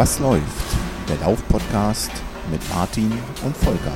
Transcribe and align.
Was 0.00 0.18
läuft? 0.18 0.42
Der 1.10 1.18
Lauf-Podcast 1.18 2.10
mit 2.50 2.66
Martin 2.70 3.12
und 3.44 3.54
Volker. 3.54 3.92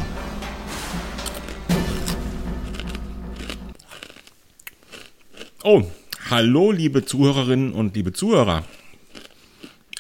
Oh, 5.63 5.83
hallo 6.29 6.73
liebe 6.73 7.07
Zuhörerinnen 7.07 7.73
und 7.73 7.97
liebe 7.97 8.13
Zuhörer. 8.13 8.65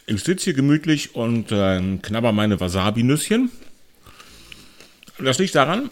Ich 0.04 0.22
sitze 0.22 0.44
hier 0.44 0.52
gemütlich 0.52 1.14
und 1.14 1.50
äh, 1.50 1.80
knabber 2.02 2.32
meine 2.32 2.60
Wasabi-Nüsschen. 2.60 3.50
Das 5.18 5.38
liegt 5.38 5.54
daran, 5.54 5.88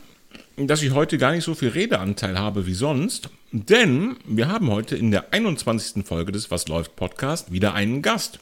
dass 0.58 0.82
ich 0.82 0.92
heute 0.92 1.16
gar 1.16 1.32
nicht 1.32 1.44
so 1.44 1.54
viel 1.54 1.70
Redeanteil 1.70 2.38
habe 2.38 2.66
wie 2.66 2.74
sonst, 2.74 3.30
denn 3.50 4.16
wir 4.26 4.48
haben 4.48 4.68
heute 4.68 4.94
in 4.94 5.10
der 5.10 5.32
21. 5.32 6.04
Folge 6.04 6.32
des 6.32 6.50
Was 6.50 6.68
läuft 6.68 6.96
Podcast 6.96 7.50
wieder 7.50 7.72
einen 7.72 8.02
Gast. 8.02 8.40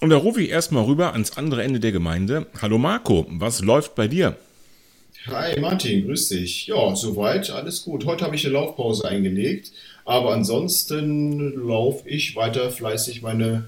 Und 0.00 0.08
da 0.08 0.16
rufe 0.16 0.42
ich 0.42 0.48
erstmal 0.48 0.84
rüber 0.84 1.12
ans 1.12 1.36
andere 1.36 1.62
Ende 1.62 1.78
der 1.78 1.92
Gemeinde. 1.92 2.46
Hallo 2.62 2.78
Marco, 2.78 3.26
was 3.28 3.60
läuft 3.60 3.94
bei 3.94 4.08
dir? 4.08 4.36
Hi 5.26 5.60
Martin, 5.60 6.06
grüß 6.06 6.30
dich. 6.30 6.68
Ja, 6.68 6.96
soweit, 6.96 7.50
alles 7.50 7.84
gut. 7.84 8.06
Heute 8.06 8.24
habe 8.24 8.34
ich 8.34 8.46
eine 8.46 8.54
Laufpause 8.54 9.06
eingelegt, 9.06 9.72
aber 10.06 10.32
ansonsten 10.32 11.54
laufe 11.68 12.08
ich 12.08 12.34
weiter 12.34 12.70
fleißig 12.70 13.20
meine, 13.20 13.64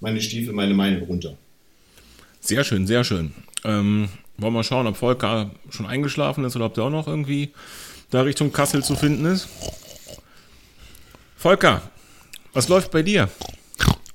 meine 0.00 0.20
Stiefel, 0.20 0.52
meine 0.52 0.74
Meinung 0.74 1.04
runter. 1.04 1.38
Sehr 2.40 2.62
schön, 2.62 2.86
sehr 2.86 3.02
schön. 3.02 3.32
Ähm, 3.64 4.10
wollen 4.36 4.52
wir 4.52 4.64
schauen, 4.64 4.86
ob 4.86 4.98
Volker 4.98 5.50
schon 5.70 5.86
eingeschlafen 5.86 6.44
ist 6.44 6.56
oder 6.56 6.66
ob 6.66 6.74
der 6.74 6.84
auch 6.84 6.90
noch 6.90 7.08
irgendwie 7.08 7.50
da 8.10 8.20
Richtung 8.20 8.52
Kassel 8.52 8.84
zu 8.84 8.96
finden 8.96 9.24
ist. 9.24 9.48
Volker, 11.38 11.80
was 12.52 12.68
läuft 12.68 12.90
bei 12.90 13.02
dir? 13.02 13.30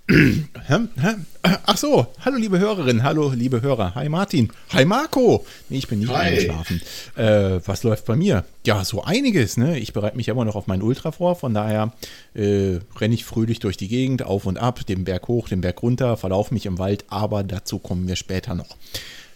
Ach 0.08 1.78
so, 1.78 2.08
hallo 2.24 2.38
liebe 2.38 2.60
Hörerinnen, 2.60 3.02
hallo 3.02 3.32
liebe 3.32 3.64
Hörer. 3.64 3.96
Hi 3.96 4.08
Martin. 4.08 4.52
Hi 4.72 4.86
Marco. 4.86 5.46
Nee, 5.70 5.80
ich 5.80 5.88
bin 5.88 6.00
nicht 6.00 6.14
Hi. 6.14 6.28
eingeschlafen. 6.28 6.82
Äh, 7.16 7.60
was 7.66 7.82
läuft 7.82 8.06
bei 8.06 8.16
mir? 8.16 8.46
Ja, 8.68 8.86
so 8.86 9.04
einiges. 9.04 9.58
Ne? 9.58 9.80
Ich 9.80 9.94
bereite 9.94 10.16
mich 10.16 10.28
immer 10.28 10.46
noch 10.46 10.56
auf 10.56 10.68
meinen 10.68 10.84
Ultra 10.84 11.12
vor. 11.12 11.36
Von 11.36 11.56
daher 11.56 11.92
äh, 12.36 12.80
renne 13.00 13.16
ich 13.16 13.26
fröhlich 13.26 13.60
durch 13.60 13.78
die 13.78 13.88
Gegend, 13.88 14.22
auf 14.22 14.46
und 14.46 14.58
ab, 14.58 14.86
den 14.86 15.06
Berg 15.06 15.28
hoch, 15.28 15.50
den 15.50 15.62
Berg 15.62 15.82
runter, 15.82 16.18
verlaufe 16.18 16.54
mich 16.54 16.68
im 16.68 16.78
Wald. 16.78 17.06
Aber 17.10 17.44
dazu 17.44 17.80
kommen 17.80 18.08
wir 18.08 18.16
später 18.16 18.54
noch. 18.54 18.78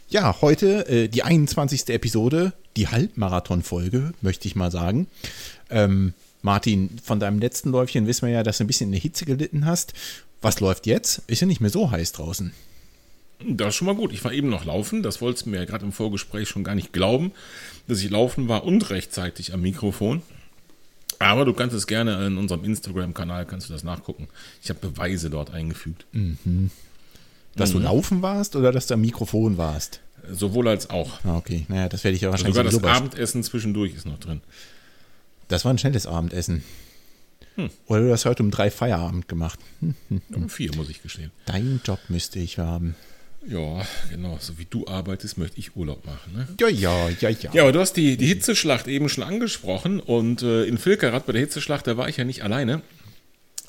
Ja, 0.07 0.35
heute 0.41 0.87
äh, 0.87 1.07
die 1.07 1.23
21. 1.23 1.89
Episode, 1.89 2.53
die 2.77 2.87
Halbmarathon-Folge, 2.87 4.13
möchte 4.21 4.47
ich 4.47 4.55
mal 4.55 4.69
sagen. 4.69 5.07
Ähm, 5.71 6.13
Martin, 6.41 6.97
von 7.03 7.19
deinem 7.19 7.39
letzten 7.39 7.71
Läufchen 7.71 8.07
wissen 8.07 8.27
wir 8.27 8.33
ja, 8.33 8.43
dass 8.43 8.57
du 8.57 8.63
ein 8.63 8.67
bisschen 8.67 8.87
in 8.87 8.93
der 8.93 9.01
Hitze 9.01 9.25
gelitten 9.25 9.65
hast. 9.65 9.93
Was 10.41 10.59
läuft 10.59 10.85
jetzt? 10.85 11.21
Ist 11.27 11.41
ja 11.41 11.47
nicht 11.47 11.61
mehr 11.61 11.69
so 11.69 11.91
heiß 11.91 12.13
draußen. 12.13 12.53
Das 13.47 13.69
ist 13.69 13.75
schon 13.75 13.87
mal 13.87 13.95
gut. 13.95 14.13
Ich 14.13 14.23
war 14.23 14.33
eben 14.33 14.49
noch 14.49 14.65
laufen. 14.65 15.03
Das 15.03 15.21
wolltest 15.21 15.45
du 15.45 15.49
mir 15.49 15.57
ja 15.57 15.65
gerade 15.65 15.85
im 15.85 15.91
Vorgespräch 15.91 16.47
schon 16.49 16.63
gar 16.63 16.75
nicht 16.75 16.93
glauben, 16.93 17.31
dass 17.87 18.01
ich 18.01 18.09
laufen 18.09 18.47
war 18.47 18.63
und 18.63 18.89
rechtzeitig 18.89 19.53
am 19.53 19.61
Mikrofon. 19.61 20.21
Aber 21.19 21.43
du 21.43 21.53
kannst 21.53 21.75
es 21.75 21.87
gerne 21.87 22.25
in 22.25 22.37
unserem 22.37 22.63
Instagram-Kanal, 22.63 23.45
kannst 23.45 23.67
du 23.67 23.73
das 23.73 23.83
nachgucken. 23.83 24.29
Ich 24.63 24.69
habe 24.69 24.79
Beweise 24.79 25.29
dort 25.29 25.51
eingefügt. 25.51 26.05
Dass 27.55 27.71
du 27.71 27.79
laufen 27.79 28.21
warst 28.21 28.55
oder 28.55 28.71
dass 28.71 28.87
du 28.87 28.93
am 28.93 29.01
Mikrofon 29.01 29.57
warst? 29.57 29.99
Sowohl 30.31 30.67
als 30.69 30.89
auch. 30.89 31.23
Ah, 31.25 31.37
okay. 31.37 31.65
Naja, 31.67 31.89
das 31.89 32.03
werde 32.03 32.15
ich 32.15 32.21
ja 32.21 32.31
wahrscheinlich 32.31 32.55
Sogar 32.55 32.71
das 32.71 33.01
Abendessen 33.01 33.43
zwischendurch 33.43 33.95
ist 33.95 34.05
noch 34.05 34.19
drin. 34.19 34.41
Das 35.49 35.65
war 35.65 35.73
ein 35.73 35.77
schnelles 35.77 36.07
Abendessen. 36.07 36.63
Oder 37.87 38.01
du 38.03 38.11
hast 38.11 38.23
heute 38.23 38.41
um 38.43 38.51
drei 38.51 38.71
Feierabend 38.71 39.27
gemacht. 39.27 39.59
Hm, 39.81 39.95
Um 40.33 40.49
vier, 40.49 40.73
muss 40.75 40.89
ich 40.89 41.03
gestehen. 41.03 41.31
Dein 41.45 41.81
Job 41.83 41.99
müsste 42.07 42.39
ich 42.39 42.57
haben. 42.57 42.95
Ja, 43.45 43.85
genau. 44.09 44.37
So 44.39 44.57
wie 44.57 44.65
du 44.69 44.87
arbeitest, 44.87 45.37
möchte 45.37 45.59
ich 45.59 45.75
Urlaub 45.75 46.05
machen. 46.05 46.33
Ne? 46.33 46.47
Ja, 46.59 46.67
ja, 46.67 47.09
ja, 47.09 47.29
ja. 47.29 47.51
Ja, 47.53 47.63
aber 47.63 47.71
du 47.71 47.79
hast 47.79 47.93
die, 47.93 48.15
die 48.15 48.27
Hitzeschlacht 48.27 48.87
eben 48.87 49.09
schon 49.09 49.23
angesprochen 49.23 49.99
und 49.99 50.41
äh, 50.41 50.63
in 50.65 50.77
Filkerath 50.77 51.25
bei 51.25 51.33
der 51.33 51.41
Hitzeschlacht, 51.41 51.87
da 51.87 51.97
war 51.97 52.07
ich 52.09 52.17
ja 52.17 52.25
nicht 52.25 52.43
alleine. 52.43 52.81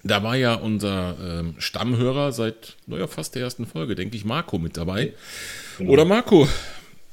Da 0.03 0.23
war 0.23 0.35
ja 0.37 0.55
unser 0.55 1.17
ähm, 1.23 1.55
Stammhörer 1.59 2.33
seit 2.33 2.77
naja, 2.87 3.07
fast 3.07 3.35
der 3.35 3.43
ersten 3.43 3.67
Folge, 3.67 3.95
denke 3.95 4.17
ich, 4.17 4.25
Marco 4.25 4.59
mit 4.59 4.77
dabei. 4.77 5.13
Oder 5.79 6.05
Marco, 6.05 6.49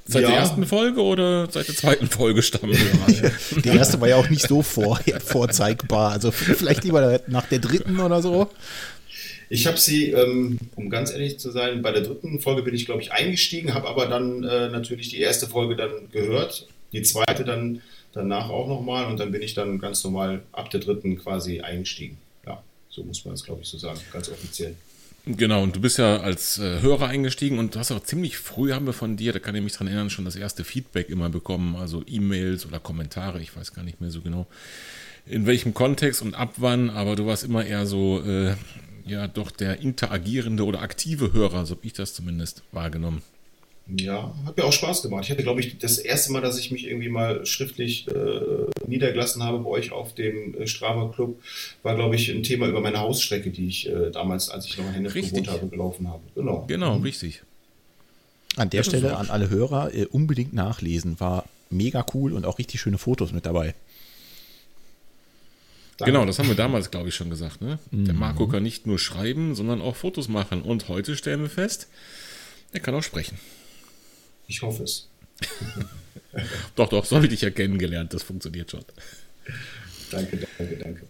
seit 0.08 0.24
der 0.24 0.32
Ja. 0.32 0.36
ersten 0.38 0.66
Folge 0.66 1.02
oder 1.02 1.50
seit 1.52 1.68
der 1.68 1.76
zweiten 1.76 2.08
Folge 2.10 2.42
Stammhörer? 2.42 3.32
Die 3.64 3.70
erste 3.70 4.00
war 4.02 4.08
ja 4.08 4.16
auch 4.16 4.30
nicht 4.30 4.48
so 4.48 4.62
vor, 4.62 5.00
vorzeigbar. 5.26 6.12
Also 6.12 6.32
vielleicht 6.32 6.84
lieber 6.84 7.20
nach 7.28 7.46
der 7.48 7.60
dritten 7.60 8.00
oder 8.00 8.22
so. 8.22 8.50
Ich 9.50 9.66
habe 9.66 9.78
sie, 9.78 10.12
ähm, 10.12 10.58
um 10.76 10.90
ganz 10.90 11.12
ehrlich 11.12 11.40
zu 11.40 11.52
sein, 11.52 11.82
bei 11.82 11.92
der 11.92 12.02
dritten 12.02 12.40
Folge 12.42 12.64
bin 12.64 12.76
ich, 12.76 12.86
glaube 12.86 13.02
ich, 13.02 13.14
eingestiegen, 13.14 13.74
habe 13.74 13.88
aber 13.88 14.06
dann 14.08 14.44
äh, 14.44 14.70
natürlich 14.70 15.10
die 15.10 15.20
erste 15.22 15.48
Folge 15.48 15.76
dann 15.78 15.92
gehört, 16.12 16.68
die 16.92 17.02
zweite 17.02 17.46
dann 17.46 17.82
danach 18.12 18.50
auch 18.50 18.68
nochmal 18.68 19.06
und 19.06 19.20
dann 19.20 19.32
bin 19.32 19.42
ich 19.42 19.54
dann 19.54 19.80
ganz 19.80 20.04
normal 20.04 20.42
ab 20.52 20.70
der 20.72 20.82
dritten 20.82 21.18
quasi 21.18 21.62
eingestiegen. 21.62 22.18
Ja, 22.46 22.62
so 22.90 23.04
muss 23.04 23.24
man 23.24 23.36
es, 23.36 23.44
glaube 23.44 23.62
ich, 23.62 23.68
so 23.70 23.78
sagen, 23.78 24.00
ganz 24.12 24.30
offiziell. 24.30 24.76
Genau, 25.30 25.62
und 25.62 25.76
du 25.76 25.82
bist 25.82 25.98
ja 25.98 26.22
als 26.22 26.58
äh, 26.58 26.80
Hörer 26.80 27.08
eingestiegen 27.08 27.60
und 27.60 27.76
du 27.76 27.80
hast 27.80 27.92
auch 27.92 28.02
ziemlich 28.02 28.38
früh 28.38 28.72
haben 28.72 28.86
wir 28.86 28.94
von 28.94 29.18
dir, 29.18 29.34
da 29.34 29.40
kann 29.40 29.56
ich 29.56 29.62
mich 29.62 29.74
dran 29.74 29.88
erinnern, 29.88 30.10
schon 30.10 30.24
das 30.24 30.38
erste 30.38 30.64
Feedback 30.64 31.10
immer 31.10 31.30
bekommen, 31.30 31.76
also 31.76 32.02
E-Mails 32.08 32.66
oder 32.66 32.80
Kommentare, 32.80 33.42
ich 33.42 33.54
weiß 33.54 33.74
gar 33.74 33.84
nicht 33.84 34.00
mehr 34.00 34.10
so 34.10 34.22
genau, 34.22 34.48
in 35.26 35.46
welchem 35.46 35.74
Kontext 35.74 36.22
und 36.22 36.34
ab 36.34 36.54
wann, 36.58 36.90
aber 36.90 37.18
du 37.18 37.26
warst 37.26 37.44
immer 37.44 37.66
eher 37.66 37.86
so, 37.86 38.24
äh, 38.26 38.56
ja, 39.06 39.28
doch 39.28 39.52
der 39.52 39.82
interagierende 39.82 40.64
oder 40.64 40.82
aktive 40.82 41.34
Hörer, 41.34 41.66
so 41.66 41.76
habe 41.76 41.86
ich 41.86 41.94
das 41.94 42.14
zumindest 42.14 42.64
wahrgenommen. 42.72 43.22
Ja, 43.96 44.36
hat 44.46 44.58
mir 44.58 44.66
auch 44.66 44.74
Spaß 44.74 45.02
gemacht. 45.02 45.24
Ich 45.26 45.32
hatte, 45.32 45.44
glaube 45.44 45.62
ich, 45.62 45.78
das 45.78 45.98
erste 45.98 46.34
Mal, 46.34 46.42
dass 46.42 46.60
ich 46.60 46.72
mich 46.72 46.86
irgendwie 46.88 47.08
mal 47.08 47.46
schriftlich 47.46 48.08
äh, 48.08 48.42
niedergelassen 48.86 49.44
habe 49.44 49.60
bei 49.60 49.70
euch 49.70 49.92
auf 49.94 50.14
dem 50.14 50.56
äh, 50.56 50.68
Strava 50.68 51.10
Club, 51.14 51.42
war, 51.84 51.96
glaube 51.96 52.16
ich, 52.16 52.30
ein 52.30 52.44
Thema 52.44 52.68
über 52.68 52.82
meine 52.82 53.00
Hausstrecke, 53.00 53.50
die 53.50 53.68
ich 53.68 53.88
äh, 53.88 54.12
damals, 54.12 54.50
als 54.50 54.66
ich 54.66 54.78
noch 54.78 54.86
in 54.88 54.94
Hennef 54.94 55.14
gewohnt 55.14 55.50
habe, 55.50 55.68
gelaufen 55.68 56.10
habe. 56.10 56.22
Genau. 56.36 56.66
Genau, 56.68 56.98
richtig. 56.98 57.44
An 58.58 58.70
der 58.70 58.82
Das 58.82 58.88
Stelle 58.88 59.16
an 59.16 59.30
alle 59.30 59.50
Hörer 59.50 59.94
äh, 59.94 60.06
unbedingt 60.06 60.54
nachlesen. 60.54 61.20
War 61.20 61.46
mega 61.70 62.06
cool 62.14 62.34
und 62.34 62.46
auch 62.46 62.60
richtig 62.60 62.82
schöne 62.82 62.98
Fotos 62.98 63.32
mit 63.32 63.46
dabei. 63.46 63.74
Danke. 65.98 66.12
Genau, 66.12 66.26
das 66.26 66.38
haben 66.38 66.48
wir 66.48 66.56
damals, 66.56 66.92
glaube 66.92 67.10
ich, 67.10 67.16
schon 67.16 67.30
gesagt. 67.30 67.62
Ne? 67.62 67.80
Der 67.92 68.14
Marco 68.14 68.48
kann 68.48 68.62
nicht 68.62 68.86
nur 68.86 69.00
schreiben, 69.00 69.56
sondern 69.56 69.82
auch 69.82 69.96
Fotos 69.96 70.28
machen. 70.28 70.62
Und 70.62 70.90
heute 70.90 71.16
stellen 71.16 71.42
wir 71.42 71.50
fest, 71.50 71.88
er 72.72 72.82
kann 72.82 72.94
auch 72.94 73.02
sprechen. 73.02 73.40
Ich 74.48 74.62
hoffe 74.62 74.84
es. 74.84 75.10
Doch, 76.76 76.90
doch, 76.90 77.04
so 77.06 77.16
habe 77.16 77.26
ich 77.26 77.32
dich 77.32 77.42
ja 77.42 77.50
kennengelernt. 77.50 78.14
Das 78.14 78.22
funktioniert 78.22 78.70
schon. 78.70 78.86
Danke, 80.12 80.48
danke, 80.58 80.78
danke. 80.78 81.02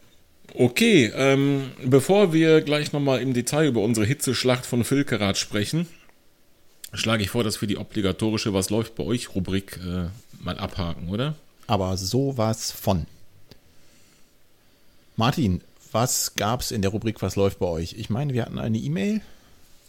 Okay, 0.53 1.11
ähm, 1.13 1.71
bevor 1.83 2.31
wir 2.33 2.61
gleich 2.61 2.93
nochmal 2.93 3.21
im 3.21 3.33
Detail 3.33 3.67
über 3.67 3.81
unsere 3.81 4.05
Hitzeschlacht 4.05 4.65
von 4.65 4.83
Filkerath 4.83 5.37
sprechen, 5.37 5.87
schlage 6.93 7.23
ich 7.23 7.29
vor, 7.29 7.43
dass 7.43 7.59
wir 7.59 7.67
die 7.67 7.77
obligatorische 7.77 8.53
Was 8.53 8.69
läuft 8.69 8.95
bei 8.95 9.03
euch 9.03 9.35
Rubrik 9.35 9.77
äh, 9.85 10.05
mal 10.41 10.57
abhaken, 10.57 11.09
oder? 11.09 11.35
Aber 11.67 11.97
sowas 11.97 12.71
von. 12.71 13.05
Martin, 15.17 15.61
was 15.91 16.35
gab's 16.35 16.71
in 16.71 16.81
der 16.81 16.91
Rubrik 16.91 17.21
Was 17.21 17.35
läuft 17.35 17.59
bei 17.59 17.67
euch? 17.67 17.95
Ich 17.97 18.09
meine, 18.09 18.33
wir 18.33 18.43
hatten 18.43 18.59
eine 18.59 18.77
E-Mail. 18.77 19.21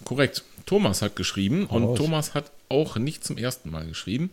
Korrekt. 0.04 0.42
Thomas 0.66 1.00
hat 1.00 1.16
geschrieben 1.16 1.66
und 1.66 1.84
raus. 1.84 1.98
Thomas 1.98 2.34
hat 2.34 2.50
auch 2.68 2.96
nicht 2.96 3.24
zum 3.24 3.38
ersten 3.38 3.70
Mal 3.70 3.86
geschrieben. 3.86 4.30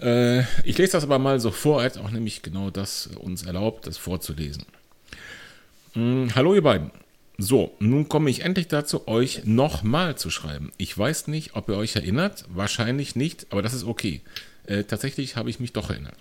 Äh, 0.00 0.40
ich 0.64 0.78
lese 0.78 0.92
das 0.92 1.04
aber 1.04 1.18
mal 1.18 1.40
so 1.40 1.50
vor, 1.50 1.82
hat 1.82 1.98
auch 1.98 2.10
nämlich 2.10 2.42
genau 2.42 2.70
das 2.70 3.06
uns 3.06 3.44
erlaubt, 3.44 3.86
das 3.86 3.98
vorzulesen. 3.98 4.64
Hm, 5.94 6.34
hallo 6.34 6.54
ihr 6.54 6.62
beiden. 6.62 6.90
So, 7.38 7.74
nun 7.80 8.08
komme 8.08 8.30
ich 8.30 8.40
endlich 8.40 8.68
dazu, 8.68 9.08
euch 9.08 9.44
nochmal 9.44 10.16
zu 10.16 10.30
schreiben. 10.30 10.70
Ich 10.76 10.96
weiß 10.96 11.28
nicht, 11.28 11.56
ob 11.56 11.68
ihr 11.68 11.76
euch 11.76 11.96
erinnert, 11.96 12.44
wahrscheinlich 12.48 13.16
nicht, 13.16 13.46
aber 13.50 13.62
das 13.62 13.74
ist 13.74 13.84
okay. 13.84 14.20
Äh, 14.66 14.84
tatsächlich 14.84 15.36
habe 15.36 15.50
ich 15.50 15.58
mich 15.58 15.72
doch 15.72 15.90
erinnert. 15.90 16.14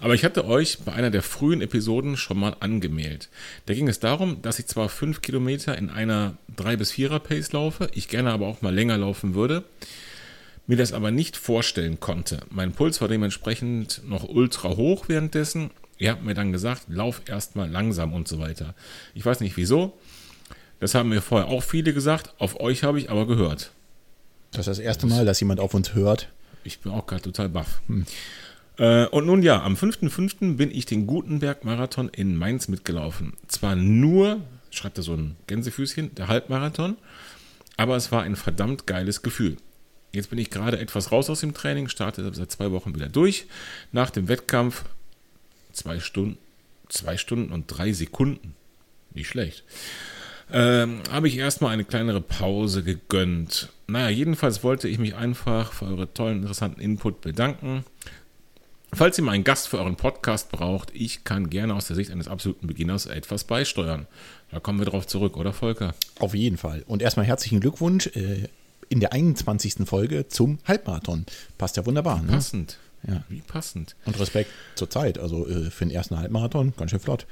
Aber 0.00 0.14
ich 0.14 0.24
hatte 0.24 0.44
euch 0.44 0.78
bei 0.80 0.92
einer 0.92 1.10
der 1.10 1.22
frühen 1.22 1.60
Episoden 1.60 2.16
schon 2.16 2.38
mal 2.38 2.56
angemeldet. 2.60 3.28
Da 3.66 3.74
ging 3.74 3.88
es 3.88 4.00
darum, 4.00 4.42
dass 4.42 4.58
ich 4.58 4.66
zwar 4.66 4.88
fünf 4.88 5.22
Kilometer 5.22 5.78
in 5.78 5.90
einer 5.90 6.36
3 6.56 6.76
bis 6.76 6.92
4er 6.92 7.20
Pace 7.20 7.52
laufe, 7.52 7.88
ich 7.94 8.08
gerne 8.08 8.32
aber 8.32 8.46
auch 8.46 8.62
mal 8.62 8.74
länger 8.74 8.98
laufen 8.98 9.34
würde, 9.34 9.64
mir 10.66 10.76
das 10.76 10.92
aber 10.92 11.10
nicht 11.10 11.36
vorstellen 11.36 12.00
konnte. 12.00 12.40
Mein 12.50 12.72
Puls 12.72 13.00
war 13.00 13.08
dementsprechend 13.08 14.02
noch 14.06 14.28
ultra 14.28 14.70
hoch 14.70 15.08
währenddessen. 15.08 15.70
Ihr 15.98 16.10
habt 16.10 16.24
mir 16.24 16.34
dann 16.34 16.52
gesagt, 16.52 16.82
lauf 16.88 17.22
erstmal 17.26 17.70
langsam 17.70 18.12
und 18.12 18.28
so 18.28 18.38
weiter. 18.38 18.74
Ich 19.14 19.24
weiß 19.24 19.40
nicht 19.40 19.56
wieso. 19.56 19.98
Das 20.80 20.94
haben 20.94 21.08
mir 21.08 21.22
vorher 21.22 21.48
auch 21.48 21.62
viele 21.62 21.92
gesagt. 21.92 22.34
Auf 22.38 22.60
euch 22.60 22.84
habe 22.84 22.98
ich 22.98 23.10
aber 23.10 23.26
gehört. 23.26 23.72
Das 24.52 24.60
ist 24.60 24.66
das 24.66 24.78
erste 24.78 25.06
Mal, 25.06 25.24
dass 25.24 25.40
jemand 25.40 25.60
auf 25.60 25.74
uns 25.74 25.94
hört. 25.94 26.28
Ich 26.64 26.80
bin 26.80 26.92
auch 26.92 27.06
gerade 27.06 27.22
total 27.22 27.48
baff. 27.48 27.80
Äh, 27.88 28.02
und 28.78 29.26
nun 29.26 29.42
ja, 29.42 29.62
am 29.62 29.74
5.5. 29.74 30.56
bin 30.56 30.70
ich 30.70 30.86
den 30.86 31.06
Gutenberg-Marathon 31.06 32.08
in 32.10 32.36
Mainz 32.36 32.68
mitgelaufen. 32.68 33.34
Zwar 33.48 33.74
nur, 33.76 34.40
schreibt 34.70 34.98
er 34.98 35.02
so 35.02 35.14
ein 35.14 35.36
Gänsefüßchen, 35.46 36.14
der 36.14 36.28
Halbmarathon, 36.28 36.96
aber 37.76 37.96
es 37.96 38.12
war 38.12 38.22
ein 38.22 38.36
verdammt 38.36 38.86
geiles 38.86 39.22
Gefühl. 39.22 39.56
Jetzt 40.12 40.30
bin 40.30 40.38
ich 40.38 40.50
gerade 40.50 40.78
etwas 40.78 41.12
raus 41.12 41.28
aus 41.28 41.40
dem 41.40 41.54
Training, 41.54 41.88
starte 41.88 42.32
seit 42.32 42.50
zwei 42.50 42.70
Wochen 42.72 42.94
wieder 42.94 43.08
durch. 43.08 43.46
Nach 43.92 44.10
dem 44.10 44.28
Wettkampf 44.28 44.84
zwei 45.72 46.00
Stunden, 46.00 46.38
zwei 46.88 47.16
Stunden 47.16 47.52
und 47.52 47.66
drei 47.66 47.92
Sekunden. 47.92 48.54
Nicht 49.12 49.28
schlecht. 49.28 49.64
Ähm, 50.50 51.02
habe 51.10 51.28
ich 51.28 51.36
erstmal 51.36 51.72
eine 51.72 51.84
kleinere 51.84 52.22
Pause 52.22 52.82
gegönnt. 52.82 53.68
Naja, 53.86 54.08
jedenfalls 54.08 54.64
wollte 54.64 54.88
ich 54.88 54.98
mich 54.98 55.14
einfach 55.14 55.72
für 55.72 55.86
eure 55.86 56.12
tollen, 56.12 56.38
interessanten 56.38 56.80
Input 56.80 57.20
bedanken. 57.20 57.84
Falls 58.92 59.18
ihr 59.18 59.24
mal 59.24 59.32
einen 59.32 59.44
Gast 59.44 59.68
für 59.68 59.78
euren 59.78 59.96
Podcast 59.96 60.50
braucht, 60.50 60.90
ich 60.94 61.22
kann 61.24 61.50
gerne 61.50 61.74
aus 61.74 61.86
der 61.86 61.96
Sicht 61.96 62.10
eines 62.10 62.26
absoluten 62.26 62.66
Beginners 62.66 63.06
etwas 63.06 63.44
beisteuern. 63.44 64.06
Da 64.50 64.60
kommen 64.60 64.78
wir 64.78 64.86
drauf 64.86 65.06
zurück, 65.06 65.36
oder 65.36 65.52
Volker? 65.52 65.94
Auf 66.18 66.34
jeden 66.34 66.56
Fall. 66.56 66.84
Und 66.86 67.02
erstmal 67.02 67.26
herzlichen 67.26 67.60
Glückwunsch 67.60 68.06
äh, 68.08 68.48
in 68.88 69.00
der 69.00 69.12
21. 69.12 69.86
Folge 69.86 70.28
zum 70.28 70.58
Halbmarathon. 70.66 71.26
Passt 71.58 71.76
ja 71.76 71.84
wunderbar. 71.84 72.22
Ne? 72.22 72.32
Passend. 72.32 72.78
Ja. 73.06 73.22
Wie 73.28 73.40
passend. 73.40 73.94
Und 74.06 74.18
Respekt 74.18 74.50
zur 74.74 74.88
Zeit. 74.88 75.18
Also 75.18 75.46
äh, 75.46 75.70
für 75.70 75.84
den 75.84 75.90
ersten 75.90 76.18
Halbmarathon 76.18 76.72
ganz 76.76 76.90
schön 76.90 77.00
flott. 77.00 77.26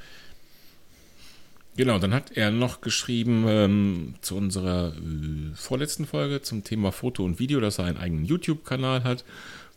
Genau, 1.75 1.99
dann 1.99 2.13
hat 2.13 2.35
er 2.35 2.49
noch 2.49 2.81
geschrieben 2.81 3.45
ähm, 3.47 4.15
zu 4.21 4.35
unserer 4.35 4.93
äh, 4.95 5.55
vorletzten 5.55 6.07
Folge 6.07 6.41
zum 6.41 6.63
Thema 6.63 6.91
Foto 6.91 7.23
und 7.23 7.39
Video, 7.39 7.59
dass 7.59 7.77
er 7.77 7.85
einen 7.85 7.97
eigenen 7.97 8.25
YouTube-Kanal 8.25 9.03
hat. 9.03 9.25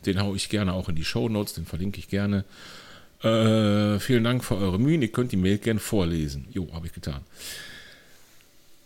Den 0.06 0.20
haue 0.20 0.36
ich 0.36 0.48
gerne 0.48 0.72
auch 0.72 0.88
in 0.88 0.94
die 0.96 1.04
Show 1.04 1.28
Notes, 1.28 1.54
den 1.54 1.66
verlinke 1.66 1.98
ich 1.98 2.08
gerne. 2.08 2.44
Äh, 3.22 3.98
vielen 3.98 4.24
Dank 4.24 4.44
für 4.44 4.56
eure 4.56 4.78
Mühen. 4.78 5.02
Ihr 5.02 5.12
könnt 5.12 5.32
die 5.32 5.36
Mail 5.36 5.58
gerne 5.58 5.80
vorlesen. 5.80 6.46
Jo, 6.52 6.68
habe 6.72 6.86
ich 6.86 6.92
getan. 6.92 7.20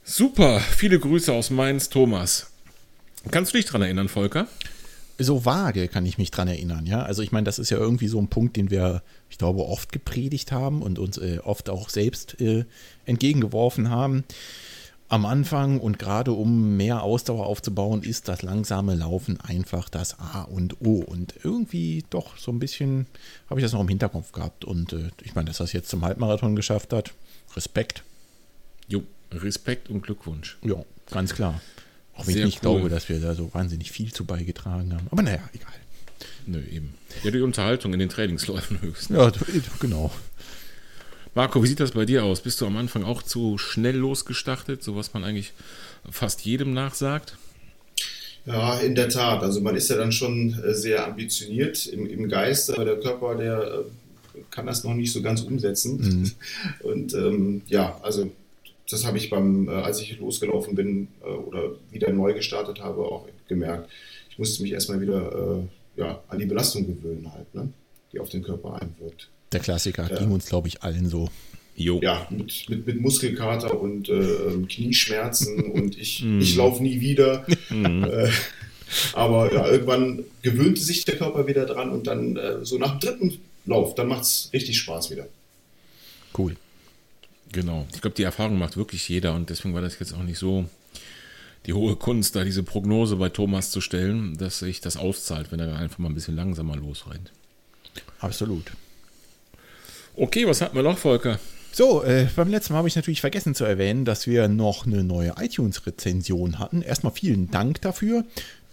Super, 0.03 0.61
viele 0.61 0.99
Grüße 0.99 1.33
aus 1.33 1.51
Mainz, 1.51 1.89
Thomas. 1.89 2.51
Kannst 3.31 3.55
du 3.55 3.57
dich 3.57 3.67
daran 3.67 3.83
erinnern, 3.83 4.09
Volker? 4.09 4.49
So 5.19 5.45
vage 5.45 5.87
kann 5.87 6.05
ich 6.05 6.19
mich 6.19 6.33
dran 6.33 6.49
erinnern, 6.49 6.87
ja. 6.87 7.03
Also 7.03 7.23
ich 7.23 7.31
meine, 7.31 7.45
das 7.45 7.61
ist 7.61 7.71
ja 7.71 7.79
irgendwie 7.79 8.09
so 8.09 8.19
ein 8.19 8.29
Punkt, 8.29 8.57
den 8.57 8.71
wir, 8.71 9.03
ich 9.31 9.39
glaube, 9.39 9.65
oft 9.65 9.93
gepredigt 9.93 10.51
haben 10.51 10.83
und 10.83 10.99
uns 10.99 11.19
äh, 11.19 11.39
oft 11.43 11.71
auch 11.71 11.89
selbst 11.89 12.41
äh, 12.41 12.65
entgegengeworfen 13.07 13.91
haben. 13.91 14.25
Am 15.09 15.27
Anfang 15.27 15.81
und 15.81 15.99
gerade 15.99 16.33
um 16.33 16.77
mehr 16.77 17.03
Ausdauer 17.03 17.47
aufzubauen, 17.47 18.03
ist 18.03 18.27
das 18.29 18.43
langsame 18.43 18.95
Laufen 18.95 19.39
einfach 19.41 19.89
das 19.89 20.19
A 20.19 20.43
und 20.43 20.81
O. 20.81 20.95
Und 20.95 21.35
irgendwie 21.45 22.05
doch 22.11 22.39
so 22.39 22.51
ein 22.51 22.59
bisschen 22.59 23.07
habe 23.51 23.61
ich 23.61 23.65
das 23.65 23.73
noch 23.73 23.81
im 23.81 23.89
Hinterkopf 23.89 24.33
gehabt. 24.33 24.65
Und 24.65 24.93
äh, 24.93 25.11
ich 25.23 25.35
meine, 25.35 25.47
dass 25.47 25.59
das 25.59 25.73
jetzt 25.73 25.91
zum 25.91 26.05
Halbmarathon 26.05 26.57
geschafft 26.57 26.93
hat, 26.93 27.13
Respekt. 27.55 28.03
Jo, 28.89 29.03
Respekt 29.31 29.91
und 29.91 30.03
Glückwunsch. 30.03 30.57
Ja, 30.63 30.83
ganz 31.11 31.35
klar. 31.35 31.61
Auch 32.17 32.27
wenn 32.27 32.35
Sehr 32.35 32.47
ich 32.47 32.55
nicht 32.55 32.65
cool. 32.65 32.79
glaube, 32.79 32.89
dass 32.89 33.09
wir 33.09 33.21
da 33.21 33.35
so 33.35 33.53
wahnsinnig 33.53 33.91
viel 33.91 34.13
zu 34.13 34.25
beigetragen 34.25 34.95
haben. 34.95 35.07
Aber 35.11 35.23
naja, 35.23 35.41
egal. 35.53 35.73
Nö, 36.47 36.63
eben. 36.71 36.95
Ja, 37.23 37.31
die 37.31 37.41
Unterhaltung 37.41 37.93
in 37.93 37.99
den 37.99 38.09
Trainingsläufen 38.09 38.81
höchstens. 38.81 39.17
Ja, 39.17 39.33
genau. 39.81 40.11
Marco, 41.35 41.63
wie 41.63 41.67
sieht 41.67 41.81
das 41.81 41.93
bei 41.93 42.05
dir 42.05 42.23
aus? 42.25 42.43
Bist 42.43 42.61
du 42.61 42.67
am 42.67 42.77
Anfang 42.77 43.03
auch 43.03 43.21
zu 43.23 43.59
schnell 43.59 43.97
losgestartet, 43.97 44.85
so 44.85 44.95
was 44.95 45.15
man 45.15 45.25
eigentlich 45.25 45.53
fast 46.09 46.43
jedem 46.43 46.73
nachsagt? 46.73 47.37
Ja, 48.47 48.79
in 48.79 48.95
der 48.95 49.09
Tat. 49.09 49.43
Also 49.43 49.61
man 49.61 49.75
ist 49.75 49.91
ja 49.91 49.97
dann 49.97 50.13
schon 50.13 50.57
äh, 50.63 50.75
sehr 50.75 51.07
ambitioniert 51.07 51.87
im, 51.87 52.07
im 52.07 52.29
Geist, 52.29 52.71
aber 52.71 52.85
der 52.85 53.01
Körper, 53.01 53.35
der 53.35 53.63
äh, 53.63 54.41
kann 54.51 54.67
das 54.67 54.85
noch 54.85 54.95
nicht 54.95 55.13
so 55.13 55.23
ganz 55.23 55.41
umsetzen. 55.41 55.97
Mhm. 55.97 56.31
Und 56.89 57.15
ähm, 57.15 57.63
ja, 57.67 57.99
also 58.03 58.31
das 58.89 59.05
habe 59.05 59.19
ich 59.19 59.29
beim, 59.29 59.69
äh, 59.69 59.73
als 59.73 60.01
ich 60.01 60.19
losgelaufen 60.19 60.77
bin 60.77 61.09
oder 61.23 61.73
wieder 61.91 62.13
neu 62.13 62.35
gestartet 62.35 62.81
habe, 62.81 63.01
auch 63.01 63.27
gemerkt. 63.49 63.91
Ich 64.31 64.39
musste 64.39 64.63
mich 64.63 64.73
erstmal 64.73 65.01
wieder 65.01 65.65
ja, 65.97 66.21
an 66.29 66.39
die 66.39 66.47
Belastung 66.47 66.87
gewöhnen 66.87 67.33
halt, 67.33 67.55
ne? 67.55 67.73
die 68.13 68.19
auf 68.19 68.29
den 68.29 68.43
Körper 68.43 68.81
einwirkt. 68.83 69.29
Der 69.55 69.61
Klassiker, 69.61 70.11
ja. 70.11 70.19
ging 70.19 70.33
uns, 70.33 70.47
glaube 70.47 70.69
ich, 70.69 70.83
allen 70.83 71.09
so. 71.09 71.31
Jo. 71.77 72.01
Ja, 72.03 72.27
mit, 72.31 72.69
mit, 72.69 72.87
mit 72.87 73.01
Muskelkater 73.01 73.81
und 73.81 74.09
äh, 74.09 74.67
Knieschmerzen 74.69 75.65
und 75.73 75.99
ich, 75.99 76.23
mm. 76.23 76.41
ich 76.41 76.57
laufe 76.57 76.83
nie 76.83 77.01
wieder. 77.01 77.47
Mm. 77.71 78.05
Äh, 78.15 78.31
aber 79.15 79.53
ja, 79.53 79.67
irgendwann 79.67 80.25
gewöhnte 80.43 80.81
sich 80.81 81.05
der 81.05 81.17
Körper 81.17 81.47
wieder 81.47 81.65
dran 81.65 81.91
und 81.91 82.07
dann 82.07 82.37
äh, 82.37 82.65
so 82.65 82.79
nach 82.79 82.99
dem 82.99 83.01
dritten 83.01 83.39
Lauf, 83.65 83.95
dann 83.95 84.09
macht 84.09 84.23
es 84.23 84.51
richtig 84.53 84.79
Spaß 84.79 85.11
wieder. 85.11 85.27
Cool. 86.37 86.55
Genau. 87.51 87.89
Ich 87.95 88.03
glaube, 88.03 88.15
die 88.15 88.23
Erfahrung 88.23 88.59
macht 88.59 88.77
wirklich 88.77 89.09
jeder 89.09 89.35
und 89.35 89.51
deswegen 89.51 89.75
war 89.75 89.81
das 89.81 89.99
jetzt 89.99 90.13
auch 90.13 90.23
nicht 90.23 90.39
so 90.39 90.67
die 91.67 91.73
hohe 91.73 91.97
Kunst, 91.97 92.37
da 92.37 92.45
diese 92.45 92.63
Prognose 92.63 93.17
bei 93.17 93.31
Thomas 93.31 93.71
zu 93.71 93.81
stellen, 93.81 94.37
dass 94.37 94.59
sich 94.59 94.81
das 94.81 94.97
auszahlt, 94.97 95.51
wenn 95.51 95.61
er 95.61 95.67
dann 95.67 95.77
einfach 95.77 95.99
mal 95.99 96.09
ein 96.09 96.15
bisschen 96.15 96.37
langsamer 96.37 96.77
losrennt. 96.77 97.33
Absolut. 98.21 98.71
Okay, 100.17 100.47
was 100.47 100.61
hatten 100.61 100.77
wir 100.77 100.83
noch, 100.83 100.99
Volker? 100.99 101.39
So, 101.73 102.05
äh, 102.05 102.29
beim 102.37 102.51
letzten 102.51 102.73
Mal 102.73 102.79
habe 102.79 102.89
ich 102.89 102.95
natürlich 102.95 103.21
vergessen 103.21 103.57
zu 103.57 103.65
erwähnen, 103.65 104.05
dass 104.05 104.29
wir 104.29 104.47
noch 104.47 104.87
eine 104.87 105.03
neue 105.03 105.35
iTunes-Rezension 105.41 106.61
hatten. 106.61 106.83
Erstmal 106.83 107.13
vielen 107.13 107.51
Dank 107.51 107.81
dafür. 107.81 108.25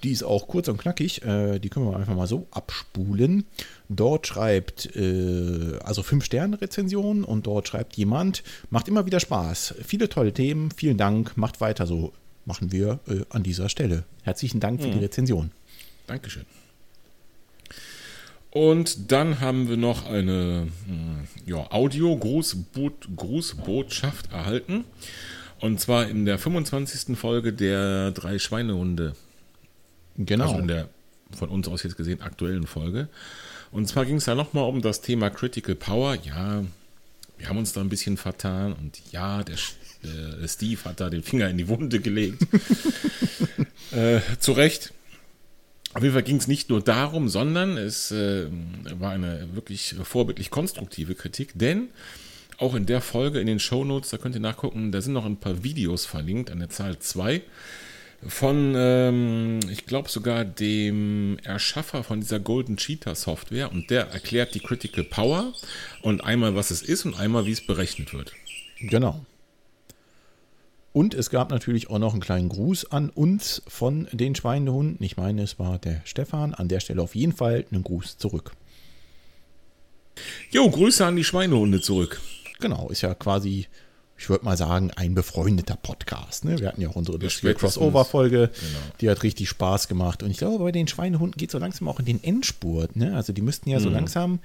Die 0.04 0.12
ist 0.12 0.24
auch 0.24 0.48
kurz 0.48 0.68
und 0.68 0.78
knackig. 0.78 1.24
Äh, 1.24 1.58
die 1.58 1.70
können 1.70 1.90
wir 1.90 1.98
einfach 1.98 2.16
mal 2.16 2.28
so 2.28 2.48
abspulen. 2.52 3.46
Dort 3.90 4.28
schreibt, 4.28 4.96
äh, 4.96 5.80
also 5.84 6.04
5-Sterne-Rezension 6.04 7.24
und 7.24 7.48
dort 7.48 7.68
schreibt 7.68 7.98
jemand, 7.98 8.44
macht 8.70 8.88
immer 8.88 9.08
wieder 9.08 9.20
Spaß. 9.20 9.76
Viele 9.84 10.10
tolle 10.10 10.34
Themen. 10.34 10.70
Vielen 10.70 10.98
Dank. 10.98 11.38
Macht 11.38 11.60
weiter 11.60 11.88
so. 11.88 12.14
Machen 12.46 12.72
wir 12.72 13.00
äh, 13.08 13.22
an 13.30 13.42
dieser 13.42 13.70
Stelle. 13.70 14.04
Herzlichen 14.22 14.60
Dank 14.60 14.80
für 14.80 14.88
mhm. 14.88 14.94
die 14.94 15.00
Rezension. 15.00 15.52
Dankeschön. 16.06 16.46
Und 18.52 19.12
dann 19.12 19.40
haben 19.40 19.68
wir 19.70 19.78
noch 19.78 20.06
eine 20.06 20.68
hm, 20.86 21.28
ja, 21.46 21.72
Audio-Grußbotschaft 21.72 24.32
erhalten. 24.32 24.86
Und 25.62 25.80
zwar 25.80 26.08
in 26.08 26.26
der 26.26 26.38
25. 26.38 27.18
Folge 27.18 27.54
der 27.54 28.12
drei 28.12 28.38
Schweinehunde. 28.40 29.16
Genau. 30.18 30.50
Also 30.50 30.60
in 30.60 30.68
der 30.68 30.90
von 31.36 31.50
uns 31.50 31.68
aus 31.68 31.84
jetzt 31.84 31.98
gesehen 31.98 32.22
aktuellen 32.22 32.68
Folge. 32.68 33.08
Und 33.72 33.88
zwar 33.88 34.06
ging 34.06 34.18
es 34.18 34.26
da 34.26 34.36
nochmal 34.36 34.66
um 34.66 34.82
das 34.82 35.02
Thema 35.02 35.30
Critical 35.30 35.76
Power. 35.76 36.16
Ja, 36.16 36.64
wir 37.38 37.50
haben 37.50 37.58
uns 37.58 37.74
da 37.74 37.82
ein 37.82 37.90
bisschen 37.90 38.18
vertan 38.18 38.74
und 38.74 39.02
ja, 39.12 39.44
der, 39.44 39.56
der 40.04 40.48
Steve 40.48 40.84
hat 40.84 41.00
da 41.00 41.10
den 41.10 41.24
Finger 41.24 41.50
in 41.50 41.58
die 41.58 41.68
Wunde 41.68 42.00
gelegt. 42.00 42.46
äh, 43.92 44.20
zu 44.40 44.52
Recht. 44.52 44.94
Auf 45.94 46.04
jeden 46.04 46.14
Fall 46.14 46.24
ging 46.24 46.38
es 46.38 46.48
nicht 46.48 46.70
nur 46.70 46.82
darum, 46.82 47.28
sondern 47.28 47.78
es 47.78 48.12
äh, 48.12 48.48
war 48.98 49.12
eine 49.12 49.50
wirklich 49.54 49.96
vorbildlich 50.04 50.50
konstruktive 50.50 51.16
Kritik, 51.16 51.52
denn 51.56 51.90
auch 52.58 52.76
in 52.76 52.86
der 52.86 53.02
Folge 53.02 53.40
in 53.40 53.48
den 53.48 53.60
Shownotes, 53.60 54.12
da 54.12 54.18
könnt 54.18 54.36
ihr 54.36 54.42
nachgucken, 54.42 54.92
da 54.92 55.02
sind 55.02 55.14
noch 55.14 55.26
ein 55.26 55.38
paar 55.38 55.64
Videos 55.64 56.06
verlinkt 56.06 56.52
an 56.52 56.60
der 56.60 56.70
Zahl 56.70 57.00
2 57.00 57.42
von, 58.28 58.74
ähm, 58.76 59.60
ich 59.72 59.86
glaube 59.86 60.10
sogar 60.10 60.46
dem 60.46 61.40
Erschaffer 61.44 62.04
von 62.04 62.22
dieser 62.22 62.40
Golden 62.40 62.78
Cheetah 62.78 63.16
Software 63.16 63.72
und 63.72 63.90
der 63.90 64.10
erklärt 64.10 64.54
die 64.54 64.60
Critical 64.60 65.04
Power 65.04 65.54
und 66.04 66.24
einmal 66.24 66.56
was 66.56 66.72
es 66.72 66.82
ist 66.84 67.06
und 67.06 67.16
einmal 67.16 67.46
wie 67.46 67.52
es 67.52 67.66
berechnet 67.66 68.14
wird. 68.14 68.32
Genau. 68.80 69.26
Und 70.94 71.14
es 71.14 71.30
gab 71.30 71.52
natürlich 71.52 71.90
auch 71.90 72.00
noch 72.00 72.12
einen 72.12 72.22
kleinen 72.22 72.50
Gruß 72.50 72.92
an 72.92 73.10
uns 73.10 73.62
von 73.68 74.08
den 74.12 74.36
Schweinehunden. 74.36 75.04
Ich 75.04 75.16
meine, 75.16 75.44
es 75.44 75.58
war 75.58 75.80
der 75.80 76.02
Stefan. 76.04 76.54
An 76.54 76.68
der 76.68 76.82
Stelle 76.82 77.02
auf 77.02 77.16
jeden 77.16 77.32
Fall 77.32 77.66
einen 77.72 77.84
Gruß 77.84 78.18
zurück. 78.18 78.52
Jo, 80.52 80.70
Grüße 80.70 81.06
an 81.06 81.16
die 81.16 81.24
Schweinehunde 81.24 81.80
zurück. 81.80 82.20
Genau, 82.60 82.90
ist 82.90 83.02
ja 83.02 83.14
quasi, 83.16 83.68
ich 84.18 84.30
würde 84.30 84.44
mal 84.44 84.58
sagen, 84.58 84.92
ein 84.92 85.16
befreundeter 85.16 85.78
Podcast. 85.78 86.44
Ne? 86.44 86.60
Wir 86.60 86.68
hatten 86.68 86.82
ja 86.82 86.90
auch 86.90 86.98
unsere 86.98 87.18
Crossover-Folge, 87.18 88.50
genau. 88.54 88.80
die 89.00 89.10
hat 89.10 89.24
richtig 89.24 89.48
Spaß 89.48 89.88
gemacht. 89.88 90.24
Und 90.24 90.30
ich 90.30 90.38
glaube, 90.38 90.62
bei 90.62 90.74
den 90.74 90.90
Schweinehunden 90.90 91.38
geht 91.38 91.50
es 91.50 91.54
so 91.54 91.58
langsam 91.58 91.88
auch 91.88 92.00
in 92.00 92.06
den 92.06 92.22
Endspurt. 92.22 92.98
Ne? 92.98 93.16
Also 93.16 93.32
die 93.32 93.42
müssten 93.42 93.70
ja 93.70 93.80
so 93.80 93.88
mhm. 93.88 93.96
langsam 93.96 94.40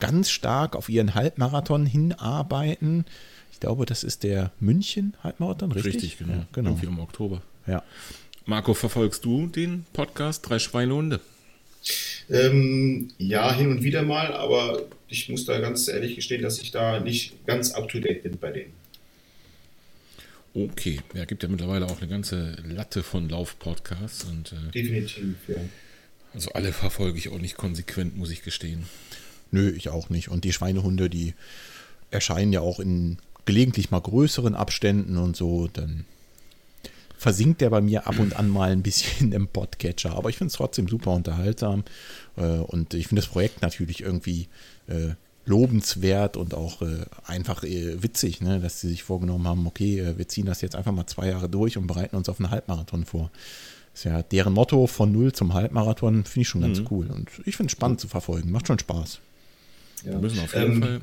ganz 0.00 0.30
stark 0.30 0.74
auf 0.74 0.88
ihren 0.88 1.14
Halbmarathon 1.14 1.86
hinarbeiten 1.86 3.04
glaube, 3.60 3.86
das 3.86 4.04
ist 4.04 4.22
der 4.22 4.52
München-Halbmarathon, 4.60 5.72
richtig? 5.72 5.94
Richtig, 5.94 6.18
genau. 6.18 6.32
Ja, 6.32 6.46
genau. 6.52 6.70
Irgendwie 6.70 6.86
im 6.86 6.98
Oktober. 6.98 7.42
Ja. 7.66 7.82
Marco, 8.44 8.74
verfolgst 8.74 9.24
du 9.24 9.46
den 9.46 9.84
Podcast 9.92 10.48
Drei 10.48 10.58
Schweinehunde? 10.58 11.20
Ähm, 12.30 13.08
ja, 13.18 13.52
hin 13.52 13.70
und 13.70 13.82
wieder 13.82 14.02
mal, 14.02 14.32
aber 14.34 14.82
ich 15.08 15.28
muss 15.28 15.44
da 15.44 15.58
ganz 15.60 15.88
ehrlich 15.88 16.16
gestehen, 16.16 16.42
dass 16.42 16.60
ich 16.60 16.70
da 16.70 17.00
nicht 17.00 17.44
ganz 17.46 17.72
up 17.72 17.88
to 17.88 17.98
date 17.98 18.22
bin 18.22 18.38
bei 18.38 18.50
denen. 18.50 18.72
Okay, 20.54 21.00
ja, 21.14 21.24
gibt 21.24 21.42
ja 21.42 21.48
mittlerweile 21.48 21.86
auch 21.86 22.00
eine 22.00 22.08
ganze 22.08 22.56
Latte 22.64 23.02
von 23.02 23.28
Lauf-Podcasts 23.28 24.24
und 24.24 24.52
äh, 24.52 24.70
definitiv, 24.72 25.36
ja. 25.48 25.56
Also 26.34 26.50
alle 26.52 26.72
verfolge 26.72 27.18
ich 27.18 27.28
auch 27.30 27.38
nicht 27.38 27.56
konsequent, 27.56 28.16
muss 28.16 28.30
ich 28.30 28.42
gestehen. 28.42 28.84
Nö, 29.50 29.70
ich 29.70 29.88
auch 29.88 30.08
nicht. 30.08 30.28
Und 30.28 30.44
die 30.44 30.52
Schweinehunde, 30.52 31.10
die 31.10 31.34
erscheinen 32.10 32.52
ja 32.52 32.60
auch 32.60 32.80
in 32.80 33.18
gelegentlich 33.44 33.90
mal 33.90 34.00
größeren 34.00 34.54
Abständen 34.54 35.16
und 35.16 35.36
so, 35.36 35.68
dann 35.72 36.04
versinkt 37.22 37.60
der 37.60 37.70
bei 37.70 37.80
mir 37.80 38.06
ab 38.06 38.18
und 38.18 38.36
an 38.36 38.48
mal 38.48 38.72
ein 38.72 38.82
bisschen 38.82 39.32
im 39.32 39.46
Podcatcher. 39.48 40.16
Aber 40.16 40.28
ich 40.28 40.36
finde 40.36 40.48
es 40.48 40.56
trotzdem 40.56 40.88
super 40.88 41.12
unterhaltsam. 41.12 41.84
Äh, 42.36 42.42
und 42.42 42.94
ich 42.94 43.06
finde 43.06 43.22
das 43.22 43.30
Projekt 43.30 43.62
natürlich 43.62 44.00
irgendwie 44.00 44.48
äh, 44.88 45.14
lobenswert 45.44 46.36
und 46.36 46.54
auch 46.54 46.82
äh, 46.82 47.04
einfach 47.24 47.62
witzig, 47.62 48.40
ne? 48.40 48.60
dass 48.60 48.80
sie 48.80 48.88
sich 48.88 49.02
vorgenommen 49.02 49.46
haben, 49.46 49.66
okay, 49.66 50.14
wir 50.16 50.28
ziehen 50.28 50.46
das 50.46 50.60
jetzt 50.60 50.76
einfach 50.76 50.92
mal 50.92 51.06
zwei 51.06 51.28
Jahre 51.28 51.48
durch 51.48 51.76
und 51.76 51.88
bereiten 51.88 52.16
uns 52.16 52.28
auf 52.28 52.38
einen 52.38 52.50
Halbmarathon 52.50 53.04
vor. 53.04 53.30
Das 53.92 54.00
ist 54.00 54.04
ja 54.04 54.22
deren 54.22 54.52
Motto 54.52 54.86
von 54.86 55.12
null 55.12 55.32
zum 55.32 55.52
Halbmarathon, 55.52 56.24
finde 56.24 56.40
ich 56.42 56.48
schon 56.48 56.60
ganz 56.60 56.78
mhm. 56.80 56.86
cool. 56.90 57.06
Und 57.08 57.28
ich 57.44 57.56
finde 57.56 57.66
es 57.66 57.72
spannend 57.72 58.00
zu 58.00 58.08
verfolgen, 58.08 58.50
macht 58.50 58.68
schon 58.68 58.78
Spaß. 58.78 59.20
Ja. 60.04 60.12
Wir 60.12 60.18
müssen 60.18 60.40
auf 60.40 60.54
jeden 60.54 60.74
ähm, 60.74 60.82
Fall. 60.82 61.00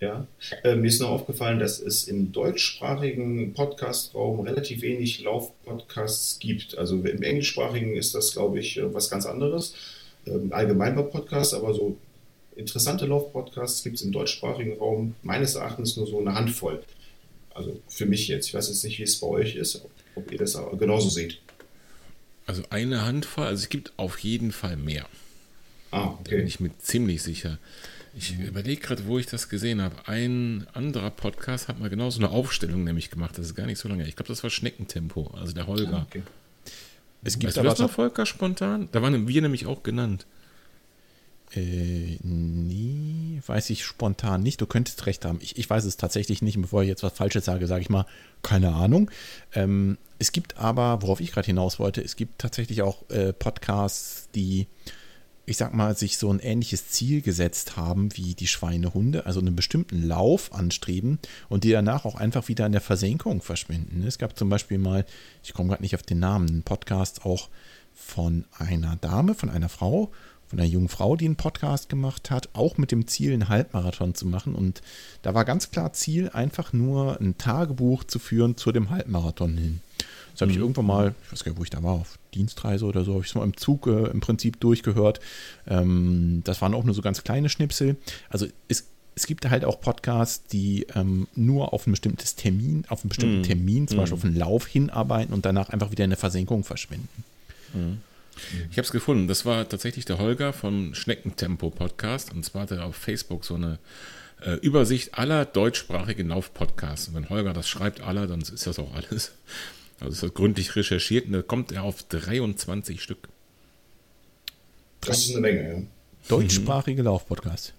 Ja, 0.00 0.26
äh, 0.62 0.74
mir 0.76 0.88
ist 0.88 1.00
noch 1.00 1.08
aufgefallen, 1.08 1.58
dass 1.58 1.80
es 1.80 2.06
im 2.06 2.30
deutschsprachigen 2.30 3.54
Podcast-Raum 3.54 4.40
relativ 4.40 4.82
wenig 4.82 5.22
Lauf-Podcasts 5.22 6.38
gibt. 6.38 6.76
Also 6.76 6.96
im 6.96 7.22
englischsprachigen 7.22 7.96
ist 7.96 8.14
das, 8.14 8.32
glaube 8.32 8.60
ich, 8.60 8.76
äh, 8.76 8.92
was 8.92 9.08
ganz 9.08 9.24
anderes. 9.24 9.74
Ähm, 10.26 10.52
allgemein 10.52 10.94
bei 10.94 11.02
Podcasts, 11.02 11.54
aber 11.54 11.72
so 11.72 11.96
interessante 12.56 13.06
Lauf-Podcasts 13.06 13.82
gibt 13.84 13.96
es 13.96 14.02
im 14.02 14.12
deutschsprachigen 14.12 14.76
Raum 14.78 15.14
meines 15.22 15.54
Erachtens 15.54 15.96
nur 15.96 16.06
so 16.06 16.20
eine 16.20 16.34
Handvoll. 16.34 16.82
Also 17.54 17.80
für 17.88 18.04
mich 18.04 18.28
jetzt. 18.28 18.48
Ich 18.48 18.54
weiß 18.54 18.68
jetzt 18.68 18.84
nicht, 18.84 18.98
wie 18.98 19.04
es 19.04 19.18
bei 19.18 19.26
euch 19.26 19.56
ist, 19.56 19.76
ob, 19.76 19.90
ob 20.14 20.30
ihr 20.30 20.38
das 20.38 20.58
genauso 20.78 21.08
seht. 21.08 21.38
Also 22.46 22.62
eine 22.68 23.04
Handvoll, 23.04 23.46
also 23.46 23.62
es 23.62 23.70
gibt 23.70 23.92
auf 23.96 24.18
jeden 24.18 24.52
Fall 24.52 24.76
mehr. 24.76 25.06
Ah, 25.90 26.08
okay. 26.08 26.22
Da 26.24 26.36
bin 26.36 26.46
ich 26.46 26.60
mir 26.60 26.70
ziemlich 26.78 27.22
sicher. 27.22 27.58
Ich 28.18 28.38
überlege 28.38 28.80
gerade, 28.80 29.06
wo 29.06 29.18
ich 29.18 29.26
das 29.26 29.50
gesehen 29.50 29.82
habe. 29.82 29.94
Ein 30.06 30.66
anderer 30.72 31.10
Podcast 31.10 31.68
hat 31.68 31.78
mal 31.78 31.90
genau 31.90 32.08
so 32.08 32.18
eine 32.18 32.30
Aufstellung 32.30 32.82
nämlich 32.82 33.10
gemacht. 33.10 33.36
Das 33.36 33.44
ist 33.44 33.54
gar 33.54 33.66
nicht 33.66 33.78
so 33.78 33.90
lange. 33.90 34.08
Ich 34.08 34.16
glaube, 34.16 34.28
das 34.28 34.42
war 34.42 34.48
Schneckentempo, 34.48 35.34
also 35.38 35.52
der 35.52 35.66
Holger. 35.66 35.98
Ah, 35.98 36.06
okay. 36.08 36.22
Es 37.22 37.38
gibt 37.38 37.48
weißt 37.48 37.58
aber 37.58 37.68
du 37.68 37.70
das 37.72 37.78
noch, 37.80 37.90
Volker, 37.90 38.24
spontan? 38.24 38.88
Da 38.92 39.02
waren 39.02 39.28
wir 39.28 39.42
nämlich 39.42 39.66
auch 39.66 39.82
genannt. 39.82 40.24
Äh, 41.54 42.16
nee, 42.22 43.42
weiß 43.46 43.68
ich 43.68 43.84
spontan 43.84 44.42
nicht. 44.42 44.62
Du 44.62 44.66
könntest 44.66 45.04
recht 45.04 45.26
haben. 45.26 45.38
Ich, 45.42 45.58
ich 45.58 45.68
weiß 45.68 45.84
es 45.84 45.98
tatsächlich 45.98 46.40
nicht. 46.40 46.58
bevor 46.58 46.82
ich 46.82 46.88
jetzt 46.88 47.02
was 47.02 47.12
Falsches 47.12 47.44
sage, 47.44 47.66
sage 47.66 47.82
ich 47.82 47.90
mal, 47.90 48.06
keine 48.42 48.74
Ahnung. 48.74 49.10
Ähm, 49.52 49.98
es 50.18 50.32
gibt 50.32 50.56
aber, 50.56 51.02
worauf 51.02 51.20
ich 51.20 51.32
gerade 51.32 51.46
hinaus 51.46 51.78
wollte, 51.78 52.00
es 52.00 52.16
gibt 52.16 52.38
tatsächlich 52.38 52.80
auch 52.80 53.08
äh, 53.10 53.34
Podcasts, 53.34 54.30
die 54.34 54.68
ich 55.46 55.56
sag 55.56 55.72
mal, 55.72 55.96
sich 55.96 56.18
so 56.18 56.28
ein 56.30 56.40
ähnliches 56.40 56.88
Ziel 56.88 57.22
gesetzt 57.22 57.76
haben 57.76 58.14
wie 58.16 58.34
die 58.34 58.48
Schweinehunde, 58.48 59.26
also 59.26 59.38
einen 59.38 59.54
bestimmten 59.54 60.02
Lauf 60.02 60.52
anstreben 60.52 61.20
und 61.48 61.62
die 61.62 61.70
danach 61.70 62.04
auch 62.04 62.16
einfach 62.16 62.48
wieder 62.48 62.66
in 62.66 62.72
der 62.72 62.80
Versenkung 62.80 63.40
verschwinden. 63.40 64.04
Es 64.04 64.18
gab 64.18 64.36
zum 64.36 64.48
Beispiel 64.48 64.78
mal, 64.78 65.06
ich 65.44 65.54
komme 65.54 65.68
gerade 65.68 65.82
nicht 65.82 65.94
auf 65.94 66.02
den 66.02 66.18
Namen, 66.18 66.48
einen 66.48 66.62
Podcast 66.64 67.24
auch 67.24 67.48
von 67.94 68.44
einer 68.58 68.96
Dame, 68.96 69.34
von 69.34 69.48
einer 69.48 69.68
Frau, 69.68 70.10
von 70.48 70.58
einer 70.58 70.68
jungen 70.68 70.88
Frau, 70.88 71.14
die 71.14 71.26
einen 71.26 71.36
Podcast 71.36 71.88
gemacht 71.88 72.30
hat, 72.30 72.48
auch 72.52 72.76
mit 72.76 72.90
dem 72.90 73.06
Ziel, 73.06 73.32
einen 73.32 73.48
Halbmarathon 73.48 74.14
zu 74.14 74.26
machen. 74.26 74.54
Und 74.54 74.82
da 75.22 75.32
war 75.34 75.44
ganz 75.44 75.70
klar 75.70 75.92
Ziel, 75.92 76.28
einfach 76.28 76.72
nur 76.72 77.20
ein 77.20 77.38
Tagebuch 77.38 78.02
zu 78.04 78.18
führen 78.18 78.56
zu 78.56 78.72
dem 78.72 78.90
Halbmarathon 78.90 79.56
hin. 79.56 79.80
Das 80.36 80.42
habe 80.42 80.50
ich 80.50 80.58
mhm. 80.58 80.64
irgendwann 80.64 80.86
mal, 80.86 81.14
ich 81.24 81.32
weiß 81.32 81.44
gar 81.44 81.52
nicht, 81.52 81.58
wo 81.58 81.64
ich 81.64 81.70
da 81.70 81.82
war, 81.82 81.94
auf 81.94 82.18
Dienstreise 82.34 82.84
oder 82.84 83.04
so, 83.04 83.14
habe 83.14 83.22
ich 83.22 83.28
es 83.28 83.34
mal 83.34 83.42
im 83.42 83.56
Zug 83.56 83.86
äh, 83.86 84.10
im 84.10 84.20
Prinzip 84.20 84.60
durchgehört. 84.60 85.18
Ähm, 85.66 86.42
das 86.44 86.60
waren 86.60 86.74
auch 86.74 86.84
nur 86.84 86.94
so 86.94 87.00
ganz 87.00 87.24
kleine 87.24 87.48
Schnipsel. 87.48 87.96
Also 88.28 88.46
es, 88.68 88.86
es 89.14 89.26
gibt 89.26 89.48
halt 89.48 89.64
auch 89.64 89.80
Podcasts, 89.80 90.46
die 90.46 90.86
ähm, 90.94 91.26
nur 91.34 91.72
auf 91.72 91.86
ein 91.86 91.92
bestimmtes 91.92 92.36
Termin, 92.36 92.84
auf 92.88 93.00
einen 93.00 93.08
bestimmten 93.08 93.40
mm. 93.40 93.44
Termin, 93.44 93.88
zum 93.88 93.96
mm. 93.96 94.00
Beispiel 94.00 94.18
auf 94.18 94.24
einen 94.24 94.36
Lauf 94.36 94.66
hinarbeiten 94.66 95.32
und 95.32 95.46
danach 95.46 95.70
einfach 95.70 95.90
wieder 95.90 96.04
in 96.04 96.10
der 96.10 96.18
Versenkung 96.18 96.64
verschwinden. 96.64 97.24
Mm. 97.72 97.94
Ich 98.70 98.76
habe 98.76 98.84
es 98.84 98.92
gefunden. 98.92 99.26
Das 99.26 99.46
war 99.46 99.66
tatsächlich 99.66 100.04
der 100.04 100.18
Holger 100.18 100.52
vom 100.52 100.94
Schneckentempo 100.94 101.70
Podcast. 101.70 102.30
Und 102.34 102.44
zwar 102.44 102.62
hat 102.62 102.72
er 102.72 102.84
auf 102.84 102.94
Facebook 102.94 103.46
so 103.46 103.54
eine 103.54 103.78
äh, 104.44 104.56
Übersicht 104.56 105.18
aller 105.18 105.46
deutschsprachigen 105.46 106.28
Lauf-Podcasts. 106.28 107.08
Und 107.08 107.14
wenn 107.14 107.30
Holger 107.30 107.54
das 107.54 107.66
schreibt, 107.66 108.02
aller, 108.02 108.26
dann 108.26 108.42
ist 108.42 108.66
das 108.66 108.78
auch 108.78 108.94
alles. 108.94 109.32
Also 110.00 110.12
ist 110.12 110.22
das 110.22 110.34
gründlich 110.34 110.76
recherchiert 110.76 111.26
und 111.26 111.32
da 111.32 111.42
kommt 111.42 111.72
er 111.72 111.82
auf 111.82 112.02
23 112.02 113.02
Stück. 113.02 113.28
Das 115.00 115.18
ist 115.18 115.30
eine 115.30 115.40
Menge, 115.40 115.68
ja. 115.68 115.82
Deutschsprachige 116.28 117.02
mhm. 117.02 117.06
Laufpodcast. 117.06 117.72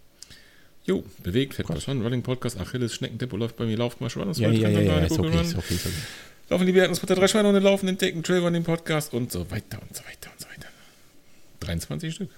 Jo, 0.85 1.03
bewegt, 1.21 1.53
fett 1.53 1.67
was 1.67 1.89
an, 1.89 2.01
Running 2.01 2.23
Podcast, 2.23 2.57
Achilles, 2.59 2.93
Schneckentempo 2.95 3.35
läuft 3.35 3.57
bei 3.57 3.65
mir, 3.65 3.77
lauft 3.77 3.99
mal 3.99 4.09
schon. 4.09 4.31
Ja, 4.33 4.49
ja, 4.49 4.69
ja, 4.69 4.79
ja, 4.79 4.99
ist 4.99 5.19
okay, 5.19 5.41
ist 5.41 5.57
okay, 5.57 5.73
ist 5.73 5.85
okay. 5.85 5.95
Laufen 6.49 6.65
die 6.65 6.71
der 6.71 6.87
drei 6.87 7.27
Schweine 7.27 7.49
und 7.49 7.61
laufen, 7.61 7.89
entdecken, 7.89 8.23
Trail 8.23 8.39
Running 8.39 8.63
Podcast 8.63 9.13
und 9.13 9.33
so 9.33 9.51
weiter 9.51 9.81
und 9.81 9.93
so 9.93 10.01
weiter 10.05 10.31
und 10.31 10.39
so 10.39 10.47
weiter. 10.47 10.69
23 11.59 12.15
Stück. 12.15 12.29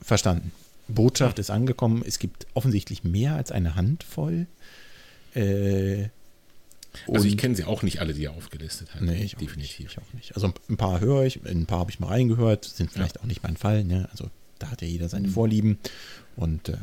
Verstanden. 0.00 0.52
Botschaft 0.86 1.40
ist 1.40 1.50
angekommen. 1.50 2.04
Es 2.06 2.20
gibt 2.20 2.46
offensichtlich 2.54 3.02
mehr 3.02 3.34
als 3.34 3.50
eine 3.50 3.74
Handvoll. 3.74 4.46
Äh, 5.34 6.08
also 7.06 7.26
ich 7.26 7.36
kenne 7.36 7.54
sie 7.54 7.64
auch 7.64 7.82
nicht 7.82 8.00
alle, 8.00 8.14
die 8.14 8.24
er 8.24 8.32
aufgelistet 8.32 8.94
hat. 8.94 9.02
Nee, 9.02 9.22
ich 9.24 9.36
definitiv. 9.36 9.78
Nicht, 9.78 9.80
ich 9.80 9.98
auch 9.98 10.14
nicht. 10.14 10.34
Also 10.34 10.52
ein 10.68 10.76
paar 10.76 11.00
höre 11.00 11.24
ich, 11.24 11.44
ein 11.44 11.66
paar 11.66 11.80
habe 11.80 11.90
ich 11.90 12.00
mal 12.00 12.08
reingehört, 12.08 12.64
sind 12.64 12.90
vielleicht 12.90 13.16
ja. 13.16 13.22
auch 13.22 13.26
nicht 13.26 13.42
mein 13.42 13.56
Fall. 13.56 13.84
Ne? 13.84 14.08
Also 14.10 14.30
da 14.58 14.70
hat 14.70 14.82
ja 14.82 14.88
jeder 14.88 15.08
seine 15.08 15.28
mhm. 15.28 15.32
Vorlieben. 15.32 15.78
Und 16.36 16.68
äh, 16.68 16.76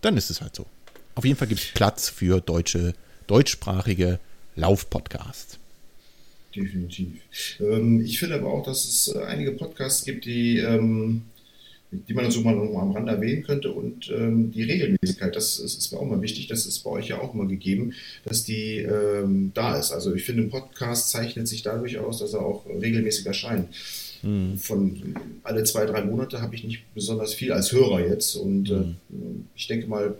dann 0.00 0.16
ist 0.16 0.30
es 0.30 0.40
halt 0.40 0.56
so. 0.56 0.66
Auf 1.14 1.24
jeden 1.24 1.36
Fall 1.36 1.48
gibt 1.48 1.60
es 1.60 1.66
Platz 1.72 2.08
für 2.08 2.40
deutsche, 2.40 2.94
deutschsprachige 3.26 4.18
Laufpodcasts. 4.56 5.58
Definitiv. 6.54 7.22
Ähm, 7.60 8.00
ich 8.00 8.18
finde 8.18 8.36
aber 8.36 8.52
auch, 8.52 8.64
dass 8.64 8.84
es 8.84 9.08
äh, 9.14 9.22
einige 9.24 9.52
Podcasts 9.52 10.04
gibt, 10.04 10.24
die 10.26 10.58
ähm, 10.58 11.22
die 11.92 12.14
man 12.14 12.30
so 12.30 12.40
mal 12.40 12.54
am 12.54 12.92
Rand 12.92 13.08
erwähnen 13.08 13.42
könnte. 13.42 13.70
Und 13.70 14.10
ähm, 14.10 14.50
die 14.50 14.62
Regelmäßigkeit, 14.62 15.36
das 15.36 15.58
ist, 15.58 15.78
ist, 15.78 15.92
mir 15.92 15.98
auch 15.98 16.06
mal 16.06 16.22
wichtig, 16.22 16.46
das 16.46 16.66
ist 16.66 16.80
bei 16.80 16.90
euch 16.90 17.08
ja 17.08 17.20
auch 17.20 17.34
immer 17.34 17.46
gegeben, 17.46 17.92
dass 18.24 18.44
die 18.44 18.78
ähm, 18.78 19.52
da 19.54 19.78
ist. 19.78 19.92
Also 19.92 20.14
ich 20.14 20.24
finde, 20.24 20.42
ein 20.42 20.50
Podcast 20.50 21.10
zeichnet 21.10 21.46
sich 21.48 21.62
dadurch 21.62 21.98
aus, 21.98 22.18
dass 22.18 22.32
er 22.32 22.40
auch 22.40 22.64
regelmäßig 22.66 23.26
erscheint. 23.26 23.68
Mhm. 24.22 24.56
Von 24.56 25.14
alle 25.42 25.64
zwei, 25.64 25.84
drei 25.84 26.02
Monate 26.02 26.40
habe 26.40 26.54
ich 26.54 26.64
nicht 26.64 26.82
besonders 26.94 27.34
viel 27.34 27.52
als 27.52 27.72
Hörer 27.72 28.06
jetzt. 28.06 28.36
Und 28.36 28.70
mhm. 28.70 28.96
äh, 29.10 29.44
ich 29.54 29.68
denke 29.68 29.86
mal, 29.86 30.16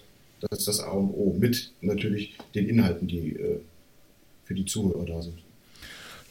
dass 0.51 0.65
das 0.65 0.81
A 0.81 0.91
und 0.91 1.11
O 1.11 1.35
mit 1.39 1.73
natürlich 1.81 2.35
den 2.55 2.69
Inhalten, 2.69 3.09
die 3.09 3.37
äh, 3.37 3.61
für 4.45 4.55
die 4.55 4.67
Zuhörer 4.67 5.07
da 5.07 5.23
sind. 5.23 5.39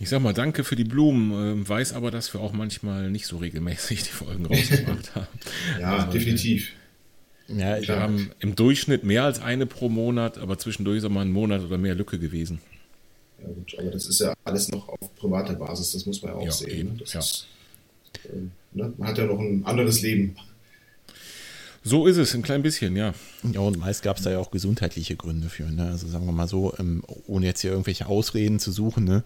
Ich 0.01 0.09
sag 0.09 0.19
mal, 0.19 0.33
danke 0.33 0.63
für 0.63 0.75
die 0.75 0.83
Blumen, 0.83 1.61
äh, 1.61 1.69
weiß 1.69 1.93
aber, 1.93 2.09
dass 2.09 2.33
wir 2.33 2.41
auch 2.41 2.53
manchmal 2.53 3.11
nicht 3.11 3.27
so 3.27 3.37
regelmäßig 3.37 4.01
die 4.01 4.09
Folgen 4.09 4.47
rausgebracht 4.47 5.13
haben. 5.15 5.27
ja, 5.79 5.97
also, 5.97 6.11
definitiv. 6.11 6.71
Ja, 7.47 7.79
wir 7.79 7.99
haben 7.99 8.31
im 8.39 8.55
Durchschnitt 8.55 9.03
mehr 9.03 9.25
als 9.25 9.39
eine 9.39 9.67
pro 9.67 9.89
Monat, 9.89 10.39
aber 10.39 10.57
zwischendurch 10.57 10.97
ist 10.97 11.03
auch 11.03 11.09
mal 11.09 11.21
ein 11.21 11.31
Monat 11.31 11.61
oder 11.61 11.77
mehr 11.77 11.93
Lücke 11.93 12.17
gewesen. 12.17 12.61
Ja, 13.39 13.49
gut, 13.49 13.75
aber 13.77 13.91
das 13.91 14.07
ist 14.07 14.19
ja 14.21 14.33
alles 14.43 14.69
noch 14.69 14.89
auf 14.89 15.15
privater 15.17 15.53
Basis, 15.53 15.91
das 15.91 16.07
muss 16.07 16.23
man 16.23 16.31
ja 16.31 16.37
auch 16.37 16.45
ja, 16.45 16.51
sehen. 16.51 16.79
Eben, 16.79 17.01
ja. 17.05 17.19
Ist, 17.19 17.47
äh, 18.23 18.37
ne? 18.73 18.93
Man 18.97 19.07
hat 19.07 19.19
ja 19.19 19.25
noch 19.25 19.39
ein 19.39 19.63
anderes 19.65 20.01
Leben. 20.01 20.35
So 21.83 22.05
ist 22.05 22.17
es, 22.17 22.35
ein 22.35 22.43
klein 22.43 22.61
bisschen, 22.61 22.95
ja. 22.95 23.13
Ja, 23.51 23.61
und 23.61 23.79
meist 23.79 24.03
gab 24.03 24.17
es 24.17 24.23
da 24.23 24.31
ja 24.31 24.37
auch 24.37 24.51
gesundheitliche 24.51 25.15
Gründe 25.15 25.49
für. 25.49 25.63
Ne? 25.63 25.87
Also 25.87 26.07
sagen 26.07 26.25
wir 26.25 26.31
mal 26.31 26.47
so, 26.47 26.73
ähm, 26.77 27.03
ohne 27.25 27.47
jetzt 27.47 27.61
hier 27.61 27.71
irgendwelche 27.71 28.05
Ausreden 28.05 28.59
zu 28.59 28.71
suchen, 28.71 29.03
ne? 29.03 29.23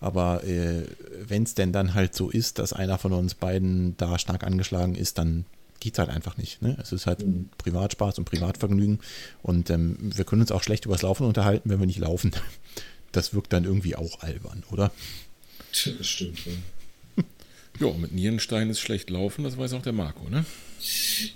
Aber 0.00 0.44
äh, 0.44 0.84
wenn 1.26 1.44
es 1.44 1.54
denn 1.54 1.72
dann 1.72 1.94
halt 1.94 2.14
so 2.14 2.28
ist, 2.28 2.58
dass 2.58 2.74
einer 2.74 2.98
von 2.98 3.12
uns 3.14 3.34
beiden 3.34 3.96
da 3.96 4.18
stark 4.18 4.44
angeschlagen 4.44 4.96
ist, 4.96 5.16
dann 5.16 5.46
geht 5.80 5.94
es 5.94 5.98
halt 5.98 6.10
einfach 6.10 6.36
nicht. 6.36 6.60
Ne? 6.60 6.76
Es 6.80 6.92
ist 6.92 7.06
halt 7.06 7.24
mhm. 7.24 7.48
Privatspaß 7.56 8.18
und 8.18 8.24
Privatvergnügen. 8.24 9.00
Und 9.42 9.70
ähm, 9.70 9.96
wir 10.00 10.24
können 10.24 10.42
uns 10.42 10.52
auch 10.52 10.62
schlecht 10.62 10.84
übers 10.84 11.02
Laufen 11.02 11.26
unterhalten, 11.26 11.70
wenn 11.70 11.80
wir 11.80 11.86
nicht 11.86 12.00
laufen. 12.00 12.32
Das 13.12 13.32
wirkt 13.32 13.52
dann 13.52 13.62
irgendwie 13.62 13.94
auch 13.94 14.22
albern, 14.22 14.64
oder? 14.72 14.90
Das 15.70 16.04
stimmt, 16.04 16.40
ja. 16.46 17.22
ja, 17.86 17.92
mit 17.96 18.10
Nierenstein 18.10 18.70
ist 18.70 18.80
schlecht 18.80 19.08
laufen, 19.08 19.44
das 19.44 19.56
weiß 19.56 19.72
auch 19.74 19.82
der 19.82 19.92
Marco, 19.92 20.28
ne? 20.28 20.44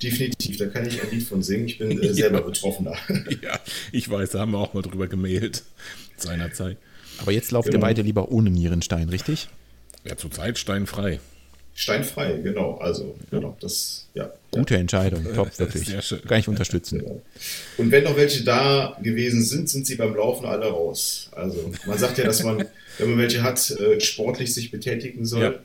Definitiv, 0.02 0.58
da 0.58 0.66
kann 0.66 0.86
ich 0.86 1.02
ein 1.02 1.10
Lied 1.10 1.22
von 1.22 1.42
singen. 1.42 1.66
Ich 1.66 1.78
bin 1.78 2.02
äh, 2.02 2.12
selber 2.12 2.40
ja. 2.40 2.44
Betroffener. 2.44 2.94
ja, 3.42 3.58
ich 3.92 4.08
weiß, 4.08 4.30
da 4.30 4.40
haben 4.40 4.52
wir 4.52 4.58
auch 4.58 4.74
mal 4.74 4.82
drüber 4.82 5.06
gemailt 5.06 5.62
seinerzeit. 6.16 6.76
Aber 7.18 7.32
jetzt 7.32 7.50
lauft 7.50 7.66
genau. 7.68 7.78
ihr 7.78 7.80
beide 7.80 8.02
lieber 8.02 8.30
ohne 8.30 8.50
Nierenstein, 8.50 9.08
richtig? 9.08 9.48
Ja, 10.04 10.16
zurzeit 10.16 10.58
steinfrei. 10.58 11.20
Steinfrei, 11.74 12.38
genau. 12.42 12.74
Also, 12.78 13.16
genau, 13.30 13.56
das, 13.60 14.08
ja. 14.14 14.32
Gute 14.50 14.76
Entscheidung, 14.76 15.24
top, 15.32 15.56
wirklich. 15.60 15.86
Sehr 15.86 16.02
schön. 16.02 16.20
Kann 16.22 16.40
ich 16.40 16.48
unterstützen. 16.48 16.98
Genau. 16.98 17.22
Und 17.76 17.92
wenn 17.92 18.02
noch 18.02 18.16
welche 18.16 18.42
da 18.42 18.98
gewesen 19.00 19.44
sind, 19.44 19.68
sind 19.68 19.86
sie 19.86 19.94
beim 19.94 20.14
Laufen 20.16 20.46
alle 20.46 20.66
raus. 20.66 21.28
Also, 21.32 21.72
man 21.86 21.96
sagt 21.96 22.18
ja, 22.18 22.24
dass 22.24 22.42
man, 22.42 22.58
wenn 22.98 23.10
man 23.10 23.18
welche 23.18 23.44
hat, 23.44 23.70
äh, 23.70 24.00
sportlich 24.00 24.52
sich 24.52 24.72
betätigen 24.72 25.24
soll. 25.24 25.60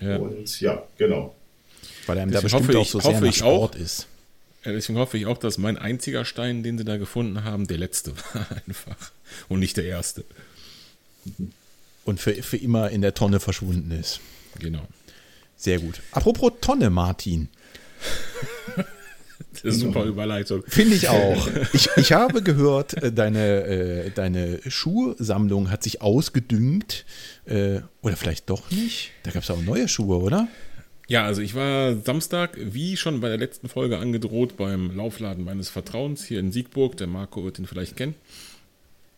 Ja. 0.00 0.08
ja. 0.08 0.16
Und 0.16 0.60
ja, 0.62 0.82
genau. 0.96 1.34
Weil 2.10 2.18
einem 2.18 2.32
da 2.32 2.40
bestimmt 2.40 2.68
hoffe 2.68 2.78
auch 2.78 2.86
so 2.86 3.00
sehr 3.00 3.20
nach 3.20 3.32
Sport 3.32 3.76
auch, 3.76 3.80
ist. 3.80 4.06
Deswegen 4.64 4.98
hoffe 4.98 5.16
ich 5.16 5.26
auch, 5.26 5.38
dass 5.38 5.58
mein 5.58 5.78
einziger 5.78 6.24
Stein, 6.24 6.62
den 6.62 6.76
sie 6.76 6.84
da 6.84 6.96
gefunden 6.96 7.44
haben, 7.44 7.66
der 7.66 7.78
letzte 7.78 8.12
war 8.34 8.46
einfach. 8.66 9.12
Und 9.48 9.60
nicht 9.60 9.76
der 9.76 9.84
erste. 9.84 10.24
Und 12.04 12.20
für, 12.20 12.34
für 12.42 12.56
immer 12.56 12.90
in 12.90 13.00
der 13.00 13.14
Tonne 13.14 13.40
verschwunden 13.40 13.90
ist. 13.92 14.20
Genau. 14.58 14.86
Sehr 15.56 15.78
gut. 15.78 16.00
Apropos 16.12 16.52
Tonne, 16.60 16.90
Martin. 16.90 17.48
Das 19.52 19.64
ist 19.74 19.82
eine 19.82 19.92
super 19.92 20.04
Überleitung. 20.04 20.62
Finde 20.66 20.94
ich 20.94 21.08
auch. 21.08 21.48
Ich, 21.72 21.88
ich 21.96 22.12
habe 22.12 22.42
gehört, 22.42 22.94
äh, 23.02 23.12
deine, 23.12 23.64
äh, 23.64 24.10
deine 24.10 24.60
Schuhsammlung 24.66 25.70
hat 25.70 25.82
sich 25.82 26.00
ausgedüngt. 26.00 27.04
Äh, 27.46 27.80
oder 28.00 28.16
vielleicht 28.16 28.48
doch 28.48 28.70
nicht. 28.70 29.10
Da 29.24 29.32
gab 29.32 29.42
es 29.42 29.50
auch 29.50 29.60
neue 29.60 29.88
Schuhe, 29.88 30.18
oder? 30.18 30.48
Ja, 31.10 31.24
also 31.24 31.42
ich 31.42 31.56
war 31.56 31.96
Samstag, 31.96 32.56
wie 32.56 32.96
schon 32.96 33.20
bei 33.20 33.28
der 33.28 33.36
letzten 33.36 33.68
Folge 33.68 33.98
angedroht, 33.98 34.56
beim 34.56 34.96
Laufladen 34.96 35.44
meines 35.44 35.68
Vertrauens 35.68 36.24
hier 36.24 36.38
in 36.38 36.52
Siegburg. 36.52 36.96
Der 36.98 37.08
Marco 37.08 37.42
wird 37.42 37.58
ihn 37.58 37.66
vielleicht 37.66 37.96
kennen. 37.96 38.14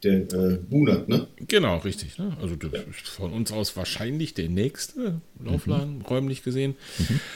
Der 0.02 0.22
äh, 0.32 0.58
Bunert, 0.70 1.10
ne? 1.10 1.28
Genau, 1.48 1.76
richtig. 1.76 2.16
Ne? 2.16 2.34
Also 2.40 2.54
ist 2.54 3.08
von 3.08 3.30
uns 3.34 3.52
aus 3.52 3.76
wahrscheinlich 3.76 4.32
der 4.32 4.48
nächste 4.48 5.20
Laufladen, 5.44 5.98
Mhm. 5.98 6.02
räumlich 6.06 6.42
gesehen. 6.42 6.76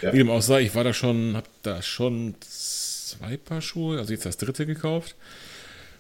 Ja. 0.01 0.15
Wie 0.15 0.19
dem 0.19 0.31
auch 0.31 0.41
sei, 0.41 0.63
ich 0.63 0.75
war 0.75 0.85
da 0.85 0.95
schon, 0.95 1.37
habe 1.37 1.47
da 1.63 1.83
schon 1.83 2.35
zwei 2.41 3.37
Paar 3.37 3.61
Schuhe, 3.61 3.99
also 3.99 4.13
jetzt 4.15 4.25
das 4.25 4.39
dritte 4.39 4.65
gekauft. 4.65 5.17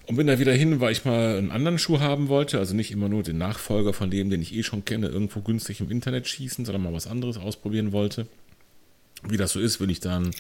Und 0.06 0.16
bin 0.16 0.26
da 0.28 0.38
wieder 0.38 0.54
hin, 0.54 0.80
weil 0.80 0.92
ich 0.92 1.04
mal 1.04 1.36
einen 1.36 1.50
anderen 1.50 1.78
Schuh 1.78 2.00
haben 2.00 2.28
wollte. 2.28 2.58
Also 2.58 2.74
nicht 2.74 2.90
immer 2.90 3.10
nur 3.10 3.22
den 3.22 3.36
Nachfolger 3.36 3.92
von 3.92 4.10
dem, 4.10 4.30
den 4.30 4.40
ich 4.40 4.54
eh 4.54 4.62
schon 4.62 4.84
kenne, 4.86 5.08
irgendwo 5.08 5.42
günstig 5.42 5.80
im 5.82 5.90
Internet 5.90 6.26
schießen, 6.26 6.64
sondern 6.64 6.82
mal 6.84 6.92
was 6.94 7.06
anderes 7.06 7.36
ausprobieren 7.36 7.92
wollte. 7.92 8.26
Wie 9.22 9.36
das 9.36 9.52
so 9.52 9.60
ist, 9.60 9.80
wenn 9.80 9.90
ich 9.90 10.00
dann 10.00 10.30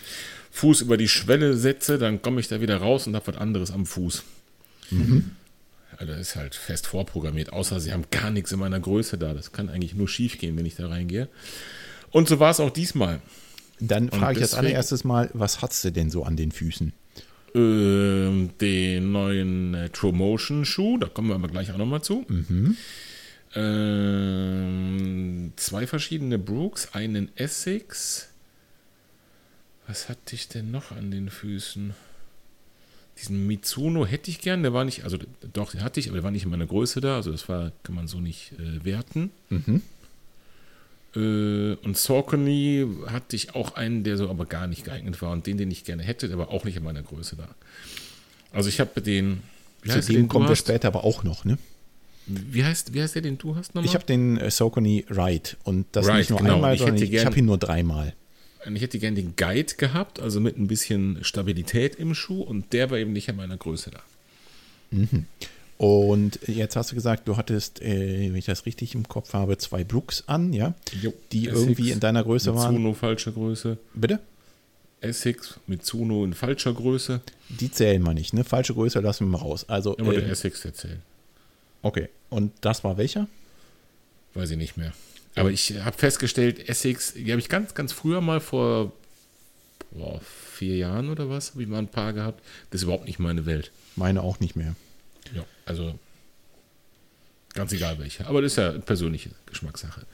Fuß 0.52 0.80
über 0.82 0.96
die 0.96 1.08
Schwelle 1.08 1.56
setze, 1.56 1.98
dann 1.98 2.22
komme 2.22 2.40
ich 2.40 2.48
da 2.48 2.60
wieder 2.60 2.76
raus 2.78 3.06
und 3.06 3.14
habe 3.16 3.26
was 3.28 3.36
anderes 3.36 3.70
am 3.70 3.84
Fuß. 3.86 4.22
Also 5.98 6.12
das 6.12 6.20
ist 6.20 6.36
halt 6.36 6.54
fest 6.54 6.86
vorprogrammiert, 6.86 7.52
außer 7.52 7.80
sie 7.80 7.92
haben 7.92 8.04
gar 8.10 8.30
nichts 8.30 8.52
in 8.52 8.58
meiner 8.60 8.78
Größe 8.80 9.18
da. 9.18 9.34
Das 9.34 9.52
kann 9.52 9.68
eigentlich 9.68 9.94
nur 9.94 10.08
schief 10.08 10.38
gehen, 10.38 10.56
wenn 10.56 10.66
ich 10.66 10.76
da 10.76 10.88
reingehe. 10.88 11.28
Und 12.10 12.28
so 12.28 12.38
war 12.38 12.50
es 12.50 12.60
auch 12.60 12.70
diesmal. 12.70 13.20
Dann 13.80 14.10
frage 14.10 14.38
ich 14.38 14.42
als 14.42 14.50
deswegen- 14.52 14.66
allererstes 14.68 15.04
mal, 15.04 15.30
was 15.34 15.60
hast 15.62 15.84
du 15.84 15.90
denn 15.90 16.10
so 16.10 16.22
an 16.24 16.36
den 16.36 16.52
Füßen? 16.52 16.92
Ähm, 17.54 18.50
den 18.60 19.12
neuen 19.12 19.74
äh, 19.74 19.88
Tromotion-Schuh, 19.90 20.98
da 20.98 21.08
kommen 21.08 21.28
wir 21.28 21.34
aber 21.34 21.48
gleich 21.48 21.72
auch 21.72 21.78
nochmal 21.78 22.02
zu. 22.02 22.24
Ähm, 24.26 25.52
zwei 25.56 25.86
verschiedene 25.86 26.38
Brooks, 26.38 26.90
einen 26.92 27.30
Essex. 27.36 28.28
Was 29.86 30.08
hatte 30.08 30.34
ich 30.34 30.48
denn 30.48 30.70
noch 30.70 30.90
an 30.90 31.10
den 31.10 31.30
Füßen? 31.30 31.94
Diesen 33.18 33.46
Mitsuno 33.46 34.04
hätte 34.04 34.30
ich 34.30 34.40
gern, 34.40 34.62
der 34.62 34.72
war 34.74 34.84
nicht, 34.84 35.04
also 35.04 35.16
doch, 35.52 35.70
den 35.70 35.82
hatte 35.82 36.00
ich, 36.00 36.08
aber 36.08 36.16
der 36.16 36.24
war 36.24 36.30
nicht 36.30 36.44
in 36.44 36.50
meiner 36.50 36.66
Größe 36.66 37.00
da, 37.00 37.16
also 37.16 37.32
das 37.32 37.48
war, 37.48 37.72
kann 37.82 37.94
man 37.94 38.08
so 38.08 38.20
nicht 38.20 38.52
äh, 38.58 38.84
werten. 38.84 39.30
Äh, 41.14 41.76
und 41.82 41.96
Saucony 41.96 42.86
hatte 43.06 43.36
ich 43.36 43.54
auch 43.54 43.74
einen, 43.74 44.04
der 44.04 44.18
so 44.18 44.28
aber 44.28 44.44
gar 44.44 44.66
nicht 44.66 44.84
geeignet 44.84 45.22
war 45.22 45.30
und 45.30 45.46
den, 45.46 45.56
den 45.56 45.70
ich 45.70 45.84
gerne 45.84 46.02
hätte, 46.02 46.28
der 46.28 46.36
war 46.36 46.50
auch 46.50 46.64
nicht 46.64 46.76
in 46.76 46.82
meiner 46.82 47.02
Größe 47.02 47.36
da. 47.36 47.48
Also 48.52 48.68
ich 48.68 48.80
habe 48.80 49.00
den, 49.00 49.42
Zu 49.88 50.00
dem 50.00 50.28
kommen 50.28 50.48
wir 50.48 50.56
später 50.56 50.88
aber 50.88 51.04
auch 51.04 51.24
noch, 51.24 51.44
ne? 51.44 51.58
Wie 52.26 52.64
heißt, 52.64 52.92
wie 52.92 53.00
heißt 53.00 53.14
der, 53.14 53.22
den 53.22 53.38
du 53.38 53.54
hast 53.54 53.74
nochmal? 53.74 53.88
Ich 53.88 53.94
habe 53.94 54.04
den 54.04 54.36
äh, 54.36 54.50
Saucony 54.50 55.06
Ride 55.08 55.50
und 55.62 55.86
das 55.92 56.06
Ride, 56.06 56.18
nicht 56.18 56.30
nur 56.30 56.40
genau. 56.40 56.56
einmal, 56.56 56.74
Ich 56.74 56.80
sondern 56.80 56.96
hätte 56.96 57.04
ich, 57.06 57.12
ich 57.12 57.24
habe 57.24 57.38
ihn 57.38 57.44
nur 57.46 57.56
dreimal. 57.58 58.14
Ich 58.74 58.82
hätte 58.82 58.98
gerne 58.98 59.16
den 59.16 59.36
Guide 59.36 59.74
gehabt, 59.76 60.20
also 60.20 60.40
mit 60.40 60.58
ein 60.58 60.66
bisschen 60.66 61.22
Stabilität 61.22 61.94
im 61.96 62.14
Schuh 62.14 62.42
und 62.42 62.72
der 62.72 62.90
war 62.90 62.98
eben 62.98 63.12
nicht 63.12 63.28
in 63.28 63.36
meiner 63.36 63.56
Größe 63.56 63.90
da. 63.90 64.02
Und 65.78 66.40
jetzt 66.46 66.74
hast 66.74 66.90
du 66.90 66.94
gesagt, 66.94 67.28
du 67.28 67.36
hattest, 67.36 67.82
äh, 67.82 68.28
wenn 68.28 68.36
ich 68.36 68.46
das 68.46 68.64
richtig 68.64 68.94
im 68.94 69.06
Kopf 69.08 69.34
habe, 69.34 69.58
zwei 69.58 69.84
Brooks 69.84 70.24
an, 70.26 70.52
ja? 70.52 70.74
Jo. 71.02 71.12
Die 71.32 71.48
Essex 71.48 71.60
irgendwie 71.60 71.90
in 71.90 72.00
deiner 72.00 72.24
Größe 72.24 72.54
waren. 72.54 72.72
Mitsuno 72.72 72.94
falsche 72.94 73.32
Größe. 73.32 73.76
Bitte? 73.94 74.20
Essex 75.00 75.60
Mitsuno 75.66 76.24
in 76.24 76.32
falscher 76.32 76.72
Größe. 76.72 77.20
Die 77.48 77.70
zählen 77.70 78.02
wir 78.02 78.14
nicht, 78.14 78.32
ne? 78.32 78.44
Falsche 78.44 78.72
Größe 78.72 79.00
lassen 79.00 79.26
wir 79.26 79.38
mal 79.38 79.44
raus. 79.44 79.68
Also, 79.68 79.98
Aber 79.98 80.14
der 80.14 80.24
äh, 80.24 80.30
Essex 80.30 80.64
erzählt. 80.64 80.98
okay. 81.82 82.08
Und 82.30 82.52
das 82.62 82.82
war 82.82 82.96
welcher? 82.96 83.28
Weiß 84.34 84.50
ich 84.50 84.56
nicht 84.56 84.76
mehr. 84.76 84.92
Aber 85.36 85.50
ich 85.50 85.74
habe 85.84 85.96
festgestellt, 85.96 86.68
Essex, 86.68 87.14
die 87.14 87.30
habe 87.30 87.40
ich 87.40 87.48
ganz, 87.48 87.74
ganz 87.74 87.92
früher 87.92 88.20
mal 88.20 88.40
vor 88.40 88.92
boah, 89.90 90.20
vier 90.52 90.76
Jahren 90.76 91.10
oder 91.10 91.28
was, 91.28 91.52
habe 91.52 91.62
ich 91.62 91.68
mal 91.68 91.78
ein 91.78 91.88
paar 91.88 92.12
gehabt. 92.12 92.42
Das 92.70 92.80
ist 92.80 92.84
überhaupt 92.84 93.06
nicht 93.06 93.18
meine 93.18 93.46
Welt. 93.46 93.70
Meine 93.96 94.22
auch 94.22 94.40
nicht 94.40 94.56
mehr. 94.56 94.74
Ja, 95.34 95.44
also 95.64 95.98
ganz 97.54 97.72
egal 97.72 97.98
welche. 97.98 98.26
Aber 98.26 98.42
das 98.42 98.52
ist 98.52 98.58
ja 98.58 98.70
eine 98.70 98.80
persönliche 98.80 99.30
Geschmackssache. 99.46 100.06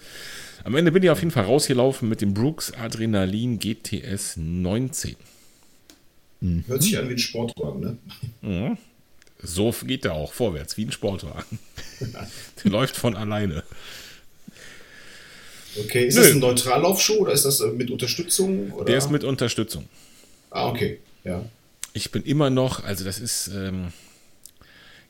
Am 0.65 0.75
Ende 0.75 0.93
bin 0.93 1.03
ich 1.03 1.11
auf 1.11 1.21
jeden 1.21 1.33
Fall 1.33 1.45
rausgelaufen 1.45 2.09
mit 2.09 2.21
dem 2.21 2.35
Brooks 2.35 2.73
Adrenalin 2.73 3.59
GTS 3.59 4.37
19. 4.37 5.17
Hört 6.67 6.83
sich 6.83 6.99
an 6.99 7.09
wie 7.09 7.13
ein 7.13 7.19
Sportwagen, 7.19 7.99
ne? 8.43 8.79
So 9.45 9.73
geht 9.85 10.05
der 10.05 10.15
auch 10.15 10.33
vorwärts, 10.33 10.77
wie 10.77 10.85
ein 10.85 10.93
Sportwagen. 10.93 11.59
der 12.01 12.71
läuft 12.71 12.97
von 12.97 13.17
alleine. 13.17 13.65
Okay, 15.79 16.07
ist 16.07 16.17
Nö. 16.17 16.23
das 16.23 16.33
ein 16.33 16.39
Neutrallaufschuh 16.41 17.15
oder 17.19 17.33
ist 17.33 17.45
das 17.45 17.61
äh, 17.61 17.69
mit 17.69 17.91
Unterstützung? 17.91 18.73
Oder? 18.73 18.85
Der 18.87 18.99
ist 18.99 19.11
mit 19.11 19.25
Unterstützung. 19.25 19.89
Ah, 20.51 20.69
okay. 20.69 20.99
Ja. 21.25 21.45
Ich 21.95 22.11
bin 22.11 22.23
immer 22.25 22.51
noch, 22.51 22.85
also 22.85 23.05
das 23.05 23.19
ist, 23.21 23.49
ähm, 23.55 23.93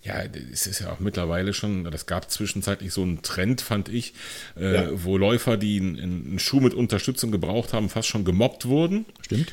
ja, 0.02 0.22
es 0.52 0.66
ist 0.66 0.80
ja 0.80 0.92
auch 0.92 0.98
mittlerweile 1.00 1.52
schon, 1.54 1.84
das 1.84 2.06
gab 2.06 2.30
zwischenzeitlich 2.30 2.92
so 2.92 3.02
einen 3.02 3.22
Trend, 3.22 3.60
fand 3.60 3.88
ich, 3.88 4.14
äh, 4.56 4.74
Ja. 4.74 4.88
wo 5.04 5.16
Läufer, 5.16 5.56
die 5.56 5.78
einen, 5.80 5.98
einen 6.00 6.38
Schuh 6.38 6.60
mit 6.60 6.74
Unterstützung 6.74 7.30
gebraucht 7.30 7.72
haben, 7.72 7.88
fast 7.88 8.08
schon 8.08 8.24
gemobbt 8.24 8.66
wurden. 8.66 9.04
Stimmt? 9.22 9.52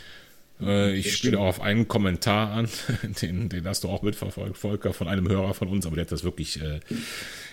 Äh, 0.61 0.95
ich 0.95 1.15
spiele 1.15 1.39
auch 1.39 1.47
auf 1.47 1.61
einen 1.61 1.87
Kommentar 1.87 2.51
an, 2.51 2.69
den, 3.21 3.49
den 3.49 3.65
hast 3.65 3.83
du 3.83 3.89
auch 3.89 4.01
mitverfolgt, 4.01 4.57
Volker, 4.57 4.93
von 4.93 5.07
einem 5.07 5.27
Hörer 5.27 5.53
von 5.53 5.67
uns, 5.67 5.85
aber 5.85 5.95
der 5.95 6.05
hat 6.05 6.11
das 6.11 6.23
wirklich 6.23 6.61
äh, 6.61 6.79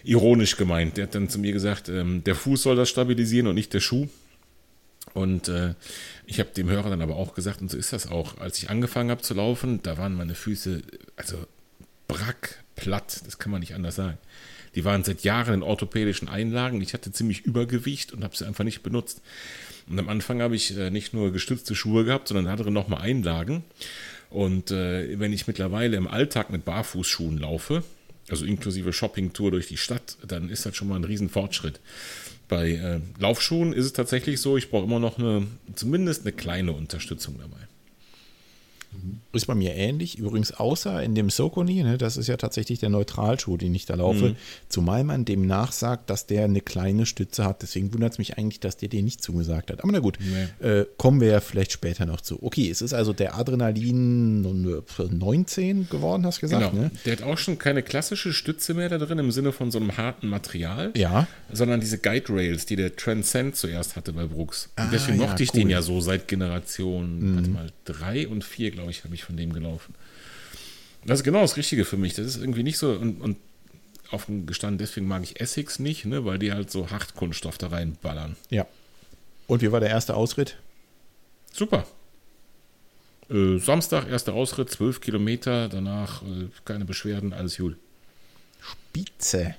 ironisch 0.05 0.57
gemeint. 0.57 0.97
Der 0.97 1.05
hat 1.05 1.15
dann 1.15 1.29
zu 1.29 1.39
mir 1.39 1.53
gesagt, 1.53 1.89
ähm, 1.89 2.25
der 2.25 2.35
Fuß 2.35 2.63
soll 2.63 2.77
das 2.77 2.89
stabilisieren 2.89 3.47
und 3.47 3.55
nicht 3.55 3.75
der 3.75 3.81
Schuh. 3.81 4.09
Und 5.15 5.49
äh, 5.49 5.75
ich 6.27 6.41
habe 6.41 6.51
dem 6.51 6.69
Hörer 6.69 6.91
dann 6.91 7.01
aber 7.01 7.17
auch 7.17 7.35
gesagt, 7.35 7.63
und 7.63 7.71
so 7.71 7.79
ist 7.79 7.93
das 7.93 8.11
auch, 8.11 8.39
als 8.39 8.59
ich 8.59 8.71
angefangen 8.71 9.11
habe 9.11 9.23
zu 9.23 9.35
laufen, 9.35 9.81
da 9.83 9.97
waren 9.97 10.15
meine 10.15 10.35
Füße, 10.35 10.83
also 11.17 11.39
brack, 12.09 12.63
platt, 12.75 13.23
das 13.25 13.39
kann 13.39 13.51
man 13.53 13.61
nicht 13.61 13.75
anders 13.75 13.95
sagen. 13.95 14.19
Die 14.77 14.85
waren 14.85 15.03
seit 15.03 15.23
Jahren 15.23 15.55
in 15.55 15.63
orthopädischen 15.63 16.29
Einlagen. 16.29 16.81
Ich 16.83 16.95
hatte 16.95 17.11
ziemlich 17.11 17.41
Übergewicht 17.41 18.13
und 18.13 18.23
habe 18.23 18.37
sie 18.37 18.47
einfach 18.47 18.63
nicht 18.63 18.83
benutzt. 18.83 19.23
Und 19.89 19.99
am 19.99 20.09
Anfang 20.09 20.43
habe 20.43 20.55
ich 20.55 20.77
äh, 20.77 20.91
nicht 20.91 21.15
nur 21.15 21.33
gestützte 21.33 21.75
Schuhe 21.75 22.05
gehabt, 22.05 22.29
sondern 22.29 22.49
hatte 22.49 22.71
nochmal 22.71 23.01
Einlagen. 23.01 23.65
Und 24.31 24.71
äh, 24.71 25.19
wenn 25.19 25.33
ich 25.33 25.47
mittlerweile 25.47 25.97
im 25.97 26.07
Alltag 26.07 26.51
mit 26.51 26.65
Barfußschuhen 26.65 27.39
laufe, 27.39 27.83
also 28.29 28.45
inklusive 28.45 28.93
Shoppingtour 28.93 29.53
durch 29.53 29.69
die 29.69 29.77
Stadt, 29.77 30.19
dann 30.27 30.51
ist 30.51 30.67
das 30.67 30.77
schon 30.77 30.89
mal 30.89 30.97
ein 30.97 31.05
Riesenfortschritt. 31.05 31.81
Bei 32.49 32.73
äh, 32.73 33.01
Laufschuhen 33.19 33.73
ist 33.73 33.87
es 33.87 33.93
tatsächlich 33.93 34.41
so, 34.41 34.57
ich 34.57 34.71
brauche 34.71 34.85
immer 34.85 35.01
noch 35.01 35.19
eine, 35.19 35.47
zumindest 35.75 36.23
eine 36.23 36.33
kleine 36.33 36.73
Unterstützung 36.73 37.37
dabei. 37.39 37.67
Ist 39.33 39.47
bei 39.47 39.55
mir 39.55 39.75
ähnlich. 39.75 40.19
Übrigens, 40.19 40.53
außer 40.53 41.03
in 41.03 41.15
dem 41.15 41.29
Socony, 41.29 41.83
ne, 41.83 41.99
das 41.99 42.17
ist 42.17 42.27
ja 42.29 42.39
tatsächlich 42.39 42.79
der 42.79 42.89
Neutralschuh, 42.89 43.59
den 43.59 43.75
ich 43.75 43.85
da 43.85 43.95
laufe. 43.95 44.31
Mhm. 44.31 44.37
Zumal 44.71 45.05
man 45.05 45.27
dem 45.27 45.47
nachsagt, 45.47 46.09
dass 46.09 46.27
der 46.27 46.45
eine 46.45 46.63
kleine 46.63 47.05
Stütze 47.05 47.45
hat. 47.45 47.61
Deswegen 47.61 47.93
wundert 47.93 48.13
es 48.13 48.19
mich 48.19 48.39
eigentlich, 48.39 48.61
dass 48.61 48.79
der 48.79 48.89
den 48.89 49.05
nicht 49.05 49.23
zugesagt 49.23 49.71
hat. 49.71 49.83
Aber 49.83 49.93
na 49.93 49.99
gut, 49.99 50.19
äh, 50.61 50.87
kommen 50.97 51.21
wir 51.21 51.29
ja 51.29 51.41
vielleicht 51.41 51.73
später 51.73 52.07
noch 52.07 52.23
zu. 52.23 52.43
Okay, 52.43 52.71
es 52.71 52.81
ist 52.81 52.95
also 52.95 53.13
der 53.13 53.37
Adrenalin 53.37 54.41
19 54.41 55.89
geworden, 55.91 56.25
hast 56.25 56.39
du 56.39 56.41
gesagt, 56.43 56.71
Genau. 56.73 56.85
ne? 56.85 56.91
Der 57.05 57.13
hat 57.17 57.23
auch 57.23 57.39
schon 57.39 57.59
keine 57.59 57.83
klassische 57.83 58.33
Stütze 58.33 58.75
mehr 58.75 58.89
da 58.89 58.99
drin 58.99 59.19
im 59.19 59.31
Sinne 59.31 59.53
von 59.53 59.71
so 59.71 59.79
einem 59.79 59.97
harten 59.97 60.29
Material. 60.29 60.93
Ja. 60.97 61.27
Sondern 61.53 61.81
diese 61.81 61.99
Guide 61.99 62.33
Rails, 62.33 62.67
die 62.67 62.77
der 62.77 62.97
Transcend 62.97 63.57
zuerst 63.57 63.97
hatte 63.97 64.13
bei 64.13 64.27
Brooks. 64.27 64.71
Ah, 64.77 64.87
deswegen 64.93 65.21
ja, 65.21 65.27
mochte 65.27 65.43
ich 65.43 65.53
cool. 65.55 65.61
den 65.61 65.71
ja 65.71 65.83
so 65.83 66.01
seit 66.01 66.29
Generation, 66.29 67.37
warte 67.37 67.51
mal, 67.51 67.67
drei 67.85 68.27
und 68.29 68.43
vier, 68.45 68.71
glaube 68.77 68.91
ich, 68.91 69.03
habe 69.05 69.15
ich 69.15 69.25
von 69.25 69.37
dem 69.37 69.53
gelaufen. 69.53 69.95
Das 71.05 71.21
ist 71.21 71.25
genau 71.25 71.41
das 71.41 71.57
Richtige 71.57 71.85
für 71.85 71.97
mich. 71.97 72.15
Das 72.15 72.27
ist 72.27 72.37
irgendwie 72.37 72.63
nicht 72.63 72.79
so, 72.79 72.91
und, 72.93 73.21
und 73.21 73.37
offen 74.13 74.47
gestanden, 74.47 74.79
deswegen 74.79 75.07
mag 75.09 75.23
ich 75.23 75.41
Essex 75.41 75.79
nicht, 75.79 76.05
ne, 76.05 76.25
weil 76.25 76.39
die 76.39 76.53
halt 76.53 76.71
so 76.71 76.91
Hartkunststoff 76.91 77.59
da 77.59 77.69
reinballern. 77.69 78.37
Ja. 78.51 78.67
Und 79.47 79.63
wie 79.63 79.73
war 79.73 79.81
der 79.81 79.91
erste 79.91 80.15
Ausritt? 80.15 80.57
Super. 81.53 81.87
Äh, 83.31 83.59
Samstag, 83.59 84.09
erster 84.09 84.35
Ausritt, 84.35 84.71
12 84.71 85.01
Kilometer, 85.01 85.69
danach 85.69 86.23
äh, 86.23 86.49
keine 86.65 86.85
Beschwerden, 86.85 87.33
alles 87.33 87.57
gut. 87.57 87.77
Spitze. 88.61 89.55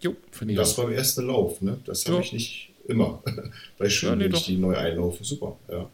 Jo, 0.00 0.14
finde 0.30 0.54
ich 0.54 0.58
Das 0.58 0.78
auch. 0.78 0.84
beim 0.84 0.92
ersten 0.92 1.26
Lauf, 1.26 1.60
ne? 1.60 1.78
Das 1.84 2.06
habe 2.06 2.20
ich 2.22 2.32
nicht 2.32 2.70
immer 2.86 3.22
bei 3.78 3.88
Schuhen, 3.88 4.20
Ja, 4.20 4.28
nee, 4.28 4.34
ich 4.34 4.44
die 4.44 4.56
neu 4.56 4.76
einlaufe. 4.76 5.24
Super, 5.24 5.56
ja. 5.70 5.88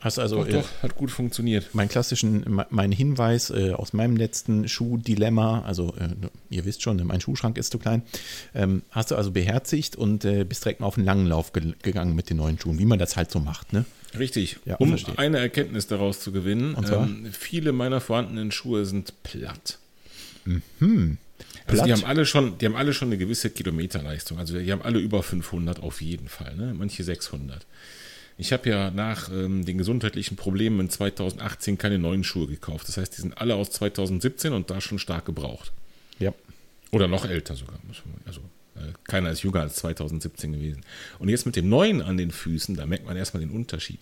Hast 0.00 0.18
also 0.18 0.44
doch, 0.44 0.48
doch, 0.48 0.82
hat 0.82 0.94
gut 0.94 1.10
funktioniert. 1.10 1.70
Mein 1.72 1.88
klassischen, 1.88 2.62
mein 2.70 2.92
Hinweis 2.92 3.50
äh, 3.50 3.72
aus 3.72 3.92
meinem 3.92 4.16
letzten 4.16 4.68
Schuhdilemma, 4.68 5.62
also 5.62 5.94
äh, 5.98 6.08
ihr 6.50 6.64
wisst 6.64 6.82
schon, 6.82 7.04
mein 7.04 7.20
Schuhschrank 7.20 7.58
ist 7.58 7.72
zu 7.72 7.78
klein, 7.78 8.02
ähm, 8.54 8.82
hast 8.90 9.10
du 9.10 9.16
also 9.16 9.32
beherzigt 9.32 9.96
und 9.96 10.24
äh, 10.24 10.44
bist 10.44 10.64
direkt 10.64 10.80
mal 10.80 10.86
auf 10.86 10.96
einen 10.96 11.06
langen 11.06 11.26
Lauf 11.26 11.52
ge 11.52 11.74
gegangen 11.82 12.14
mit 12.14 12.30
den 12.30 12.36
neuen 12.36 12.58
Schuhen, 12.60 12.78
wie 12.78 12.84
man 12.86 12.98
das 12.98 13.16
halt 13.16 13.30
so 13.30 13.40
macht, 13.40 13.72
ne? 13.72 13.84
Richtig, 14.18 14.58
Ja, 14.64 14.76
um 14.76 14.88
verstehe. 14.90 15.18
eine 15.18 15.38
Erkenntnis 15.38 15.86
daraus 15.86 16.20
zu 16.20 16.32
gewinnen. 16.32 16.74
Und 16.74 16.86
zwar? 16.86 17.04
Ähm, 17.04 17.28
viele 17.32 17.72
meiner 17.72 18.00
vorhandenen 18.00 18.50
Schuhe 18.52 18.86
sind 18.86 19.22
platt. 19.22 19.78
Also 20.46 20.62
Platt? 21.66 21.86
die 21.86 21.92
haben 21.92 22.04
alle 22.04 22.24
schon, 22.24 22.56
die 22.58 22.66
haben 22.66 22.76
alle 22.76 22.94
schon 22.94 23.08
eine 23.08 23.18
gewisse 23.18 23.50
Kilometerleistung. 23.50 24.38
Also 24.38 24.58
die 24.58 24.72
haben 24.72 24.82
alle 24.82 24.98
über 24.98 25.22
500 25.22 25.80
auf 25.82 26.00
jeden 26.00 26.28
Fall, 26.28 26.56
ne? 26.56 26.74
manche 26.76 27.04
600. 27.04 27.66
Ich 28.38 28.52
habe 28.52 28.70
ja 28.70 28.90
nach 28.92 29.30
ähm, 29.30 29.64
den 29.64 29.78
gesundheitlichen 29.78 30.36
Problemen 30.36 30.78
in 30.80 30.90
2018 30.90 31.76
keine 31.76 31.98
neuen 31.98 32.22
Schuhe 32.22 32.46
gekauft. 32.46 32.88
Das 32.88 32.96
heißt, 32.96 33.16
die 33.16 33.20
sind 33.20 33.36
alle 33.36 33.56
aus 33.56 33.70
2017 33.72 34.52
und 34.52 34.70
da 34.70 34.80
schon 34.80 35.00
stark 35.00 35.24
gebraucht. 35.24 35.72
Ja. 36.20 36.32
Oder 36.92 37.08
noch 37.08 37.26
älter 37.26 37.56
sogar. 37.56 37.80
Also 38.24 38.40
äh, 38.76 38.92
keiner 39.04 39.30
ist 39.30 39.42
jünger 39.42 39.60
als 39.60 39.74
2017 39.76 40.52
gewesen. 40.52 40.82
Und 41.18 41.28
jetzt 41.28 41.46
mit 41.46 41.56
dem 41.56 41.68
neuen 41.68 42.00
an 42.00 42.16
den 42.16 42.30
Füßen, 42.30 42.76
da 42.76 42.86
merkt 42.86 43.06
man 43.06 43.16
erstmal 43.16 43.40
den 43.40 43.50
Unterschied. 43.50 44.00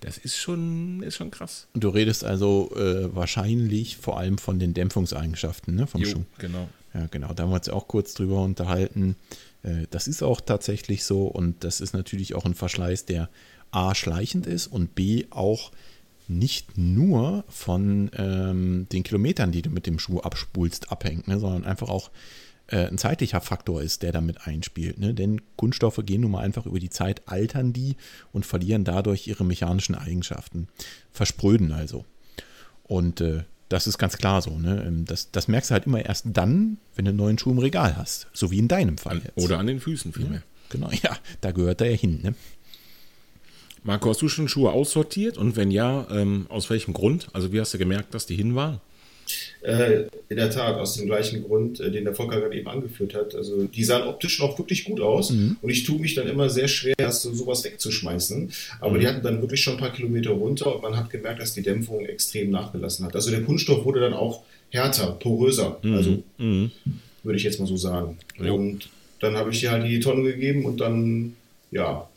Das 0.00 0.16
ist 0.16 0.36
schon, 0.36 1.02
ist 1.02 1.16
schon 1.16 1.30
krass. 1.30 1.68
Und 1.74 1.84
du 1.84 1.90
redest 1.90 2.24
also 2.24 2.72
äh, 2.74 3.14
wahrscheinlich 3.14 3.98
vor 3.98 4.18
allem 4.18 4.38
von 4.38 4.58
den 4.58 4.74
Dämpfungseigenschaften 4.74 5.76
ne, 5.76 5.86
vom 5.86 6.04
Schuh. 6.04 6.24
genau. 6.38 6.68
Ja, 6.94 7.06
genau. 7.10 7.32
Da 7.34 7.44
haben 7.44 7.50
wir 7.50 7.56
uns 7.56 7.68
auch 7.68 7.86
kurz 7.86 8.14
drüber 8.14 8.42
unterhalten. 8.42 9.16
Äh, 9.62 9.86
Das 9.90 10.08
ist 10.08 10.22
auch 10.22 10.40
tatsächlich 10.40 11.04
so 11.04 11.26
und 11.26 11.64
das 11.64 11.80
ist 11.80 11.94
natürlich 11.94 12.34
auch 12.34 12.44
ein 12.44 12.54
Verschleiß, 12.54 13.06
der 13.06 13.28
A 13.70 13.94
schleichend 13.94 14.46
ist 14.46 14.66
und 14.66 14.94
B 14.94 15.26
auch 15.30 15.72
nicht 16.28 16.78
nur 16.78 17.44
von 17.48 18.10
ähm, 18.16 18.86
den 18.92 19.02
Kilometern, 19.02 19.52
die 19.52 19.62
du 19.62 19.70
mit 19.70 19.86
dem 19.86 19.98
Schuh 19.98 20.20
abspulst, 20.20 20.90
abhängt, 20.92 21.28
ne, 21.28 21.38
sondern 21.38 21.64
einfach 21.64 21.88
auch 21.88 22.10
äh, 22.68 22.86
ein 22.86 22.98
zeitlicher 22.98 23.40
Faktor 23.40 23.82
ist, 23.82 24.02
der 24.02 24.12
damit 24.12 24.46
einspielt. 24.46 24.98
Ne? 24.98 25.14
Denn 25.14 25.42
Kunststoffe 25.56 26.00
gehen 26.04 26.22
nun 26.22 26.30
mal 26.30 26.44
einfach 26.44 26.66
über 26.66 26.78
die 26.78 26.90
Zeit, 26.90 27.28
altern 27.28 27.72
die 27.72 27.96
und 28.32 28.46
verlieren 28.46 28.84
dadurch 28.84 29.26
ihre 29.26 29.44
mechanischen 29.44 29.94
Eigenschaften. 29.94 30.68
Verspröden 31.10 31.72
also. 31.72 32.04
Und 32.84 33.20
äh, 33.20 33.44
das 33.72 33.86
ist 33.86 33.98
ganz 33.98 34.18
klar 34.18 34.42
so. 34.42 34.58
Ne? 34.58 34.84
Ähm, 34.86 35.04
Das, 35.04 35.30
das 35.30 35.48
merkst 35.48 35.70
du 35.70 35.72
halt 35.72 35.86
immer 35.86 36.04
erst 36.04 36.26
dann, 36.32 36.78
wenn 36.94 37.04
du 37.06 37.10
einen 37.10 37.18
neuen 37.18 37.38
Schuh 37.38 37.50
im 37.50 37.58
Regal 37.58 37.96
hast. 37.96 38.28
So 38.32 38.50
wie 38.50 38.58
in 38.58 38.68
deinem 38.68 38.98
Fall 38.98 39.16
An, 39.18 39.22
jetzt. 39.24 39.44
oder 39.44 39.58
an 39.58 39.66
den 39.66 39.80
Füßen 39.80 40.12
vielmehr. 40.12 40.42
Genau, 40.68 40.90
ja, 41.02 41.16
da 41.40 41.50
gehört 41.52 41.80
er 41.80 41.90
ja 41.90 41.96
hin. 41.96 42.20
Ne? 42.22 42.34
Marco, 43.84 44.10
hast 44.10 44.22
du 44.22 44.28
schon 44.28 44.48
Schuhe 44.48 44.70
aussortiert? 44.72 45.36
Und 45.38 45.56
wenn 45.56 45.70
ja, 45.70 46.06
ähm, 46.10 46.46
aus 46.48 46.70
welchem 46.70 46.94
Grund? 46.94 47.28
Also 47.32 47.52
wie 47.52 47.60
hast 47.60 47.74
du 47.74 47.78
gemerkt, 47.78 48.14
dass 48.14 48.26
die 48.26 48.36
hin 48.36 48.54
waren? 48.54 48.80
Äh, 49.62 50.04
in 50.28 50.36
der 50.36 50.50
Tat, 50.50 50.76
aus 50.76 50.96
dem 50.96 51.06
gleichen 51.06 51.44
Grund, 51.44 51.80
äh, 51.80 51.90
den 51.90 52.04
der 52.04 52.14
Volker 52.14 52.40
gerade 52.40 52.56
eben 52.56 52.68
angeführt 52.68 53.14
hat. 53.14 53.34
Also 53.34 53.64
die 53.64 53.84
sahen 53.84 54.08
optisch 54.08 54.40
noch 54.40 54.58
wirklich 54.58 54.84
gut 54.84 55.00
aus 55.00 55.30
und 55.30 55.68
ich 55.68 55.84
tue 55.84 56.00
mich 56.00 56.14
dann 56.14 56.28
immer 56.28 56.50
sehr 56.50 56.68
schwer, 56.68 56.94
das 56.96 57.22
so, 57.22 57.32
sowas 57.32 57.64
wegzuschmeißen. 57.64 58.50
Aber 58.80 58.98
die 58.98 59.06
hatten 59.06 59.22
dann 59.22 59.40
wirklich 59.40 59.60
schon 59.60 59.74
ein 59.74 59.80
paar 59.80 59.92
Kilometer 59.92 60.30
runter 60.30 60.74
und 60.74 60.82
man 60.82 60.96
hat 60.96 61.10
gemerkt, 61.10 61.40
dass 61.40 61.54
die 61.54 61.62
Dämpfung 61.62 62.04
extrem 62.06 62.50
nachgelassen 62.50 63.06
hat. 63.06 63.14
Also 63.14 63.30
der 63.30 63.42
Kunststoff 63.42 63.84
wurde 63.84 64.00
dann 64.00 64.14
auch 64.14 64.42
härter, 64.70 65.12
poröser. 65.12 65.78
Also 65.94 66.22
würde 67.22 67.36
ich 67.36 67.44
jetzt 67.44 67.60
mal 67.60 67.66
so 67.66 67.76
sagen. 67.76 68.18
Jo. 68.38 68.54
Und 68.54 68.88
dann 69.20 69.36
habe 69.36 69.50
ich 69.50 69.60
die 69.60 69.68
halt 69.68 69.86
die 69.86 70.00
Tonne 70.00 70.24
gegeben 70.24 70.64
und 70.64 70.80
dann, 70.80 71.36
ja, 71.70 72.08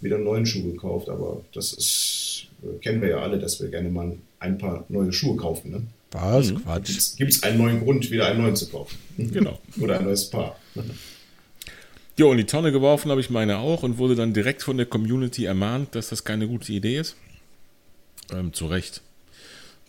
wieder 0.00 0.16
einen 0.16 0.24
neuen 0.24 0.46
Schuh 0.46 0.72
gekauft. 0.72 1.08
Aber 1.08 1.42
das 1.52 1.72
ist, 1.72 2.46
äh, 2.62 2.78
kennen 2.80 3.00
wir 3.00 3.10
ja 3.10 3.18
alle, 3.18 3.38
dass 3.38 3.60
wir 3.60 3.68
gerne 3.68 3.88
mal 3.88 4.16
ein 4.40 4.58
paar 4.58 4.84
neue 4.88 5.12
Schuhe 5.12 5.36
kaufen. 5.36 5.70
Ne? 5.70 5.82
Was? 6.12 6.52
Quatsch. 6.54 7.16
Gibt 7.16 7.32
es 7.32 7.42
einen 7.42 7.58
neuen 7.58 7.80
Grund, 7.84 8.10
wieder 8.10 8.26
einen 8.26 8.42
neuen 8.42 8.56
zu 8.56 8.68
kaufen? 8.68 8.98
Genau. 9.16 9.60
Oder 9.80 9.98
ein 9.98 10.04
neues 10.04 10.28
Paar. 10.30 10.58
Ja, 12.16 12.26
und 12.26 12.36
die 12.36 12.44
Tonne 12.44 12.70
geworfen 12.70 13.10
habe 13.10 13.22
ich 13.22 13.30
meine 13.30 13.56
auch 13.58 13.82
und 13.82 13.96
wurde 13.96 14.14
dann 14.14 14.34
direkt 14.34 14.62
von 14.62 14.76
der 14.76 14.84
Community 14.84 15.46
ermahnt, 15.46 15.94
dass 15.94 16.10
das 16.10 16.22
keine 16.22 16.46
gute 16.48 16.70
Idee 16.70 16.98
ist. 16.98 17.16
Ähm, 18.30 18.52
zu 18.52 18.66
Recht. 18.66 19.00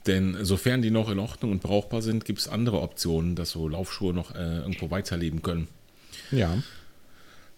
Denn 0.07 0.37
sofern 0.45 0.81
die 0.81 0.91
noch 0.91 1.09
in 1.09 1.19
Ordnung 1.19 1.51
und 1.51 1.61
brauchbar 1.61 2.01
sind, 2.01 2.23
gibt 2.23 2.39
es 2.39 2.47
andere 2.47 2.79
Optionen, 2.81 3.35
dass 3.35 3.49
so 3.49 3.67
Laufschuhe 3.67 4.13
noch 4.13 4.33
äh, 4.33 4.59
irgendwo 4.59 4.89
weiterleben 4.89 5.41
können. 5.41 5.67
Ja. 6.31 6.63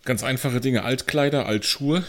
Ganz 0.05 0.23
einfache 0.23 0.59
Dinge, 0.59 0.83
Altkleider, 0.83 1.45
Altschuhe. 1.45 2.03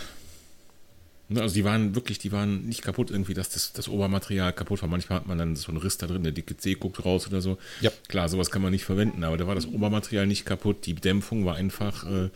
Ne, 1.28 1.40
Also 1.40 1.54
die 1.54 1.64
waren 1.64 1.94
wirklich, 1.94 2.18
die 2.18 2.32
waren 2.32 2.66
nicht 2.66 2.82
kaputt 2.82 3.10
irgendwie, 3.10 3.34
dass 3.34 3.48
das, 3.50 3.72
das 3.72 3.88
Obermaterial 3.88 4.52
kaputt 4.52 4.82
war. 4.82 4.88
Manchmal 4.88 5.20
hat 5.20 5.26
man 5.26 5.38
dann 5.38 5.56
so 5.56 5.68
einen 5.68 5.78
Riss 5.78 5.98
da 5.98 6.06
drin, 6.06 6.22
der 6.22 6.32
dicke 6.32 6.56
Zeh 6.56 6.74
guckt 6.74 7.04
raus 7.04 7.26
oder 7.26 7.40
so. 7.40 7.58
Ja. 7.80 7.90
Klar, 8.08 8.28
sowas 8.28 8.50
kann 8.50 8.62
man 8.62 8.72
nicht 8.72 8.84
verwenden, 8.84 9.24
aber 9.24 9.36
da 9.36 9.46
war 9.46 9.54
das 9.54 9.66
Obermaterial 9.66 10.26
nicht 10.26 10.44
kaputt. 10.44 10.86
Die 10.86 10.94
Dämpfung 10.94 11.44
war 11.44 11.56
einfach 11.56 12.04
äh, 12.04 12.30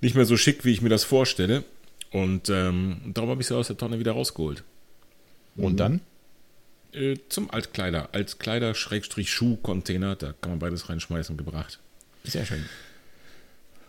nicht 0.00 0.14
mehr 0.14 0.24
so 0.26 0.36
schick, 0.36 0.64
wie 0.64 0.72
ich 0.72 0.82
mir 0.82 0.90
das 0.90 1.04
vorstelle. 1.04 1.64
Und 2.10 2.48
ähm, 2.48 3.00
darum 3.14 3.30
habe 3.30 3.40
ich 3.40 3.48
sie 3.48 3.56
aus 3.56 3.66
der 3.66 3.76
Tonne 3.76 3.98
wieder 3.98 4.12
rausgeholt. 4.12 4.62
Und 5.56 5.78
dann? 5.78 6.00
Äh, 6.92 7.16
zum 7.28 7.50
Altkleider. 7.50 8.10
Altkleider, 8.12 8.74
Schrägstrich, 8.74 9.30
Schuh-Container, 9.30 10.16
da 10.16 10.34
kann 10.40 10.52
man 10.52 10.58
beides 10.58 10.88
reinschmeißen, 10.88 11.36
gebracht. 11.36 11.80
Sehr 12.24 12.46
schön. 12.46 12.64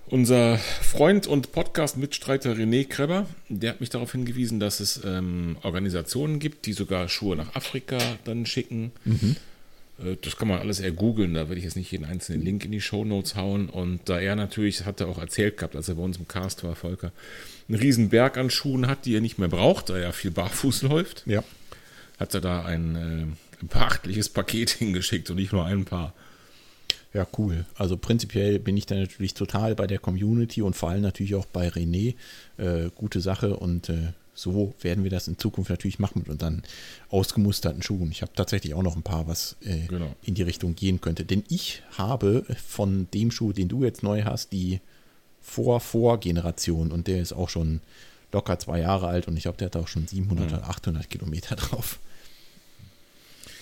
Unser 0.09 0.57
Freund 0.57 1.27
und 1.27 1.51
Podcast-Mitstreiter 1.51 2.53
René 2.55 2.87
Kreber, 2.87 3.27
der 3.47 3.71
hat 3.71 3.79
mich 3.79 3.91
darauf 3.91 4.11
hingewiesen, 4.13 4.59
dass 4.59 4.79
es 4.79 5.01
ähm, 5.05 5.57
Organisationen 5.61 6.39
gibt, 6.39 6.65
die 6.65 6.73
sogar 6.73 7.07
Schuhe 7.09 7.35
nach 7.35 7.53
Afrika 7.55 7.99
dann 8.23 8.47
schicken. 8.47 8.91
Äh, 9.05 10.15
Das 10.23 10.35
kann 10.37 10.47
man 10.47 10.59
alles 10.59 10.79
eher 10.79 10.91
googeln, 10.93 11.35
da 11.35 11.41
werde 11.47 11.59
ich 11.59 11.63
jetzt 11.65 11.75
nicht 11.75 11.91
jeden 11.91 12.05
einzelnen 12.05 12.41
Link 12.43 12.65
in 12.65 12.71
die 12.71 12.81
Shownotes 12.81 13.35
hauen. 13.35 13.69
Und 13.69 13.99
da 14.09 14.19
er 14.19 14.35
natürlich, 14.35 14.83
hat 14.85 14.99
er 14.99 15.09
auch 15.09 15.19
erzählt 15.19 15.57
gehabt, 15.57 15.75
als 15.75 15.89
er 15.89 15.95
bei 15.95 16.01
uns 16.01 16.17
im 16.17 16.27
Cast 16.27 16.63
war, 16.63 16.75
Volker, 16.75 17.11
einen 17.67 17.77
riesen 17.77 18.09
Berg 18.09 18.37
an 18.39 18.49
Schuhen 18.49 18.87
hat, 18.87 19.05
die 19.05 19.15
er 19.15 19.21
nicht 19.21 19.37
mehr 19.37 19.47
braucht, 19.49 19.89
da 19.91 19.97
er 19.97 20.11
viel 20.11 20.31
barfuß 20.31 20.81
läuft, 20.89 21.21
Ja. 21.27 21.43
hat 22.19 22.33
er 22.33 22.41
da 22.41 22.65
ein, 22.65 22.95
äh, 22.95 22.99
ein 23.61 23.67
beachtliches 23.67 24.29
Paket 24.29 24.69
hingeschickt 24.79 25.29
und 25.29 25.35
nicht 25.35 25.53
nur 25.53 25.65
ein 25.65 25.85
paar. 25.85 26.15
Ja, 27.13 27.25
cool. 27.37 27.65
Also 27.75 27.97
prinzipiell 27.97 28.59
bin 28.59 28.77
ich 28.77 28.85
da 28.85 28.95
natürlich 28.95 29.33
total 29.33 29.73
bei 29.75 29.87
der 29.87 29.97
Community 29.99 30.61
und 30.61 30.75
vor 30.75 30.89
allem 30.89 31.01
natürlich 31.01 31.33
auch 31.35 31.45
bei 31.45 31.67
René. 31.69 32.13
Äh, 32.57 32.89
gute 32.95 33.19
Sache 33.19 33.55
und 33.55 33.89
äh, 33.89 34.13
so 34.35 34.73
werden 34.81 35.03
wir 35.03 35.09
das 35.11 35.27
in 35.27 35.37
Zukunft 35.37 35.69
natürlich 35.71 35.99
machen 35.99 36.19
mit 36.19 36.29
unseren 36.29 36.61
ausgemusterten 37.09 37.81
Schuhen. 37.81 38.11
Ich 38.11 38.21
habe 38.21 38.31
tatsächlich 38.35 38.73
auch 38.75 38.83
noch 38.83 38.95
ein 38.95 39.01
paar, 39.03 39.27
was 39.27 39.55
äh, 39.65 39.87
Genau. 39.87 40.15
in 40.23 40.35
die 40.35 40.43
Richtung 40.43 40.75
gehen 40.75 41.01
könnte. 41.01 41.25
Denn 41.25 41.43
ich 41.49 41.81
habe 41.97 42.45
von 42.65 43.07
dem 43.13 43.31
Schuh, 43.31 43.53
den 43.53 43.67
du 43.67 43.83
jetzt 43.83 44.03
neu 44.03 44.23
hast, 44.23 44.51
die 44.53 44.79
Vor-Vor-Generation 45.41 46.91
und 46.91 47.07
der 47.07 47.21
ist 47.21 47.33
auch 47.33 47.49
schon 47.49 47.81
locker 48.31 48.59
zwei 48.59 48.79
Jahre 48.81 49.07
alt 49.07 49.27
und 49.27 49.35
ich 49.35 49.43
glaube, 49.43 49.57
der 49.57 49.65
hat 49.65 49.75
auch 49.75 49.87
schon 49.87 50.07
700 50.07 50.53
oder 50.53 50.69
800 50.69 51.09
Kilometer 51.09 51.55
drauf. 51.55 51.99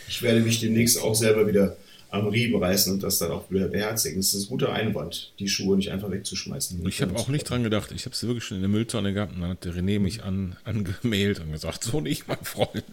Ich 0.09 0.21
werde 0.21 0.41
mich 0.41 0.59
demnächst 0.59 1.01
auch 1.01 1.15
selber 1.15 1.47
wieder 1.47 1.77
am 2.09 2.27
Riemen 2.27 2.61
reißen 2.61 2.93
und 2.93 3.03
das 3.03 3.17
dann 3.17 3.31
auch 3.31 3.49
wieder 3.51 3.67
beherzigen. 3.67 4.19
Das 4.19 4.33
ist 4.33 4.45
ein 4.45 4.49
guter 4.49 4.71
Einwand, 4.71 5.33
die 5.39 5.49
Schuhe 5.49 5.75
nicht 5.75 5.91
einfach 5.91 6.09
wegzuschmeißen. 6.09 6.87
Ich 6.87 7.01
habe 7.01 7.15
auch 7.17 7.27
nicht 7.27 7.49
dran 7.49 7.63
gedacht. 7.63 7.91
Ich 7.91 8.05
habe 8.05 8.15
sie 8.15 8.27
wirklich 8.27 8.45
schon 8.45 8.57
in 8.57 8.63
der 8.63 8.69
Mülltonne 8.69 9.13
gehabt 9.13 9.35
und 9.35 9.41
dann 9.41 9.51
hat 9.51 9.65
der 9.65 9.73
René 9.73 9.99
mich 9.99 10.23
an, 10.23 10.55
angemailt 10.63 11.39
und 11.41 11.51
gesagt, 11.51 11.83
so 11.83 11.99
nicht, 11.99 12.27
mein 12.27 12.43
Freund. 12.43 12.83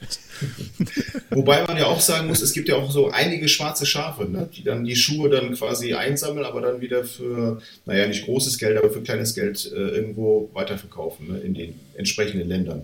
Wobei 1.30 1.64
man 1.66 1.76
ja 1.76 1.86
auch 1.86 2.00
sagen 2.00 2.26
muss, 2.26 2.42
es 2.42 2.52
gibt 2.52 2.68
ja 2.68 2.76
auch 2.76 2.90
so 2.90 3.10
einige 3.10 3.48
schwarze 3.48 3.86
Schafe, 3.86 4.24
ne, 4.24 4.48
die 4.52 4.64
dann 4.64 4.84
die 4.84 4.96
Schuhe 4.96 5.30
dann 5.30 5.54
quasi 5.54 5.94
einsammeln, 5.94 6.44
aber 6.44 6.60
dann 6.60 6.80
wieder 6.80 7.04
für, 7.04 7.62
naja, 7.86 8.08
nicht 8.08 8.24
großes 8.24 8.58
Geld, 8.58 8.76
aber 8.78 8.90
für 8.90 9.02
kleines 9.02 9.34
Geld 9.34 9.70
äh, 9.72 9.76
irgendwo 9.76 10.50
weiterverkaufen, 10.54 11.28
ne, 11.28 11.38
in 11.38 11.54
den 11.54 11.78
entsprechenden 11.94 12.48
Ländern. 12.48 12.82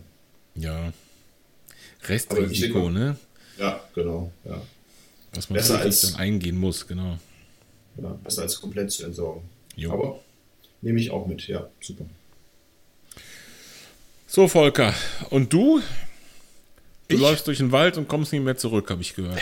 Ja. 0.54 0.92
Restrisiko, 2.06 2.88
ne? 2.88 3.16
Ja, 3.58 3.80
genau. 3.94 4.32
Ja. 4.44 4.62
Was 5.34 5.48
man 5.50 5.56
Besser 5.58 5.78
als- 5.78 6.00
dann 6.02 6.16
eingehen 6.16 6.56
muss, 6.58 6.86
genau. 6.86 7.18
Ja, 8.00 8.08
besser 8.24 8.42
als 8.42 8.60
komplett 8.60 8.90
zu 8.90 9.04
entsorgen. 9.04 9.42
Jo. 9.76 9.92
Aber 9.92 10.20
nehme 10.82 11.00
ich 11.00 11.10
auch 11.10 11.26
mit, 11.26 11.46
ja, 11.46 11.68
super. 11.80 12.04
So, 14.26 14.48
Volker. 14.48 14.94
Und 15.30 15.52
du? 15.52 15.80
Du 17.08 17.14
Ich? 17.16 17.20
läufst 17.20 17.46
durch 17.48 17.58
den 17.58 17.72
Wald 17.72 17.96
und 17.98 18.06
kommst 18.08 18.32
nie 18.32 18.40
mehr 18.40 18.56
zurück, 18.56 18.88
habe 18.90 19.02
ich 19.02 19.14
gehört. 19.14 19.40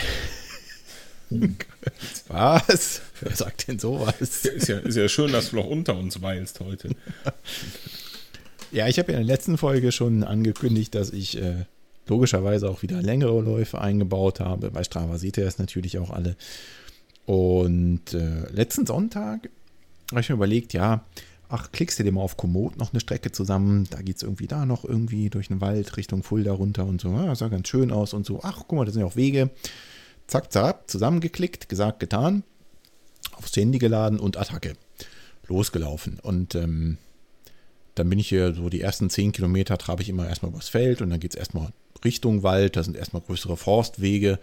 Was? 2.27 3.01
Wer 3.21 3.35
sagt 3.35 3.67
denn 3.67 3.77
sowas? 3.79 4.19
Ist 4.19 4.67
ja, 4.67 4.79
ist 4.79 4.95
ja 4.95 5.07
schön, 5.07 5.31
dass 5.31 5.51
du 5.51 5.57
noch 5.57 5.65
unter 5.67 5.95
uns 5.95 6.21
weilst 6.21 6.59
heute. 6.59 6.89
Ja, 8.71 8.87
ich 8.87 8.97
habe 8.99 9.11
ja 9.11 9.19
in 9.19 9.25
der 9.27 9.35
letzten 9.35 9.57
Folge 9.57 9.91
schon 9.91 10.23
angekündigt, 10.23 10.95
dass 10.95 11.11
ich 11.11 11.37
äh, 11.37 11.65
logischerweise 12.09 12.69
auch 12.69 12.81
wieder 12.81 13.01
längere 13.01 13.41
Läufe 13.41 13.79
eingebaut 13.79 14.39
habe. 14.39 14.71
Bei 14.71 14.83
Strava 14.83 15.17
seht 15.17 15.37
ihr 15.37 15.45
das 15.45 15.59
natürlich 15.59 15.97
auch 15.99 16.09
alle. 16.09 16.35
Und 17.25 18.13
äh, 18.13 18.49
letzten 18.51 18.85
Sonntag 18.85 19.49
habe 20.11 20.21
ich 20.21 20.29
mir 20.29 20.35
überlegt, 20.35 20.73
ja, 20.73 21.05
ach, 21.49 21.71
klickst 21.71 21.99
du 21.99 22.03
dir 22.03 22.11
mal 22.11 22.21
auf 22.21 22.37
Komoot 22.37 22.77
noch 22.77 22.93
eine 22.93 22.99
Strecke 22.99 23.31
zusammen, 23.31 23.87
da 23.89 24.01
geht 24.01 24.17
es 24.17 24.23
irgendwie 24.23 24.47
da 24.47 24.65
noch 24.65 24.83
irgendwie 24.83 25.29
durch 25.29 25.47
den 25.47 25.61
Wald 25.61 25.97
Richtung 25.97 26.23
Fulda 26.23 26.53
runter 26.53 26.85
und 26.85 27.01
so, 27.01 27.09
ja, 27.09 27.35
sah 27.35 27.47
ganz 27.47 27.67
schön 27.67 27.91
aus 27.91 28.13
und 28.13 28.25
so, 28.25 28.39
ach, 28.43 28.63
guck 28.67 28.73
mal, 28.73 28.85
das 28.85 28.93
sind 28.93 29.01
ja 29.01 29.07
auch 29.07 29.15
Wege. 29.15 29.49
Zack, 30.27 30.51
zack, 30.51 30.89
zusammengeklickt, 30.89 31.69
gesagt, 31.69 31.99
getan, 31.99 32.43
aufs 33.33 33.55
Handy 33.55 33.79
geladen 33.79 34.19
und 34.19 34.37
Attacke. 34.37 34.75
Losgelaufen. 35.47 36.19
Und 36.19 36.53
ähm, 36.53 36.97
dann 37.99 38.09
bin 38.09 38.17
ich 38.17 38.29
hier 38.29 38.53
so 38.53 38.69
die 38.69 38.81
ersten 38.81 39.09
zehn 39.09 39.33
Kilometer 39.33 39.77
trabe 39.77 40.01
ich 40.01 40.09
immer 40.09 40.27
erstmal 40.27 40.51
übers 40.51 40.69
Feld 40.69 41.01
und 41.01 41.09
dann 41.09 41.19
geht 41.19 41.33
es 41.33 41.37
erstmal 41.37 41.73
Richtung 42.03 42.43
Wald, 42.43 42.77
da 42.77 42.83
sind 42.83 42.95
erstmal 42.95 43.21
größere 43.21 43.57
Forstwege 43.57 44.39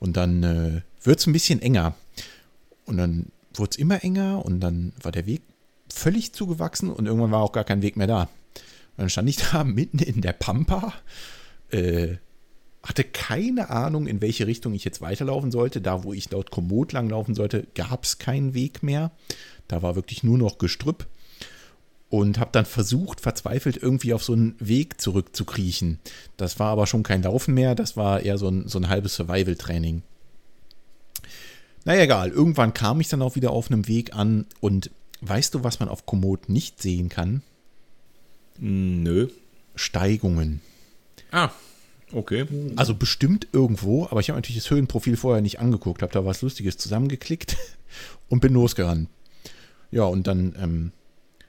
und 0.00 0.16
dann 0.16 0.42
äh, 0.42 0.80
wird 1.04 1.20
es 1.20 1.26
ein 1.26 1.32
bisschen 1.32 1.62
enger. 1.62 1.94
Und 2.84 2.98
dann 2.98 3.26
wurde 3.54 3.70
es 3.70 3.76
immer 3.76 4.02
enger 4.02 4.44
und 4.44 4.60
dann 4.60 4.92
war 5.00 5.12
der 5.12 5.26
Weg 5.26 5.42
völlig 5.88 6.32
zugewachsen 6.32 6.90
und 6.90 7.06
irgendwann 7.06 7.30
war 7.30 7.42
auch 7.42 7.52
gar 7.52 7.64
kein 7.64 7.80
Weg 7.80 7.96
mehr 7.96 8.08
da. 8.08 8.22
Und 8.22 8.98
dann 8.98 9.10
stand 9.10 9.28
ich 9.28 9.36
da 9.52 9.62
mitten 9.62 10.00
in 10.00 10.20
der 10.20 10.32
Pampa, 10.32 10.92
äh, 11.70 12.16
hatte 12.82 13.04
keine 13.04 13.70
Ahnung, 13.70 14.08
in 14.08 14.20
welche 14.20 14.48
Richtung 14.48 14.74
ich 14.74 14.84
jetzt 14.84 15.00
weiterlaufen 15.00 15.52
sollte. 15.52 15.80
Da, 15.80 16.02
wo 16.02 16.12
ich 16.12 16.30
laut 16.30 16.50
Komoot 16.50 16.92
langlaufen 16.92 17.36
sollte, 17.36 17.66
gab 17.74 18.04
es 18.04 18.18
keinen 18.18 18.54
Weg 18.54 18.82
mehr. 18.82 19.12
Da 19.68 19.82
war 19.82 19.94
wirklich 19.94 20.22
nur 20.24 20.38
noch 20.38 20.58
Gestrüpp. 20.58 21.06
Und 22.08 22.38
habe 22.38 22.50
dann 22.52 22.66
versucht, 22.66 23.20
verzweifelt 23.20 23.76
irgendwie 23.76 24.14
auf 24.14 24.22
so 24.22 24.32
einen 24.32 24.54
Weg 24.60 25.00
zurückzukriechen. 25.00 25.98
Das 26.36 26.60
war 26.60 26.70
aber 26.70 26.86
schon 26.86 27.02
kein 27.02 27.22
Laufen 27.22 27.54
mehr, 27.54 27.74
das 27.74 27.96
war 27.96 28.20
eher 28.20 28.38
so 28.38 28.48
ein, 28.48 28.68
so 28.68 28.78
ein 28.78 28.88
halbes 28.88 29.16
Survival-Training. 29.16 30.02
Naja, 31.84 32.02
egal. 32.02 32.30
Irgendwann 32.30 32.74
kam 32.74 33.00
ich 33.00 33.08
dann 33.08 33.22
auch 33.22 33.36
wieder 33.36 33.50
auf 33.50 33.70
einem 33.70 33.86
Weg 33.88 34.14
an 34.14 34.46
und 34.60 34.90
weißt 35.20 35.54
du, 35.54 35.64
was 35.64 35.80
man 35.80 35.88
auf 35.88 36.04
Komoot 36.04 36.48
nicht 36.48 36.82
sehen 36.82 37.08
kann? 37.08 37.42
Nö. 38.58 39.28
Steigungen. 39.76 40.60
Ah, 41.30 41.50
okay. 42.12 42.46
Also 42.76 42.94
bestimmt 42.94 43.48
irgendwo, 43.52 44.06
aber 44.06 44.20
ich 44.20 44.30
habe 44.30 44.38
natürlich 44.38 44.62
das 44.62 44.70
Höhenprofil 44.70 45.16
vorher 45.16 45.42
nicht 45.42 45.60
angeguckt, 45.60 46.02
habe 46.02 46.12
da 46.12 46.24
was 46.24 46.42
Lustiges 46.42 46.76
zusammengeklickt 46.76 47.56
und 48.28 48.40
bin 48.40 48.54
losgerannt. 48.54 49.08
Ja, 49.90 50.04
und 50.04 50.26
dann 50.26 50.56
ähm, 50.60 50.92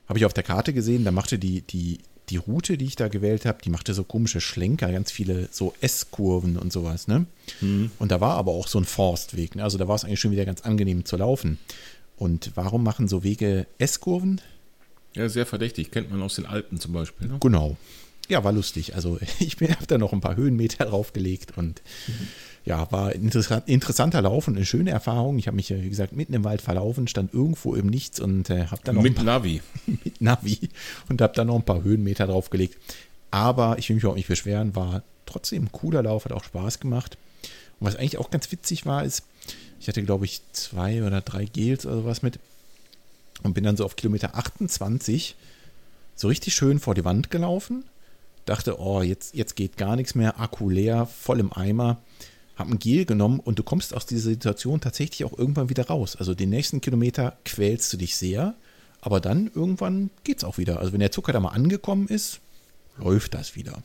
habe 0.08 0.20
ich 0.20 0.26
auf 0.26 0.34
der 0.34 0.44
Karte 0.44 0.74
gesehen, 0.74 1.04
da 1.04 1.12
machte 1.12 1.38
die, 1.40 1.62
die, 1.62 2.00
die 2.30 2.38
Route, 2.38 2.78
die 2.78 2.86
ich 2.86 2.96
da 2.96 3.08
gewählt 3.08 3.46
habe, 3.46 3.60
die 3.64 3.70
machte 3.70 3.94
so 3.94 4.04
komische 4.04 4.42
Schlenker, 4.42 4.92
ganz 4.92 5.12
viele 5.12 5.48
so 5.52 5.74
S-Kurven 5.82 6.58
und 6.58 6.72
sowas, 6.72 7.08
ne? 7.08 7.26
Mhm. 7.62 7.92
Und 8.00 8.12
da 8.12 8.22
war 8.22 8.36
aber 8.36 8.52
auch 8.52 8.68
so 8.68 8.80
ein 8.80 8.86
Forstweg, 8.86 9.56
ne? 9.56 9.64
Also 9.64 9.78
da 9.78 9.88
war 9.88 9.96
es 9.96 10.04
eigentlich 10.04 10.20
schon 10.20 10.32
wieder 10.32 10.46
ganz 10.46 10.62
angenehm 10.62 11.06
zu 11.06 11.18
laufen. 11.18 11.58
Und 12.18 12.52
warum 12.56 12.84
machen 12.84 13.08
so 13.08 13.24
Wege 13.24 13.68
S-Kurven? 13.78 14.42
Ja, 15.14 15.30
sehr 15.30 15.46
verdächtig. 15.46 15.92
Kennt 15.92 16.12
man 16.12 16.22
aus 16.22 16.36
den 16.36 16.46
Alpen 16.46 16.80
zum 16.80 16.94
Beispiel. 16.94 17.28
Ne? 17.28 17.38
Genau. 17.40 17.78
Ja, 18.28 18.44
war 18.44 18.52
lustig. 18.52 18.96
Also 18.96 19.20
ich 19.40 19.56
habe 19.62 19.88
da 19.88 19.98
noch 19.98 20.14
ein 20.14 20.22
paar 20.22 20.36
Höhenmeter 20.36 20.86
draufgelegt 20.86 21.58
und 21.58 21.82
mhm. 22.08 22.28
Ja, 22.68 22.92
war 22.92 23.12
ein 23.12 23.32
interessanter 23.66 24.22
Lauf 24.22 24.50
und 24.50 24.58
eine 24.58 24.66
schöne 24.66 24.92
Erfahrung. 24.92 25.40
Ich 25.40 25.48
habe 25.48 25.56
mich, 25.56 25.70
wie 25.70 25.90
gesagt, 25.90 26.12
mitten 26.12 26.34
im 26.34 26.44
Wald 26.44 26.62
verlaufen, 26.62 27.08
stand 27.08 27.34
irgendwo 27.34 27.76
im 27.76 27.88
Nichts 27.88 28.20
und 28.20 28.50
äh, 28.50 28.66
habe 28.66 28.82
dann 28.84 28.96
noch 28.96 29.04
mit 29.04 29.16
paar, 29.16 29.24
Navi. 29.24 29.62
mit 29.86 30.20
Navi 30.20 30.70
und 31.08 31.22
habe 31.22 31.34
dann 31.34 31.48
noch 31.48 31.56
ein 31.56 31.64
paar 31.64 31.82
Höhenmeter 31.84 32.28
draufgelegt. 32.28 32.78
Aber 33.32 33.78
ich 33.78 33.88
will 33.88 33.96
mich 33.96 34.06
auch 34.06 34.16
nicht 34.16 34.28
beschweren, 34.28 34.76
war 34.76 35.02
trotzdem 35.26 35.64
ein 35.64 35.72
cooler 35.72 36.04
Lauf, 36.04 36.26
hat 36.26 36.34
auch 36.34 36.44
Spaß 36.44 36.82
gemacht. 36.82 37.18
Und 37.80 37.88
was 37.88 37.96
eigentlich 37.96 38.18
auch 38.18 38.32
ganz 38.32 38.52
witzig 38.52 38.86
war, 38.86 39.06
ist, 39.06 39.24
ich 39.80 39.88
hatte, 39.88 40.04
glaube 40.04 40.26
ich, 40.26 40.42
zwei 40.52 41.04
oder 41.04 41.22
drei 41.22 41.46
Gels 41.46 41.86
oder 41.86 41.96
sowas 41.96 42.22
mit 42.22 42.38
und 43.44 43.54
bin 43.54 43.64
dann 43.64 43.78
so 43.78 43.86
auf 43.86 43.96
Kilometer 43.96 44.36
28 44.36 45.36
so 46.16 46.28
richtig 46.28 46.54
schön 46.54 46.80
vor 46.80 46.96
die 46.96 47.06
Wand 47.06 47.32
gelaufen 47.32 47.86
dachte, 48.48 48.80
oh, 48.80 49.02
jetzt, 49.02 49.36
jetzt 49.36 49.56
geht 49.56 49.78
gar 49.78 49.96
nichts 49.96 50.16
mehr, 50.16 50.40
Akku 50.40 50.70
leer, 50.70 51.06
voll 51.06 51.40
im 51.40 51.54
Eimer, 51.54 51.98
habe 52.58 52.72
ein 52.72 52.80
Gel 52.80 53.06
genommen 53.06 53.40
und 53.40 53.60
du 53.60 53.64
kommst 53.64 53.94
aus 53.94 54.06
dieser 54.06 54.30
Situation 54.30 54.82
tatsächlich 54.82 55.24
auch 55.24 55.38
irgendwann 55.38 55.70
wieder 55.70 55.88
raus. 55.88 56.16
Also 56.16 56.34
den 56.34 56.50
nächsten 56.50 56.82
Kilometer 56.82 57.38
quälst 57.46 57.94
du 57.94 57.98
dich 57.98 58.18
sehr, 58.18 58.56
aber 59.00 59.20
dann 59.20 59.50
irgendwann 59.54 60.10
geht 60.24 60.40
es 60.40 60.44
auch 60.44 60.58
wieder. 60.58 60.80
Also 60.80 60.92
wenn 60.92 61.00
der 61.00 61.12
Zucker 61.12 61.34
da 61.34 61.40
mal 61.40 61.50
angekommen 61.50 62.08
ist, 62.08 62.40
läuft 62.98 63.36
das 63.36 63.56
wieder. 63.56 63.84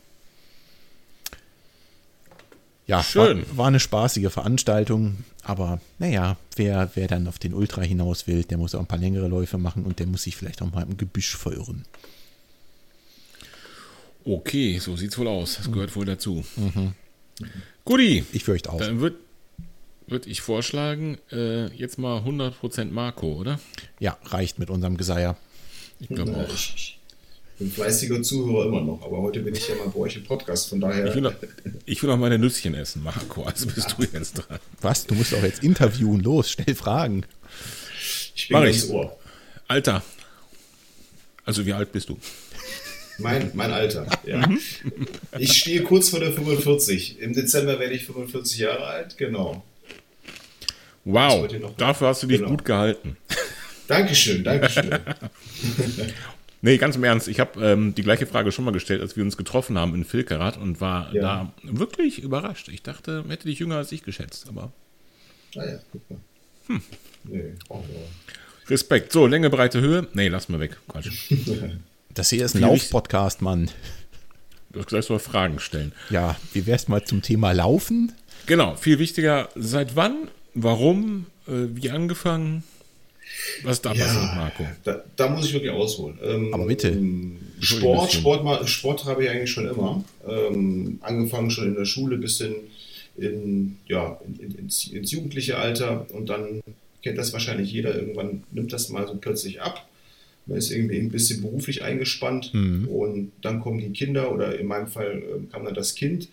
Ja, 2.87 3.02
Schön. 3.02 3.46
War, 3.50 3.56
war 3.58 3.66
eine 3.68 3.78
spaßige 3.78 4.30
Veranstaltung, 4.32 5.18
aber 5.44 5.80
naja, 5.98 6.37
wer, 6.56 6.90
wer 6.94 7.06
dann 7.06 7.28
auf 7.28 7.38
den 7.38 7.54
Ultra 7.54 7.82
hinaus 7.82 8.26
will, 8.26 8.42
der 8.42 8.58
muss 8.58 8.74
auch 8.74 8.80
ein 8.80 8.87
paar 8.87 8.98
längere 8.98 9.28
Läufe 9.28 9.58
machen 9.58 9.85
und 9.85 9.98
der 9.98 10.06
muss 10.06 10.24
sich 10.24 10.37
vielleicht 10.37 10.62
auch 10.62 10.72
mal 10.72 10.82
im 10.82 10.96
Gebüsch 10.96 11.37
verirren. 11.37 11.85
Okay, 14.24 14.78
so 14.78 14.96
sieht's 14.96 15.18
wohl 15.18 15.28
aus. 15.28 15.56
Das 15.56 15.70
gehört 15.70 15.94
wohl 15.94 16.04
dazu. 16.06 16.44
Mhm. 16.56 16.94
Guti. 17.85 18.25
Ich 18.33 18.45
fürchte 18.45 18.73
auch. 18.73 18.79
Dann 18.79 19.01
würde 19.01 19.16
würd 20.07 20.27
ich 20.27 20.40
vorschlagen, 20.40 21.18
äh, 21.31 21.66
jetzt 21.75 21.99
mal 21.99 22.21
100% 22.21 22.92
Marco, 22.92 23.33
oder? 23.33 23.59
Ja, 23.99 24.18
reicht 24.25 24.59
mit 24.59 24.71
unserem 24.71 24.97
Geseier. 24.97 25.37
Ich 25.99 26.09
glaube 26.09 26.37
auch. 26.37 26.53
Ich, 26.53 26.99
bin 27.59 27.71
fleißiger 27.71 28.23
Zuhörer 28.23 28.66
immer 28.66 28.81
noch, 28.81 29.03
aber 29.03 29.18
heute 29.18 29.40
bin 29.40 29.55
ich 29.55 29.68
ja 29.68 29.75
mal 29.77 29.88
bei 29.88 30.01
euch 30.01 30.16
im 30.16 30.25
Podcast, 30.25 30.68
von 30.68 30.81
daher. 30.81 31.07
Ich 31.07 31.14
will 31.14 31.23
noch, 31.23 31.35
ich 31.87 32.03
will 32.03 32.11
noch 32.11 32.16
meine 32.16 32.38
Nüsschen 32.38 32.75
essen, 32.75 33.03
Marco, 33.03 33.45
also 33.45 33.66
bist 33.66 33.95
du 33.97 34.05
jetzt 34.05 34.35
dran. 34.35 34.59
Was? 34.81 35.07
Du 35.07 35.14
musst 35.14 35.35
auch 35.35 35.42
jetzt 35.42 35.62
interviewen. 35.62 36.21
Los, 36.21 36.51
stell 36.51 36.75
Fragen. 36.75 37.25
Ich 38.35 38.49
bin 38.49 38.59
Mach 38.59 38.64
ich. 38.64 38.88
Ohr. 38.90 39.16
Alter. 39.68 40.03
Also, 41.45 41.66
wie 41.66 41.73
alt 41.73 41.92
bist 41.92 42.09
du? 42.09 42.18
Mein, 43.18 43.51
mein 43.55 43.70
Alter, 43.70 44.07
ja. 44.25 44.46
Mhm. 44.46 44.59
Ich 45.38 45.53
stehe 45.53 45.83
kurz 45.83 46.09
vor 46.09 46.20
der 46.20 46.33
45. 46.33 47.20
Im 47.20 47.35
Dezember 47.35 47.79
werde 47.79 47.94
ich 47.94 48.07
45 48.07 48.59
Jahre 48.59 48.85
alt, 48.85 49.16
genau. 49.18 49.62
Wow, 51.05 51.48
dafür 51.77 52.09
hast 52.09 52.22
du 52.22 52.27
dich 52.27 52.38
genau. 52.38 52.51
gut 52.51 52.64
gehalten. 52.64 53.16
Dankeschön, 53.88 54.44
Dankeschön. 54.44 54.90
nee, 56.62 56.79
ganz 56.79 56.96
im 56.96 57.05
Ernst, 57.05 57.29
ich 57.29 57.40
habe 57.40 57.64
ähm, 57.64 57.94
die 57.94 58.03
gleiche 58.03 58.27
Frage 58.27 58.53
schon 58.53 58.64
mal 58.64 58.70
gestellt, 58.70 59.01
als 59.01 59.16
wir 59.16 59.25
uns 59.25 59.37
getroffen 59.37 59.77
haben 59.79 59.94
in 59.94 60.05
Filkerath 60.05 60.57
und 60.57 60.81
war 60.81 61.12
ja. 61.12 61.20
da 61.20 61.53
wirklich 61.62 62.20
überrascht. 62.20 62.68
Ich 62.68 62.83
dachte, 62.83 63.25
hätte 63.29 63.48
dich 63.48 63.59
jünger 63.59 63.77
als 63.77 63.90
ich 63.92 64.05
geschätzt, 64.05 64.46
aber. 64.48 64.72
Naja, 65.55 65.79
ah 65.79 65.85
guck 65.90 66.11
mal. 66.11 66.20
Hm. 66.68 66.83
Nee, 67.25 67.53
Respekt. 68.68 69.12
So, 69.12 69.27
Länge, 69.27 69.51
Breite, 69.51 69.81
Höhe. 69.81 70.07
Nee, 70.14 70.29
lass 70.29 70.48
mal 70.48 70.61
weg. 70.61 70.77
Quatsch. 70.88 71.31
Das 72.14 72.29
hier 72.29 72.44
ist 72.44 72.55
ein 72.55 72.61
Lauf-Podcast, 72.61 73.40
Mann. 73.40 73.70
Du 74.70 74.83
sollst 74.87 75.09
mal 75.09 75.18
Fragen 75.18 75.59
stellen. 75.59 75.92
Ja, 76.11 76.37
wie 76.53 76.66
wär's 76.66 76.87
mal 76.87 77.03
zum 77.03 77.22
Thema 77.22 77.53
Laufen? 77.53 78.12
Genau, 78.44 78.77
viel 78.77 78.98
wichtiger, 78.98 79.48
seit 79.55 79.96
wann, 79.96 80.29
warum, 80.53 81.27
äh, 81.46 81.68
wie 81.72 81.88
angefangen? 81.88 82.64
Was 83.62 83.77
ist 83.77 83.87
da 83.87 83.94
ja, 83.94 84.05
passiert, 84.05 84.35
Marco? 84.35 84.66
Da, 84.85 85.05
da, 85.16 85.29
muss 85.31 85.46
ich 85.46 85.55
wirklich 85.55 85.72
ausholen. 85.72 86.18
Ähm, 86.22 86.53
Aber 86.53 86.66
bitte. 86.66 86.94
Sport, 87.61 88.12
Sport, 88.12 88.68
Sport 88.68 89.05
habe 89.07 89.25
ich 89.25 89.31
eigentlich 89.31 89.51
schon 89.51 89.68
immer. 89.68 90.05
Ähm, 90.29 90.98
angefangen 91.01 91.51
schon 91.51 91.68
in 91.68 91.75
der 91.77 91.87
Schule 91.87 92.18
bis 92.18 92.40
in, 92.40 92.57
in, 93.16 93.79
ja, 93.87 94.20
in, 94.27 94.55
ins, 94.59 94.88
ins 94.88 95.12
jugendliche 95.12 95.57
Alter 95.57 96.07
und 96.12 96.29
dann 96.29 96.62
kennt 97.03 97.16
das 97.16 97.33
wahrscheinlich 97.33 97.72
jeder. 97.72 97.94
Irgendwann 97.94 98.44
nimmt 98.51 98.72
das 98.75 98.90
mal 98.90 99.07
so 99.07 99.14
plötzlich 99.14 99.62
ab 99.62 99.87
man 100.46 100.59
ist 100.59 100.70
irgendwie 100.70 100.98
ein 100.98 101.11
bisschen 101.11 101.40
beruflich 101.42 101.83
eingespannt 101.83 102.52
mhm. 102.52 102.88
und 102.88 103.33
dann 103.42 103.61
kommen 103.61 103.78
die 103.78 103.90
Kinder 103.90 104.33
oder 104.33 104.59
in 104.59 104.66
meinem 104.66 104.88
Fall 104.88 105.22
äh, 105.22 105.52
kam 105.52 105.64
dann 105.64 105.74
das 105.74 105.94
Kind. 105.94 106.28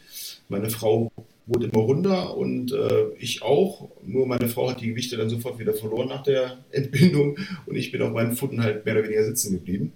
Meine 0.48 0.70
Frau 0.70 1.12
wurde 1.46 1.68
immer 1.68 1.80
runter 1.80 2.38
und 2.38 2.72
äh, 2.72 3.06
ich 3.18 3.42
auch. 3.42 3.90
Nur 4.06 4.28
meine 4.28 4.48
Frau 4.48 4.70
hat 4.70 4.82
die 4.82 4.88
Gewichte 4.88 5.18
dann 5.18 5.30
sofort 5.30 5.60
wieder 5.60 5.74
verloren 5.74 6.08
nach 6.08 6.24
der 6.24 6.58
Entbindung 6.72 7.38
und 7.66 7.76
ich 7.76 7.92
bin 7.92 8.02
auf 8.02 8.12
meinen 8.12 8.36
Pfoten 8.36 8.64
halt 8.64 8.86
mehr 8.86 8.96
oder 8.96 9.04
weniger 9.04 9.26
sitzen 9.26 9.54
geblieben. 9.54 9.92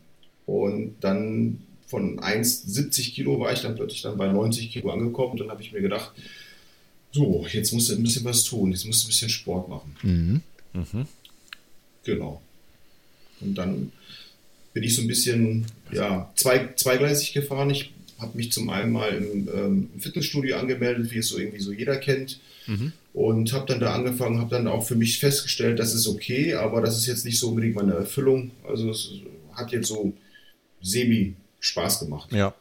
Und 0.45 0.95
dann 1.01 1.59
von 1.87 2.19
1,70 2.19 3.13
Kilo 3.13 3.39
war 3.39 3.53
ich 3.53 3.61
dann 3.61 3.75
plötzlich 3.75 4.01
dann 4.01 4.17
bei 4.17 4.27
90 4.27 4.71
Kilo 4.71 4.89
angekommen 4.89 5.33
und 5.33 5.39
dann 5.39 5.49
habe 5.49 5.61
ich 5.61 5.71
mir 5.71 5.81
gedacht, 5.81 6.11
so, 7.11 7.45
jetzt 7.51 7.71
musst 7.71 7.89
du 7.89 7.95
ein 7.95 8.03
bisschen 8.03 8.25
was 8.25 8.43
tun, 8.43 8.71
jetzt 8.71 8.85
musst 8.85 9.03
du 9.03 9.07
ein 9.07 9.09
bisschen 9.09 9.29
Sport 9.29 9.69
machen. 9.69 9.95
Mhm. 10.01 10.41
Mhm. 10.73 11.05
Genau. 12.03 12.41
Und 13.39 13.55
dann 13.55 13.91
bin 14.73 14.83
ich 14.83 14.95
so 14.95 15.01
ein 15.01 15.07
bisschen 15.07 15.65
ja, 15.91 16.31
zwei, 16.35 16.69
zweigleisig 16.75 17.33
gefahren. 17.33 17.69
Ich 17.69 17.93
habe 18.19 18.37
mich 18.37 18.51
zum 18.51 18.69
einen 18.69 18.91
mal 18.91 19.09
im, 19.09 19.49
ähm, 19.53 19.89
Fitnessstudio 19.99 20.57
angemeldet, 20.57 21.11
wie 21.11 21.19
es 21.19 21.27
so 21.27 21.37
irgendwie 21.37 21.59
so 21.59 21.71
jeder 21.71 21.97
kennt. 21.97 22.39
Mhm. 22.67 22.93
Und 23.13 23.53
habe 23.53 23.67
dann 23.67 23.79
da 23.79 23.93
angefangen, 23.93 24.39
habe 24.39 24.49
dann 24.49 24.67
auch 24.67 24.85
für 24.85 24.95
mich 24.95 25.19
festgestellt, 25.19 25.77
das 25.77 25.93
ist 25.93 26.07
okay, 26.07 26.55
aber 26.55 26.81
das 26.81 26.97
ist 26.97 27.05
jetzt 27.05 27.25
nicht 27.25 27.37
so 27.37 27.49
unbedingt 27.49 27.75
meine 27.75 27.93
Erfüllung. 27.93 28.51
Also 28.67 28.89
es 28.89 29.11
hat 29.53 29.71
jetzt 29.71 29.87
so 29.87 30.13
semi 30.81 31.35
Spaß 31.59 31.99
gemacht. 31.99 32.31
Ja. 32.31 32.55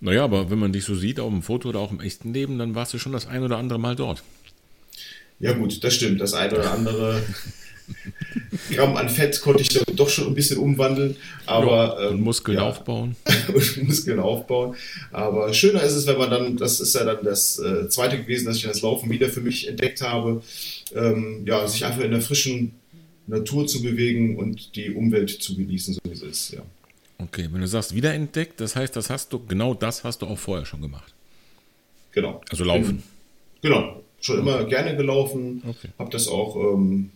Naja, 0.00 0.24
aber 0.24 0.50
wenn 0.50 0.58
man 0.58 0.72
dich 0.72 0.84
so 0.84 0.96
sieht, 0.96 1.20
auf 1.20 1.30
dem 1.30 1.42
Foto 1.42 1.68
oder 1.68 1.78
auch 1.78 1.92
im 1.92 2.00
echten 2.00 2.34
Leben, 2.34 2.58
dann 2.58 2.74
warst 2.74 2.92
du 2.92 2.98
schon 2.98 3.12
das 3.12 3.26
ein 3.26 3.44
oder 3.44 3.58
andere 3.58 3.78
Mal 3.78 3.94
dort. 3.94 4.24
Ja 5.38 5.52
gut, 5.52 5.82
das 5.84 5.94
stimmt. 5.94 6.20
Das 6.20 6.34
ein 6.34 6.52
oder 6.52 6.72
andere 6.72 7.22
Gramm 8.70 8.96
an 8.96 9.08
Fett 9.08 9.40
konnte 9.40 9.62
ich 9.62 9.68
doch 9.68 10.08
schon 10.08 10.28
ein 10.28 10.34
bisschen 10.34 10.58
umwandeln. 10.58 11.16
Aber, 11.46 12.00
ja, 12.00 12.08
und 12.08 12.16
ähm, 12.16 12.24
Muskeln 12.24 12.58
ja, 12.58 12.68
aufbauen. 12.68 13.16
und 13.54 13.82
Muskeln 13.84 14.20
aufbauen. 14.20 14.76
Aber 15.10 15.52
schöner 15.52 15.82
ist 15.82 15.94
es, 15.94 16.06
wenn 16.06 16.18
man 16.18 16.30
dann, 16.30 16.56
das 16.56 16.80
ist 16.80 16.94
ja 16.94 17.04
dann 17.04 17.24
das 17.24 17.58
äh, 17.58 17.88
zweite 17.88 18.18
gewesen, 18.18 18.46
dass 18.46 18.56
ich 18.56 18.64
das 18.64 18.82
Laufen 18.82 19.10
wieder 19.10 19.28
für 19.28 19.40
mich 19.40 19.68
entdeckt 19.68 20.02
habe, 20.02 20.42
ähm, 20.94 21.44
ja, 21.46 21.66
sich 21.66 21.84
einfach 21.84 22.02
in 22.02 22.10
der 22.10 22.20
frischen 22.20 22.72
Natur 23.26 23.66
zu 23.66 23.82
bewegen 23.82 24.36
und 24.36 24.76
die 24.76 24.90
Umwelt 24.90 25.30
zu 25.30 25.56
genießen, 25.56 25.94
so 25.94 26.00
wie 26.04 26.12
es 26.12 26.22
ist, 26.22 26.52
ja. 26.52 26.62
Okay, 27.18 27.48
wenn 27.52 27.60
du 27.60 27.68
sagst 27.68 27.94
wiederentdeckt, 27.94 28.60
das 28.60 28.74
heißt, 28.74 28.96
das 28.96 29.08
hast 29.08 29.32
du, 29.32 29.44
genau 29.46 29.74
das 29.74 30.02
hast 30.02 30.22
du 30.22 30.26
auch 30.26 30.38
vorher 30.38 30.66
schon 30.66 30.82
gemacht. 30.82 31.14
Genau. 32.10 32.40
Also 32.50 32.64
laufen. 32.64 33.02
Genau. 33.62 34.02
Schon 34.20 34.40
okay. 34.40 34.48
immer 34.48 34.64
gerne 34.64 34.96
gelaufen. 34.96 35.62
Okay. 35.66 35.88
Habe 35.98 36.10
das 36.10 36.28
auch 36.28 36.56
ähm, 36.56 37.10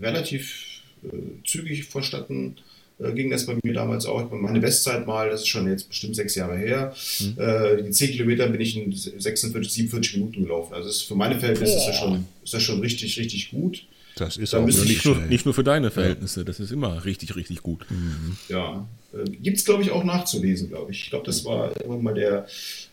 relativ 0.00 0.82
äh, 1.04 1.08
zügig 1.46 1.84
verstanden. 1.84 2.56
Äh, 2.98 3.12
ging 3.12 3.30
das 3.30 3.46
bei 3.46 3.56
mir 3.62 3.72
damals 3.72 4.06
auch. 4.06 4.30
Meine 4.30 4.60
Bestzeit 4.60 5.06
mal, 5.06 5.30
das 5.30 5.42
ist 5.42 5.48
schon 5.48 5.68
jetzt 5.68 5.88
bestimmt 5.88 6.14
sechs 6.14 6.34
Jahre 6.34 6.56
her. 6.56 6.94
Mhm. 7.20 7.34
Äh, 7.38 7.82
die 7.82 7.90
10 7.90 8.12
Kilometer 8.12 8.46
bin 8.48 8.60
ich 8.60 8.76
in 8.76 8.92
46, 8.92 9.72
47 9.72 10.16
Minuten 10.16 10.42
gelaufen. 10.42 10.74
Also 10.74 10.88
ist 10.88 11.02
für 11.02 11.16
meine 11.16 11.38
Verhältnisse 11.38 11.76
ist 11.76 11.86
das, 11.86 11.98
schon, 11.98 12.26
ist 12.44 12.54
das 12.54 12.62
schon 12.62 12.80
richtig, 12.80 13.18
richtig 13.18 13.50
gut. 13.50 13.84
Das 14.16 14.36
ist 14.36 14.54
auch 14.54 14.64
nicht 14.64 15.04
nur, 15.04 15.16
nicht 15.22 15.44
nur, 15.44 15.54
für 15.54 15.64
deine 15.64 15.90
Verhältnisse, 15.90 16.40
ja. 16.40 16.44
das 16.44 16.60
ist 16.60 16.70
immer 16.70 17.04
richtig, 17.04 17.34
richtig 17.34 17.62
gut. 17.62 17.84
Mhm. 17.90 18.36
Ja, 18.48 18.86
äh, 19.12 19.28
gibt 19.28 19.58
es, 19.58 19.64
glaube 19.64 19.82
ich, 19.82 19.90
auch 19.90 20.04
nachzulesen, 20.04 20.68
glaube 20.68 20.92
ich. 20.92 21.02
Ich 21.02 21.10
glaube, 21.10 21.26
das 21.26 21.44
war 21.44 21.76
irgendwann 21.76 22.02
mal 22.02 22.14
der 22.14 22.46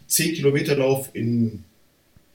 10-Kilometer-Lauf 0.10 1.12
in 1.14 1.64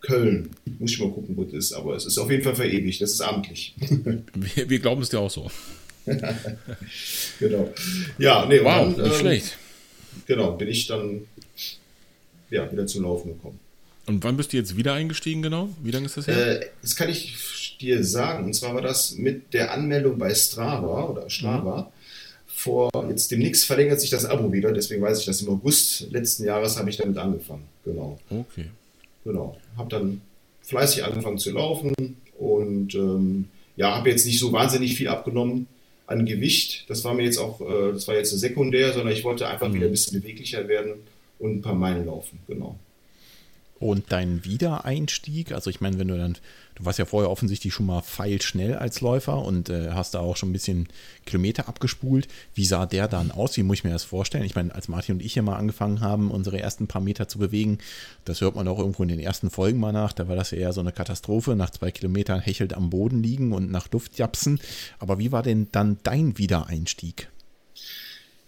Köln. 0.07 0.51
Muss 0.79 0.93
ich 0.93 1.01
mal 1.01 1.11
gucken, 1.11 1.37
wo 1.37 1.45
das 1.45 1.55
ist, 1.55 1.73
aber 1.73 1.97
es 1.97 2.07
ist 2.07 2.19
auf 2.19 2.31
jeden 2.31 2.45
Fall 2.45 2.55
verewigt, 2.55 3.01
das 3.01 3.13
ist 3.13 3.21
amtlich. 3.21 3.75
wir, 4.35 4.71
wir 4.71 4.79
glauben 4.79 5.03
es 5.03 5.09
dir 5.09 5.19
auch 5.19 5.31
so. 5.31 5.51
genau. 7.41 7.73
Ja, 8.19 8.47
nee, 8.47 8.61
wow, 8.63 8.95
dann, 8.95 9.05
nicht 9.05 9.15
ähm, 9.15 9.21
schlecht. 9.21 9.59
Genau, 10.27 10.53
bin 10.53 10.69
ich 10.69 10.87
dann 10.87 11.23
ja, 12.51 12.71
wieder 12.71 12.87
zum 12.87 13.03
Laufen 13.03 13.35
gekommen. 13.35 13.59
Und 14.07 14.23
wann 14.23 14.37
bist 14.37 14.53
du 14.53 14.57
jetzt 14.57 14.77
wieder 14.77 14.93
eingestiegen, 14.93 15.43
genau? 15.43 15.71
Wie 15.83 15.91
lange 15.91 16.07
ist 16.07 16.17
das 16.17 16.29
her? 16.29 16.63
Äh, 16.63 16.67
das 16.81 16.95
kann 16.95 17.09
ich 17.09 17.77
dir 17.81 18.05
sagen. 18.05 18.45
Und 18.45 18.55
zwar 18.55 18.75
war 18.75 18.83
das 18.83 19.17
mit 19.17 19.53
der 19.53 19.73
Anmeldung 19.73 20.17
bei 20.19 20.33
Strava 20.33 21.07
oder 21.07 21.29
Strava. 21.29 21.83
Mhm. 21.83 21.87
Vor 22.47 22.91
jetzt 23.11 23.31
demnächst 23.33 23.67
verlängert 23.67 24.01
sich 24.01 24.11
das 24.11 24.25
Abo 24.25 24.51
wieder, 24.53 24.73
deswegen 24.73 25.03
weiß 25.03 25.19
ich 25.19 25.27
dass 25.27 25.43
Im 25.43 25.51
August 25.51 26.11
letzten 26.11 26.45
Jahres 26.45 26.79
habe 26.79 26.89
ich 26.89 26.97
damit 26.97 27.19
angefangen. 27.19 27.65
Genau. 27.85 28.19
Okay. 28.31 28.67
Genau. 29.27 29.57
Habe 29.77 29.91
dann 29.91 30.21
fleißig 30.63 31.05
angefangen 31.05 31.39
zu 31.39 31.51
laufen 31.51 31.93
und 32.39 32.95
ähm, 32.95 33.47
ja, 33.75 33.97
habe 33.97 34.09
jetzt 34.09 34.25
nicht 34.25 34.39
so 34.39 34.53
wahnsinnig 34.53 34.95
viel 34.95 35.09
abgenommen 35.09 35.67
an 36.07 36.25
Gewicht. 36.25 36.89
Das 36.89 37.05
war 37.05 37.13
mir 37.13 37.25
jetzt 37.25 37.39
auch, 37.39 37.61
äh, 37.61 37.93
das 37.93 38.07
war 38.07 38.15
jetzt 38.15 38.31
sekundär, 38.31 38.93
sondern 38.93 39.13
ich 39.13 39.25
wollte 39.25 39.49
einfach 39.49 39.69
mhm. 39.69 39.75
wieder 39.75 39.87
ein 39.87 39.91
bisschen 39.91 40.21
beweglicher 40.21 40.69
werden 40.69 40.95
und 41.41 41.57
ein 41.57 41.61
paar 41.61 41.75
Meilen 41.75 42.07
laufen. 42.07 42.39
Genau. 42.47 42.79
Und 43.79 44.11
dein 44.11 44.45
Wiedereinstieg, 44.45 45.53
also 45.53 45.69
ich 45.69 45.83
meine, 45.83 45.99
wenn 45.99 46.09
du 46.09 46.17
dann, 46.17 46.39
du 46.77 46.87
warst 46.87 46.99
ja 46.99 47.05
vorher 47.05 47.31
offensichtlich 47.31 47.75
schon 47.75 47.85
mal 47.85 48.01
feilschnell 48.01 48.75
als 48.75 49.03
Läufer 49.03 49.43
und 49.43 49.69
äh, 49.69 49.91
hast 49.91 50.15
da 50.15 50.21
auch 50.21 50.37
schon 50.37 50.49
ein 50.49 50.55
bisschen 50.55 50.89
Kilometer 51.27 51.69
abgespult. 51.69 52.27
Wie 52.55 52.65
sah 52.65 52.87
der 52.87 53.07
dann 53.07 53.31
aus? 53.31 53.55
Wie 53.59 53.63
muss 53.63 53.79
ich 53.79 53.85
mir 53.85 53.91
das 53.91 54.05
vorstellen? 54.05 54.45
Ich 54.45 54.55
meine, 54.55 54.75
als 54.75 54.89
Martin 54.89 55.17
und 55.17 55.21
ich 55.23 55.35
ja 55.35 55.43
mal 55.43 55.57
angefangen 55.57 56.01
haben, 56.01 56.31
unsere 56.31 56.59
ersten 56.59 56.87
paar 56.87 57.03
Meter 57.03 57.29
zu 57.29 57.39
bewegen, 57.39 57.77
das 58.25 58.41
hört 58.41 58.57
man 58.57 58.67
auch 58.67 58.79
irgendwo 58.79 59.03
in 59.03 59.11
den 59.11 59.21
ersten 59.21 59.51
Folgen 59.51 59.79
mal 59.79 59.93
nach, 59.93 60.15
da 60.15 60.27
war 60.27 60.37
das 60.37 60.53
eher 60.53 60.73
so 60.73 60.81
eine 60.81 60.93
Katastrophe, 60.93 61.55
nach 61.55 61.71
zwei 61.71 61.91
Kilometern 61.91 62.41
hechelt 62.41 62.73
am 62.73 62.89
Boden 62.89 63.23
liegen 63.23 63.53
und 63.53 63.71
nach 63.71 63.91
Luft 63.93 64.17
japsen. 64.17 64.59
Aber 64.99 65.19
wie 65.19 65.33
war 65.33 65.43
denn 65.43 65.69
dann 65.73 65.99
dein 66.03 66.39
Wiedereinstieg? 66.39 67.29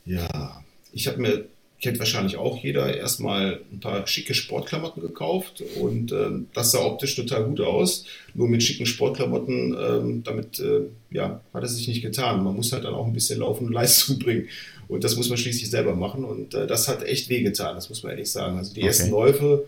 Ja, 0.07 0.63
ich 0.91 1.07
habe 1.07 1.19
mir 1.19 1.45
kennt 1.81 1.99
wahrscheinlich 1.99 2.37
auch 2.37 2.63
jeder, 2.63 2.97
erstmal 2.97 3.61
ein 3.73 3.79
paar 3.79 4.07
schicke 4.07 4.35
Sportklamotten 4.35 5.01
gekauft 5.01 5.63
und 5.81 6.11
äh, 6.11 6.31
das 6.53 6.73
sah 6.73 6.85
optisch 6.85 7.15
total 7.15 7.45
gut 7.45 7.61
aus. 7.61 8.05
Nur 8.35 8.49
mit 8.49 8.63
schicken 8.63 8.87
Sportklamotten, 8.87 9.77
ähm, 9.79 10.23
damit 10.25 10.59
äh, 10.59 10.83
ja, 11.11 11.41
hat 11.55 11.65
es 11.65 11.77
sich 11.77 11.87
nicht 11.87 12.03
getan. 12.03 12.43
Man 12.43 12.57
muss 12.57 12.73
halt 12.73 12.85
dann 12.85 12.95
auch 12.95 13.07
ein 13.07 13.13
bisschen 13.13 13.41
Laufen 13.41 13.67
und 13.67 13.73
Leistung 13.73 14.19
bringen. 14.25 14.49
Und 14.89 15.05
das 15.05 15.17
muss 15.17 15.29
man 15.29 15.39
schließlich 15.39 15.71
selber 15.71 15.95
machen. 15.95 16.25
Und 16.25 16.55
äh, 16.55 16.67
das 16.67 16.89
hat 16.89 17.05
echt 17.05 17.29
wehgetan, 17.29 17.77
das 17.77 17.89
muss 17.89 18.03
man 18.03 18.11
ehrlich 18.11 18.31
sagen. 18.31 18.59
Also 18.59 18.75
die 18.75 18.81
okay. 18.81 18.89
ersten 18.89 19.11
Läufe 19.11 19.65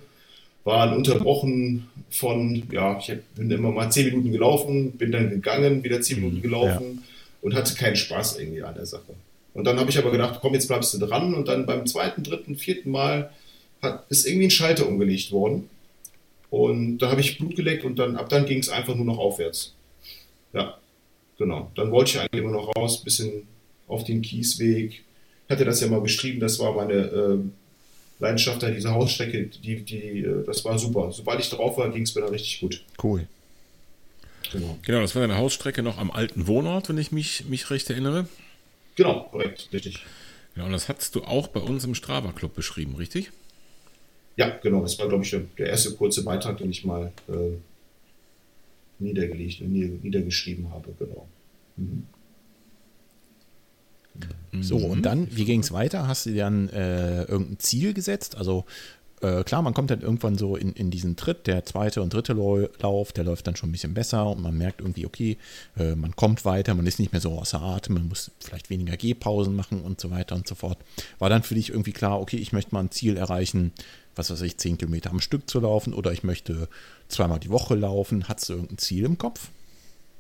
waren 0.65 0.97
unterbrochen 0.97 1.89
von, 2.11 2.65
ja, 2.73 2.99
ich 2.99 3.13
bin 3.37 3.51
immer 3.51 3.71
mal 3.71 3.91
zehn 3.91 4.07
Minuten 4.07 4.33
gelaufen, 4.33 4.93
bin 4.93 5.13
dann 5.13 5.31
gegangen, 5.31 5.85
wieder 5.85 6.01
zehn 6.01 6.17
Minuten 6.17 6.39
mhm. 6.39 6.43
gelaufen 6.43 6.85
ja. 6.97 7.03
und 7.43 7.55
hatte 7.55 7.75
keinen 7.75 7.97
Spaß 7.97 8.39
irgendwie 8.39 8.63
an 8.63 8.75
der 8.75 8.87
Sache. 8.87 9.15
Und 9.55 9.65
dann 9.65 9.79
habe 9.79 9.91
ich 9.91 9.99
aber 9.99 10.11
gedacht, 10.11 10.39
komm, 10.41 10.55
jetzt 10.55 10.69
bleibst 10.69 10.95
du 10.95 10.99
dran. 10.99 11.35
Und 11.35 11.49
dann 11.49 11.67
beim 11.67 11.87
zweiten, 11.87 12.23
dritten, 12.23 12.57
vierten 12.57 12.91
Mal 12.91 13.31
hat, 13.83 14.05
ist 14.09 14.27
irgendwie 14.27 14.47
ein 14.47 14.51
Schalter 14.51 14.87
umgelegt 14.87 15.33
worden. 15.33 15.69
Und 16.51 16.99
da 16.99 17.11
habe 17.11 17.21
ich 17.21 17.39
Blut 17.39 17.57
geleckt 17.57 17.85
und 17.85 17.99
dann 17.99 18.17
ab 18.17 18.29
dann 18.29 18.47
ging 18.47 18.59
es 18.59 18.69
einfach 18.69 18.95
nur 18.95 19.05
noch 19.05 19.19
aufwärts. 19.19 19.75
Ja, 20.53 20.79
genau. 21.39 21.71
Dann 21.77 21.93
wollte 21.93 22.11
ich 22.11 22.21
eigentlich 22.21 22.43
immer 22.43 22.53
noch 22.53 22.75
raus, 22.77 23.03
bisschen 23.03 23.47
auf 23.87 24.05
den 24.05 24.23
Kiesweg. 24.23 25.03
Ich 25.47 25.51
hatte 25.51 25.65
das 25.65 25.81
ja 25.81 25.89
mal 25.89 26.01
beschrieben, 26.01 26.41
das 26.41 26.59
war 26.59 26.75
meine 26.75 26.95
äh, 26.95 27.39
Leidenschaft, 28.19 28.63
da 28.63 28.71
diese 28.71 28.91
Hausstrecke, 28.91 29.47
die, 29.47 29.83
die, 29.83 30.21
äh, 30.21 30.45
das 30.45 30.65
war 30.65 30.79
super. 30.79 31.13
Sobald 31.13 31.41
ich 31.41 31.51
drauf 31.51 31.77
war, 31.77 31.89
ging 31.91 32.03
es 32.03 32.15
mir 32.15 32.23
dann 32.23 32.31
richtig 32.31 32.61
gut. 32.61 32.85
Cool. 33.03 33.27
Genau. 34.53 34.79
genau, 34.83 35.01
das 35.01 35.15
war 35.15 35.23
deine 35.23 35.39
Hausstrecke 35.39 35.83
noch 35.83 35.99
am 35.99 36.11
alten 36.11 36.49
Wohnort, 36.49 36.89
wenn 36.89 36.99
ich 36.99 37.13
mich, 37.13 37.45
mich 37.47 37.71
recht 37.71 37.89
erinnere. 37.89 38.27
Genau, 39.01 39.23
korrekt, 39.31 39.71
richtig. 39.73 40.05
Genau, 40.53 40.67
und 40.67 40.73
das 40.73 40.91
hast 40.91 41.15
du 41.15 41.23
auch 41.23 41.49
bei 41.49 41.61
uns 41.61 41.85
im 41.85 41.95
Strava 41.95 42.33
Club 42.33 42.55
beschrieben, 42.55 42.97
richtig? 42.97 43.33
Ja, 44.37 44.59
genau. 44.63 44.83
Das 44.83 44.99
war, 44.99 45.09
glaube 45.09 45.25
ich, 45.25 45.31
der 45.31 45.69
erste 45.69 45.93
kurze 45.93 46.23
Beitrag, 46.23 46.59
den 46.59 46.71
ich 46.71 46.85
mal 46.85 47.11
äh, 47.27 47.57
niedergelegt 48.99 49.63
und 49.63 49.73
niedergeschrieben 49.73 50.71
habe, 50.71 50.93
genau. 50.99 51.27
Mhm. 51.79 52.07
So, 54.61 54.77
und 54.77 55.01
dann, 55.07 55.35
wie 55.35 55.47
ging 55.47 55.61
es 55.61 55.73
weiter? 55.73 56.07
Hast 56.07 56.27
du 56.27 56.33
dir 56.33 56.45
dann 56.45 56.69
äh, 56.69 57.23
irgendein 57.23 57.59
Ziel 57.59 57.95
gesetzt? 57.95 58.37
Also 58.37 58.67
äh, 59.21 59.45
klar, 59.45 59.63
man 59.63 59.75
kommt 59.75 59.91
dann 59.91 60.01
irgendwann 60.01 60.39
so 60.39 60.57
in, 60.57 60.73
in 60.73 60.91
diesen 60.91 61.17
Tritt, 61.17 61.47
der 61.47 61.65
zweite 61.65 62.03
und 62.03 62.13
dritte 62.13 62.33
Lauf, 62.33 63.13
der 63.13 63.25
läuft 63.25 63.47
dann 63.47 63.57
schon 63.57 63.69
ein 63.69 63.73
bisschen 63.73 63.95
besser 63.95 64.27
und 64.27 64.41
man 64.41 64.57
merkt 64.57 64.81
irgendwie, 64.81 65.07
okay, 65.07 65.37
äh, 65.77 65.95
man 65.95 66.17
kommt 66.17 66.45
weiter, 66.45 66.75
man 66.75 66.87
ist 66.87 66.99
nicht 66.99 67.13
mehr 67.13 67.21
so 67.21 67.33
außer 67.33 67.61
Atem, 67.61 67.95
man 67.95 68.09
muss 68.09 68.31
vielleicht 68.41 68.71
weniger 68.71 68.97
Gehpausen 68.97 69.55
machen 69.55 69.83
und 69.83 70.01
so 70.01 70.11
weiter 70.11 70.35
und 70.35 70.49
so 70.49 70.55
fort. 70.55 70.79
War 71.19 71.29
dann 71.29 71.43
für 71.43 71.55
dich 71.55 71.71
irgendwie 71.71 71.93
klar, 71.93 72.21
okay, 72.21 72.37
ich 72.37 72.53
möchte 72.53 72.75
mal 72.75 72.81
ein 72.81 72.91
Ziel 72.91 73.17
erreichen, 73.17 73.73
was 74.17 74.31
weiß 74.31 74.41
ich, 74.43 74.59
10 74.59 74.79
Kilometer 74.79 75.11
am 75.11 75.21
Stück 75.21 75.49
zu 75.49 75.61
laufen 75.61 75.93
oder 75.93 76.13
ich 76.13 76.23
möchte 76.23 76.69
zweimal 77.09 77.41
die 77.41 77.51
Woche 77.51 77.75
laufen. 77.75 78.29
Hattest 78.29 78.49
du 78.49 78.55
irgendein 78.55 78.79
Ziel 78.79 79.05
im 79.05 79.19
Kopf? 79.19 79.51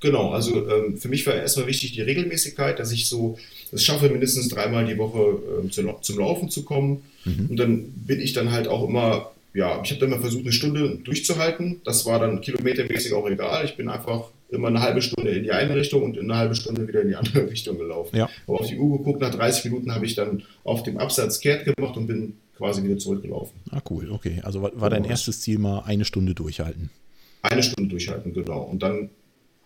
Genau, 0.00 0.30
also 0.30 0.68
ähm, 0.68 0.96
für 0.96 1.08
mich 1.08 1.26
war 1.26 1.34
erstmal 1.34 1.66
wichtig 1.66 1.92
die 1.92 2.00
Regelmäßigkeit, 2.00 2.78
dass 2.78 2.90
ich 2.90 3.06
so 3.06 3.38
es 3.72 3.84
schaffe, 3.84 4.08
mindestens 4.08 4.48
dreimal 4.48 4.86
die 4.86 4.98
Woche 4.98 5.38
äh, 5.64 5.68
zu, 5.68 5.82
zum 6.00 6.18
Laufen 6.18 6.50
zu 6.50 6.64
kommen. 6.64 7.02
Mhm. 7.24 7.46
Und 7.50 7.56
dann 7.58 7.84
bin 7.84 8.20
ich 8.20 8.32
dann 8.32 8.50
halt 8.50 8.66
auch 8.66 8.88
immer, 8.88 9.30
ja, 9.54 9.80
ich 9.84 9.90
habe 9.90 10.00
dann 10.00 10.10
mal 10.10 10.20
versucht, 10.20 10.42
eine 10.42 10.52
Stunde 10.52 10.98
durchzuhalten. 11.04 11.80
Das 11.84 12.06
war 12.06 12.18
dann 12.18 12.40
kilometermäßig 12.40 13.12
auch 13.12 13.28
egal. 13.28 13.64
Ich 13.64 13.76
bin 13.76 13.88
einfach 13.88 14.28
immer 14.48 14.68
eine 14.68 14.80
halbe 14.80 15.02
Stunde 15.02 15.30
in 15.30 15.44
die 15.44 15.52
eine 15.52 15.76
Richtung 15.76 16.02
und 16.02 16.18
eine 16.18 16.36
halbe 16.36 16.54
Stunde 16.54 16.86
wieder 16.88 17.02
in 17.02 17.08
die 17.08 17.16
andere 17.16 17.48
Richtung 17.50 17.78
gelaufen. 17.78 18.16
Ja. 18.16 18.28
Habe 18.48 18.58
auf 18.58 18.66
die 18.66 18.78
Uhr 18.78 18.98
geguckt, 18.98 19.20
nach 19.20 19.34
30 19.34 19.66
Minuten 19.66 19.94
habe 19.94 20.06
ich 20.06 20.14
dann 20.14 20.42
auf 20.64 20.82
dem 20.82 20.98
Absatz 20.98 21.40
kehrt 21.40 21.64
gemacht 21.64 21.96
und 21.96 22.06
bin 22.06 22.36
quasi 22.56 22.82
wieder 22.82 22.98
zurückgelaufen. 22.98 23.58
Ah, 23.70 23.80
cool, 23.90 24.10
okay. 24.10 24.40
Also 24.42 24.62
war, 24.62 24.72
war 24.74 24.90
dein 24.90 25.02
genau. 25.02 25.12
erstes 25.12 25.40
Ziel 25.40 25.58
mal 25.58 25.80
eine 25.80 26.04
Stunde 26.04 26.34
durchhalten? 26.34 26.90
Eine 27.42 27.62
Stunde 27.62 27.90
durchhalten, 27.90 28.34
genau. 28.34 28.62
Und 28.62 28.82
dann 28.82 29.08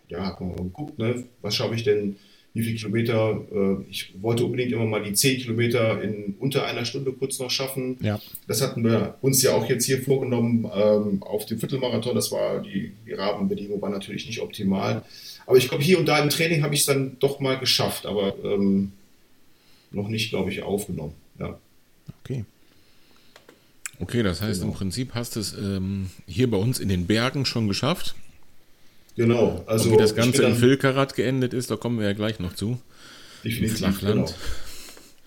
ja, 0.08 0.26
hat 0.26 0.40
man 0.40 0.50
mal 0.50 0.56
geguckt, 0.56 0.98
ne, 0.98 1.24
was 1.42 1.54
schaffe 1.56 1.74
ich 1.74 1.84
denn, 1.84 2.16
wie 2.54 2.62
viele 2.62 2.76
Kilometer. 2.76 3.40
Äh, 3.52 3.90
ich 3.90 4.14
wollte 4.22 4.44
unbedingt 4.44 4.72
immer 4.72 4.86
mal 4.86 5.02
die 5.02 5.12
10 5.12 5.40
Kilometer 5.40 6.00
in 6.02 6.36
unter 6.38 6.64
einer 6.64 6.84
Stunde 6.84 7.12
kurz 7.12 7.38
noch 7.40 7.50
schaffen. 7.50 7.98
Ja. 8.00 8.20
Das 8.46 8.62
hatten 8.62 8.84
wir 8.84 9.16
uns 9.20 9.42
ja 9.42 9.54
auch 9.54 9.68
jetzt 9.68 9.84
hier 9.84 10.00
vorgenommen 10.00 10.70
ähm, 10.72 11.22
auf 11.22 11.46
dem 11.46 11.58
Viertelmarathon. 11.58 12.14
Das 12.14 12.30
war 12.30 12.62
die, 12.62 12.92
die 13.06 13.12
Rahmenbedingungen 13.12 13.82
waren 13.82 13.92
natürlich 13.92 14.26
nicht 14.26 14.40
optimal. 14.40 15.02
Aber 15.46 15.56
ich 15.56 15.68
glaube, 15.68 15.82
hier 15.82 15.98
und 15.98 16.06
da 16.06 16.18
im 16.20 16.30
Training 16.30 16.62
habe 16.62 16.74
ich 16.74 16.80
es 16.80 16.86
dann 16.86 17.16
doch 17.18 17.40
mal 17.40 17.58
geschafft, 17.58 18.06
aber 18.06 18.34
ähm, 18.44 18.92
noch 19.90 20.08
nicht, 20.08 20.30
glaube 20.30 20.50
ich, 20.50 20.62
aufgenommen. 20.62 21.12
Ja. 21.38 21.58
Okay. 22.22 22.44
Okay, 24.00 24.22
das 24.22 24.40
heißt 24.42 24.60
genau. 24.60 24.72
im 24.72 24.78
Prinzip 24.78 25.14
hast 25.14 25.36
du 25.36 25.40
es 25.40 25.54
ähm, 25.54 26.10
hier 26.26 26.50
bei 26.50 26.56
uns 26.56 26.78
in 26.78 26.88
den 26.88 27.06
Bergen 27.06 27.44
schon 27.44 27.68
geschafft. 27.68 28.14
Genau. 29.16 29.62
Also 29.66 29.90
Und 29.90 29.94
wie 29.94 29.98
das 29.98 30.14
Ganze 30.14 30.44
in 30.44 30.54
Filkarat 30.54 31.14
geendet 31.14 31.54
ist, 31.54 31.70
da 31.70 31.76
kommen 31.76 31.98
wir 31.98 32.06
ja 32.06 32.12
gleich 32.12 32.40
noch 32.40 32.54
zu. 32.54 32.78
Definitiv. 33.44 33.78
Flachland. 33.78 34.34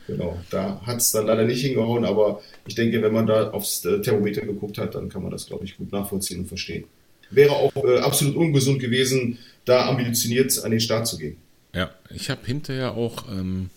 Genau. 0.07 0.23
genau. 0.31 0.39
Da 0.49 0.81
hat 0.85 0.97
es 0.97 1.11
dann 1.11 1.27
leider 1.27 1.45
nicht 1.45 1.61
hingehauen, 1.61 2.03
aber 2.03 2.41
ich 2.65 2.75
denke, 2.75 3.01
wenn 3.01 3.13
man 3.13 3.27
da 3.27 3.51
aufs 3.51 3.85
äh, 3.85 4.01
Thermometer 4.01 4.41
geguckt 4.41 4.77
hat, 4.77 4.95
dann 4.95 5.09
kann 5.09 5.21
man 5.21 5.31
das, 5.31 5.47
glaube 5.47 5.65
ich, 5.65 5.77
gut 5.77 5.91
nachvollziehen 5.91 6.39
und 6.39 6.47
verstehen. 6.47 6.85
wäre 7.29 7.51
auch 7.51 7.75
äh, 7.75 7.99
absolut 7.99 8.35
ungesund 8.35 8.79
gewesen, 8.79 9.37
da 9.65 9.87
ambitioniert 9.87 10.63
an 10.63 10.71
den 10.71 10.79
Start 10.79 11.07
zu 11.07 11.17
gehen. 11.17 11.37
Ja, 11.73 11.91
ich 12.09 12.29
habe 12.29 12.45
hinterher 12.45 12.95
auch 12.95 13.25
ähm, 13.29 13.69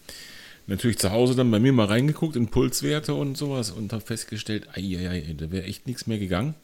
natürlich 0.67 0.99
zu 0.99 1.11
Hause 1.11 1.35
dann 1.35 1.51
bei 1.51 1.59
mir 1.59 1.73
mal 1.73 1.87
reingeguckt 1.87 2.37
in 2.37 2.49
Pulswerte 2.49 3.15
und 3.15 3.37
sowas 3.37 3.71
und 3.71 3.93
habe 3.93 4.05
festgestellt, 4.05 4.69
ei, 4.73 4.97
ei, 4.97 5.09
ei, 5.11 5.35
da 5.37 5.51
wäre 5.51 5.65
echt 5.65 5.87
nichts 5.87 6.07
mehr 6.07 6.19
gegangen. 6.19 6.55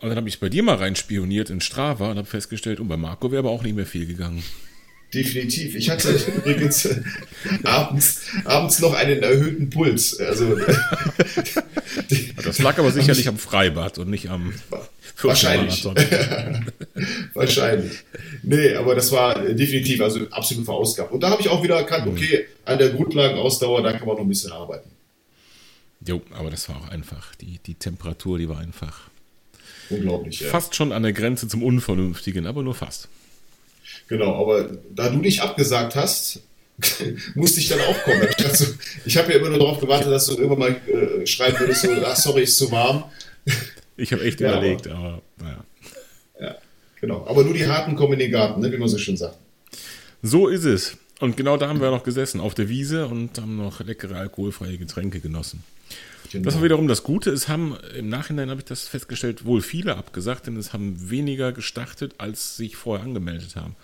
Und 0.00 0.08
dann 0.10 0.16
habe 0.16 0.28
ich 0.28 0.40
bei 0.40 0.48
dir 0.48 0.62
mal 0.62 0.76
reinspioniert 0.76 1.50
in 1.50 1.60
Strava 1.60 2.10
und 2.10 2.18
habe 2.18 2.26
festgestellt, 2.26 2.80
und 2.80 2.88
bei 2.88 2.96
Marco 2.96 3.30
wäre 3.30 3.40
aber 3.40 3.50
auch 3.50 3.62
nicht 3.62 3.76
mehr 3.76 3.86
viel 3.86 4.06
gegangen. 4.06 4.42
Definitiv. 5.14 5.74
Ich 5.74 5.88
hatte 5.88 6.10
übrigens 6.36 6.84
äh, 6.84 7.02
abends, 7.64 8.22
abends 8.44 8.80
noch 8.80 8.92
einen 8.92 9.22
erhöhten 9.22 9.70
Puls. 9.70 10.18
Also, 10.18 10.56
das 12.44 12.58
lag 12.58 12.78
aber 12.78 12.90
sicherlich 12.90 13.28
am 13.28 13.38
Freibad 13.38 13.98
und 13.98 14.10
nicht 14.10 14.28
am 14.28 14.52
Wahrscheinlich. 15.22 15.84
Wahrscheinlich. 17.34 17.92
Nee, 18.42 18.74
aber 18.74 18.94
das 18.94 19.10
war 19.12 19.42
definitiv 19.54 20.00
also 20.02 20.28
absolut 20.30 20.64
verausgabt. 20.66 21.12
Und 21.12 21.22
da 21.22 21.30
habe 21.30 21.40
ich 21.40 21.48
auch 21.48 21.62
wieder 21.62 21.76
erkannt, 21.76 22.06
okay, 22.06 22.46
an 22.64 22.78
der 22.78 22.90
Grundlagenausdauer, 22.90 23.82
da 23.82 23.92
kann 23.92 24.06
man 24.06 24.16
noch 24.16 24.22
ein 24.22 24.28
bisschen 24.28 24.52
arbeiten. 24.52 24.90
Jo, 26.06 26.20
aber 26.32 26.50
das 26.50 26.68
war 26.68 26.76
auch 26.76 26.88
einfach. 26.88 27.34
Die, 27.36 27.58
die 27.64 27.74
Temperatur, 27.74 28.38
die 28.38 28.48
war 28.48 28.58
einfach. 28.58 29.10
Unglaublich, 29.90 30.40
ja. 30.40 30.48
Fast 30.48 30.74
schon 30.74 30.92
an 30.92 31.02
der 31.02 31.12
Grenze 31.12 31.48
zum 31.48 31.62
Unvernünftigen, 31.62 32.46
aber 32.46 32.62
nur 32.62 32.74
fast. 32.74 33.08
Genau, 34.08 34.40
aber 34.40 34.70
da 34.94 35.08
du 35.08 35.18
nicht 35.18 35.40
abgesagt 35.40 35.96
hast, 35.96 36.40
musste 37.34 37.60
ich 37.60 37.68
dann 37.68 37.80
auch 37.80 38.02
kommen. 38.02 38.26
Also, 38.44 38.66
ich 39.04 39.16
habe 39.16 39.32
ja 39.32 39.38
immer 39.38 39.48
nur 39.48 39.58
darauf 39.58 39.80
gewartet, 39.80 40.12
dass 40.12 40.26
du 40.26 40.34
irgendwann 40.34 40.58
mal 40.58 40.80
äh, 40.88 41.26
schreiben 41.26 41.58
würdest, 41.58 41.82
so, 41.82 41.90
ach 42.04 42.16
sorry, 42.16 42.42
ist 42.42 42.56
zu 42.56 42.70
warm. 42.70 43.04
Ich 43.98 44.12
habe 44.12 44.24
echt 44.24 44.40
ja, 44.42 44.50
überlegt, 44.50 44.88
aber, 44.88 44.98
aber 44.98 45.22
naja. 45.38 45.64
Ja, 46.38 46.54
genau. 47.00 47.26
Aber 47.26 47.44
nur 47.44 47.54
die 47.54 47.66
Harten 47.66 47.96
kommen 47.96 48.12
in 48.12 48.18
den 48.18 48.30
Garten, 48.30 48.60
ne, 48.60 48.70
wie 48.70 48.76
man 48.76 48.88
so 48.88 48.98
schön 48.98 49.16
sagt. 49.16 49.38
So 50.22 50.48
ist 50.48 50.64
es. 50.64 50.98
Und 51.18 51.36
genau 51.38 51.56
da 51.56 51.68
haben 51.68 51.80
wir 51.80 51.90
noch 51.90 52.02
gesessen, 52.02 52.40
auf 52.40 52.54
der 52.54 52.68
Wiese 52.68 53.06
und 53.06 53.38
haben 53.38 53.56
noch 53.56 53.80
leckere 53.80 54.16
alkoholfreie 54.16 54.76
Getränke 54.76 55.20
genossen. 55.20 55.64
Genau. 56.30 56.44
Das 56.44 56.54
war 56.56 56.62
wiederum 56.62 56.88
das 56.88 57.02
Gute. 57.02 57.30
Es 57.30 57.48
haben 57.48 57.76
im 57.96 58.08
Nachhinein 58.08 58.50
habe 58.50 58.60
ich 58.60 58.66
das 58.66 58.88
festgestellt, 58.88 59.44
wohl 59.44 59.60
viele 59.60 59.96
abgesagt, 59.96 60.46
denn 60.46 60.56
es 60.56 60.72
haben 60.72 61.10
weniger 61.10 61.52
gestartet, 61.52 62.14
als 62.18 62.56
sich 62.56 62.76
vorher 62.76 63.04
angemeldet 63.04 63.56
haben. 63.56 63.76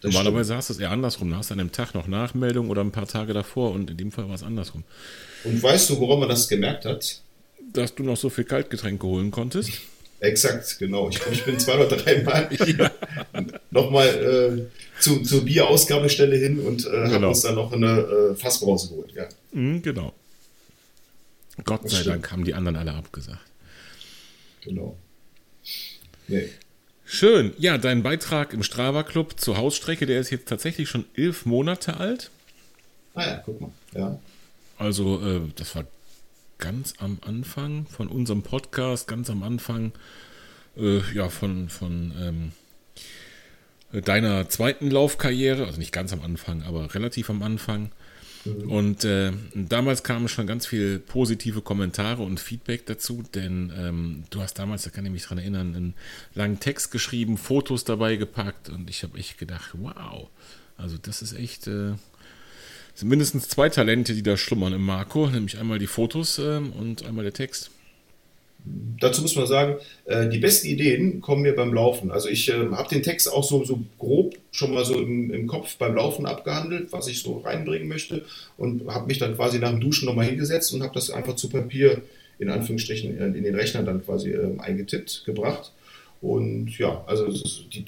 Das 0.00 0.12
Normalerweise 0.12 0.48
stimmt. 0.48 0.58
hast 0.58 0.68
du 0.68 0.72
es 0.74 0.78
eher 0.80 0.90
andersrum. 0.90 1.30
Du 1.30 1.36
hast 1.36 1.50
an 1.52 1.58
dem 1.58 1.72
Tag 1.72 1.94
noch 1.94 2.06
Nachmeldung 2.06 2.70
oder 2.70 2.82
ein 2.82 2.92
paar 2.92 3.08
Tage 3.08 3.32
davor 3.32 3.72
und 3.72 3.90
in 3.90 3.96
dem 3.96 4.12
Fall 4.12 4.28
war 4.28 4.34
es 4.34 4.42
andersrum. 4.42 4.84
Und 5.44 5.62
weißt 5.62 5.90
du, 5.90 6.00
woran 6.00 6.20
man 6.20 6.28
das 6.28 6.48
gemerkt 6.48 6.84
hat? 6.84 7.22
Dass 7.72 7.94
du 7.94 8.02
noch 8.02 8.16
so 8.16 8.30
viel 8.30 8.44
Kaltgetränke 8.44 9.06
holen 9.06 9.30
konntest? 9.30 9.70
Exakt, 10.20 10.78
genau. 10.78 11.10
Ich, 11.10 11.20
ich 11.30 11.44
bin 11.44 11.58
zwei 11.58 11.76
oder 11.76 11.96
drei 11.96 12.22
Mal 12.24 12.48
ja. 12.66 12.90
nochmal 13.70 14.68
äh, 14.68 15.02
zu, 15.02 15.22
zur 15.22 15.44
Bierausgabestelle 15.44 16.36
hin 16.36 16.58
und 16.60 16.86
äh, 16.86 16.90
genau. 16.90 17.12
habe 17.12 17.28
uns 17.28 17.42
dann 17.42 17.54
noch 17.54 17.72
eine 17.72 18.00
äh, 18.00 18.34
Fassbrause 18.34 18.88
geholt. 18.88 19.12
Ja. 19.14 19.28
Mhm, 19.52 19.82
genau. 19.82 20.14
Gott 21.64 21.84
das 21.84 21.92
sei 21.92 21.98
stimmt. 21.98 22.14
Dank 22.14 22.32
haben 22.32 22.44
die 22.44 22.54
anderen 22.54 22.76
alle 22.76 22.94
abgesagt. 22.94 23.40
Genau. 24.62 24.96
Nee. 26.28 26.48
Schön. 27.04 27.52
Ja, 27.58 27.78
dein 27.78 28.02
Beitrag 28.02 28.52
im 28.52 28.62
Strava 28.62 29.04
Club 29.04 29.38
zur 29.38 29.56
Hausstrecke, 29.56 30.06
der 30.06 30.20
ist 30.20 30.30
jetzt 30.30 30.48
tatsächlich 30.48 30.88
schon 30.88 31.04
elf 31.14 31.46
Monate 31.46 31.98
alt. 31.98 32.30
Ah 33.14 33.26
ja, 33.26 33.42
guck 33.44 33.60
mal. 33.60 33.70
Ja. 33.94 34.18
Also, 34.76 35.22
äh, 35.24 35.40
das 35.54 35.74
war 35.76 35.84
ganz 36.58 36.94
am 36.98 37.18
Anfang 37.24 37.86
von 37.86 38.08
unserem 38.08 38.42
Podcast, 38.42 39.06
ganz 39.06 39.30
am 39.30 39.42
Anfang, 39.42 39.92
äh, 40.76 41.00
ja, 41.14 41.28
von, 41.28 41.68
von 41.68 42.52
ähm, 43.92 44.02
deiner 44.02 44.48
zweiten 44.48 44.90
Laufkarriere, 44.90 45.66
also 45.66 45.78
nicht 45.78 45.92
ganz 45.92 46.12
am 46.12 46.22
Anfang, 46.22 46.62
aber 46.62 46.94
relativ 46.94 47.30
am 47.30 47.42
Anfang. 47.42 47.92
Und 48.46 49.04
äh, 49.04 49.32
damals 49.54 50.02
kamen 50.02 50.28
schon 50.28 50.46
ganz 50.46 50.66
viele 50.66 50.98
positive 50.98 51.62
Kommentare 51.62 52.22
und 52.22 52.40
Feedback 52.40 52.86
dazu, 52.86 53.22
denn 53.34 53.72
ähm, 53.76 54.24
du 54.30 54.40
hast 54.40 54.58
damals, 54.58 54.82
da 54.82 54.90
kann 54.90 55.04
ich 55.06 55.12
mich 55.12 55.24
dran 55.24 55.38
erinnern, 55.38 55.74
einen 55.74 55.94
langen 56.34 56.60
Text 56.60 56.90
geschrieben, 56.90 57.36
Fotos 57.36 57.84
dabei 57.84 58.16
gepackt 58.16 58.68
und 58.68 58.90
ich 58.90 59.02
habe 59.02 59.18
echt 59.18 59.38
gedacht, 59.38 59.70
wow, 59.74 60.28
also 60.76 60.96
das 60.98 61.22
ist 61.22 61.32
echt, 61.32 61.66
äh, 61.66 61.94
sind 62.94 63.08
mindestens 63.08 63.48
zwei 63.48 63.68
Talente, 63.68 64.14
die 64.14 64.22
da 64.22 64.36
schlummern 64.36 64.72
im 64.72 64.84
Marco, 64.84 65.28
nämlich 65.28 65.58
einmal 65.58 65.78
die 65.78 65.86
Fotos 65.86 66.38
äh, 66.38 66.56
und 66.58 67.04
einmal 67.04 67.24
der 67.24 67.34
Text. 67.34 67.70
Dazu 68.98 69.22
muss 69.22 69.36
man 69.36 69.46
sagen, 69.46 69.76
äh, 70.06 70.28
die 70.28 70.38
besten 70.38 70.66
Ideen 70.66 71.20
kommen 71.20 71.42
mir 71.42 71.54
beim 71.54 71.72
Laufen. 71.72 72.10
Also 72.10 72.28
ich 72.28 72.48
äh, 72.48 72.70
habe 72.72 72.88
den 72.88 73.02
Text 73.02 73.30
auch 73.30 73.44
so, 73.44 73.64
so 73.64 73.80
grob 73.98 74.36
schon 74.50 74.72
mal 74.72 74.84
so 74.84 74.94
im, 74.94 75.32
im, 75.32 75.46
Kopf 75.46 75.76
beim 75.76 75.94
Laufen 75.94 76.26
abgehandelt, 76.26 76.92
was 76.92 77.06
ich 77.06 77.20
so 77.20 77.38
reinbringen 77.38 77.88
möchte 77.88 78.24
und 78.56 78.88
habe 78.88 79.06
mich 79.06 79.18
dann 79.18 79.36
quasi 79.36 79.58
nach 79.58 79.70
dem 79.70 79.80
Duschen 79.80 80.06
nochmal 80.06 80.26
hingesetzt 80.26 80.72
und 80.72 80.82
habe 80.82 80.94
das 80.94 81.10
einfach 81.10 81.36
zu 81.36 81.48
Papier 81.48 82.02
in 82.38 82.50
Anführungsstrichen 82.50 83.16
in, 83.16 83.34
in 83.34 83.44
den 83.44 83.54
Rechner 83.54 83.82
dann 83.82 84.04
quasi 84.04 84.30
äh, 84.30 84.58
eingetippt, 84.58 85.24
gebracht. 85.24 85.72
Und 86.20 86.76
ja, 86.78 87.04
also 87.06 87.26
das, 87.26 87.62
die, 87.72 87.84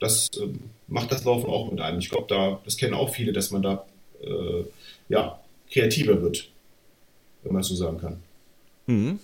das 0.00 0.28
äh, 0.38 0.48
macht 0.86 1.12
das 1.12 1.24
Laufen 1.24 1.48
auch 1.48 1.70
mit 1.70 1.80
einem. 1.80 1.98
Ich 1.98 2.10
glaube, 2.10 2.26
da, 2.28 2.60
das 2.64 2.76
kennen 2.76 2.94
auch 2.94 3.12
viele, 3.12 3.32
dass 3.32 3.50
man 3.50 3.62
da 3.62 3.86
äh, 4.22 4.64
ja, 5.08 5.40
kreativer 5.70 6.20
wird, 6.22 6.48
wenn 7.42 7.52
man 7.52 7.62
so 7.62 7.74
sagen 7.74 7.98
kann. 7.98 8.22
Mhm. 8.86 9.18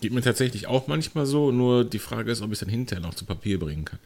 Geht 0.00 0.12
mir 0.12 0.22
tatsächlich 0.22 0.66
auch 0.66 0.86
manchmal 0.86 1.26
so, 1.26 1.50
nur 1.50 1.84
die 1.84 1.98
Frage 1.98 2.30
ist, 2.30 2.42
ob 2.42 2.48
ich 2.48 2.54
es 2.54 2.60
dann 2.60 2.68
hinterher 2.68 3.02
noch 3.02 3.14
zu 3.14 3.24
Papier 3.24 3.58
bringen 3.58 3.84
kann. 3.84 3.98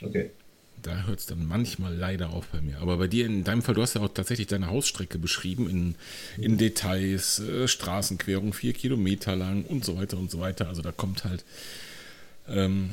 Okay. 0.00 0.30
Da 0.82 1.06
hört 1.06 1.18
es 1.18 1.26
dann 1.26 1.44
manchmal 1.46 1.94
leider 1.94 2.30
auf 2.30 2.46
bei 2.48 2.60
mir. 2.60 2.78
Aber 2.78 2.98
bei 2.98 3.08
dir, 3.08 3.26
in 3.26 3.42
deinem 3.42 3.62
Fall, 3.62 3.74
du 3.74 3.82
hast 3.82 3.94
ja 3.94 4.00
auch 4.00 4.08
tatsächlich 4.08 4.46
deine 4.46 4.68
Hausstrecke 4.68 5.18
beschrieben 5.18 5.68
in, 5.68 5.94
in 6.40 6.56
Details, 6.56 7.40
äh, 7.40 7.66
Straßenquerung, 7.66 8.52
vier 8.52 8.74
Kilometer 8.74 9.34
lang 9.34 9.64
und 9.64 9.84
so 9.84 9.96
weiter 9.96 10.18
und 10.18 10.30
so 10.30 10.38
weiter. 10.38 10.68
Also 10.68 10.82
da 10.82 10.92
kommt 10.92 11.24
halt 11.24 11.44
ähm, 12.48 12.90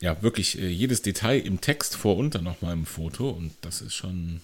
ja 0.00 0.22
wirklich 0.22 0.58
äh, 0.60 0.68
jedes 0.68 1.02
Detail 1.02 1.40
im 1.40 1.60
Text 1.60 1.96
vor 1.96 2.16
und 2.16 2.34
dann 2.34 2.44
nochmal 2.44 2.74
im 2.74 2.86
Foto 2.86 3.30
und 3.30 3.52
das 3.62 3.80
ist 3.80 3.94
schon 3.94 4.40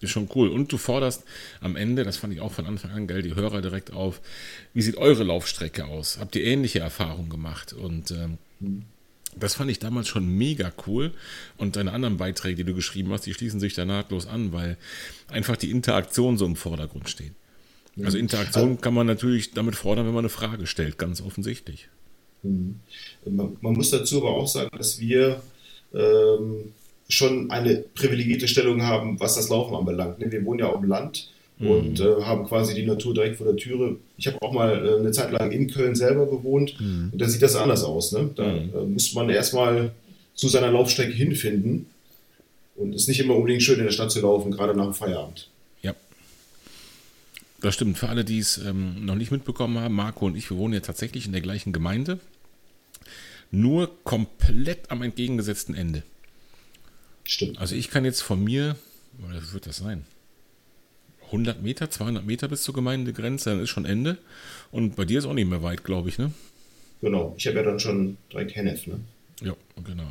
ist 0.00 0.10
schon 0.10 0.28
cool. 0.34 0.48
Und 0.48 0.72
du 0.72 0.78
forderst 0.78 1.24
am 1.60 1.76
Ende, 1.76 2.04
das 2.04 2.16
fand 2.16 2.32
ich 2.32 2.40
auch 2.40 2.52
von 2.52 2.66
Anfang 2.66 2.90
an 2.90 3.06
geil, 3.06 3.22
die 3.22 3.34
Hörer 3.34 3.60
direkt 3.62 3.92
auf, 3.92 4.20
wie 4.72 4.82
sieht 4.82 4.96
eure 4.96 5.24
Laufstrecke 5.24 5.86
aus? 5.86 6.18
Habt 6.18 6.36
ihr 6.36 6.44
ähnliche 6.44 6.80
Erfahrungen 6.80 7.30
gemacht? 7.30 7.72
Und 7.72 8.10
ähm, 8.10 8.38
das 9.36 9.54
fand 9.54 9.70
ich 9.70 9.78
damals 9.78 10.08
schon 10.08 10.26
mega 10.26 10.72
cool. 10.86 11.12
Und 11.56 11.76
deine 11.76 11.92
anderen 11.92 12.16
Beiträge, 12.16 12.56
die 12.56 12.64
du 12.64 12.74
geschrieben 12.74 13.12
hast, 13.12 13.26
die 13.26 13.34
schließen 13.34 13.60
sich 13.60 13.74
da 13.74 13.84
nahtlos 13.84 14.26
an, 14.26 14.52
weil 14.52 14.76
einfach 15.28 15.56
die 15.56 15.70
Interaktion 15.70 16.38
so 16.38 16.46
im 16.46 16.56
Vordergrund 16.56 17.08
steht. 17.08 17.32
Also 18.02 18.18
Interaktion 18.18 18.80
kann 18.80 18.94
man 18.94 19.06
natürlich 19.06 19.52
damit 19.52 19.76
fordern, 19.76 20.06
wenn 20.06 20.14
man 20.14 20.20
eine 20.20 20.30
Frage 20.30 20.66
stellt, 20.66 20.96
ganz 20.96 21.20
offensichtlich. 21.20 21.88
Mhm. 22.42 22.80
Man, 23.26 23.56
man 23.60 23.74
muss 23.74 23.90
dazu 23.90 24.18
aber 24.18 24.30
auch 24.30 24.46
sagen, 24.46 24.70
dass 24.76 25.00
wir 25.00 25.42
ähm, 25.92 26.72
schon 27.10 27.50
eine 27.50 27.84
privilegierte 27.94 28.48
Stellung 28.48 28.82
haben, 28.82 29.18
was 29.20 29.34
das 29.34 29.48
Laufen 29.48 29.74
anbelangt. 29.74 30.18
Ne, 30.18 30.30
wir 30.30 30.44
wohnen 30.44 30.60
ja 30.60 30.66
auf 30.66 30.80
dem 30.80 30.88
Land 30.88 31.28
mhm. 31.58 31.70
und 31.70 32.00
äh, 32.00 32.22
haben 32.22 32.46
quasi 32.46 32.74
die 32.74 32.86
Natur 32.86 33.14
direkt 33.14 33.36
vor 33.36 33.46
der 33.46 33.56
Türe. 33.56 33.96
Ich 34.16 34.26
habe 34.26 34.40
auch 34.42 34.52
mal 34.52 34.86
äh, 34.86 35.00
eine 35.00 35.10
Zeit 35.10 35.32
lang 35.32 35.50
in 35.50 35.68
Köln 35.70 35.94
selber 35.94 36.26
gewohnt 36.26 36.80
mhm. 36.80 37.10
und 37.12 37.20
da 37.20 37.28
sieht 37.28 37.42
das 37.42 37.56
anders 37.56 37.84
aus. 37.84 38.12
Ne? 38.12 38.30
Da 38.34 38.46
mhm. 38.46 38.70
äh, 38.74 38.84
muss 38.86 39.12
man 39.14 39.28
erstmal 39.28 39.90
zu 40.34 40.48
seiner 40.48 40.70
Laufstrecke 40.70 41.12
hinfinden 41.12 41.86
und 42.76 42.94
es 42.94 43.02
ist 43.02 43.08
nicht 43.08 43.20
immer 43.20 43.34
unbedingt 43.34 43.62
schön 43.62 43.78
in 43.78 43.84
der 43.84 43.92
Stadt 43.92 44.10
zu 44.10 44.20
laufen, 44.20 44.52
gerade 44.52 44.74
nach 44.74 44.84
dem 44.84 44.94
Feierabend. 44.94 45.48
Ja. 45.82 45.94
Das 47.60 47.74
stimmt. 47.74 47.98
Für 47.98 48.08
alle, 48.08 48.24
die 48.24 48.38
es 48.38 48.56
ähm, 48.58 49.04
noch 49.04 49.16
nicht 49.16 49.32
mitbekommen 49.32 49.78
haben, 49.78 49.94
Marco 49.94 50.26
und 50.26 50.36
ich, 50.36 50.48
wir 50.48 50.56
wohnen 50.56 50.74
ja 50.74 50.80
tatsächlich 50.80 51.26
in 51.26 51.32
der 51.32 51.42
gleichen 51.42 51.72
Gemeinde, 51.72 52.20
nur 53.50 53.90
komplett 54.04 54.90
am 54.90 55.02
entgegengesetzten 55.02 55.74
Ende. 55.74 56.04
Stimmt. 57.30 57.58
Also 57.58 57.76
ich 57.76 57.90
kann 57.90 58.04
jetzt 58.04 58.22
von 58.22 58.42
mir, 58.42 58.74
was 59.18 59.52
wird 59.52 59.66
das 59.66 59.76
sein? 59.76 60.04
100 61.26 61.62
Meter, 61.62 61.88
200 61.88 62.26
Meter 62.26 62.48
bis 62.48 62.64
zur 62.64 62.74
Gemeindegrenze, 62.74 63.50
dann 63.50 63.60
ist 63.60 63.70
schon 63.70 63.84
Ende. 63.84 64.18
Und 64.72 64.96
bei 64.96 65.04
dir 65.04 65.20
ist 65.20 65.26
auch 65.26 65.32
nicht 65.32 65.48
mehr 65.48 65.62
weit, 65.62 65.84
glaube 65.84 66.08
ich, 66.08 66.18
ne? 66.18 66.32
Genau, 67.00 67.32
ich 67.38 67.46
habe 67.46 67.58
ja 67.58 67.62
dann 67.62 67.78
schon 67.78 68.16
direkt 68.32 68.56
Hennef, 68.56 68.88
ne? 68.88 68.98
Ja, 69.42 69.54
genau. 69.84 70.10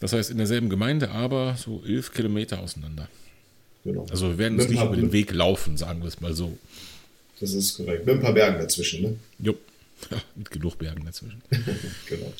Das 0.00 0.14
heißt, 0.14 0.30
in 0.30 0.38
derselben 0.38 0.70
Gemeinde, 0.70 1.10
aber 1.10 1.56
so 1.58 1.82
11 1.86 2.12
Kilometer 2.14 2.60
auseinander. 2.60 3.06
Genau. 3.84 4.06
Also 4.10 4.30
wir 4.30 4.38
werden 4.38 4.58
uns 4.58 4.70
nicht 4.70 4.82
über 4.82 4.96
den 4.96 5.12
Weg 5.12 5.34
laufen, 5.34 5.76
sagen 5.76 6.00
wir 6.00 6.08
es 6.08 6.18
mal 6.22 6.32
so. 6.32 6.56
Das 7.40 7.52
ist 7.52 7.76
korrekt. 7.76 8.06
Mit 8.06 8.14
ein 8.14 8.22
paar 8.22 8.32
Bergen 8.32 8.58
dazwischen, 8.58 9.02
ne? 9.02 9.16
Jo. 9.38 9.54
Ja, 10.10 10.16
mit 10.34 10.50
genug 10.50 10.78
Bergen 10.78 11.04
dazwischen. 11.04 11.42
genau. 12.08 12.32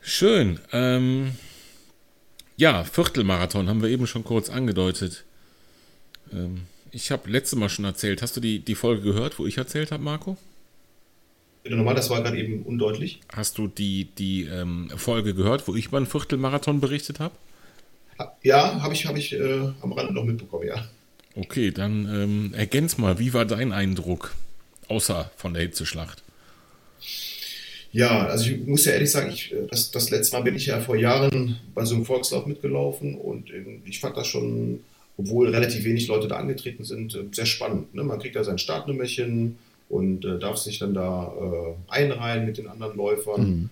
Schön. 0.00 0.58
Ähm, 0.72 1.30
ja, 2.56 2.84
Viertelmarathon 2.84 3.68
haben 3.68 3.82
wir 3.82 3.88
eben 3.88 4.06
schon 4.06 4.24
kurz 4.24 4.50
angedeutet. 4.50 5.24
Ähm, 6.32 6.62
ich 6.90 7.10
habe 7.10 7.30
letzte 7.30 7.56
Mal 7.56 7.68
schon 7.68 7.84
erzählt. 7.84 8.22
Hast 8.22 8.36
du 8.36 8.40
die, 8.40 8.58
die 8.60 8.74
Folge 8.74 9.02
gehört, 9.02 9.38
wo 9.38 9.46
ich 9.46 9.58
erzählt 9.58 9.92
habe, 9.92 10.02
Marco? 10.02 10.36
Bitte 11.62 11.76
nochmal, 11.76 11.94
das 11.94 12.10
war 12.10 12.22
gerade 12.22 12.38
eben 12.38 12.62
undeutlich. 12.64 13.20
Hast 13.32 13.56
du 13.58 13.68
die, 13.68 14.06
die 14.18 14.44
ähm, 14.44 14.90
Folge 14.96 15.34
gehört, 15.34 15.68
wo 15.68 15.76
ich 15.76 15.90
beim 15.90 16.06
Viertelmarathon 16.06 16.80
berichtet 16.80 17.20
habe? 17.20 17.34
Ja, 18.42 18.82
habe 18.82 18.94
ich, 18.94 19.06
hab 19.06 19.16
ich 19.16 19.32
äh, 19.32 19.72
am 19.80 19.92
Rande 19.92 20.12
noch 20.12 20.24
mitbekommen, 20.24 20.66
ja. 20.66 20.84
Okay, 21.34 21.70
dann 21.70 22.06
ähm, 22.12 22.54
ergänz 22.54 22.98
mal, 22.98 23.18
wie 23.18 23.32
war 23.32 23.44
dein 23.44 23.72
Eindruck, 23.72 24.34
außer 24.88 25.30
von 25.36 25.54
der 25.54 25.62
Hitzeschlacht? 25.62 26.22
Ja, 27.92 28.26
also 28.26 28.50
ich 28.50 28.66
muss 28.66 28.86
ja 28.86 28.92
ehrlich 28.92 29.10
sagen, 29.10 29.30
ich, 29.32 29.52
äh, 29.52 29.66
das, 29.70 29.90
das 29.90 30.10
letzte 30.10 30.36
Mal 30.36 30.42
bin 30.42 30.56
ich 30.56 30.66
ja 30.66 30.80
vor 30.80 30.96
Jahren 30.96 31.58
bei 31.74 31.84
so 31.84 31.94
einem 31.94 32.04
Volkslauf 32.04 32.46
mitgelaufen 32.46 33.16
und 33.16 33.50
ich 33.84 34.00
fand 34.00 34.16
das 34.16 34.26
schon, 34.26 34.80
obwohl 35.18 35.50
relativ 35.50 35.84
wenig 35.84 36.08
Leute 36.08 36.26
da 36.26 36.36
angetreten 36.36 36.84
sind, 36.84 37.14
äh, 37.14 37.24
sehr 37.32 37.46
spannend. 37.46 37.94
Ne? 37.94 38.02
Man 38.02 38.18
kriegt 38.18 38.36
da 38.36 38.44
sein 38.44 38.58
Startnummerchen 38.58 39.58
und 39.88 40.24
äh, 40.24 40.38
darf 40.38 40.56
sich 40.56 40.78
dann 40.78 40.94
da 40.94 41.32
äh, 41.38 41.92
einreihen 41.92 42.46
mit 42.46 42.56
den 42.56 42.66
anderen 42.66 42.96
Läufern. 42.96 43.40
Mhm. 43.42 43.70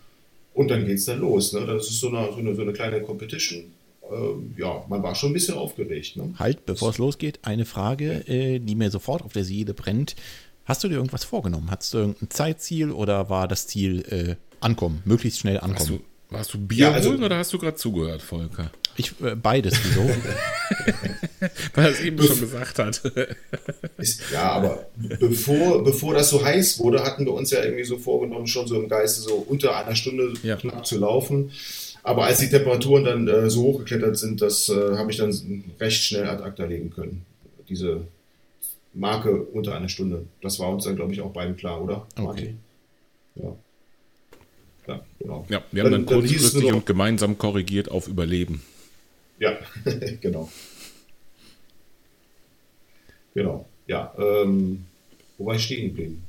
Und 0.52 0.70
dann 0.70 0.84
geht 0.84 0.98
es 0.98 1.06
dann 1.06 1.20
los. 1.20 1.54
Ne? 1.54 1.64
Das 1.66 1.88
ist 1.88 2.00
so 2.00 2.08
eine, 2.08 2.30
so 2.32 2.38
eine, 2.38 2.54
so 2.54 2.62
eine 2.62 2.72
kleine 2.72 3.00
Competition. 3.00 3.64
Ähm, 4.12 4.54
ja, 4.58 4.84
man 4.88 5.02
war 5.02 5.14
schon 5.14 5.30
ein 5.30 5.32
bisschen 5.32 5.54
aufgeregt. 5.54 6.16
Ne? 6.16 6.34
Halt, 6.38 6.66
bevor 6.66 6.90
es 6.90 6.98
losgeht, 6.98 7.38
eine 7.42 7.64
Frage, 7.64 8.28
äh, 8.28 8.58
die 8.58 8.74
mir 8.74 8.90
sofort 8.90 9.22
auf 9.22 9.32
der 9.32 9.44
Seele 9.44 9.72
brennt. 9.72 10.16
Hast 10.70 10.84
du 10.84 10.88
dir 10.88 10.94
irgendwas 10.94 11.24
vorgenommen? 11.24 11.68
Hattest 11.68 11.94
du 11.94 11.98
irgendein 11.98 12.30
Zeitziel 12.30 12.92
oder 12.92 13.28
war 13.28 13.48
das 13.48 13.66
Ziel 13.66 14.04
äh, 14.08 14.36
ankommen, 14.60 15.02
möglichst 15.04 15.40
schnell 15.40 15.58
ankommen? 15.58 15.78
Warst 15.78 15.90
du, 15.90 16.00
warst 16.28 16.54
du 16.54 16.58
Bier 16.60 16.78
ja, 16.78 16.92
also, 16.92 17.10
holen 17.10 17.24
oder 17.24 17.38
hast 17.38 17.52
du 17.52 17.58
gerade 17.58 17.76
zugehört, 17.76 18.22
Volker? 18.22 18.70
Ich, 18.96 19.20
äh, 19.20 19.34
beides, 19.34 19.74
wieso? 19.82 20.02
Weil 21.74 21.86
er 21.86 21.90
es 21.90 22.00
eben 22.02 22.22
schon 22.22 22.38
gesagt 22.38 22.78
hat. 22.78 22.98
Ist, 23.96 24.22
ja, 24.32 24.52
aber 24.52 24.86
bevor, 25.18 25.82
bevor 25.82 26.14
das 26.14 26.30
so 26.30 26.44
heiß 26.44 26.78
wurde, 26.78 27.02
hatten 27.02 27.26
wir 27.26 27.32
uns 27.32 27.50
ja 27.50 27.64
irgendwie 27.64 27.82
so 27.82 27.98
vorgenommen, 27.98 28.46
schon 28.46 28.68
so 28.68 28.80
im 28.80 28.88
Geiste 28.88 29.22
so 29.22 29.44
unter 29.48 29.76
einer 29.76 29.96
Stunde 29.96 30.34
ja. 30.44 30.54
knapp 30.54 30.86
zu 30.86 30.98
laufen. 30.98 31.50
Aber 32.04 32.26
als 32.26 32.38
die 32.38 32.48
Temperaturen 32.48 33.02
dann 33.02 33.26
äh, 33.26 33.50
so 33.50 33.62
hochgeklettert 33.62 34.16
sind, 34.16 34.40
das 34.40 34.68
äh, 34.68 34.96
habe 34.96 35.10
ich 35.10 35.16
dann 35.16 35.64
recht 35.80 36.04
schnell 36.04 36.28
ad 36.28 36.44
acta 36.44 36.64
legen 36.64 36.90
können. 36.90 37.26
Diese 37.68 38.02
Marke 38.93 39.43
unter 39.45 39.74
einer 39.74 39.88
Stunde. 39.88 40.26
Das 40.41 40.59
war 40.59 40.70
uns 40.70 40.84
dann, 40.84 40.97
glaube 40.97 41.12
ich, 41.12 41.20
auch 41.20 41.32
beiden 41.32 41.57
klar, 41.57 41.82
oder? 41.82 42.07
Okay. 42.18 42.55
Ja. 43.36 43.57
Ja, 44.86 45.01
genau. 45.18 45.47
Ja, 45.49 45.62
wir 45.70 45.84
haben 45.84 45.93
dann, 45.93 46.07
dann 46.07 46.16
kurzfristig 46.20 46.72
und 46.72 46.86
gemeinsam 46.86 47.38
korrigiert 47.38 47.91
auf 47.91 48.09
Überleben. 48.09 48.62
Ja, 49.38 49.59
genau. 50.20 50.51
Genau. 53.34 53.68
Ja, 53.86 54.12
ähm, 54.18 54.84
wo 55.38 55.47
war 55.47 55.55
ich 55.55 55.64
stehen 55.64 55.88
geblieben? 55.88 56.22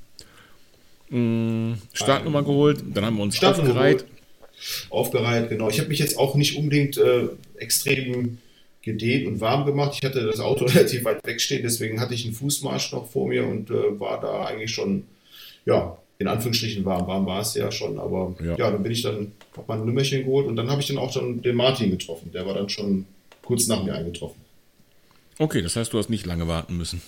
Mm, 1.10 1.74
Startnummer 1.94 2.44
geholt, 2.44 2.84
dann 2.94 3.06
haben 3.06 3.18
wir 3.18 3.24
uns 3.24 3.44
aufgereiht. 3.44 4.06
Aufgereiht, 4.90 5.50
genau. 5.50 5.70
Ich 5.70 5.80
habe 5.80 5.90
mich 5.90 6.00
jetzt 6.00 6.18
auch 6.18 6.36
nicht 6.36 6.56
unbedingt 6.58 6.98
äh, 6.98 7.30
extrem 7.58 8.38
gedehnt 8.82 9.28
und 9.28 9.42
warm 9.42 9.66
gemacht. 9.66 9.94
Ich 9.96 10.04
hatte 10.04 10.26
das 10.26 10.40
Auto 10.40 10.66
relativ 10.68 11.06
weit 11.06 11.26
wegstehen, 11.26 11.64
deswegen 11.64 12.00
hatte 12.00 12.14
ich 12.14 12.26
einen 12.26 12.34
Fußmarsch 12.34 12.92
noch 12.92 13.10
vor 13.10 13.28
mir 13.28 13.46
und 13.46 13.70
äh, 13.70 14.00
war 14.00 14.20
da 14.20 14.46
eigentlich 14.46 14.72
schon, 14.72 15.04
ja, 15.66 15.98
in 16.18 16.28
Anführungsstrichen 16.28 16.86
warm. 16.86 17.08
Warm 17.08 17.26
war 17.26 17.42
es 17.42 17.56
ja 17.56 17.72
schon, 17.72 18.00
aber 18.00 18.36
ja, 18.40 18.56
ja 18.56 18.72
dann 18.72 18.84
bin 18.84 18.92
ich 18.92 19.02
dann, 19.02 19.32
hab 19.56 19.68
mein 19.68 19.86
Nümmerchen 19.86 20.24
geholt 20.24 20.48
und 20.48 20.56
dann 20.56 20.70
habe 20.70 20.82
ich 20.82 20.88
dann 20.88 20.98
auch 20.98 21.12
schon 21.12 21.42
den 21.42 21.56
Martin 21.56 21.92
getroffen. 21.92 22.32
Der 22.32 22.46
war 22.46 22.54
dann 22.54 22.70
schon 22.70 23.06
kurz 23.44 23.68
nach 23.68 23.84
mir 23.84 23.96
eingetroffen. 23.96 24.40
Okay, 25.40 25.62
das 25.62 25.76
heißt, 25.76 25.92
du 25.94 25.98
hast 25.98 26.10
nicht 26.10 26.26
lange 26.26 26.48
warten 26.48 26.78
müssen. 26.78 27.02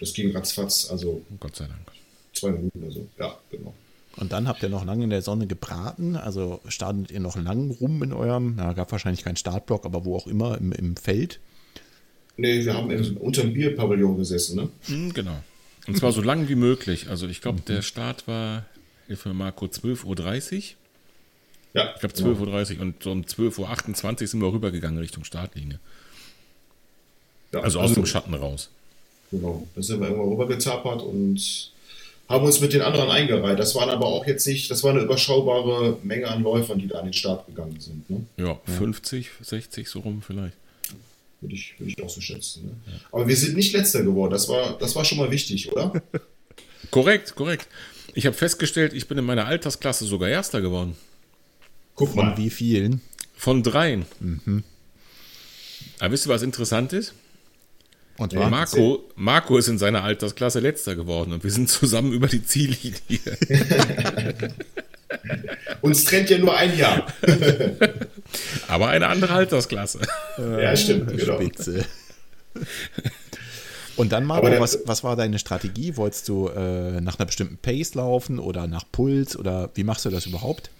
Das 0.00 0.12
ging 0.12 0.32
ratzfatz, 0.32 0.90
also. 0.90 1.22
Gott 1.40 1.56
sei 1.56 1.66
Dank. 1.66 1.92
Zwei 2.32 2.50
Minuten 2.50 2.82
oder 2.82 2.92
so, 2.92 3.06
ja, 3.18 3.38
genau. 3.50 3.72
Und 4.16 4.32
dann 4.32 4.46
habt 4.46 4.62
ihr 4.62 4.68
noch 4.68 4.84
lange 4.84 5.04
in 5.04 5.10
der 5.10 5.22
Sonne 5.22 5.46
gebraten, 5.46 6.16
also 6.16 6.60
startet 6.68 7.10
ihr 7.10 7.20
noch 7.20 7.36
lang 7.36 7.70
rum 7.70 8.02
in 8.02 8.12
eurem, 8.12 8.54
na, 8.56 8.72
gab 8.72 8.92
wahrscheinlich 8.92 9.24
keinen 9.24 9.36
Startblock, 9.36 9.84
aber 9.84 10.04
wo 10.04 10.16
auch 10.16 10.26
immer, 10.26 10.56
im, 10.58 10.72
im 10.72 10.96
Feld? 10.96 11.40
Nee, 12.36 12.64
wir 12.64 12.74
haben 12.74 12.90
unter 13.16 13.42
dem 13.42 13.52
Bierpavillon 13.52 14.16
gesessen, 14.16 14.56
ne? 14.56 14.68
Mhm, 14.88 15.12
genau. 15.12 15.36
Und 15.86 15.96
zwar 15.96 16.12
so 16.12 16.22
lang 16.22 16.48
wie 16.48 16.54
möglich. 16.54 17.08
Also 17.08 17.28
ich 17.28 17.40
glaube, 17.40 17.60
der 17.60 17.82
Start 17.82 18.26
war, 18.26 18.64
hilf 19.06 19.26
mir 19.26 19.34
Marco, 19.34 19.66
12.30 19.66 20.56
Uhr. 20.56 20.62
Ja. 21.74 21.92
Ich 21.94 22.00
glaube 22.00 22.14
12.30 22.14 22.76
Uhr 22.76 22.82
und 22.82 23.02
so 23.02 23.10
um 23.10 23.22
12.28 23.22 24.22
Uhr 24.22 24.26
sind 24.28 24.40
wir 24.40 24.52
rübergegangen 24.52 24.98
Richtung 24.98 25.24
Startlinie. 25.24 25.80
Ja, 27.52 27.60
also, 27.60 27.80
also 27.80 27.90
aus 27.90 27.94
dem 27.94 28.06
Schatten 28.06 28.34
raus. 28.34 28.70
Genau. 29.30 29.66
Da 29.74 29.82
sind 29.82 30.00
wir 30.00 30.08
irgendwann 30.08 30.30
rübergezapert 30.30 31.02
und 31.02 31.72
haben 32.28 32.44
uns 32.44 32.60
mit 32.60 32.72
den 32.72 32.82
anderen 32.82 33.10
eingereiht. 33.10 33.58
Das 33.58 33.74
waren 33.74 33.90
aber 33.90 34.06
auch 34.06 34.26
jetzt 34.26 34.46
nicht, 34.46 34.70
das 34.70 34.82
war 34.82 34.92
eine 34.92 35.00
überschaubare 35.00 35.98
Menge 36.02 36.28
an 36.28 36.42
Läufern, 36.42 36.78
die 36.78 36.88
da 36.88 36.98
an 36.98 37.04
den 37.04 37.12
Start 37.12 37.46
gegangen 37.46 37.78
sind. 37.78 38.08
Ne? 38.08 38.24
Ja, 38.36 38.46
ja, 38.46 38.60
50, 38.78 39.30
60 39.42 39.88
so 39.88 40.00
rum 40.00 40.22
vielleicht. 40.26 40.56
Würde 41.40 41.54
ich, 41.54 41.74
würde 41.78 41.92
ich 41.92 42.02
auch 42.02 42.08
so 42.08 42.20
schätzen. 42.20 42.66
Ne? 42.66 42.72
Ja. 42.86 43.00
Aber 43.12 43.28
wir 43.28 43.36
sind 43.36 43.56
nicht 43.56 43.74
letzter 43.74 44.02
geworden. 44.02 44.32
Das 44.32 44.48
war, 44.48 44.78
das 44.78 44.96
war 44.96 45.04
schon 45.04 45.18
mal 45.18 45.30
wichtig, 45.30 45.70
oder? 45.70 45.92
korrekt, 46.90 47.34
korrekt. 47.34 47.68
Ich 48.14 48.26
habe 48.26 48.34
festgestellt, 48.34 48.94
ich 48.94 49.08
bin 49.08 49.18
in 49.18 49.24
meiner 49.24 49.46
Altersklasse 49.46 50.06
sogar 50.06 50.28
Erster 50.28 50.62
geworden. 50.62 50.96
Guck 51.94 52.14
mal. 52.14 52.34
Von 52.34 52.42
wie 52.42 52.50
vielen? 52.50 53.00
Von 53.36 53.62
dreien. 53.62 54.06
Mhm. 54.20 54.64
Aber 55.98 56.12
wisst 56.12 56.26
ihr, 56.26 56.30
was 56.30 56.42
interessant 56.42 56.92
ist? 56.92 57.12
Und 58.16 58.32
ja, 58.32 58.48
Marco, 58.48 59.04
Marco 59.16 59.58
ist 59.58 59.68
in 59.68 59.78
seiner 59.78 60.04
Altersklasse 60.04 60.60
letzter 60.60 60.94
geworden 60.94 61.32
und 61.32 61.42
wir 61.42 61.50
sind 61.50 61.68
zusammen 61.68 62.12
über 62.12 62.28
die 62.28 62.44
Ziellinie. 62.44 62.98
Uns 65.80 66.04
trennt 66.04 66.30
ja 66.30 66.38
nur 66.38 66.56
ein 66.56 66.76
Jahr. 66.78 67.06
Aber 68.68 68.88
eine 68.88 69.08
andere 69.08 69.34
Altersklasse. 69.34 70.00
Ja, 70.38 70.76
stimmt, 70.76 71.08
genau. 71.16 71.40
Spitze. 71.40 71.84
Und 73.96 74.12
dann, 74.12 74.24
Marco, 74.24 74.48
was, 74.60 74.80
was 74.86 75.04
war 75.04 75.16
deine 75.16 75.38
Strategie? 75.38 75.96
Wolltest 75.96 76.28
du 76.28 76.48
äh, 76.48 77.00
nach 77.00 77.18
einer 77.18 77.26
bestimmten 77.26 77.58
Pace 77.58 77.94
laufen 77.94 78.38
oder 78.38 78.66
nach 78.66 78.84
Puls 78.90 79.36
oder 79.36 79.70
wie 79.74 79.84
machst 79.84 80.04
du 80.04 80.10
das 80.10 80.26
überhaupt? 80.26 80.70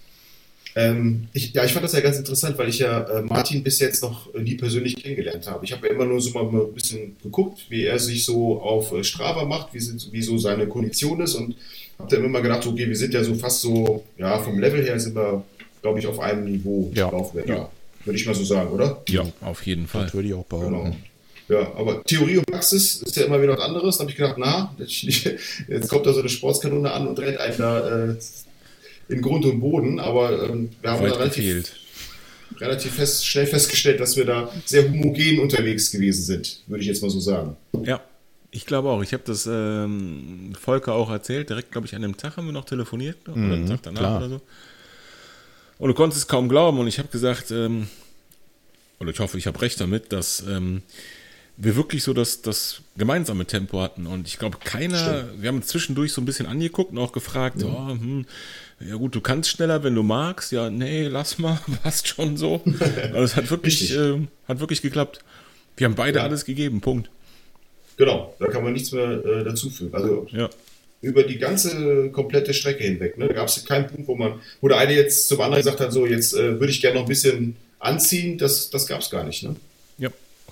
Ähm, 0.77 1.29
ich, 1.31 1.53
ja, 1.53 1.63
ich 1.63 1.71
fand 1.71 1.85
das 1.85 1.93
ja 1.93 2.01
ganz 2.01 2.17
interessant, 2.17 2.57
weil 2.57 2.67
ich 2.67 2.79
ja 2.79 3.03
äh, 3.03 3.21
Martin 3.21 3.63
bis 3.63 3.79
jetzt 3.79 4.03
noch 4.03 4.33
nie 4.33 4.55
persönlich 4.55 4.97
kennengelernt 4.97 5.47
habe. 5.47 5.63
Ich 5.63 5.71
habe 5.71 5.87
ja 5.87 5.93
immer 5.93 6.05
nur 6.05 6.19
so 6.19 6.31
mal 6.31 6.43
ein 6.43 6.73
bisschen 6.73 7.15
geguckt, 7.23 7.65
wie 7.69 7.85
er 7.85 7.97
sich 7.97 8.25
so 8.25 8.59
auf 8.61 8.91
äh, 8.91 9.03
Strava 9.03 9.45
macht, 9.45 9.73
wie, 9.73 9.79
wie 9.79 10.21
so 10.21 10.37
seine 10.37 10.67
Kondition 10.67 11.21
ist 11.21 11.35
und 11.35 11.55
habe 11.97 12.13
dann 12.13 12.25
immer 12.25 12.41
gedacht, 12.41 12.67
okay, 12.67 12.89
wir 12.89 12.95
sind 12.95 13.13
ja 13.13 13.23
so 13.23 13.35
fast 13.35 13.61
so, 13.61 14.03
ja, 14.17 14.37
vom 14.39 14.59
Level 14.59 14.83
her 14.83 14.99
sind 14.99 15.15
wir, 15.15 15.43
glaube 15.81 15.99
ich, 15.99 16.07
auf 16.07 16.19
einem 16.19 16.43
Niveau. 16.43 16.91
Ja. 16.93 17.09
ja. 17.45 17.69
Würde 18.03 18.19
ich 18.19 18.25
mal 18.25 18.35
so 18.35 18.43
sagen, 18.43 18.69
oder? 18.69 19.01
Ja, 19.07 19.23
auf 19.41 19.65
jeden 19.65 19.87
Fall. 19.87 20.03
Das 20.03 20.13
würde 20.13 20.27
ich 20.27 20.33
auch 20.33 20.45
behaupten. 20.45 20.73
Genau. 20.73 20.95
Ja, 21.47 21.75
aber 21.75 22.03
Theorie 22.03 22.37
und 22.37 22.47
Praxis 22.47 23.01
ist 23.01 23.15
ja 23.15 23.25
immer 23.25 23.41
wieder 23.41 23.53
was 23.53 23.63
anderes. 23.63 23.97
Da 23.97 24.01
habe 24.01 24.11
ich 24.11 24.17
gedacht, 24.17 24.35
na, 24.37 24.75
jetzt 24.77 25.89
kommt 25.89 26.05
da 26.05 26.13
so 26.13 26.19
eine 26.19 26.29
Sportskanone 26.29 26.91
an 26.91 27.07
und 27.07 27.19
rennt 27.19 27.37
einen 27.37 27.57
da 27.57 28.09
äh, 28.09 28.15
in 29.07 29.21
Grund 29.21 29.45
und 29.45 29.59
Boden, 29.59 29.99
aber 29.99 30.49
ähm, 30.49 30.69
wir 30.81 30.91
haben 30.91 31.03
da 31.03 31.15
relativ, 31.15 31.71
relativ 32.59 32.93
fest, 32.93 33.25
schnell 33.25 33.47
festgestellt, 33.47 33.99
dass 33.99 34.17
wir 34.17 34.25
da 34.25 34.51
sehr 34.65 34.89
homogen 34.89 35.39
unterwegs 35.39 35.91
gewesen 35.91 36.23
sind, 36.23 36.61
würde 36.67 36.81
ich 36.81 36.87
jetzt 36.87 37.01
mal 37.01 37.09
so 37.09 37.19
sagen. 37.19 37.55
Ja, 37.83 38.01
ich 38.55 38.65
glaube 38.65 38.89
auch. 38.89 39.03
Ich 39.03 39.11
habe 39.11 39.23
das 39.25 39.47
ähm, 39.51 40.53
Volker 40.59 40.93
auch 40.93 41.11
erzählt. 41.11 41.49
Direkt, 41.49 41.73
glaube 41.73 41.87
ich, 41.87 41.95
an 41.95 42.01
dem 42.01 42.15
Tag 42.15 42.37
haben 42.37 42.45
wir 42.45 42.53
noch 42.53 42.63
telefoniert. 42.63 43.17
Oder 43.27 43.35
mhm, 43.35 43.51
den 43.51 43.67
Tag 43.67 43.83
danach 43.83 43.99
klar. 43.99 44.17
oder 44.17 44.29
so. 44.29 44.41
Und 45.77 45.89
du 45.89 45.93
konntest 45.93 46.21
es 46.21 46.27
kaum 46.27 46.47
glauben. 46.47 46.79
Und 46.79 46.87
ich 46.87 46.97
habe 46.97 47.09
gesagt, 47.09 47.51
ähm, 47.51 47.87
oder 48.99 49.09
ich 49.09 49.19
hoffe, 49.19 49.37
ich 49.37 49.45
habe 49.45 49.61
recht 49.61 49.81
damit, 49.81 50.13
dass 50.13 50.41
ähm, 50.47 50.83
wir 51.57 51.75
wirklich 51.75 52.03
so 52.03 52.13
das, 52.13 52.41
das 52.41 52.81
gemeinsame 52.97 53.45
Tempo 53.45 53.81
hatten. 53.81 54.07
Und 54.07 54.27
ich 54.27 54.37
glaube, 54.37 54.57
keiner, 54.63 54.97
Stimmt. 54.97 55.41
wir 55.41 55.49
haben 55.49 55.63
zwischendurch 55.63 56.11
so 56.11 56.21
ein 56.21 56.25
bisschen 56.25 56.45
angeguckt 56.45 56.91
und 56.91 56.97
auch 56.97 57.11
gefragt, 57.11 57.61
ja. 57.61 57.67
Oh, 57.67 57.89
hm, 57.89 58.25
ja 58.81 58.95
gut, 58.95 59.15
du 59.15 59.21
kannst 59.21 59.49
schneller, 59.49 59.83
wenn 59.83 59.95
du 59.95 60.03
magst. 60.03 60.51
Ja, 60.51 60.69
nee, 60.69 61.07
lass 61.07 61.37
mal, 61.37 61.59
passt 61.83 62.07
schon 62.07 62.35
so. 62.35 62.61
Aber 62.65 63.23
es 63.23 63.35
hat 63.35 63.49
wirklich, 63.49 63.95
äh, 63.95 64.19
hat 64.47 64.59
wirklich 64.59 64.81
geklappt. 64.81 65.19
Wir 65.77 65.85
haben 65.85 65.95
beide 65.95 66.19
ja. 66.19 66.23
alles 66.23 66.45
gegeben, 66.45 66.81
Punkt. 66.81 67.09
Genau, 67.97 68.35
da 68.39 68.47
kann 68.47 68.63
man 68.63 68.73
nichts 68.73 68.91
mehr 68.91 69.23
äh, 69.25 69.43
dazufügen. 69.45 69.93
Also 69.93 70.27
ja. 70.31 70.49
über 71.01 71.23
die 71.23 71.37
ganze 71.37 72.09
komplette 72.11 72.53
Strecke 72.53 72.83
hinweg. 72.83 73.17
Ne? 73.17 73.27
Da 73.29 73.33
gab 73.33 73.47
es 73.47 73.63
keinen 73.63 73.87
Punkt, 73.87 74.07
wo 74.07 74.15
man, 74.15 74.41
wo 74.59 74.67
der 74.67 74.77
eine 74.77 74.93
jetzt 74.93 75.29
zum 75.29 75.39
anderen 75.39 75.63
gesagt 75.63 75.79
hat, 75.79 75.93
so 75.93 76.05
jetzt 76.05 76.33
äh, 76.33 76.59
würde 76.59 76.71
ich 76.71 76.81
gerne 76.81 76.95
noch 76.95 77.05
ein 77.05 77.09
bisschen 77.09 77.55
anziehen. 77.79 78.37
Das, 78.37 78.69
das 78.69 78.87
gab 78.87 78.99
es 78.99 79.09
gar 79.09 79.23
nicht. 79.23 79.43
Ne? 79.43 79.55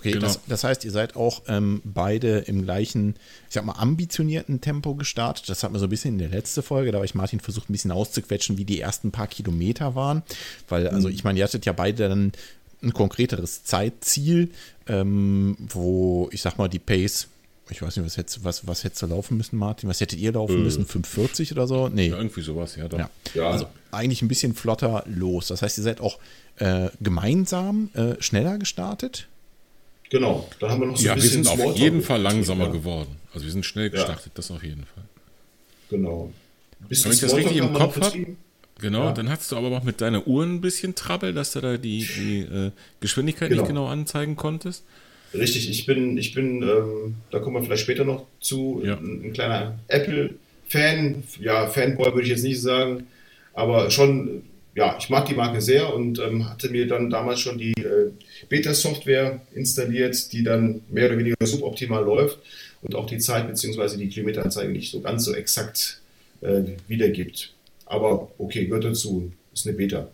Okay, 0.04 0.12
genau. 0.12 0.28
das, 0.28 0.39
das, 0.47 0.64
heißt, 0.66 0.84
ihr 0.84 0.91
seid 0.91 1.16
auch 1.16 1.43
ähm, 1.47 1.82
beide 1.86 2.39
im 2.39 2.64
gleichen, 2.64 3.16
ich 3.47 3.54
sag 3.54 3.64
mal, 3.64 3.74
ambitionierten 3.74 4.60
Tempo 4.60 4.95
gestartet. 4.95 5.47
Das 5.47 5.64
hat 5.64 5.72
man 5.72 5.80
so 5.80 5.88
ein 5.88 5.89
bisschen 5.89 6.16
in 6.16 6.20
der 6.20 6.28
letzten 6.28 6.62
Folge, 6.62 6.91
da 6.91 6.97
habe 6.97 7.06
ich 7.06 7.16
Martin 7.16 7.39
versucht, 7.39 7.70
ein 7.70 7.74
bisschen 7.74 7.91
auszuquetschen, 7.91 8.58
wie 8.58 8.66
die 8.66 8.82
ersten 8.82 9.12
paar 9.12 9.28
Kilometer 9.28 9.95
waren. 9.95 10.22
Weil, 10.68 10.89
also 10.89 11.08
mhm. 11.08 11.14
ich 11.14 11.24
meine, 11.24 11.39
ihr 11.39 11.45
hattet 11.45 11.66
ja 11.66 11.72
beide 11.72 12.10
dann 12.10 12.34
ein 12.82 12.93
konkreteres 12.93 13.64
Zeitziel, 13.64 14.51
ähm, 14.88 15.56
wo 15.58 16.28
ich 16.34 16.41
sag 16.41 16.58
mal, 16.58 16.68
die 16.68 16.80
Pace 16.80 17.30
ich 17.70 17.82
weiß 17.82 17.95
nicht, 17.95 18.06
was 18.06 18.18
hättest, 18.18 18.43
was, 18.43 18.68
was 18.68 18.84
hättest 18.84 19.01
du 19.04 19.08
laufen 19.08 19.38
müssen, 19.38 19.58
Martin? 19.58 19.88
Was 19.88 20.01
hättet 20.01 20.20
ihr 20.20 20.34
laufen 20.34 20.58
äh. 20.58 20.64
müssen? 20.64 20.86
540 20.86 21.54
oder 21.54 21.66
so? 21.66 21.88
Nee. 21.88 22.10
Ja, 22.10 22.18
irgendwie 22.18 22.41
sowas, 22.41 22.76
ja. 22.76 22.89
Doch. 22.89 22.99
Ja. 22.99 23.10
ja. 23.34 23.49
Also 23.49 23.68
eigentlich 23.91 24.22
ein 24.22 24.28
bisschen 24.28 24.54
flotter 24.54 25.04
los. 25.08 25.47
Das 25.47 25.62
heißt, 25.62 25.78
ihr 25.78 25.84
seid 25.84 26.01
auch 26.01 26.20
äh, 26.58 26.89
gemeinsam 26.99 27.89
äh, 27.93 28.22
schneller 28.22 28.58
gestartet? 28.58 29.28
Genau, 30.14 30.47
da 30.59 30.70
haben 30.70 30.80
wir 30.80 30.88
noch 30.89 30.95
so 30.95 31.07
ja, 31.07 31.14
ein 31.14 31.20
bisschen. 31.20 31.43
Ja, 31.43 31.49
wir 31.49 31.57
sind 31.57 31.72
auf 31.72 31.76
jeden 31.76 32.03
Fall 32.03 32.22
langsamer 32.22 32.66
ja. 32.66 32.72
geworden. 32.72 33.16
Also 33.34 33.47
wir 33.47 33.51
sind 33.51 33.66
schnell 33.66 33.89
gestartet, 33.89 34.32
das 34.36 34.51
auf 34.51 34.64
jeden 34.64 34.86
Fall. 34.86 35.03
Genau. 35.89 36.32
Wenn 36.88 37.11
ich 37.11 37.20
das 37.20 37.36
richtig 37.36 37.57
im 37.57 37.74
Kopf 37.74 37.99
habe, 37.99 38.28
genau, 38.80 39.11
dann 39.11 39.28
hast 39.28 39.51
du 39.51 39.57
aber 39.57 39.76
auch 39.76 39.82
mit 39.82 40.01
deiner 40.01 40.28
Uhr 40.28 40.43
ein 40.43 40.61
bisschen 40.61 40.93
Trouble, 40.93 41.34
dass 41.34 41.53
du 41.53 41.61
da 41.61 41.78
die, 41.78 42.05
die 42.05 42.39
äh, 42.41 42.70
Geschwindigkeit 42.99 43.49
genau. 43.49 43.64
nicht 43.64 43.70
genau 43.70 43.88
anzeigen 43.88 44.36
konntest. 44.36 44.84
Richtig, 45.34 45.68
ich 45.68 45.88
bin, 45.88 46.16
ich 46.20 46.36
bin, 46.36 46.61
ähm, 46.61 47.16
da 47.32 47.39
kommen 47.39 47.55
wir 47.55 47.64
vielleicht 47.64 47.82
später 47.82 48.05
noch 48.05 48.28
zu, 48.39 48.84
ja. 48.86 48.97
ein, 48.97 49.26
ein, 49.26 49.34
kleiner 49.34 49.80
Apple-Fan, 49.88 51.24
ja, 51.39 51.66
Fanboy 51.66 52.14
würde 52.14 52.22
ich 52.22 52.30
jetzt 52.30 52.43
nicht 52.43 52.61
sagen, 52.61 53.07
aber 53.55 53.89
schon, 53.89 54.43
ja, 54.76 54.95
ich 54.97 55.09
mag 55.09 55.26
die 55.26 55.36
Marke 55.36 55.61
sehr 55.61 55.93
und 55.93 56.19
ähm, 56.19 56.49
hatte 56.49 56.69
mir 56.69 56.88
dann 56.88 57.09
damals 57.09 57.39
schon 57.39 57.57
die 57.57 57.74
äh, 57.74 58.11
Beta-Software 58.49 59.41
installiert, 59.53 60.32
die 60.34 60.43
dann 60.43 60.82
mehr 60.89 61.07
oder 61.07 61.17
weniger 61.17 61.45
suboptimal 61.45 62.03
läuft 62.03 62.39
und 62.82 62.95
auch 62.95 63.05
die 63.05 63.19
Zeit 63.19 63.47
bzw. 63.47 63.97
die 63.97 64.09
Kilometeranzeige 64.09 64.71
nicht 64.71 64.91
so 64.91 65.01
ganz 65.01 65.26
so 65.26 65.34
exakt 65.34 66.01
äh, 66.41 66.63
wiedergibt. 66.88 67.53
Aber 67.86 68.32
okay, 68.38 68.65
gehört 68.65 68.86
dazu, 68.86 69.32
ist 69.53 69.67
eine 69.67 69.76
Beta. 69.76 70.07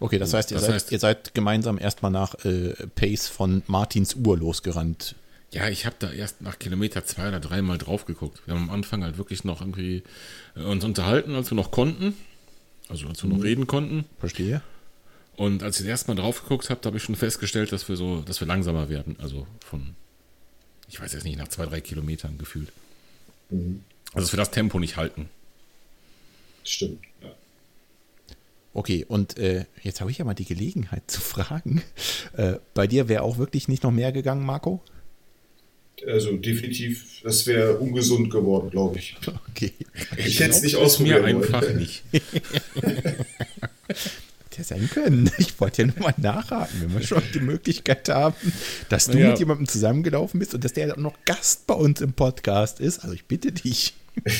Okay, 0.00 0.18
das 0.18 0.34
heißt, 0.34 0.50
ihr, 0.50 0.56
das 0.56 0.66
seid, 0.66 0.74
heißt, 0.74 0.92
ihr 0.92 0.98
seid 0.98 1.34
gemeinsam 1.34 1.78
erstmal 1.78 2.10
nach 2.10 2.34
äh, 2.44 2.74
Pace 2.94 3.28
von 3.28 3.62
Martins 3.68 4.16
Uhr 4.16 4.36
losgerannt. 4.36 5.14
Ja, 5.52 5.68
ich 5.68 5.86
habe 5.86 5.96
da 5.98 6.10
erst 6.10 6.40
nach 6.40 6.58
Kilometer 6.58 7.04
zwei 7.04 7.28
oder 7.28 7.38
drei 7.38 7.62
Mal 7.62 7.78
drauf 7.78 8.04
geguckt. 8.04 8.42
Wir 8.46 8.54
haben 8.54 8.64
am 8.64 8.70
Anfang 8.70 9.04
halt 9.04 9.16
wirklich 9.16 9.44
noch 9.44 9.60
irgendwie 9.60 10.02
äh, 10.56 10.62
uns 10.64 10.84
unterhalten, 10.84 11.34
als 11.34 11.50
wir 11.50 11.56
noch 11.56 11.70
konnten. 11.70 12.14
Also 12.88 13.08
als 13.08 13.22
wir 13.22 13.30
noch 13.30 13.42
reden 13.42 13.66
konnten. 13.66 14.04
Verstehe. 14.18 14.62
Und 15.36 15.62
als 15.62 15.76
ich 15.76 15.86
das 15.86 15.90
erste 15.90 16.08
Mal 16.08 16.20
drauf 16.20 16.42
geguckt 16.42 16.70
habe, 16.70 16.80
habe 16.84 16.96
ich 16.96 17.02
schon 17.02 17.16
festgestellt, 17.16 17.72
dass 17.72 17.88
wir 17.88 17.96
so, 17.96 18.20
dass 18.20 18.40
wir 18.40 18.46
langsamer 18.46 18.88
werden. 18.88 19.16
Also 19.20 19.46
von, 19.64 19.94
ich 20.88 21.00
weiß 21.00 21.12
jetzt 21.12 21.24
nicht, 21.24 21.38
nach 21.38 21.48
zwei, 21.48 21.66
drei 21.66 21.80
Kilometern 21.80 22.38
gefühlt. 22.38 22.70
Mhm. 23.50 23.82
Also 24.12 24.26
dass 24.26 24.32
wir 24.32 24.38
das 24.38 24.50
Tempo 24.50 24.78
nicht 24.78 24.96
halten. 24.96 25.28
Stimmt, 26.64 27.00
ja. 27.22 27.30
Okay, 28.74 29.04
und 29.06 29.36
äh, 29.36 29.66
jetzt 29.82 30.00
habe 30.00 30.10
ich 30.10 30.18
ja 30.18 30.24
mal 30.24 30.34
die 30.34 30.46
Gelegenheit 30.46 31.10
zu 31.10 31.20
fragen. 31.20 31.82
Äh, 32.34 32.54
bei 32.72 32.86
dir 32.86 33.08
wäre 33.08 33.22
auch 33.22 33.36
wirklich 33.36 33.68
nicht 33.68 33.82
noch 33.82 33.90
mehr 33.90 34.12
gegangen, 34.12 34.46
Marco? 34.46 34.82
Also 36.06 36.36
definitiv, 36.36 37.20
das 37.22 37.46
wäre 37.46 37.78
ungesund 37.78 38.30
geworden, 38.30 38.70
glaube 38.70 38.98
ich. 38.98 39.16
Okay. 39.50 39.72
Ich, 40.16 40.26
ich 40.26 40.40
hätte 40.40 40.50
es 40.50 40.62
nicht 40.62 40.76
ausprobiert. 40.76 41.22
mir 41.22 41.28
einfach 41.28 41.74
nicht. 41.74 42.02
Hätte 44.50 44.64
sein 44.64 44.90
können. 44.92 45.30
Ich 45.38 45.58
wollte 45.60 45.82
ja 45.82 45.88
nur 45.88 45.98
mal 45.98 46.14
nachhaken, 46.16 46.82
wenn 46.82 46.94
wir 46.94 47.06
schon 47.06 47.22
die 47.34 47.40
Möglichkeit 47.40 48.08
haben, 48.08 48.34
dass 48.88 49.06
du 49.06 49.18
ja. 49.18 49.30
mit 49.30 49.38
jemandem 49.38 49.66
zusammengelaufen 49.66 50.40
bist 50.40 50.54
und 50.54 50.64
dass 50.64 50.72
der 50.72 50.92
auch 50.92 50.96
noch 50.96 51.14
Gast 51.24 51.66
bei 51.66 51.74
uns 51.74 52.00
im 52.00 52.12
Podcast 52.12 52.80
ist. 52.80 52.98
Also 53.00 53.14
ich 53.14 53.24
bitte 53.24 53.52
dich. 53.52 53.94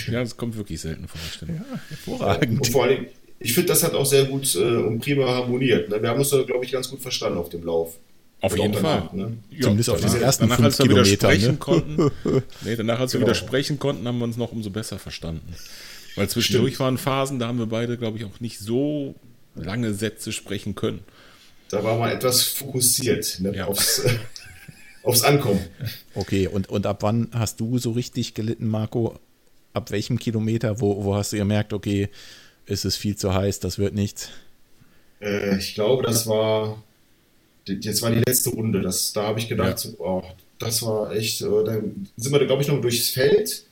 Ja, 0.06 0.20
das 0.20 0.36
kommt 0.36 0.56
wirklich 0.56 0.80
selten 0.80 1.08
vor. 1.08 1.20
Ja, 1.48 1.64
hervorragend. 1.88 2.58
Und 2.60 2.68
vor 2.68 2.84
allem, 2.84 3.06
ich 3.38 3.54
finde, 3.54 3.68
das 3.68 3.82
hat 3.82 3.94
auch 3.94 4.04
sehr 4.04 4.26
gut 4.26 4.54
äh, 4.54 4.58
und 4.58 5.00
prima 5.00 5.26
harmoniert. 5.26 5.88
Ne? 5.88 6.02
Wir 6.02 6.10
haben 6.10 6.18
uns 6.18 6.28
da, 6.28 6.42
glaube 6.42 6.64
ich, 6.64 6.72
ganz 6.72 6.90
gut 6.90 7.00
verstanden 7.00 7.38
auf 7.38 7.48
dem 7.48 7.64
Lauf. 7.64 7.96
Auf 8.42 8.58
jeden 8.58 8.74
Fall. 8.74 9.08
Ne? 9.12 9.38
Ja, 9.50 9.62
Zumindest 9.62 9.90
auf 9.90 10.00
diesen 10.00 10.20
ersten 10.20 10.48
danach, 10.48 10.64
als 10.64 10.78
wir 10.80 10.90
wieder 10.90 11.04
sprechen 11.04 11.52
ne? 11.52 11.56
konnten, 11.58 12.10
nee, 12.62 12.74
danach, 12.74 12.98
als 12.98 13.12
wir 13.12 13.20
genau. 13.20 13.30
wieder 13.30 13.36
sprechen 13.36 13.78
konnten, 13.78 14.06
haben 14.06 14.18
wir 14.18 14.24
uns 14.24 14.36
noch 14.36 14.50
umso 14.50 14.70
besser 14.70 14.98
verstanden. 14.98 15.54
Weil 16.16 16.28
zwischendurch 16.28 16.74
Stimmt. 16.74 16.80
waren 16.80 16.98
Phasen, 16.98 17.38
da 17.38 17.46
haben 17.46 17.58
wir 17.58 17.66
beide, 17.66 17.96
glaube 17.96 18.18
ich, 18.18 18.24
auch 18.24 18.40
nicht 18.40 18.58
so 18.58 19.14
lange 19.54 19.94
Sätze 19.94 20.32
sprechen 20.32 20.74
können. 20.74 21.04
Da 21.70 21.84
war 21.84 21.96
man 21.96 22.10
etwas 22.10 22.42
fokussiert 22.42 23.38
ne? 23.38 23.54
ja. 23.54 23.66
aufs, 23.66 24.02
aufs 25.04 25.22
Ankommen. 25.22 25.64
Okay, 26.14 26.48
und, 26.48 26.68
und 26.68 26.84
ab 26.84 27.04
wann 27.04 27.28
hast 27.32 27.60
du 27.60 27.78
so 27.78 27.92
richtig 27.92 28.34
gelitten, 28.34 28.66
Marco? 28.66 29.20
Ab 29.72 29.92
welchem 29.92 30.18
Kilometer? 30.18 30.80
Wo, 30.80 31.04
wo 31.04 31.14
hast 31.14 31.32
du 31.32 31.36
gemerkt, 31.36 31.72
okay, 31.72 32.08
ist 32.66 32.84
es 32.84 32.96
viel 32.96 33.16
zu 33.16 33.32
heiß, 33.32 33.60
das 33.60 33.78
wird 33.78 33.94
nichts? 33.94 34.30
Äh, 35.20 35.58
ich 35.58 35.74
glaube, 35.74 36.02
das 36.02 36.26
war 36.26 36.82
jetzt 37.66 38.02
war 38.02 38.10
die 38.10 38.22
letzte 38.26 38.50
Runde. 38.50 38.80
Das, 38.80 39.12
da 39.12 39.24
habe 39.24 39.38
ich 39.38 39.48
gedacht, 39.48 39.84
ja. 39.84 39.90
oh, 39.98 40.22
das 40.58 40.82
war 40.82 41.12
echt. 41.12 41.40
Äh, 41.40 41.64
dann 41.64 42.08
sind 42.16 42.32
wir, 42.32 42.46
glaube 42.46 42.62
ich, 42.62 42.68
noch 42.68 42.80
durchs 42.80 43.10
Feld. 43.10 43.64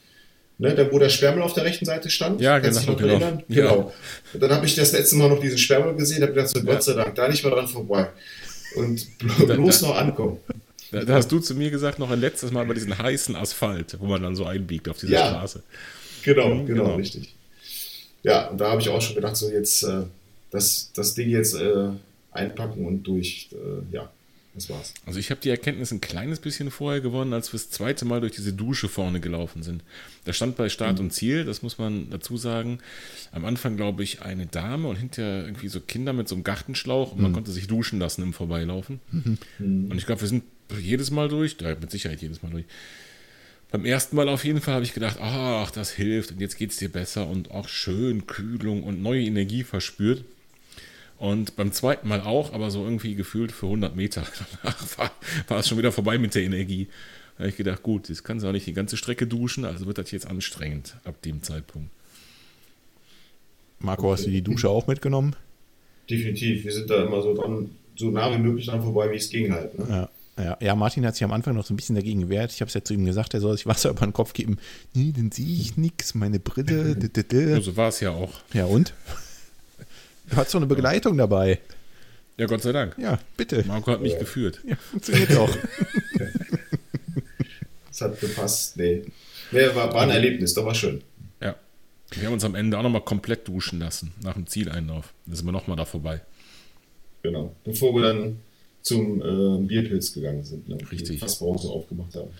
Ne, 0.59 0.75
da, 0.75 0.93
wo 0.93 0.99
der 0.99 1.09
Sperrmel 1.09 1.43
auf 1.43 1.55
der 1.55 1.65
rechten 1.65 1.87
Seite 1.87 2.11
stand. 2.11 2.41
Ja, 2.41 2.59
genau. 2.59 2.81
Noch 2.81 2.97
genau. 2.99 3.19
genau. 3.19 3.43
Ja. 3.49 3.93
Und 4.35 4.43
dann 4.43 4.51
habe 4.51 4.67
ich 4.67 4.75
das 4.75 4.93
letzte 4.93 5.17
Mal 5.17 5.31
noch 5.31 5.41
diesen 5.41 5.57
Sperrmel 5.57 5.95
gesehen, 5.95 6.21
habe 6.21 6.35
gedacht, 6.35 6.51
so, 6.51 6.63
Gott 6.63 6.83
sei 6.83 6.93
Dank, 6.93 7.15
da 7.15 7.29
nicht 7.29 7.43
mehr 7.43 7.55
dran 7.55 7.67
vorbei. 7.67 8.11
Und 8.77 9.07
bloß 9.19 9.81
da, 9.81 9.87
noch 9.87 9.97
ankommen. 9.97 10.37
Da, 10.93 11.03
da, 11.03 11.15
hast 11.15 11.33
du 11.33 11.39
zu 11.39 11.55
mir 11.55 11.71
gesagt, 11.71 11.99
noch 11.99 12.11
ein 12.11 12.21
letztes 12.21 12.51
Mal 12.51 12.67
bei 12.67 12.75
diesem 12.75 12.97
heißen 12.97 13.37
Asphalt, 13.37 13.97
wo 14.01 14.07
man 14.07 14.23
dann 14.23 14.37
so 14.37 14.45
einbiegt 14.45 14.87
auf 14.91 14.99
dieser 14.99 15.13
ja, 15.13 15.29
Straße. 15.29 15.63
Genau, 16.25 16.49
mhm, 16.49 16.67
genau, 16.67 16.85
genau, 16.85 16.97
richtig 16.97 17.35
ja, 18.23 18.49
und 18.49 18.61
da 18.61 18.71
habe 18.71 18.81
ich 18.81 18.89
auch 18.89 19.01
schon 19.01 19.17
gedacht, 19.17 19.37
so 19.37 19.51
jetzt 19.51 19.83
äh, 19.83 20.03
das, 20.51 20.91
das 20.95 21.15
Ding 21.15 21.31
jetzt 21.31 21.55
äh, 21.55 21.89
einpacken 22.33 22.85
und 22.85 23.03
durch. 23.05 23.49
Äh, 23.53 23.95
ja, 23.95 24.11
das 24.55 24.69
war's. 24.69 24.95
Also 25.07 25.21
ich 25.21 25.31
habe 25.31 25.41
die 25.41 25.49
Erkenntnis 25.49 25.93
ein 25.93 26.01
kleines 26.01 26.41
bisschen 26.41 26.71
vorher 26.71 27.01
gewonnen, 27.01 27.33
als 27.33 27.53
wir 27.53 27.59
das 27.59 27.71
zweite 27.71 28.05
Mal 28.05 28.21
durch 28.21 28.33
diese 28.33 28.53
Dusche 28.53 28.89
vorne 28.89 29.21
gelaufen 29.21 29.63
sind. 29.63 29.83
Da 30.25 30.33
stand 30.33 30.57
bei 30.57 30.69
Start 30.69 30.99
mhm. 30.99 31.07
und 31.07 31.11
Ziel, 31.13 31.45
das 31.45 31.63
muss 31.63 31.79
man 31.79 32.11
dazu 32.11 32.37
sagen, 32.37 32.81
am 33.31 33.45
Anfang 33.45 33.77
glaube 33.77 34.03
ich 34.03 34.23
eine 34.23 34.47
Dame 34.47 34.89
und 34.89 34.97
hinterher 34.97 35.45
irgendwie 35.45 35.69
so 35.69 35.81
Kinder 35.81 36.13
mit 36.13 36.29
so 36.29 36.35
einem 36.35 36.43
Gartenschlauch 36.43 37.13
und 37.13 37.19
mhm. 37.19 37.25
man 37.25 37.33
konnte 37.33 37.53
sich 37.53 37.69
duschen 37.69 38.01
lassen 38.01 38.23
im 38.23 38.33
Vorbeilaufen. 38.33 39.01
Mhm. 39.13 39.39
Und 39.91 39.97
ich 39.97 40.07
glaube, 40.07 40.23
wir 40.23 40.29
sind 40.29 40.43
jedes 40.81 41.13
Mal 41.13 41.29
durch, 41.29 41.57
ja, 41.61 41.75
mit 41.81 41.91
Sicherheit 41.91 42.21
jedes 42.21 42.43
Mal 42.43 42.51
durch. 42.51 42.65
Beim 43.71 43.85
ersten 43.85 44.17
Mal 44.17 44.29
auf 44.29 44.45
jeden 44.45 44.61
Fall 44.61 44.75
habe 44.75 44.85
ich 44.85 44.95
gedacht, 44.95 45.19
ach, 45.21 45.71
das 45.71 45.93
hilft 45.93 46.33
und 46.33 46.41
jetzt 46.41 46.59
geht 46.59 46.71
es 46.73 46.77
dir 46.77 46.89
besser 46.89 47.29
und 47.29 47.53
auch 47.53 47.69
schön 47.69 48.27
Kühlung 48.27 48.83
und 48.83 49.01
neue 49.01 49.23
Energie 49.23 49.63
verspürt. 49.63 50.25
Und 51.21 51.55
beim 51.55 51.71
zweiten 51.71 52.09
Mal 52.09 52.23
auch, 52.23 52.55
aber 52.55 52.71
so 52.71 52.83
irgendwie 52.83 53.15
gefühlt 53.15 53.53
für 53.53 53.67
100 53.67 53.95
Meter. 53.95 54.25
Danach 54.63 54.99
war, 54.99 55.11
war 55.49 55.59
es 55.59 55.69
schon 55.69 55.77
wieder 55.77 55.93
vorbei 55.93 56.17
mit 56.17 56.35
der 56.35 56.45
Energie. 56.45 56.89
Da 57.37 57.41
habe 57.41 57.51
ich 57.51 57.59
gedacht, 57.59 57.83
gut, 57.83 58.09
jetzt 58.09 58.25
kannst 58.25 58.43
du 58.43 58.49
auch 58.49 58.53
nicht 58.53 58.67
die 58.67 58.73
ganze 58.73 58.97
Strecke 58.97 59.27
duschen, 59.27 59.67
also 59.67 59.85
wird 59.85 59.99
das 59.99 60.11
jetzt 60.13 60.27
anstrengend 60.27 60.97
ab 61.05 61.21
dem 61.21 61.43
Zeitpunkt. 61.43 61.91
Marco, 63.81 64.11
hast 64.13 64.25
du 64.25 64.31
die 64.31 64.41
Dusche 64.41 64.71
auch 64.71 64.87
mitgenommen? 64.87 65.37
Definitiv. 66.09 66.65
Wir 66.65 66.73
sind 66.73 66.89
da 66.89 67.05
immer 67.05 67.21
so 67.21 67.35
dran, 67.35 67.71
so 67.97 68.11
nah 68.11 68.33
wie 68.33 68.39
möglich 68.43 68.65
dran 68.65 68.83
vorbei, 68.83 69.13
wie 69.13 69.17
es 69.17 69.29
ging 69.29 69.53
halt. 69.53 69.79
Ne? 69.79 69.87
Ja. 69.89 70.09
Ja, 70.39 70.57
ja, 70.59 70.75
Martin 70.75 71.05
hat 71.05 71.17
sich 71.17 71.25
am 71.25 71.33
Anfang 71.33 71.55
noch 71.55 71.67
so 71.67 71.75
ein 71.75 71.77
bisschen 71.77 71.97
dagegen 71.97 72.21
gewehrt. 72.21 72.51
Ich 72.51 72.63
habe 72.63 72.69
es 72.69 72.75
ja 72.75 72.83
zu 72.83 72.95
ihm 72.95 73.05
gesagt, 73.05 73.35
er 73.35 73.41
soll 73.41 73.59
sich 73.59 73.67
Wasser 73.67 73.91
über 73.91 74.07
den 74.07 74.15
Kopf 74.15 74.33
geben. 74.33 74.57
Nee, 74.95 75.13
dann 75.15 75.31
sehe 75.31 75.53
ich 75.53 75.77
nichts, 75.77 76.15
meine 76.15 76.41
Brille. 76.41 76.97
So 77.61 77.77
war 77.77 77.89
es 77.89 78.01
ja 78.01 78.13
auch. 78.13 78.41
Ja, 78.55 78.65
und? 78.65 78.95
Du 80.29 80.37
hast 80.37 80.51
so 80.51 80.59
eine 80.59 80.67
Begleitung 80.67 81.17
dabei. 81.17 81.61
Ja, 82.37 82.47
Gott 82.47 82.63
sei 82.63 82.73
Dank. 82.73 82.97
Ja, 82.99 83.19
bitte. 83.37 83.65
Marco 83.67 83.93
hat 83.93 84.01
mich 84.01 84.13
ja. 84.13 84.19
geführt. 84.19 84.61
Ja, 84.67 84.77
funktioniert 84.77 85.37
auch. 85.37 85.51
das 87.89 88.01
hat 88.01 88.19
gepasst. 88.21 88.77
Nee. 88.77 89.03
nee 89.53 89.67
war, 89.75 89.93
war 89.93 90.03
ein 90.03 90.11
Erlebnis, 90.11 90.55
doch 90.55 90.65
war 90.65 90.75
schön. 90.75 91.03
Ja. 91.41 91.57
Wir 92.13 92.27
haben 92.27 92.33
uns 92.33 92.45
am 92.45 92.55
Ende 92.55 92.79
auch 92.79 92.83
nochmal 92.83 93.03
komplett 93.03 93.47
duschen 93.47 93.79
lassen, 93.79 94.13
nach 94.23 94.35
dem 94.35 94.47
Zieleinlauf. 94.47 95.13
Da 95.27 95.37
sind 95.37 95.47
wir 95.47 95.53
nochmal 95.53 95.77
da 95.77 95.85
vorbei. 95.85 96.23
Genau. 97.23 97.55
Bevor 97.65 97.95
wir 97.95 98.03
dann 98.03 98.41
zum 98.83 99.21
äh, 99.21 99.67
Bierpilz 99.67 100.13
gegangen 100.13 100.45
sind. 100.45 100.69
Ne? 100.69 100.79
Richtig. 100.91 101.21
Fast 101.21 101.41
Pause 101.41 101.69
aufgemacht 101.69 102.15
haben. 102.15 102.31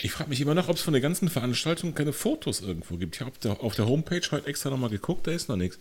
Ich 0.00 0.12
frage 0.12 0.30
mich 0.30 0.40
immer 0.40 0.54
noch, 0.54 0.68
ob 0.68 0.76
es 0.76 0.82
von 0.82 0.92
der 0.92 1.00
ganzen 1.00 1.28
Veranstaltung 1.28 1.94
keine 1.94 2.12
Fotos 2.12 2.60
irgendwo 2.60 2.96
gibt. 2.96 3.16
Ich 3.16 3.20
habe 3.20 3.30
auf 3.30 3.38
der, 3.38 3.60
auf 3.62 3.74
der 3.74 3.86
Homepage 3.86 4.22
heute 4.30 4.46
extra 4.46 4.70
nochmal 4.70 4.90
geguckt, 4.90 5.26
da 5.26 5.32
ist 5.32 5.48
noch 5.48 5.56
nichts. 5.56 5.78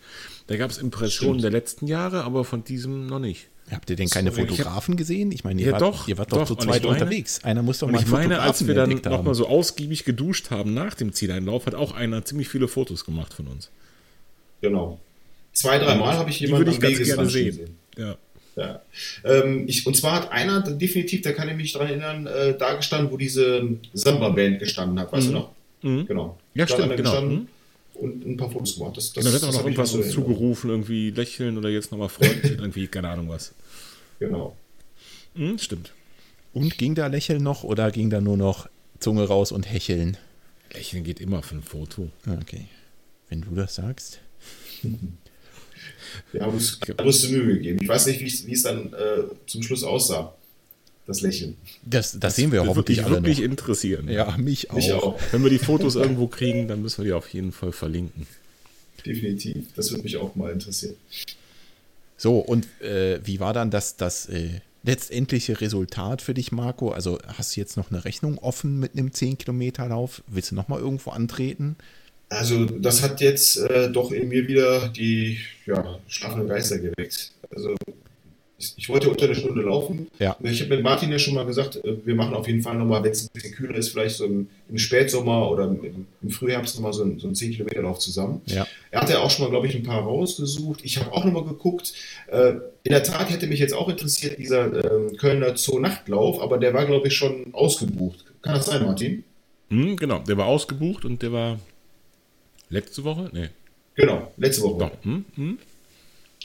Da 0.47 0.57
gab 0.57 0.69
es 0.69 0.77
Impressionen 0.77 1.39
Stimmt. 1.39 1.43
der 1.43 1.51
letzten 1.51 1.87
Jahre, 1.87 2.23
aber 2.23 2.43
von 2.43 2.63
diesem 2.63 3.07
noch 3.07 3.19
nicht. 3.19 3.47
Habt 3.71 3.89
ihr 3.89 3.95
denn 3.95 4.09
keine 4.09 4.31
Sorry, 4.31 4.47
Fotografen 4.47 4.97
gesehen? 4.97 5.31
Ich 5.31 5.43
meine, 5.43 5.61
ihr, 5.61 5.67
ja, 5.67 5.73
wart, 5.73 5.81
doch, 5.81 6.07
ihr 6.07 6.17
wart 6.17 6.31
doch, 6.31 6.39
doch 6.39 6.47
zu 6.47 6.55
zweit 6.55 6.83
meine, 6.83 6.93
unterwegs. 6.93 7.43
Einer 7.43 7.63
muss 7.63 7.79
doch 7.79 7.89
mal 7.89 8.01
ich 8.01 8.07
meine, 8.07 8.41
als 8.41 8.67
wir 8.67 8.75
dann 8.75 8.89
nochmal 8.89 9.33
so 9.33 9.47
ausgiebig 9.47 10.03
geduscht 10.03 10.51
haben 10.51 10.73
nach 10.73 10.93
dem 10.93 11.13
Zieleinlauf, 11.13 11.65
hat 11.67 11.75
auch 11.75 11.93
einer 11.93 12.25
ziemlich 12.25 12.49
viele 12.49 12.67
Fotos 12.67 13.05
gemacht 13.05 13.33
von 13.33 13.47
uns. 13.47 13.69
Genau. 14.59 14.99
Zwei, 15.53 15.79
dreimal 15.79 16.17
habe 16.17 16.29
ich 16.29 16.39
jemanden 16.39 16.69
am 16.69 16.81
Wegesrand 16.81 17.31
sehen. 17.31 17.77
Ja. 17.97 18.17
Ja. 18.55 18.81
Ähm, 19.23 19.67
ich, 19.67 19.85
und 19.85 19.95
zwar 19.95 20.13
hat 20.13 20.31
einer 20.31 20.61
definitiv, 20.61 21.21
da 21.21 21.31
kann 21.31 21.47
ich 21.49 21.55
mich 21.55 21.73
dran 21.73 21.87
erinnern, 21.87 22.27
äh, 22.27 22.57
da 22.57 22.73
gestanden, 22.73 23.11
wo 23.11 23.17
diese 23.17 23.67
Samba-Band 23.93 24.59
gestanden 24.59 24.99
hat, 24.99 25.11
weißt 25.11 25.27
mhm. 25.27 25.31
du 25.31 25.37
noch? 25.37 25.51
Mhm. 25.81 26.07
Genau. 26.07 26.37
Ja, 26.53 26.65
da 26.65 26.73
stimmt, 26.73 26.97
genau. 26.97 27.21
Mhm. 27.21 27.47
Und 27.93 28.25
ein 28.25 28.37
paar 28.37 28.49
Fotos 28.49 28.75
gemacht. 28.75 28.97
Das, 28.97 29.13
das, 29.13 29.23
genau, 29.23 29.35
hat 29.35 29.43
auch 29.43 29.53
noch 29.53 29.63
irgendwas 29.63 29.93
uns 29.93 30.11
zugerufen, 30.11 30.69
irgendwie 30.69 31.11
lächeln 31.11 31.57
oder 31.57 31.69
jetzt 31.69 31.91
nochmal 31.91 32.09
freundlich, 32.09 32.51
irgendwie, 32.59 32.87
keine 32.87 33.09
Ahnung 33.09 33.29
was. 33.29 33.53
Genau. 34.19 34.55
Mhm, 35.35 35.57
stimmt. 35.57 35.93
Und 36.53 36.77
ging 36.77 36.95
da 36.95 37.07
Lächeln 37.07 37.43
noch 37.43 37.63
oder 37.63 37.91
ging 37.91 38.09
da 38.09 38.19
nur 38.19 38.37
noch 38.37 38.67
Zunge 38.99 39.23
raus 39.23 39.51
und 39.51 39.71
hecheln. 39.71 40.17
Lächeln 40.73 41.03
geht 41.03 41.19
immer 41.19 41.41
für 41.43 41.55
ein 41.55 41.63
Foto. 41.63 42.09
Okay. 42.41 42.65
Wenn 43.29 43.41
du 43.41 43.55
das 43.55 43.75
sagst. 43.75 44.19
Wir 46.31 46.41
haben 46.41 46.53
uns 46.53 46.79
größte 46.79 47.29
Mühe 47.29 47.55
gegeben. 47.55 47.79
Ich 47.81 47.87
weiß 47.87 48.07
nicht, 48.07 48.21
wie 48.21 48.51
es, 48.51 48.63
dann 48.63 48.93
äh, 48.93 49.23
zum 49.47 49.63
Schluss 49.63 49.83
aussah. 49.83 50.33
Das 51.07 51.21
Lächeln. 51.21 51.57
Das, 51.83 52.17
das, 52.19 52.35
sehen 52.35 52.51
wir 52.51 52.65
hoffentlich 52.65 52.99
wirklich, 52.99 53.05
alle 53.05 53.15
wirklich 53.23 53.39
noch. 53.39 53.45
interessieren. 53.45 54.07
Ja, 54.07 54.37
mich 54.37 54.69
auch. 54.69 54.75
Mich 54.75 54.93
auch. 54.93 55.19
Wenn 55.31 55.43
wir 55.43 55.49
die 55.49 55.57
Fotos 55.57 55.95
irgendwo 55.97 56.27
kriegen, 56.27 56.67
dann 56.67 56.81
müssen 56.81 56.99
wir 56.99 57.05
die 57.05 57.13
auf 57.13 57.27
jeden 57.33 57.51
Fall 57.51 57.71
verlinken. 57.71 58.27
Definitiv. 59.05 59.65
Das 59.75 59.89
würde 59.91 60.03
mich 60.03 60.17
auch 60.17 60.35
mal 60.35 60.51
interessieren. 60.51 60.95
So, 62.17 62.37
und 62.37 62.67
äh, 62.81 63.19
wie 63.25 63.39
war 63.39 63.51
dann 63.51 63.71
das, 63.71 63.97
das 63.97 64.27
äh, 64.27 64.61
letztendliche 64.83 65.59
Resultat 65.59 66.21
für 66.21 66.35
dich, 66.35 66.51
Marco? 66.51 66.91
Also 66.91 67.17
hast 67.25 67.55
du 67.55 67.59
jetzt 67.59 67.77
noch 67.77 67.89
eine 67.89 68.05
Rechnung 68.05 68.37
offen 68.37 68.79
mit 68.79 68.93
einem 68.93 69.09
10-Kilometer-Lauf? 69.09 70.23
Willst 70.27 70.51
du 70.51 70.55
nochmal 70.55 70.79
irgendwo 70.79 71.09
antreten? 71.09 71.77
Also, 72.31 72.63
das 72.65 73.03
hat 73.03 73.19
jetzt 73.19 73.57
äh, 73.57 73.91
doch 73.91 74.09
in 74.13 74.29
mir 74.29 74.47
wieder 74.47 74.87
die 74.87 75.37
ja, 75.65 75.99
schlafenden 76.07 76.47
Geister 76.47 76.79
geweckt. 76.79 77.31
Also, 77.53 77.75
ich, 78.57 78.73
ich 78.77 78.87
wollte 78.89 79.09
unter 79.09 79.25
eine 79.25 79.35
Stunde 79.35 79.63
laufen. 79.63 80.07
Ja. 80.17 80.37
Ich 80.41 80.61
habe 80.61 80.75
mit 80.75 80.81
Martin 80.83 81.11
ja 81.11 81.19
schon 81.19 81.33
mal 81.33 81.45
gesagt, 81.45 81.83
äh, 81.83 81.97
wir 82.05 82.15
machen 82.15 82.33
auf 82.33 82.47
jeden 82.47 82.61
Fall 82.61 82.75
nochmal, 82.75 83.03
wenn 83.03 83.11
es 83.11 83.23
ein 83.25 83.29
bisschen 83.33 83.51
kühler 83.53 83.75
ist, 83.75 83.89
vielleicht 83.89 84.15
so 84.15 84.23
im, 84.25 84.47
im 84.69 84.77
Spätsommer 84.77 85.51
oder 85.51 85.65
im, 85.65 86.05
im 86.21 86.29
Frühherbst 86.29 86.75
nochmal 86.75 86.93
so, 86.93 87.03
ein- 87.03 87.19
so 87.19 87.27
einen 87.27 87.35
10-Kilometer-Lauf 87.35 87.99
zusammen. 87.99 88.39
Ja. 88.45 88.65
Er 88.91 89.01
hatte 89.01 89.19
auch 89.19 89.29
schon 89.29 89.43
mal, 89.43 89.51
glaube 89.51 89.67
ich, 89.67 89.75
ein 89.75 89.83
paar 89.83 90.01
rausgesucht. 90.01 90.79
Ich 90.83 90.97
habe 90.99 91.11
auch 91.11 91.25
nochmal 91.25 91.43
geguckt. 91.43 91.91
Äh, 92.27 92.51
in 92.83 92.91
der 92.93 93.03
Tat 93.03 93.29
hätte 93.29 93.47
mich 93.47 93.59
jetzt 93.59 93.73
auch 93.73 93.89
interessiert, 93.89 94.39
dieser 94.39 94.67
ähm, 94.85 95.17
Kölner 95.17 95.57
Zoo-Nachtlauf, 95.57 96.39
aber 96.41 96.59
der 96.59 96.73
war, 96.73 96.85
glaube 96.85 97.09
ich, 97.09 97.13
schon 97.13 97.53
ausgebucht. 97.53 98.23
Kann 98.41 98.53
das 98.55 98.67
sein, 98.67 98.83
Martin? 98.85 99.25
Hm, 99.69 99.97
genau, 99.97 100.19
der 100.19 100.37
war 100.37 100.45
ausgebucht 100.45 101.03
und 101.03 101.21
der 101.23 101.33
war 101.33 101.59
letzte 102.71 103.03
Woche? 103.03 103.29
Nee. 103.33 103.49
Genau, 103.95 104.31
letzte 104.37 104.63
Woche. 104.63 104.79
Doch. 104.79 105.03
Hm, 105.03 105.25
hm. 105.35 105.59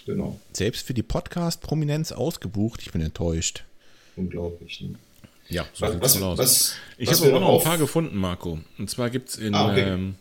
Genau. 0.04 0.38
Selbst 0.52 0.86
für 0.86 0.94
die 0.94 1.02
Podcast-Prominenz 1.02 2.12
ausgebucht. 2.12 2.82
Ich 2.82 2.92
bin 2.92 3.00
enttäuscht. 3.00 3.64
Unglaublich. 4.16 4.80
Ne? 4.82 4.94
Ja, 5.48 5.66
so 5.72 5.86
Was, 5.86 5.92
sieht's 5.92 6.02
was, 6.04 6.20
wohl 6.20 6.24
aus. 6.28 6.38
was, 6.38 6.74
ich 6.98 7.10
habe 7.10 7.26
auch 7.28 7.40
noch 7.40 7.48
ein 7.48 7.54
auf- 7.54 7.64
paar 7.64 7.78
gefunden, 7.78 8.16
Marco. 8.16 8.58
Und 8.78 8.90
zwar 8.90 9.10
gibt 9.10 9.30
es 9.30 9.36
in 9.38 9.54
Ah, 9.54 9.70
okay. 9.72 9.82
ähm, 9.82 10.14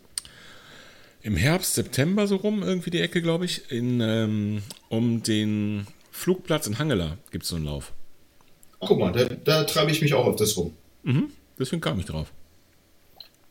im 1.24 1.36
Herbst, 1.36 1.74
September 1.74 2.28
so 2.28 2.36
rum, 2.38 2.62
irgendwie 2.64 2.92
die 2.92 3.02
Ecke, 3.02 3.22
glaube 3.22 3.46
ich, 3.46 3.72
in, 3.72 4.00
ähm, 4.02 4.62
um 4.90 5.24
den 5.24 5.88
Flugplatz 6.12 6.68
in 6.68 6.78
Hangela 6.80 7.18
gibt 7.32 7.44
es 7.44 7.50
so 7.50 7.56
einen 7.56 7.66
Lauf. 7.66 7.92
Ach, 8.80 8.88
guck 8.88 9.00
mal, 9.00 9.12
da, 9.12 9.26
da 9.26 9.64
treibe 9.64 9.90
ich 9.92 10.02
mich 10.02 10.14
auch 10.14 10.26
auf 10.28 10.36
das 10.36 10.56
rum. 10.58 10.74
Mhm. 11.04 11.32
Deswegen 11.58 11.82
kam 11.82 12.00
ich 12.00 12.06
drauf. 12.06 12.32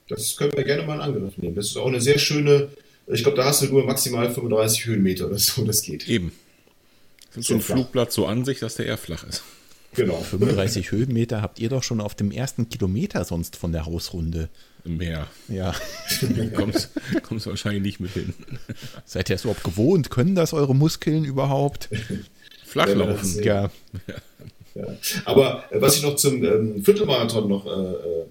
Das 0.09 0.37
können 0.37 0.53
wir 0.55 0.65
gerne 0.65 0.83
mal 0.83 0.97
in 0.97 1.01
Angriff 1.01 1.37
nehmen. 1.39 1.55
Das 1.55 1.67
ist 1.67 1.77
auch 1.77 1.87
eine 1.87 2.01
sehr 2.01 2.19
schöne, 2.19 2.69
ich 3.07 3.23
glaube, 3.23 3.37
da 3.37 3.45
hast 3.45 3.63
du 3.63 3.67
nur 3.67 3.85
maximal 3.85 4.31
35 4.31 4.87
Höhenmeter 4.87 5.27
oder 5.27 5.39
so, 5.39 5.65
das 5.65 5.83
geht. 5.83 6.09
Eben. 6.09 6.33
Das 7.31 7.39
ist 7.39 7.47
so 7.49 7.55
ein 7.55 7.61
flach. 7.61 7.77
Flugplatz 7.77 8.15
so 8.15 8.27
an 8.27 8.45
sich, 8.45 8.61
dass 8.61 8.77
der 8.77 8.87
eher 8.87 8.99
flach 8.99 9.25
ist. 9.27 9.43
Genau. 9.95 10.21
35 10.21 10.91
Höhenmeter 10.91 11.41
habt 11.41 11.61
ihr 11.61 11.69
doch 11.69 11.83
schon 11.83 12.01
auf 12.01 12.15
dem 12.15 12.31
ersten 12.31 12.69
Kilometer 12.69 13.25
sonst 13.25 13.57
von 13.57 13.73
der 13.73 13.87
Hausrunde. 13.87 14.49
Im 14.85 14.99
Meer. 14.99 15.29
Ja. 15.49 15.75
Kommst, 16.55 16.91
kommst 17.23 17.47
wahrscheinlich 17.47 17.83
nicht 17.83 18.01
mit 18.01 18.11
hin. 18.13 18.35
Seid 19.07 19.31
ihr 19.31 19.37
das 19.37 19.45
überhaupt 19.45 19.65
gewohnt? 19.65 20.11
Können 20.11 20.35
das 20.35 20.53
eure 20.53 20.75
Muskeln 20.75 21.25
überhaupt? 21.25 21.89
Flach 22.67 22.89
Ja, 22.89 22.95
Ja. 23.43 23.71
Ja. 24.75 24.85
Aber 25.25 25.65
äh, 25.71 25.81
was 25.81 25.97
ich 25.97 26.03
noch 26.03 26.17
zum 26.17 26.43
ähm, 26.45 26.85
Viertelmarathon 26.85 27.49
noch 27.49 27.65
äh, 27.65 27.71
äh, 27.71 28.27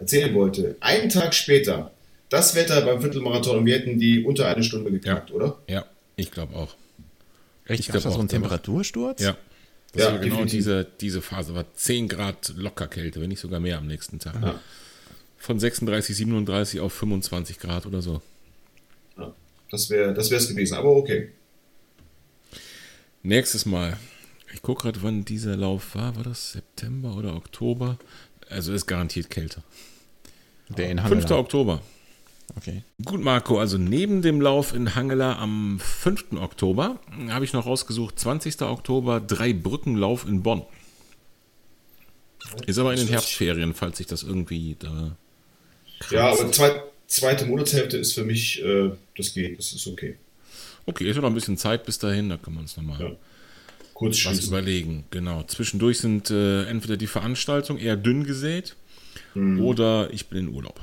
erzählen 0.00 0.34
wollte, 0.34 0.76
einen 0.80 1.08
Tag 1.08 1.34
später, 1.34 1.92
das 2.28 2.54
Wetter 2.54 2.80
beim 2.82 3.00
Viertelmarathon 3.00 3.58
und 3.58 3.66
wir 3.66 3.76
hätten 3.78 3.98
die 3.98 4.24
unter 4.24 4.48
eine 4.48 4.62
Stunde 4.64 4.90
geknackt, 4.90 5.30
oder? 5.30 5.58
Ja, 5.68 5.84
ich 6.16 6.30
glaube 6.30 6.54
auch. 6.56 6.74
Echt? 7.66 7.80
Ich 7.80 7.86
Gab 7.88 7.96
es 7.96 8.02
da 8.02 8.08
glaub 8.08 8.12
so 8.14 8.16
auch, 8.16 8.20
einen 8.20 8.28
der 8.28 8.40
macht- 8.40 8.50
Temperatursturz? 8.50 9.20
Ja. 9.22 9.36
Das 9.92 10.02
Ja, 10.04 10.12
war 10.12 10.18
genau 10.20 10.34
definitiv. 10.36 10.58
diese, 10.58 10.86
diese 11.00 11.20
Phase. 11.22 11.54
War 11.54 11.64
10 11.74 12.08
Grad 12.08 12.52
locker 12.56 12.86
Kälte, 12.86 13.20
wenn 13.20 13.28
nicht 13.28 13.40
sogar 13.40 13.58
mehr 13.60 13.76
am 13.78 13.86
nächsten 13.88 14.18
Tag. 14.20 14.40
Ja. 14.40 14.60
Von 15.36 15.58
36, 15.58 16.14
37 16.16 16.78
auf 16.80 16.92
25 16.92 17.58
Grad 17.58 17.86
oder 17.86 18.00
so. 18.00 18.22
Ja. 19.18 19.34
Das 19.70 19.90
wäre 19.90 20.14
das 20.14 20.30
es 20.30 20.48
gewesen, 20.48 20.74
aber 20.74 20.90
okay. 20.90 21.32
Nächstes 23.22 23.66
Mal. 23.66 23.96
Ich 24.54 24.62
gucke 24.62 24.82
gerade, 24.82 25.02
wann 25.02 25.24
dieser 25.24 25.56
Lauf 25.56 25.94
war. 25.94 26.14
War 26.16 26.24
das 26.24 26.52
September 26.52 27.16
oder 27.16 27.34
Oktober? 27.34 27.98
Also 28.48 28.72
ist 28.72 28.86
garantiert 28.86 29.30
kälter. 29.30 29.62
Der 30.76 30.90
in 30.90 30.98
5. 30.98 31.10
Hangela. 31.10 31.38
Oktober. 31.38 31.82
Okay. 32.56 32.82
Gut, 33.04 33.22
Marco, 33.22 33.58
also 33.60 33.78
neben 33.78 34.22
dem 34.22 34.40
Lauf 34.40 34.74
in 34.74 34.94
Hangela 34.94 35.38
am 35.38 35.78
5. 35.78 36.32
Oktober 36.40 36.98
habe 37.28 37.44
ich 37.44 37.52
noch 37.52 37.66
rausgesucht, 37.66 38.18
20. 38.18 38.62
Oktober, 38.62 39.20
Drei-Brücken-Lauf 39.20 40.26
in 40.26 40.42
Bonn. 40.42 40.62
Ist 42.66 42.78
aber 42.78 42.92
in 42.92 42.98
den 42.98 43.08
Herbstferien, 43.08 43.74
falls 43.74 43.98
sich 43.98 44.06
das 44.06 44.22
irgendwie 44.22 44.76
da. 44.78 45.16
Ja, 46.10 46.32
aber 46.32 46.50
zwei, 46.50 46.82
zweite 47.06 47.46
Monatshälfte 47.46 47.96
ist 47.98 48.14
für 48.14 48.24
mich, 48.24 48.62
äh, 48.64 48.90
das 49.16 49.32
geht, 49.34 49.58
das 49.58 49.72
ist 49.72 49.86
okay. 49.86 50.16
Okay, 50.86 51.08
ist 51.08 51.16
ja 51.16 51.22
noch 51.22 51.28
ein 51.28 51.34
bisschen 51.34 51.56
Zeit 51.58 51.84
bis 51.84 51.98
dahin, 51.98 52.30
da 52.30 52.36
können 52.36 52.56
wir 52.56 52.62
uns 52.62 52.76
nochmal 52.76 53.00
Ja. 53.00 53.10
Kurz 53.94 54.14
was 54.14 54.20
schließen. 54.20 54.48
überlegen. 54.48 55.04
Genau. 55.10 55.42
Zwischendurch 55.42 55.98
sind 55.98 56.30
äh, 56.30 56.64
entweder 56.64 56.96
die 56.96 57.06
Veranstaltungen 57.06 57.78
eher 57.78 57.96
dünn 57.96 58.24
gesät 58.24 58.74
oder 59.34 60.12
ich 60.12 60.28
bin 60.28 60.38
in 60.38 60.48
Urlaub. 60.54 60.80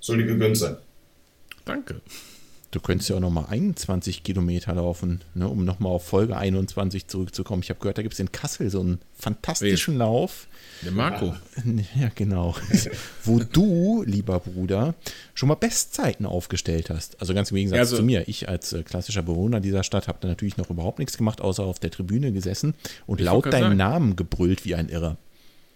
Soll 0.00 0.18
dir 0.18 0.26
gegönnt 0.26 0.56
sein. 0.56 0.76
Danke. 1.64 2.00
Du 2.72 2.80
könntest 2.80 3.08
ja 3.08 3.14
auch 3.14 3.20
nochmal 3.20 3.46
21 3.50 4.24
Kilometer 4.24 4.74
laufen, 4.74 5.20
ne, 5.34 5.48
um 5.48 5.64
nochmal 5.64 5.92
auf 5.92 6.04
Folge 6.08 6.36
21 6.36 7.06
zurückzukommen. 7.06 7.62
Ich 7.62 7.70
habe 7.70 7.78
gehört, 7.78 7.98
da 7.98 8.02
gibt 8.02 8.14
es 8.14 8.18
in 8.20 8.32
Kassel 8.32 8.68
so 8.68 8.80
einen 8.80 8.98
fantastischen 9.16 9.96
Lauf. 9.96 10.48
Der 10.84 10.90
Marco. 10.90 11.36
Ja, 11.94 12.10
genau. 12.12 12.56
Wo 13.24 13.38
du, 13.38 14.02
lieber 14.04 14.40
Bruder, 14.40 14.96
schon 15.34 15.48
mal 15.50 15.54
Bestzeiten 15.54 16.26
aufgestellt 16.26 16.90
hast. 16.90 17.20
Also 17.20 17.32
ganz 17.32 17.52
im 17.52 17.58
Gegensatz 17.58 17.78
Also- 17.78 17.96
zu 17.98 18.02
mir. 18.02 18.26
Ich 18.26 18.48
als 18.48 18.72
äh, 18.72 18.82
klassischer 18.82 19.22
Bewohner 19.22 19.60
dieser 19.60 19.84
Stadt 19.84 20.08
habe 20.08 20.18
da 20.20 20.26
natürlich 20.26 20.56
noch 20.56 20.68
überhaupt 20.68 20.98
nichts 20.98 21.16
gemacht, 21.16 21.40
außer 21.40 21.62
auf 21.62 21.78
der 21.78 21.92
Tribüne 21.92 22.32
gesessen 22.32 22.74
und 23.06 23.20
laut 23.20 23.46
deinen 23.46 23.62
sagen. 23.62 23.76
Namen 23.76 24.16
gebrüllt 24.16 24.64
wie 24.64 24.74
ein 24.74 24.88
Irrer. 24.88 25.16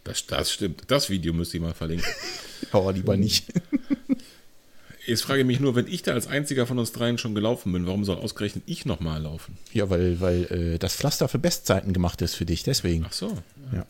Das, 0.09 0.27
das 0.27 0.51
stimmt. 0.51 0.85
Das 0.87 1.11
Video 1.11 1.35
müsste 1.35 1.59
ich 1.59 1.63
mal 1.63 1.75
verlinken. 1.75 2.09
Aber 2.73 2.93
lieber 2.93 3.17
nicht. 3.17 3.47
Jetzt 5.07 5.23
frage 5.23 5.41
ich 5.41 5.47
mich 5.47 5.61
nur, 5.61 5.75
wenn 5.75 5.87
ich 5.87 6.03
da 6.03 6.13
als 6.13 6.27
einziger 6.27 6.67
von 6.67 6.79
uns 6.79 6.93
dreien 6.93 7.19
schon 7.19 7.35
gelaufen 7.35 7.73
bin, 7.73 7.87
warum 7.87 8.05
soll 8.05 8.17
ausgerechnet 8.17 8.65
ich 8.67 8.85
nochmal 8.85 9.23
laufen? 9.23 9.57
Ja, 9.73 9.89
weil, 9.89 10.21
weil 10.21 10.45
äh, 10.45 10.79
das 10.79 10.97
Pflaster 10.97 11.29
für 11.29 11.39
Bestzeiten 11.39 11.93
gemacht 11.93 12.21
ist 12.23 12.35
für 12.35 12.45
dich, 12.45 12.63
deswegen. 12.63 13.05
Ach 13.07 13.13
so. 13.13 13.37
Ja. 13.73 13.87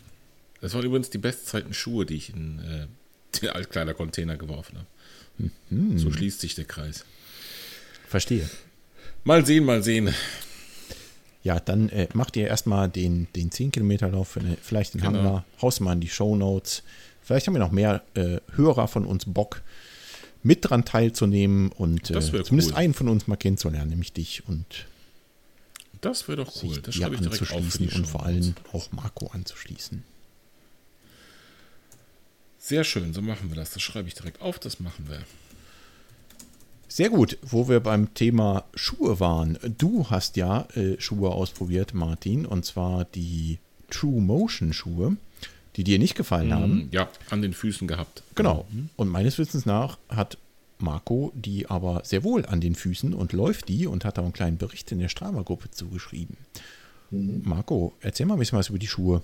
Das 0.61 0.75
waren 0.75 0.85
übrigens 0.85 1.11
die 1.11 1.19
Bestzeiten 1.19 1.73
Schuhe, 1.73 2.05
die 2.05 2.17
ich 2.17 2.35
in 2.35 2.59
äh, 2.61 2.87
den 3.41 3.51
Altkleidercontainer 3.51 4.37
geworfen 4.37 4.79
habe. 4.79 5.51
Mhm. 5.71 5.99
So 5.99 6.11
schließt 6.11 6.41
sich 6.41 6.57
der 6.57 6.65
Kreis. 6.65 7.05
Verstehe. 8.09 8.49
Mal 9.25 9.47
sehen, 9.47 9.65
mal 9.65 9.83
sehen. 9.83 10.15
Ja, 11.45 11.61
dann 11.61 11.89
äh, 11.91 12.09
macht 12.15 12.37
ihr 12.37 12.49
erstmal 12.49 12.89
den, 12.89 13.29
den 13.37 13.51
10-Kilometer-Lauf, 13.51 14.29
für 14.29 14.41
eine- 14.41 14.57
vielleicht 14.61 14.95
den 14.95 15.01
Genau. 15.01 15.13
Hangler, 15.19 15.45
haust 15.63 15.81
mal 15.81 15.93
in 15.93 16.01
die 16.01 16.09
Shownotes. 16.09 16.83
Vielleicht 17.23 17.47
haben 17.47 17.55
wir 17.55 17.61
noch 17.61 17.71
mehr 17.71 18.03
äh, 18.15 18.39
Hörer 18.57 18.89
von 18.89 19.05
uns 19.05 19.25
Bock, 19.27 19.63
mit 20.43 20.69
dran 20.69 20.85
teilzunehmen 20.85 21.71
und 21.73 22.11
äh, 22.11 22.21
zumindest 22.21 22.71
cool. 22.73 22.77
einen 22.77 22.95
von 22.95 23.09
uns 23.09 23.27
mal 23.27 23.37
kennenzulernen, 23.37 23.91
nämlich 23.91 24.13
dich 24.13 24.47
und 24.49 24.87
Das 26.01 26.27
wäre 26.29 26.45
doch 26.45 26.63
cool. 26.63 26.81
Das 26.81 26.95
schreibe 26.95 27.15
ich 27.17 27.21
direkt 27.21 27.53
auf. 27.53 27.65
für 27.65 27.79
die 27.79 27.89
und 27.95 28.07
vor 28.07 28.25
allem 28.25 28.55
auch 28.73 28.91
Marco 28.93 29.27
anzuschließen. 29.29 30.03
Sehr 32.59 32.85
schön, 32.85 33.13
so 33.15 33.23
machen 33.23 33.49
wir 33.51 33.57
das. 33.57 33.71
Das 33.71 33.83
schreibe 33.83 34.09
ich 34.09 34.15
direkt 34.15 34.41
auf, 34.43 34.59
das 34.59 34.81
machen 34.81 35.07
wir. 35.09 35.21
Sehr 36.99 37.11
gut, 37.11 37.39
wo 37.43 37.69
wir 37.69 37.79
beim 37.79 38.13
Thema 38.15 38.65
Schuhe 38.75 39.21
waren. 39.21 39.57
Du 39.79 40.11
hast 40.11 40.37
ja 40.37 40.67
äh, 40.75 41.01
Schuhe 41.01 41.31
ausprobiert, 41.31 41.95
Martin, 41.95 42.45
und 42.45 42.65
zwar 42.65 43.05
die 43.05 43.59
True 43.89 44.21
Motion 44.21 44.73
Schuhe, 44.73 45.17
die 45.77 45.85
dir 45.85 46.01
nicht 46.01 46.17
gefallen 46.17 46.53
haben. 46.53 46.89
Ja, 46.91 47.09
an 47.31 47.41
den 47.41 47.53
Füßen 47.53 47.87
gehabt. 47.87 48.25
Genau. 48.35 48.67
Und 48.97 49.11
meines 49.11 49.39
Wissens 49.39 49.65
nach 49.65 49.97
hat 50.09 50.39
Marco 50.81 51.31
die 51.37 51.71
aber 51.71 52.03
sehr 52.05 52.25
wohl 52.25 52.45
an 52.45 52.61
den 52.61 52.75
Füßen 52.75 53.15
und 53.15 53.33
läuft 53.33 53.69
die 53.69 53.87
und 53.87 54.05
hat 54.05 54.19
da 54.19 54.23
einen 54.23 54.33
kleinen 54.33 54.59
Bericht 54.59 54.91
in 54.91 54.99
der 54.99 55.09
Strava-Gruppe 55.09 55.71
zugeschrieben. 55.71 56.37
Marco, 57.13 57.93
erzähl 58.01 58.27
mal 58.27 58.35
ein 58.35 58.41
bisschen 58.41 58.59
was 58.59 58.71
über 58.71 58.79
die 58.81 58.89
Schuhe. 58.89 59.23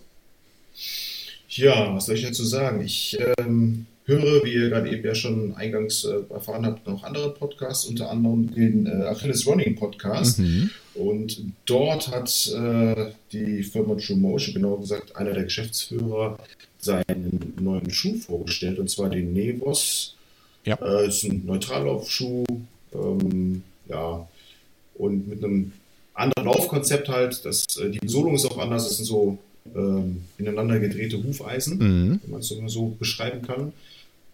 Ja, 1.48 1.92
was 1.92 2.06
soll 2.06 2.14
ich 2.14 2.22
dazu 2.22 2.44
sagen? 2.44 2.84
Ich 2.84 3.18
ähm, 3.36 3.86
höre, 4.06 4.44
wie 4.44 4.52
ihr 4.54 4.68
gerade 4.68 4.90
eben 4.90 5.04
ja 5.04 5.14
schon 5.14 5.54
eingangs 5.54 6.04
äh, 6.04 6.20
erfahren 6.32 6.66
habt, 6.66 6.86
noch 6.86 7.02
andere 7.04 7.30
Podcasts, 7.32 7.86
unter 7.86 8.10
anderem 8.10 8.54
den 8.54 8.86
äh, 8.86 9.04
Achilles 9.06 9.46
Running 9.46 9.76
Podcast. 9.76 10.40
Und 10.94 11.40
dort 11.66 12.08
hat 12.08 12.52
äh, 12.54 13.12
die 13.32 13.62
Firma 13.62 13.94
True 13.96 14.16
Motion, 14.16 14.54
genauer 14.54 14.80
gesagt 14.80 15.16
einer 15.16 15.32
der 15.32 15.44
Geschäftsführer, 15.44 16.38
seinen 16.78 17.54
neuen 17.60 17.90
Schuh 17.90 18.14
vorgestellt, 18.16 18.78
und 18.78 18.90
zwar 18.90 19.08
den 19.08 19.32
Nevos. 19.32 20.14
Ja. 20.64 20.76
Äh, 20.82 21.08
ist 21.08 21.24
ein 21.24 21.42
Neutrallaufschuh, 21.46 22.44
ähm, 22.94 23.62
ja, 23.88 24.26
und 24.94 25.28
mit 25.28 25.42
einem 25.42 25.72
anderen 26.14 26.44
Laufkonzept 26.46 27.08
halt. 27.08 27.44
Das, 27.44 27.64
äh, 27.78 27.90
die 27.90 27.98
Besolung 27.98 28.34
ist 28.34 28.44
auch 28.46 28.58
anders, 28.58 28.88
es 28.90 28.98
sind 28.98 29.06
so 29.06 29.38
ähm, 29.74 30.22
ineinander 30.38 30.78
gedrehte 30.78 31.22
Hufeisen, 31.22 31.78
Mhm. 31.78 32.20
wenn 32.22 32.30
man 32.30 32.40
es 32.40 32.48
so 32.48 32.94
beschreiben 32.98 33.42
kann. 33.42 33.72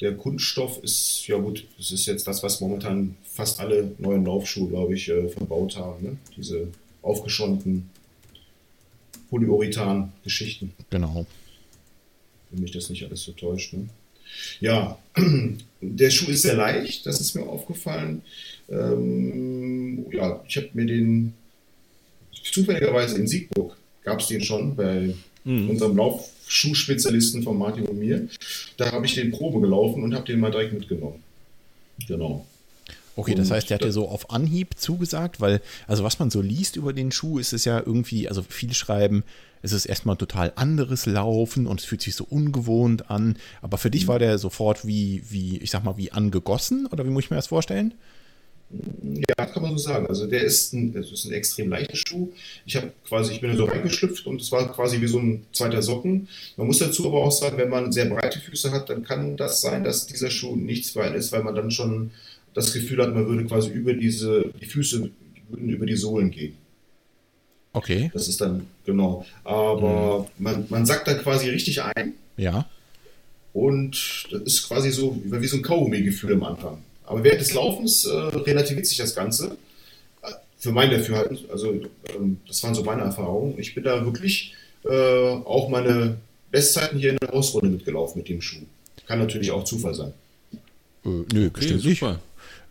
Der 0.00 0.16
Kunststoff 0.16 0.82
ist, 0.82 1.26
ja 1.26 1.36
gut, 1.36 1.66
das 1.76 1.90
ist 1.90 2.06
jetzt 2.06 2.26
das, 2.26 2.42
was 2.42 2.60
momentan 2.60 3.16
fast 3.22 3.60
alle 3.60 3.92
neuen 3.98 4.24
Laufschuhe, 4.24 4.68
glaube 4.68 4.94
ich, 4.94 5.08
äh, 5.08 5.28
verbaut 5.28 5.76
haben. 5.76 6.02
Ne? 6.02 6.16
Diese 6.36 6.68
aufgeschäumten 7.02 7.90
Polyurethan-Geschichten, 9.28 10.72
Genau. 10.90 11.26
wenn 12.50 12.62
mich 12.62 12.72
das 12.72 12.88
nicht 12.90 13.04
alles 13.04 13.22
so 13.22 13.32
täuscht. 13.32 13.74
Ne? 13.74 13.88
Ja, 14.60 14.98
der 15.80 16.10
Schuh 16.10 16.30
ist 16.30 16.42
sehr 16.42 16.56
leicht, 16.56 17.04
das 17.06 17.20
ist 17.20 17.34
mir 17.34 17.42
aufgefallen. 17.42 18.22
Ähm, 18.68 20.06
ja, 20.12 20.42
ich 20.48 20.56
habe 20.56 20.70
mir 20.74 20.86
den 20.86 21.34
zufälligerweise 22.32 23.18
in 23.18 23.28
Siegburg 23.28 23.76
gab 24.02 24.20
es 24.20 24.28
den 24.28 24.42
schon 24.42 24.74
bei 24.74 25.14
unserem 25.44 25.96
Laufschuhspezialisten 26.50 27.42
von 27.42 27.56
Martin 27.56 27.86
und 27.86 27.98
mir. 27.98 28.28
Da 28.76 28.90
habe 28.92 29.06
ich 29.06 29.14
den 29.14 29.30
Probe 29.30 29.60
gelaufen 29.60 30.02
und 30.02 30.14
habe 30.14 30.26
den 30.26 30.40
mal 30.40 30.50
direkt 30.50 30.72
mitgenommen. 30.72 31.22
Genau. 32.08 32.44
Okay, 33.16 33.34
das 33.34 33.50
heißt, 33.50 33.68
der 33.68 33.76
hat 33.76 33.84
dir 33.84 33.92
so 33.92 34.08
auf 34.08 34.30
Anhieb 34.30 34.78
zugesagt, 34.78 35.40
weil, 35.40 35.60
also 35.86 36.04
was 36.04 36.18
man 36.18 36.30
so 36.30 36.40
liest 36.40 36.76
über 36.76 36.92
den 36.92 37.12
Schuh, 37.12 37.38
ist 37.38 37.52
es 37.52 37.64
ja 37.64 37.78
irgendwie, 37.78 38.28
also 38.28 38.42
viele 38.48 38.72
schreiben, 38.74 39.24
es 39.62 39.72
ist 39.72 39.84
erstmal 39.84 40.16
total 40.16 40.52
anderes 40.56 41.06
Laufen 41.06 41.66
und 41.66 41.80
es 41.80 41.86
fühlt 41.86 42.00
sich 42.00 42.14
so 42.14 42.24
ungewohnt 42.28 43.10
an. 43.10 43.36
Aber 43.60 43.76
für 43.78 43.90
dich 43.90 44.08
war 44.08 44.18
der 44.18 44.38
sofort 44.38 44.86
wie, 44.86 45.22
wie, 45.28 45.58
ich 45.58 45.70
sag 45.70 45.84
mal, 45.84 45.98
wie 45.98 46.12
angegossen 46.12 46.86
oder 46.86 47.04
wie 47.04 47.10
muss 47.10 47.24
ich 47.24 47.30
mir 47.30 47.36
das 47.36 47.48
vorstellen? 47.48 47.92
Ja, 49.02 49.46
kann 49.46 49.62
man 49.62 49.72
so 49.72 49.78
sagen. 49.78 50.06
Also 50.06 50.26
der 50.26 50.42
ist 50.42 50.72
ein, 50.72 50.92
das 50.92 51.10
ist 51.10 51.24
ein 51.24 51.32
extrem 51.32 51.70
leichter 51.70 51.96
Schuh. 51.96 52.30
Ich 52.66 52.76
habe 52.76 52.92
quasi, 53.06 53.32
ich 53.32 53.40
bin 53.40 53.50
da 53.50 53.56
so 53.56 53.64
reingeschlüpft 53.64 54.26
und 54.26 54.40
es 54.40 54.52
war 54.52 54.72
quasi 54.72 55.00
wie 55.00 55.08
so 55.08 55.18
ein 55.18 55.44
zweiter 55.52 55.82
Socken. 55.82 56.28
Man 56.56 56.68
muss 56.68 56.78
dazu 56.78 57.06
aber 57.06 57.24
auch 57.24 57.32
sagen, 57.32 57.58
wenn 57.58 57.68
man 57.68 57.90
sehr 57.90 58.06
breite 58.06 58.38
Füße 58.38 58.70
hat, 58.70 58.88
dann 58.88 59.02
kann 59.02 59.36
das 59.36 59.60
sein, 59.60 59.82
dass 59.82 60.06
dieser 60.06 60.30
Schuh 60.30 60.54
nichts 60.54 60.90
für 60.90 61.02
einen 61.02 61.16
ist, 61.16 61.32
weil 61.32 61.42
man 61.42 61.56
dann 61.56 61.70
schon 61.70 62.12
das 62.54 62.72
Gefühl 62.72 63.02
hat, 63.02 63.14
man 63.14 63.26
würde 63.26 63.44
quasi 63.44 63.70
über 63.70 63.92
diese, 63.92 64.52
die 64.60 64.66
Füße 64.66 65.10
würden 65.48 65.68
über 65.68 65.86
die 65.86 65.96
Sohlen 65.96 66.30
gehen. 66.30 66.54
Okay, 67.72 68.10
Das 68.12 68.26
ist 68.28 68.40
dann, 68.40 68.66
genau. 68.84 69.24
Aber 69.44 70.26
man, 70.38 70.66
man 70.70 70.86
sackt 70.86 71.06
dann 71.06 71.18
quasi 71.18 71.48
richtig 71.48 71.82
ein 71.82 72.14
ja. 72.36 72.68
und 73.52 74.28
das 74.30 74.42
ist 74.42 74.68
quasi 74.68 74.90
so 74.90 75.20
wie 75.24 75.46
so 75.46 75.56
ein 75.56 75.62
Kaugummi-Gefühl 75.62 76.34
am 76.34 76.42
Anfang. 76.42 76.82
Aber 77.10 77.24
während 77.24 77.40
des 77.40 77.52
Laufens 77.54 78.04
äh, 78.04 78.14
relativiert 78.14 78.86
sich 78.86 78.96
das 78.96 79.16
Ganze. 79.16 79.56
Für 80.58 80.70
mein 80.70 80.90
Dafürhalten, 80.90 81.38
also 81.50 81.72
ähm, 82.14 82.38
das 82.46 82.62
waren 82.62 82.74
so 82.74 82.84
meine 82.84 83.02
Erfahrungen. 83.02 83.58
Ich 83.58 83.74
bin 83.74 83.82
da 83.82 84.04
wirklich 84.04 84.54
äh, 84.84 84.90
auch 84.90 85.68
meine 85.70 86.18
Bestzeiten 86.52 86.98
hier 87.00 87.10
in 87.10 87.16
der 87.16 87.30
Hausrunde 87.30 87.70
mitgelaufen 87.70 88.18
mit 88.18 88.28
dem 88.28 88.40
Schuh. 88.40 88.60
Kann 89.06 89.18
natürlich 89.18 89.50
auch 89.50 89.64
Zufall 89.64 89.94
sein. 89.94 90.12
Äh, 91.04 91.08
nö, 91.32 91.46
Okay, 91.46 91.50
bestimmt 91.52 91.84
nicht. 91.84 92.04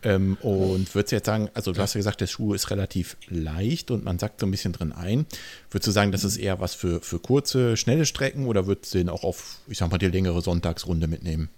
Ähm, 0.04 0.38
und 0.42 0.96
würdest 0.96 1.12
du 1.12 1.16
jetzt 1.18 1.26
sagen, 1.26 1.50
also 1.54 1.74
du 1.74 1.82
hast 1.82 1.96
ja 1.96 2.00
gesagt, 2.00 2.22
der 2.22 2.28
Schuh 2.28 2.54
ist 2.54 2.70
relativ 2.70 3.18
leicht 3.28 3.92
und 3.92 4.06
man 4.06 4.20
sackt 4.20 4.40
so 4.40 4.46
ein 4.46 4.52
bisschen 4.52 4.72
drin 4.72 4.94
ein. 4.94 5.26
Würdest 5.70 5.88
du 5.88 5.92
sagen, 5.92 6.14
das 6.14 6.24
ist 6.24 6.38
eher 6.38 6.62
was 6.62 6.76
für, 6.76 7.02
für 7.02 7.20
kurze, 7.20 7.76
schnelle 7.76 8.06
Strecken 8.06 8.46
oder 8.46 8.68
würdest 8.68 8.94
du 8.94 9.00
den 9.00 9.10
auch 9.10 9.24
auf, 9.24 9.58
ich 9.68 9.80
sag 9.80 9.92
mal, 9.92 9.98
die 9.98 10.08
längere 10.08 10.42
Sonntagsrunde 10.42 11.08
mitnehmen? 11.08 11.50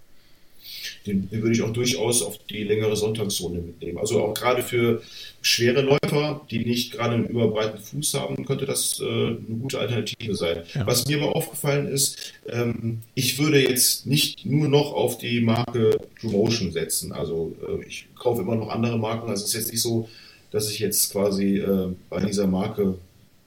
Den, 1.05 1.29
würde 1.31 1.51
ich 1.51 1.61
auch 1.61 1.73
durchaus 1.73 2.21
auf 2.21 2.37
die 2.49 2.63
längere 2.63 2.95
Sonntagsrunde 2.95 3.61
mitnehmen. 3.61 3.97
Also 3.97 4.21
auch 4.21 4.33
gerade 4.33 4.63
für 4.63 5.01
schwere 5.41 5.81
Läufer, 5.81 6.41
die 6.49 6.59
nicht 6.59 6.93
gerade 6.93 7.15
einen 7.15 7.27
überbreiten 7.27 7.79
Fuß 7.79 8.13
haben, 8.13 8.45
könnte 8.45 8.65
das 8.65 8.99
äh, 8.99 9.03
eine 9.05 9.57
gute 9.61 9.79
Alternative 9.79 10.35
sein. 10.35 10.63
Ja. 10.73 10.85
Was 10.85 11.07
mir 11.07 11.21
aber 11.21 11.35
aufgefallen 11.35 11.87
ist, 11.87 12.33
ähm, 12.47 12.99
ich 13.15 13.39
würde 13.39 13.61
jetzt 13.61 14.05
nicht 14.05 14.45
nur 14.45 14.67
noch 14.67 14.93
auf 14.93 15.17
die 15.17 15.41
Marke 15.41 15.97
True 16.19 16.31
Motion 16.31 16.71
setzen. 16.71 17.11
Also 17.11 17.55
äh, 17.67 17.85
ich 17.87 18.07
kaufe 18.15 18.41
immer 18.41 18.55
noch 18.55 18.69
andere 18.69 18.97
Marken. 18.97 19.29
Also 19.29 19.43
es 19.43 19.49
ist 19.49 19.55
jetzt 19.55 19.71
nicht 19.71 19.81
so, 19.81 20.07
dass 20.51 20.69
ich 20.69 20.79
jetzt 20.79 21.11
quasi 21.11 21.57
äh, 21.57 21.93
bei 22.09 22.19
dieser 22.25 22.47
Marke 22.47 22.97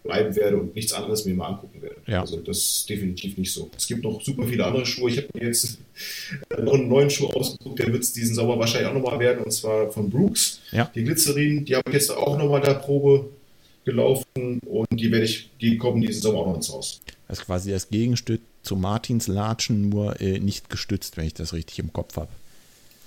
bleiben 0.04 0.36
werde 0.36 0.58
und 0.58 0.74
nichts 0.74 0.92
anderes 0.92 1.24
mir 1.24 1.34
mal 1.34 1.48
angucken 1.48 1.82
werde. 1.82 1.96
Ja. 2.06 2.20
Also 2.20 2.36
das 2.36 2.58
ist 2.58 2.88
definitiv 2.88 3.36
nicht 3.36 3.52
so. 3.52 3.70
Es 3.76 3.86
gibt 3.86 4.04
noch 4.04 4.22
super 4.22 4.46
viele 4.46 4.64
andere 4.64 4.86
Schuhe. 4.86 5.10
Ich 5.10 5.16
habe 5.16 5.28
mir 5.34 5.46
jetzt 5.46 5.78
äh, 6.50 6.62
noch 6.62 6.74
einen 6.74 6.88
neuen 6.88 7.10
Schuh 7.10 7.26
ausgeguckt, 7.28 7.78
der 7.78 7.92
wird 7.92 8.02
es 8.02 8.12
diesen 8.12 8.34
Sommer 8.34 8.58
wahrscheinlich 8.58 8.88
auch 8.88 8.94
nochmal 8.94 9.18
werden, 9.18 9.42
und 9.42 9.50
zwar 9.50 9.90
von 9.90 10.10
Brooks. 10.10 10.60
Ja. 10.70 10.90
Die 10.94 11.02
Glycerin, 11.02 11.64
die 11.64 11.74
habe 11.74 11.88
ich 11.88 11.94
jetzt 11.94 12.10
auch 12.10 12.38
nochmal 12.38 12.60
da 12.60 12.74
Probe 12.74 13.30
gelaufen 13.84 14.60
und 14.66 14.86
die 14.92 15.10
werde 15.10 15.24
ich, 15.24 15.50
die 15.60 15.78
kommen 15.78 16.00
diesen 16.00 16.22
Sommer 16.22 16.40
auch 16.40 16.46
noch 16.48 16.56
ins 16.56 16.70
Haus. 16.70 17.00
Das 17.26 17.40
ist 17.40 17.46
quasi 17.46 17.70
das 17.70 17.88
Gegenstück 17.88 18.42
zu 18.62 18.76
Martins 18.76 19.26
Latschen, 19.26 19.88
nur 19.88 20.20
äh, 20.20 20.38
nicht 20.38 20.68
gestützt, 20.68 21.16
wenn 21.16 21.26
ich 21.26 21.34
das 21.34 21.54
richtig 21.54 21.78
im 21.78 21.92
Kopf 21.92 22.16
habe. 22.16 22.30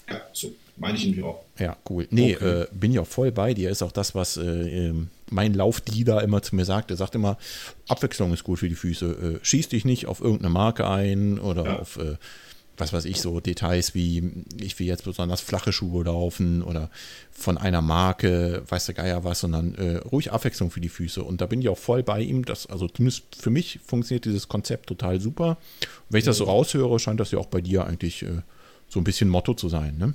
Ja, 0.10 0.22
so 0.34 0.52
meine 0.78 0.98
ich 0.98 1.06
nämlich 1.06 1.24
auch. 1.24 1.44
Ja, 1.60 1.76
cool. 1.90 2.08
Nee, 2.12 2.36
Okay. 2.36 2.62
äh, 2.62 2.68
bin 2.72 2.92
ich 2.92 3.00
auch 3.00 3.08
voll 3.08 3.32
bei 3.32 3.54
dir. 3.54 3.70
Ist 3.70 3.82
auch 3.82 3.92
das, 3.92 4.14
was 4.16 4.38
äh, 4.38 4.42
ähm, 4.90 5.10
mein 5.30 5.54
Laufleader 5.54 6.22
immer 6.24 6.42
zu 6.42 6.56
mir 6.56 6.66
sagt. 6.66 6.92
Er 6.92 6.98
sagt 6.98 7.16
immer, 7.16 7.38
Abwechslung 7.88 8.34
ist 8.34 8.44
gut 8.44 8.60
für 8.60 8.70
die 8.70 8.76
Füße. 8.76 9.40
Äh, 9.42 9.46
schieß 9.46 9.70
dich 9.70 9.86
nicht 9.86 10.06
auf 10.08 10.22
irgendeine 10.22 10.50
Marke 10.50 10.88
ein 10.90 11.40
oder 11.40 11.66
Ja. 11.66 11.80
auf, 11.80 11.98
äh, 11.98 12.16
was 12.80 12.94
weiß 12.94 13.06
ich, 13.06 13.20
so 13.22 13.40
Details 13.40 13.96
wie, 13.96 14.46
ich 14.62 14.78
will 14.78 14.86
jetzt 14.86 15.04
besonders 15.04 15.42
flache 15.42 15.74
Schuhe 15.74 16.04
laufen 16.04 16.62
oder 16.62 16.92
von 17.32 17.58
einer 17.58 17.82
Marke, 17.82 18.62
weiß 18.68 18.86
der 18.86 18.94
Geier 18.94 19.24
was, 19.24 19.40
sondern 19.40 19.74
äh, 19.74 19.98
ruhig 19.98 20.32
Abwechslung 20.32 20.70
für 20.70 20.80
die 20.80 20.90
Füße. 20.90 21.24
Und 21.24 21.42
da 21.42 21.48
bin 21.48 21.60
ich 21.60 21.70
auch 21.70 21.78
voll 21.80 22.04
bei 22.04 22.22
ihm. 22.22 22.46
Dass, 22.46 22.68
also 22.68 22.88
zumindest 22.88 23.24
für 23.36 23.50
mich 23.50 23.80
funktioniert 23.84 24.26
dieses 24.26 24.48
Konzept 24.48 24.86
total 24.90 25.20
super. 25.20 25.58
Und 25.82 25.88
wenn 26.12 26.20
ich 26.20 26.26
das 26.26 26.38
so 26.38 26.44
raushöre, 26.44 27.00
scheint 27.00 27.20
das 27.20 27.32
ja 27.32 27.40
auch 27.40 27.48
bei 27.48 27.62
dir 27.62 27.86
eigentlich 27.88 28.22
äh, 28.22 28.42
so 28.88 29.00
ein 29.00 29.04
bisschen 29.04 29.28
Motto 29.28 29.56
zu 29.56 29.70
sein, 29.70 29.98
ne? 29.98 30.14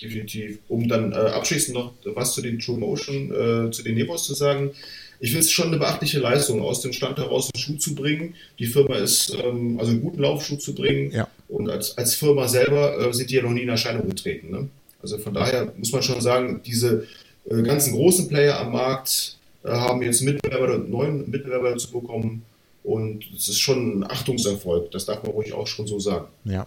Definitiv. 0.00 0.58
Um 0.68 0.88
dann 0.88 1.12
äh, 1.12 1.16
abschließend 1.16 1.74
noch 1.74 1.92
was 2.04 2.34
zu 2.34 2.42
den 2.42 2.58
True 2.58 2.78
Motion, 2.78 3.30
äh, 3.30 3.70
zu 3.70 3.82
den 3.82 3.94
Nevos 3.94 4.24
zu 4.24 4.34
sagen. 4.34 4.72
Ich 5.20 5.30
finde 5.30 5.44
es 5.44 5.52
schon 5.52 5.68
eine 5.68 5.78
beachtliche 5.78 6.18
Leistung, 6.18 6.60
aus 6.60 6.80
dem 6.80 6.92
Stand 6.92 7.18
heraus 7.18 7.50
einen 7.54 7.60
Schuh 7.60 7.76
zu 7.76 7.94
bringen. 7.94 8.34
Die 8.58 8.66
Firma 8.66 8.96
ist, 8.96 9.34
ähm, 9.42 9.78
also 9.78 9.92
einen 9.92 10.02
guten 10.02 10.20
Laufschuh 10.20 10.56
zu 10.56 10.74
bringen. 10.74 11.12
Ja. 11.12 11.28
Und 11.48 11.70
als, 11.70 11.96
als 11.96 12.14
Firma 12.14 12.48
selber 12.48 12.98
äh, 12.98 13.12
sind 13.14 13.30
die 13.30 13.36
ja 13.36 13.42
noch 13.42 13.50
nie 13.50 13.62
in 13.62 13.68
Erscheinung 13.68 14.08
getreten. 14.08 14.50
Ne? 14.50 14.68
Also 15.00 15.18
von 15.18 15.32
daher 15.32 15.72
muss 15.76 15.92
man 15.92 16.02
schon 16.02 16.20
sagen, 16.20 16.60
diese 16.66 17.06
äh, 17.48 17.62
ganzen 17.62 17.94
großen 17.94 18.28
Player 18.28 18.58
am 18.58 18.72
Markt 18.72 19.38
äh, 19.62 19.68
haben 19.68 20.02
jetzt 20.02 20.22
Mitbewerber, 20.22 20.78
neuen 20.78 21.30
Mitbewerber 21.30 21.70
dazu 21.70 21.90
bekommen. 21.92 22.42
Und 22.82 23.24
es 23.34 23.48
ist 23.48 23.60
schon 23.60 24.00
ein 24.00 24.10
Achtungserfolg. 24.10 24.90
Das 24.90 25.06
darf 25.06 25.22
man 25.22 25.32
ruhig 25.32 25.54
auch 25.54 25.66
schon 25.66 25.86
so 25.86 25.98
sagen. 25.98 26.26
Ja. 26.44 26.66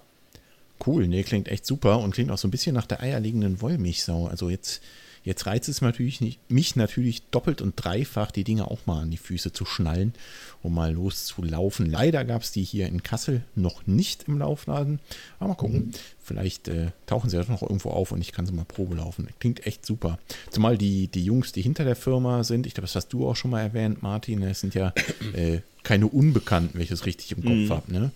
Cool, 0.85 1.07
nee, 1.07 1.23
klingt 1.23 1.47
echt 1.47 1.65
super 1.65 1.99
und 1.99 2.11
klingt 2.11 2.31
auch 2.31 2.37
so 2.37 2.47
ein 2.47 2.51
bisschen 2.51 2.75
nach 2.75 2.85
der 2.85 3.01
eierlegenden 3.01 3.61
Wollmilchsau. 3.61 4.27
Also 4.27 4.49
jetzt, 4.49 4.81
jetzt 5.23 5.45
reizt 5.45 5.69
es 5.69 5.81
natürlich 5.81 6.21
nicht, 6.21 6.39
mich 6.51 6.75
natürlich 6.75 7.23
doppelt 7.31 7.61
und 7.61 7.73
dreifach, 7.75 8.31
die 8.31 8.43
Dinge 8.43 8.69
auch 8.69 8.85
mal 8.85 9.01
an 9.01 9.11
die 9.11 9.17
Füße 9.17 9.51
zu 9.51 9.65
schnallen, 9.65 10.13
um 10.61 10.75
mal 10.75 10.93
loszulaufen. 10.93 11.89
Leider 11.89 12.23
gab 12.25 12.43
es 12.43 12.51
die 12.51 12.63
hier 12.63 12.87
in 12.87 13.01
Kassel 13.01 13.41
noch 13.55 13.87
nicht 13.87 14.25
im 14.27 14.37
Laufladen. 14.37 14.99
Aber 15.39 15.49
mal 15.49 15.55
gucken, 15.55 15.93
vielleicht 16.23 16.67
äh, 16.67 16.91
tauchen 17.07 17.29
sie 17.29 17.37
ja 17.37 17.43
noch 17.47 17.63
irgendwo 17.63 17.89
auf 17.89 18.11
und 18.11 18.21
ich 18.21 18.31
kann 18.31 18.45
sie 18.45 18.53
mal 18.53 18.65
Probe 18.65 18.95
laufen. 18.95 19.27
Klingt 19.39 19.65
echt 19.65 19.85
super. 19.85 20.19
Zumal 20.51 20.77
die, 20.77 21.07
die 21.07 21.25
Jungs, 21.25 21.51
die 21.53 21.63
hinter 21.63 21.85
der 21.85 21.95
Firma 21.95 22.43
sind, 22.43 22.67
ich 22.67 22.75
glaube, 22.75 22.87
das 22.87 22.95
hast 22.95 23.09
du 23.09 23.27
auch 23.27 23.35
schon 23.35 23.51
mal 23.51 23.61
erwähnt, 23.61 24.03
Martin, 24.03 24.41
das 24.41 24.59
sind 24.59 24.75
ja 24.75 24.93
äh, 25.33 25.59
keine 25.83 26.07
Unbekannten, 26.07 26.75
wenn 26.75 26.81
ich 26.83 26.89
das 26.89 27.05
richtig 27.05 27.31
im 27.31 27.43
Kopf 27.43 27.75
habe. 27.75 27.91
Ne? 27.91 28.11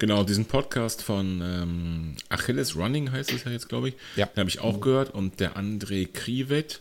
Genau, 0.00 0.24
diesen 0.24 0.46
Podcast 0.46 1.02
von 1.02 1.42
ähm, 1.44 2.16
Achilles 2.30 2.74
Running 2.74 3.12
heißt 3.12 3.32
es 3.34 3.44
ja 3.44 3.50
jetzt, 3.50 3.68
glaube 3.68 3.90
ich. 3.90 3.94
Ja. 4.16 4.24
Den 4.24 4.38
habe 4.38 4.48
ich 4.48 4.60
auch 4.60 4.80
gehört. 4.80 5.10
Und 5.12 5.40
der 5.40 5.58
André 5.58 6.08
Krivet, 6.10 6.80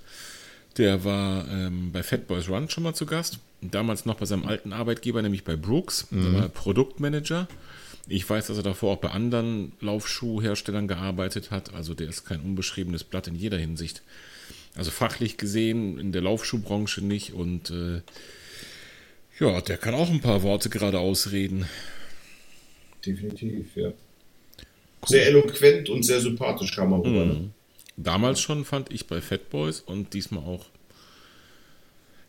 der 0.77 1.03
war 1.03 1.45
ähm, 1.49 1.91
bei 1.91 2.01
Fat 2.01 2.27
Boys 2.27 2.47
Run 2.47 2.69
schon 2.69 2.83
mal 2.83 2.93
zu 2.95 3.05
Gast. 3.05 3.39
Damals 3.59 4.05
noch 4.05 4.15
bei 4.15 4.25
seinem 4.25 4.45
alten 4.45 4.71
Arbeitgeber, 4.71 5.21
nämlich 5.21 5.43
bei 5.43 5.57
Brooks. 5.57 6.07
Der 6.11 6.33
war 6.33 6.47
Produktmanager. 6.47 7.49
Ich 8.07 8.27
weiß, 8.27 8.47
dass 8.47 8.55
er 8.55 8.63
davor 8.63 8.93
auch 8.93 9.01
bei 9.01 9.09
anderen 9.09 9.73
Laufschuhherstellern 9.81 10.87
gearbeitet 10.87 11.51
hat. 11.51 11.73
Also 11.73 11.93
der 11.93 12.07
ist 12.07 12.25
kein 12.25 12.39
unbeschriebenes 12.39 13.03
Blatt 13.03 13.27
in 13.27 13.35
jeder 13.35 13.57
Hinsicht. 13.57 14.01
Also 14.77 14.91
fachlich 14.91 15.35
gesehen 15.35 15.99
in 15.99 16.13
der 16.13 16.21
Laufschuhbranche 16.21 17.01
nicht. 17.01 17.33
Und 17.33 17.69
äh, 17.69 18.01
ja, 19.41 19.59
der 19.59 19.75
kann 19.75 19.93
auch 19.93 20.09
ein 20.09 20.21
paar 20.21 20.41
Worte 20.41 20.69
gerade 20.69 20.99
ausreden. 20.99 21.67
Definitiv, 23.05 23.75
ja. 23.75 23.91
Sehr 25.05 25.27
eloquent 25.27 25.89
und 25.89 26.03
sehr 26.03 26.19
sympathisch 26.19 26.75
kam 26.75 26.91
er 26.91 26.99
rüber. 26.99 27.25
Ne? 27.25 27.49
Damals 27.95 28.41
schon 28.41 28.65
fand 28.65 28.91
ich 28.91 29.07
bei 29.07 29.21
Fat 29.21 29.49
Boys 29.49 29.79
und 29.79 30.13
diesmal 30.13 30.43
auch. 30.43 30.65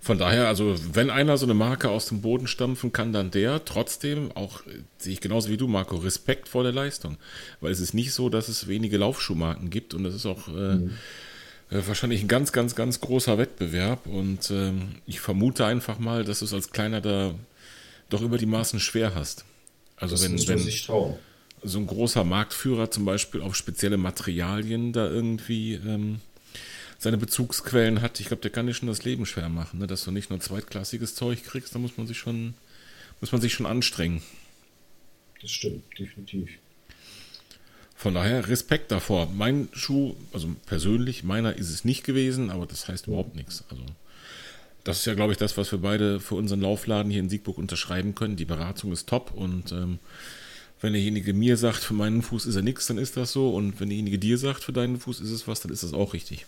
Von 0.02 0.16
daher, 0.16 0.48
also 0.48 0.76
wenn 0.94 1.10
einer 1.10 1.36
so 1.36 1.44
eine 1.44 1.52
Marke 1.52 1.90
aus 1.90 2.06
dem 2.06 2.22
Boden 2.22 2.46
stampfen 2.46 2.90
kann, 2.90 3.12
dann 3.12 3.30
der. 3.30 3.64
Trotzdem 3.66 4.32
auch, 4.32 4.66
äh, 4.66 4.80
sehe 4.98 5.12
ich 5.12 5.20
genauso 5.20 5.50
wie 5.50 5.58
du, 5.58 5.68
Marco, 5.68 5.96
Respekt 5.96 6.48
vor 6.48 6.62
der 6.62 6.72
Leistung. 6.72 7.18
Weil 7.60 7.70
es 7.70 7.80
ist 7.80 7.92
nicht 7.92 8.12
so, 8.12 8.30
dass 8.30 8.48
es 8.48 8.66
wenige 8.66 8.96
Laufschuhmarken 8.96 9.68
gibt 9.68 9.92
und 9.92 10.04
das 10.04 10.14
ist 10.14 10.24
auch 10.24 10.48
äh, 10.48 10.76
mhm. 10.76 10.90
äh, 11.70 11.86
wahrscheinlich 11.86 12.22
ein 12.22 12.28
ganz, 12.28 12.52
ganz, 12.52 12.74
ganz 12.74 13.00
großer 13.00 13.36
Wettbewerb. 13.36 14.06
Und 14.06 14.50
ähm, 14.50 14.96
ich 15.06 15.20
vermute 15.20 15.66
einfach 15.66 15.98
mal, 15.98 16.24
dass 16.24 16.38
du 16.38 16.46
es 16.46 16.54
als 16.54 16.70
Kleiner 16.70 17.02
da 17.02 17.34
doch 18.08 18.22
über 18.22 18.38
die 18.38 18.46
Maßen 18.46 18.80
schwer 18.80 19.14
hast. 19.14 19.44
Also 20.00 20.16
das 20.16 20.24
wenn, 20.24 20.48
wenn 20.48 21.14
so 21.62 21.78
ein 21.78 21.86
großer 21.86 22.24
Marktführer 22.24 22.90
zum 22.90 23.04
Beispiel 23.04 23.42
auf 23.42 23.54
spezielle 23.54 23.98
Materialien 23.98 24.92
da 24.92 25.08
irgendwie 25.08 25.74
ähm, 25.74 26.20
seine 26.98 27.18
Bezugsquellen 27.18 28.00
hat, 28.00 28.18
ich 28.18 28.26
glaube, 28.26 28.42
der 28.42 28.50
kann 28.50 28.66
dir 28.66 28.74
schon 28.74 28.88
das 28.88 29.04
Leben 29.04 29.26
schwer 29.26 29.48
machen, 29.50 29.78
ne? 29.78 29.86
dass 29.86 30.04
du 30.04 30.10
nicht 30.10 30.30
nur 30.30 30.40
zweitklassiges 30.40 31.14
Zeug 31.14 31.44
kriegst, 31.44 31.74
da 31.74 31.78
muss 31.78 31.98
man 31.98 32.06
sich 32.06 32.18
schon, 32.18 32.54
muss 33.20 33.32
man 33.32 33.40
sich 33.42 33.52
schon 33.52 33.66
anstrengen. 33.66 34.22
Das 35.42 35.50
stimmt, 35.50 35.84
definitiv. 35.98 36.50
Von 37.94 38.14
daher 38.14 38.48
Respekt 38.48 38.90
davor. 38.90 39.30
Mein 39.30 39.68
Schuh, 39.72 40.16
also 40.32 40.48
persönlich, 40.64 41.22
meiner 41.22 41.56
ist 41.56 41.68
es 41.68 41.84
nicht 41.84 42.04
gewesen, 42.04 42.50
aber 42.50 42.64
das 42.64 42.88
heißt 42.88 43.06
überhaupt 43.08 43.36
nichts. 43.36 43.64
Also 43.68 43.82
das 44.90 44.98
ist 45.00 45.04
ja, 45.06 45.14
glaube 45.14 45.32
ich, 45.32 45.38
das, 45.38 45.56
was 45.56 45.70
wir 45.72 45.78
beide 45.78 46.20
für 46.20 46.34
unseren 46.34 46.60
Laufladen 46.60 47.10
hier 47.10 47.20
in 47.20 47.28
Siegburg 47.28 47.58
unterschreiben 47.58 48.14
können. 48.14 48.36
Die 48.36 48.44
Beratung 48.44 48.92
ist 48.92 49.08
top 49.08 49.32
und 49.34 49.72
ähm, 49.72 49.98
wenn 50.80 50.92
derjenige 50.92 51.34
mir 51.34 51.56
sagt, 51.56 51.78
für 51.78 51.94
meinen 51.94 52.22
Fuß 52.22 52.46
ist 52.46 52.56
er 52.56 52.62
nichts, 52.62 52.86
dann 52.86 52.98
ist 52.98 53.16
das 53.16 53.32
so. 53.32 53.50
Und 53.50 53.80
wenn 53.80 53.88
derjenige 53.88 54.18
dir 54.18 54.38
sagt, 54.38 54.64
für 54.64 54.72
deinen 54.72 54.98
Fuß 54.98 55.20
ist 55.20 55.30
es 55.30 55.46
was, 55.46 55.60
dann 55.60 55.72
ist 55.72 55.82
das 55.82 55.92
auch 55.92 56.14
richtig. 56.14 56.46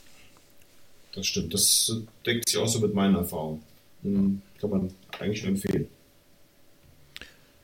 Das 1.14 1.26
stimmt. 1.26 1.52
Das 1.52 1.92
deckt 2.24 2.48
sich 2.48 2.58
auch 2.58 2.66
so 2.66 2.80
mit 2.80 2.94
meinen 2.94 3.14
Erfahrungen. 3.14 3.62
Hm, 4.02 4.42
kann 4.58 4.70
man 4.70 4.94
eigentlich 5.18 5.42
nur 5.42 5.52
empfehlen. 5.52 5.86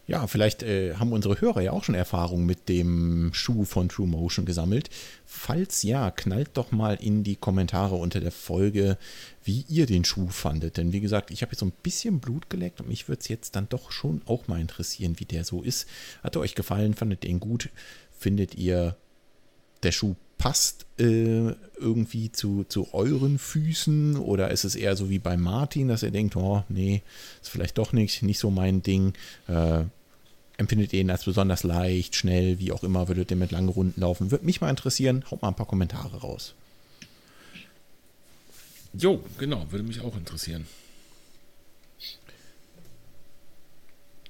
Ja, 0.09 0.27
vielleicht 0.27 0.63
äh, 0.63 0.95
haben 0.95 1.13
unsere 1.13 1.39
Hörer 1.39 1.61
ja 1.61 1.73
auch 1.73 1.85
schon 1.85 1.95
Erfahrung 1.95 2.47
mit 2.47 2.71
dem 2.71 3.31
Schuh 3.35 3.65
von 3.65 3.91
True 3.91 4.07
Motion 4.07 4.47
gesammelt. 4.47 4.89
Falls 5.27 5.83
ja, 5.83 6.11
knallt 6.11 6.49
doch 6.55 6.73
mal 6.73 6.95
in 6.95 7.25
die 7.25 7.37
Kommentare 7.37 7.95
unter 7.95 8.19
der 8.19 8.33
Folge, 8.33 8.97
wie 9.45 9.67
ihr 9.69 9.85
den 9.85 10.07
Schuh 10.07 10.29
fandet. 10.29 10.79
Denn 10.79 10.95
wie 10.95 11.01
gesagt, 11.01 11.31
ich 11.31 11.43
habe 11.43 11.53
jetzt 11.53 11.61
so 11.61 11.67
ein 11.67 11.75
bisschen 11.83 12.21
Blut 12.21 12.49
geleckt 12.49 12.81
und 12.81 12.89
mich 12.89 13.07
würde 13.07 13.21
es 13.21 13.29
jetzt 13.29 13.55
dann 13.55 13.69
doch 13.69 13.93
schon 13.93 14.23
auch 14.25 14.49
mal 14.49 14.63
interessieren, 14.63 15.17
wie 15.19 15.27
der 15.27 15.45
so 15.45 15.63
ist. 15.63 15.87
Hat 16.23 16.37
er 16.37 16.41
euch 16.41 16.55
gefallen? 16.55 16.95
Fandet 16.95 17.27
ihr 17.27 17.31
ihn 17.31 17.41
gut? 17.41 17.69
Findet 18.19 18.55
ihr, 18.55 18.97
der 19.83 19.93
Schuh 19.93 20.17
passt 20.39 20.87
äh, 20.99 21.53
irgendwie 21.79 22.33
zu, 22.33 22.65
zu 22.65 22.95
euren 22.95 23.39
Füßen 23.39 24.17
oder 24.17 24.53
ist 24.53 24.65
es 24.65 24.75
eher 24.75 24.97
so 24.97 25.11
wie 25.11 25.19
bei 25.19 25.37
Martin, 25.37 25.89
dass 25.89 26.03
er 26.03 26.13
denkt, 26.13 26.35
oh 26.37 26.65
nee, 26.71 27.03
ist 27.43 27.51
vielleicht 27.51 27.77
doch 27.77 27.93
nicht, 27.93 28.23
nicht 28.23 28.39
so 28.39 28.51
mein 28.51 28.83
Ding. 28.83 29.13
Äh, 29.49 29.85
empfindet 30.59 30.93
ihr 30.93 31.01
ihn 31.01 31.11
als 31.11 31.25
besonders 31.25 31.63
leicht, 31.63 32.17
schnell, 32.17 32.59
wie 32.59 32.73
auch 32.73 32.83
immer, 32.83 33.09
würdet 33.09 33.31
ihr 33.31 33.37
mit 33.37 33.53
langen 33.53 33.69
Runden 33.71 34.01
laufen? 34.01 34.31
Würde 34.31 34.45
mich 34.45 34.61
mal 34.61 34.69
interessieren, 34.69 35.25
haut 35.31 35.41
mal 35.41 35.49
ein 35.49 35.57
paar 35.57 35.67
Kommentare 35.67 36.19
raus. 36.19 36.55
Jo, 38.93 39.23
genau, 39.39 39.67
würde 39.71 39.85
mich 39.85 40.01
auch 40.01 40.17
interessieren. 40.17 40.67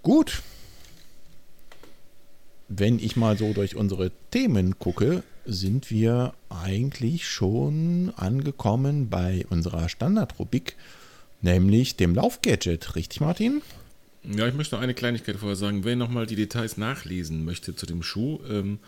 Gut. 0.02 0.42
Wenn 2.68 2.98
ich 2.98 3.16
mal 3.16 3.38
so 3.38 3.54
durch 3.54 3.76
unsere 3.76 4.12
Themen 4.30 4.78
gucke, 4.78 5.22
sind 5.46 5.90
wir 5.90 6.34
eigentlich 6.50 7.26
schon 7.26 8.12
angekommen 8.16 9.08
bei 9.08 9.46
unserer 9.48 9.88
Standardrubrik, 9.88 10.76
nämlich 11.40 11.96
dem 11.96 12.14
Laufgadget. 12.14 12.94
Richtig, 12.94 13.20
Martin? 13.20 13.62
Ja, 14.24 14.46
ich 14.48 14.54
möchte 14.54 14.74
noch 14.74 14.82
eine 14.82 14.94
Kleinigkeit 14.94 15.36
vorher 15.36 15.56
sagen. 15.56 15.84
Wer 15.84 15.96
nochmal 15.96 16.26
die 16.26 16.36
Details 16.36 16.76
nachlesen 16.76 17.44
möchte 17.44 17.74
zu 17.74 17.86
dem 17.86 18.02
Schuh, 18.02 18.40
ähm, 18.48 18.78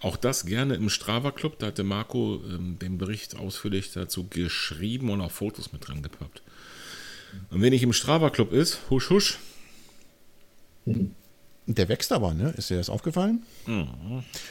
auch 0.00 0.16
das 0.16 0.46
gerne 0.46 0.74
im 0.74 0.88
Strava 0.88 1.30
Club. 1.30 1.58
Da 1.58 1.66
hat 1.66 1.78
der 1.78 1.84
Marco 1.84 2.42
ähm, 2.48 2.78
den 2.78 2.98
Bericht 2.98 3.36
ausführlich 3.36 3.92
dazu 3.92 4.26
geschrieben 4.28 5.10
und 5.10 5.20
auch 5.20 5.30
Fotos 5.30 5.72
mit 5.72 5.86
dran 5.86 6.02
gepappt. 6.02 6.42
Und 7.50 7.60
wenn 7.60 7.72
ich 7.72 7.82
im 7.82 7.92
Strava 7.92 8.30
Club 8.30 8.52
ist, 8.52 8.80
husch, 8.90 9.10
husch. 9.10 9.38
Der 11.66 11.88
wächst 11.90 12.12
aber, 12.12 12.32
ne? 12.32 12.54
Ist 12.56 12.70
dir 12.70 12.78
das 12.78 12.88
aufgefallen? 12.88 13.42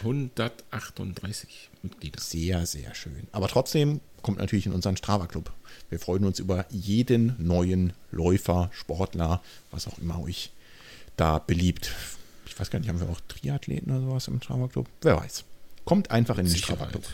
138 0.02 1.72
Mitglieder. 1.82 2.22
Sehr, 2.22 2.66
sehr 2.68 2.94
schön. 2.94 3.28
Aber 3.32 3.48
trotzdem 3.48 4.02
kommt 4.28 4.40
natürlich 4.40 4.66
in 4.66 4.74
unseren 4.74 4.98
Strava 4.98 5.26
Club. 5.26 5.54
Wir 5.90 6.02
freuen 6.02 6.26
uns 6.26 6.40
über 6.40 6.66
jeden 6.70 7.34
neuen 7.40 7.94
Läufer, 8.12 8.70
Sportler, 8.74 9.42
was 9.72 9.88
auch 9.88 9.98
immer 10.00 10.22
euch 10.22 10.52
da 11.16 11.40
beliebt. 11.40 11.96
Ich 12.46 12.60
weiß 12.60 12.70
gar 12.70 12.80
nicht, 12.80 12.90
haben 12.90 13.00
wir 13.00 13.08
auch 13.08 13.22
Triathleten 13.30 13.90
oder 13.90 14.02
sowas 14.02 14.28
im 14.28 14.42
Strava 14.42 14.68
Club? 14.68 14.90
Wer 15.02 15.16
weiß. 15.16 15.46
Kommt 15.86 16.12
einfach 16.12 16.38
in 16.40 16.46
den 16.46 16.58
Strava 16.58 16.88
Club. 16.88 17.06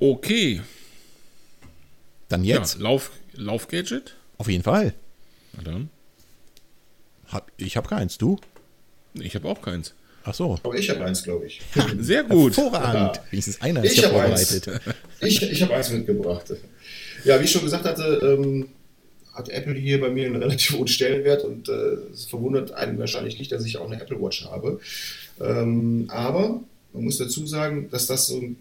Okay. 0.00 0.60
Dann 2.28 2.42
jetzt. 2.42 2.78
Ja, 2.78 2.80
Lauf, 2.80 3.12
Laufgadget? 3.34 4.16
Auf 4.38 4.48
jeden 4.48 4.64
Fall. 4.64 4.92
Na 5.52 5.62
dann. 5.62 5.88
Hab, 7.28 7.52
ich 7.56 7.76
habe 7.76 7.88
keins, 7.88 8.18
du? 8.18 8.40
Ich 9.14 9.36
habe 9.36 9.48
auch 9.48 9.62
keins. 9.62 9.94
Ach 10.24 10.34
so. 10.34 10.58
Aber 10.62 10.74
ich 10.76 10.90
habe 10.90 11.04
eins, 11.04 11.22
glaube 11.22 11.46
ich. 11.46 11.60
Sehr 12.00 12.24
gut. 12.24 12.56
Hervorragend. 12.56 13.16
Ja. 13.16 13.22
Wenigstens 13.30 13.60
einer 13.60 13.84
ist 13.84 13.92
ich 13.92 14.02
ja 14.02 14.08
vorbereitet. 14.10 14.68
Eins. 14.68 14.82
Ich, 15.20 15.42
ich 15.42 15.62
habe 15.62 15.74
eins 15.74 15.90
mitgebracht. 15.90 16.52
Ja, 17.24 17.40
wie 17.40 17.44
ich 17.44 17.50
schon 17.50 17.64
gesagt 17.64 17.84
hatte, 17.84 18.20
ähm, 18.22 18.68
hat 19.32 19.48
Apple 19.48 19.74
hier 19.74 20.00
bei 20.00 20.10
mir 20.10 20.26
einen 20.26 20.36
relativ 20.36 20.76
hohen 20.76 20.88
Stellenwert 20.88 21.44
und 21.44 21.68
äh, 21.68 21.72
es 22.12 22.26
verwundert 22.26 22.72
einen 22.72 22.98
wahrscheinlich 22.98 23.38
nicht, 23.38 23.52
dass 23.52 23.64
ich 23.64 23.78
auch 23.78 23.90
eine 23.90 24.00
Apple 24.00 24.20
Watch 24.20 24.44
habe. 24.44 24.80
Ähm, 25.40 26.06
aber 26.08 26.60
man 26.92 27.04
muss 27.04 27.18
dazu 27.18 27.46
sagen, 27.46 27.88
dass 27.90 28.06
das 28.06 28.26
so 28.26 28.38
ein 28.38 28.56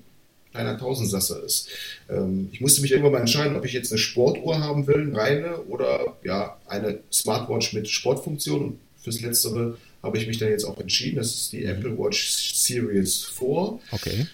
kleiner 0.52 0.78
Tausendsasser 0.78 1.44
ist. 1.44 1.70
Ähm, 2.10 2.50
ich 2.52 2.62
musste 2.62 2.82
mich 2.82 2.92
irgendwann 2.92 3.14
mal 3.14 3.20
entscheiden, 3.20 3.56
ob 3.56 3.66
ich 3.66 3.74
jetzt 3.74 3.92
eine 3.92 4.00
Sportuhr 4.00 4.60
haben 4.60 4.88
will, 4.88 5.02
eine 5.02 5.18
reine, 5.18 5.62
oder 5.64 6.18
ja, 6.24 6.58
eine 6.68 7.00
Smartwatch 7.12 7.74
mit 7.74 7.88
Sportfunktion. 7.90 8.62
Und 8.64 8.80
fürs 9.02 9.22
Letztere 9.22 9.78
habe 10.08 10.18
ich 10.18 10.28
mich 10.28 10.40
dann 10.40 10.50
jetzt 10.50 10.64
auch 10.64 10.80
entschieden. 10.80 11.18
Das 11.18 11.34
ist 11.36 11.52
die. 11.52 11.66
Apple 11.66 11.98
Watch 11.98 12.30
Series 12.30 13.26
4. 13.26 13.80
Okay. 13.92 14.28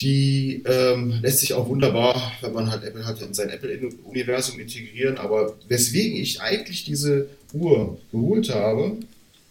Die 0.00 0.62
ähm, 0.64 1.18
lässt 1.20 1.40
sich 1.40 1.52
auch 1.52 1.68
wunderbar, 1.68 2.32
wenn 2.40 2.52
man 2.52 2.70
halt 2.70 2.84
Apple 2.84 3.04
hat, 3.04 3.20
in 3.20 3.34
sein 3.34 3.50
Apple-Universum 3.50 4.58
integrieren. 4.58 5.18
Aber 5.18 5.56
weswegen 5.68 6.16
ich 6.16 6.40
eigentlich 6.40 6.84
diese 6.84 7.28
Uhr 7.52 7.98
geholt 8.12 8.48
habe, 8.50 8.96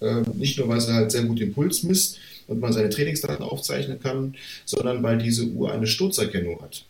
äh, 0.02 0.22
nicht 0.34 0.58
nur, 0.58 0.68
weil 0.70 0.82
sie 0.82 0.94
halt 0.94 1.12
sehr 1.12 1.24
gut 1.24 1.40
den 1.40 1.54
Puls 1.54 1.84
misst 1.84 2.18
und 2.48 2.60
man 2.60 2.74
seine 2.74 2.90
Trainingsdaten 2.90 3.44
aufzeichnen 3.44 4.00
kann, 4.00 4.36
sondern 4.66 5.04
weil 5.04 5.20
diese 5.20 5.46
Uhr 5.46 5.72
eine 5.72 5.86
Sturzerkennung 5.86 6.62
hat. 6.62 6.86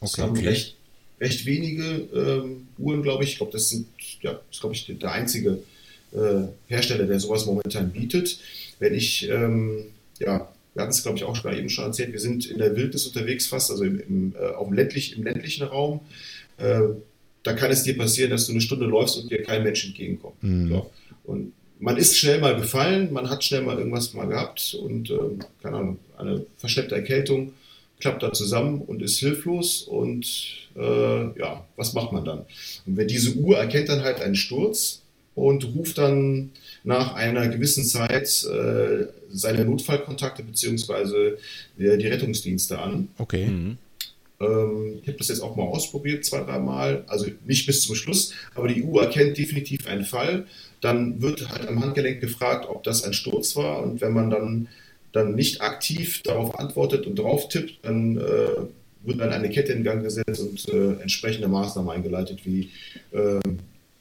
Das 0.00 0.14
okay, 0.14 0.22
haben 0.22 0.30
okay. 0.32 0.48
recht, 0.48 0.74
recht 1.18 1.46
wenige 1.46 2.08
ähm, 2.14 2.68
Uhren, 2.76 3.02
glaube 3.02 3.24
ich. 3.24 3.30
Ich 3.30 3.36
glaube, 3.36 3.52
das 3.52 3.70
sind, 3.70 3.86
ja, 4.20 4.38
ist, 4.50 4.60
glaube 4.60 4.74
ich, 4.74 4.84
der 4.86 5.12
einzige 5.12 5.60
Hersteller, 6.68 7.06
der 7.06 7.20
sowas 7.20 7.46
momentan 7.46 7.90
bietet. 7.90 8.38
Wenn 8.78 8.94
ich, 8.94 9.28
ähm, 9.28 9.86
ja, 10.18 10.48
wir 10.74 10.82
hatten 10.82 10.92
es, 10.92 11.02
glaube 11.02 11.18
ich, 11.18 11.24
auch 11.24 11.34
schon 11.34 11.56
eben 11.56 11.68
schon 11.68 11.84
erzählt, 11.84 12.12
wir 12.12 12.20
sind 12.20 12.46
in 12.46 12.58
der 12.58 12.76
Wildnis 12.76 13.06
unterwegs 13.06 13.46
fast, 13.46 13.70
also 13.70 13.84
im, 13.84 14.00
im, 14.00 14.34
äh, 14.38 14.54
auf 14.54 14.68
dem 14.68 14.76
ländlich, 14.76 15.16
im 15.16 15.24
ländlichen 15.24 15.66
Raum. 15.66 16.00
Äh, 16.58 16.80
da 17.42 17.52
kann 17.52 17.70
es 17.70 17.82
dir 17.82 17.96
passieren, 17.96 18.30
dass 18.30 18.46
du 18.46 18.52
eine 18.52 18.60
Stunde 18.60 18.86
läufst 18.86 19.18
und 19.18 19.30
dir 19.30 19.42
kein 19.42 19.62
Mensch 19.62 19.84
entgegenkommt. 19.86 20.42
Mhm. 20.42 20.68
So. 20.68 20.90
Und 21.24 21.52
man 21.78 21.96
ist 21.96 22.16
schnell 22.16 22.40
mal 22.40 22.56
gefallen, 22.56 23.12
man 23.12 23.30
hat 23.30 23.44
schnell 23.44 23.62
mal 23.62 23.78
irgendwas 23.78 24.14
mal 24.14 24.26
gehabt 24.26 24.74
und, 24.74 25.10
äh, 25.10 25.16
keine 25.62 25.76
Ahnung, 25.76 25.98
eine 26.18 26.44
verschleppte 26.56 26.94
Erkältung 26.94 27.52
klappt 28.00 28.22
da 28.22 28.32
zusammen 28.32 28.82
und 28.82 29.02
ist 29.02 29.18
hilflos 29.18 29.82
und 29.82 30.68
äh, 30.76 31.38
ja, 31.38 31.64
was 31.76 31.94
macht 31.94 32.12
man 32.12 32.24
dann? 32.24 32.40
Und 32.84 32.96
wenn 32.96 33.08
diese 33.08 33.34
Uhr 33.36 33.56
erkennt 33.56 33.88
dann 33.88 34.02
halt 34.02 34.20
einen 34.20 34.34
Sturz, 34.34 35.02
und 35.36 35.76
ruft 35.76 35.98
dann 35.98 36.50
nach 36.82 37.14
einer 37.14 37.46
gewissen 37.46 37.84
Zeit 37.84 38.44
äh, 38.44 39.06
seine 39.30 39.64
Notfallkontakte 39.64 40.42
bzw. 40.42 41.34
Äh, 41.78 41.98
die 41.98 42.08
Rettungsdienste 42.08 42.78
an. 42.78 43.08
Okay. 43.18 43.46
Mhm. 43.46 43.78
Ähm, 44.40 44.98
ich 45.02 45.08
habe 45.08 45.18
das 45.18 45.28
jetzt 45.28 45.40
auch 45.40 45.54
mal 45.54 45.64
ausprobiert, 45.64 46.24
zwei, 46.24 46.40
drei 46.40 46.58
Mal. 46.58 47.04
Also 47.06 47.26
nicht 47.46 47.66
bis 47.66 47.82
zum 47.82 47.94
Schluss, 47.94 48.32
aber 48.54 48.68
die 48.68 48.82
EU 48.84 48.98
erkennt 48.98 49.38
definitiv 49.38 49.86
einen 49.86 50.04
Fall. 50.04 50.46
Dann 50.80 51.20
wird 51.20 51.48
halt 51.50 51.68
am 51.68 51.82
Handgelenk 51.82 52.20
gefragt, 52.20 52.66
ob 52.68 52.82
das 52.82 53.04
ein 53.04 53.12
Sturz 53.12 53.56
war. 53.56 53.82
Und 53.82 54.00
wenn 54.00 54.12
man 54.12 54.30
dann, 54.30 54.68
dann 55.12 55.34
nicht 55.34 55.60
aktiv 55.60 56.22
darauf 56.22 56.58
antwortet 56.58 57.06
und 57.06 57.18
drauf 57.18 57.48
tippt, 57.48 57.84
dann 57.84 58.16
äh, 58.16 58.62
wird 59.02 59.20
dann 59.20 59.30
eine 59.30 59.50
Kette 59.50 59.72
in 59.72 59.84
Gang 59.84 60.02
gesetzt 60.02 60.40
und 60.40 60.66
äh, 60.68 61.00
entsprechende 61.02 61.48
Maßnahmen 61.48 61.90
eingeleitet, 61.90 62.40
wie 62.44 62.70
äh, 63.12 63.40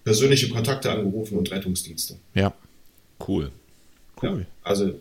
persönliche 0.06 0.47
Kontakte 0.47 0.89
angerufen 0.91 1.38
und 1.38 1.51
Rettungsdienste. 1.51 2.16
Ja. 2.34 2.53
Cool. 3.28 3.51
Cool. 4.22 4.39
Ja, 4.39 4.45
also 4.64 4.93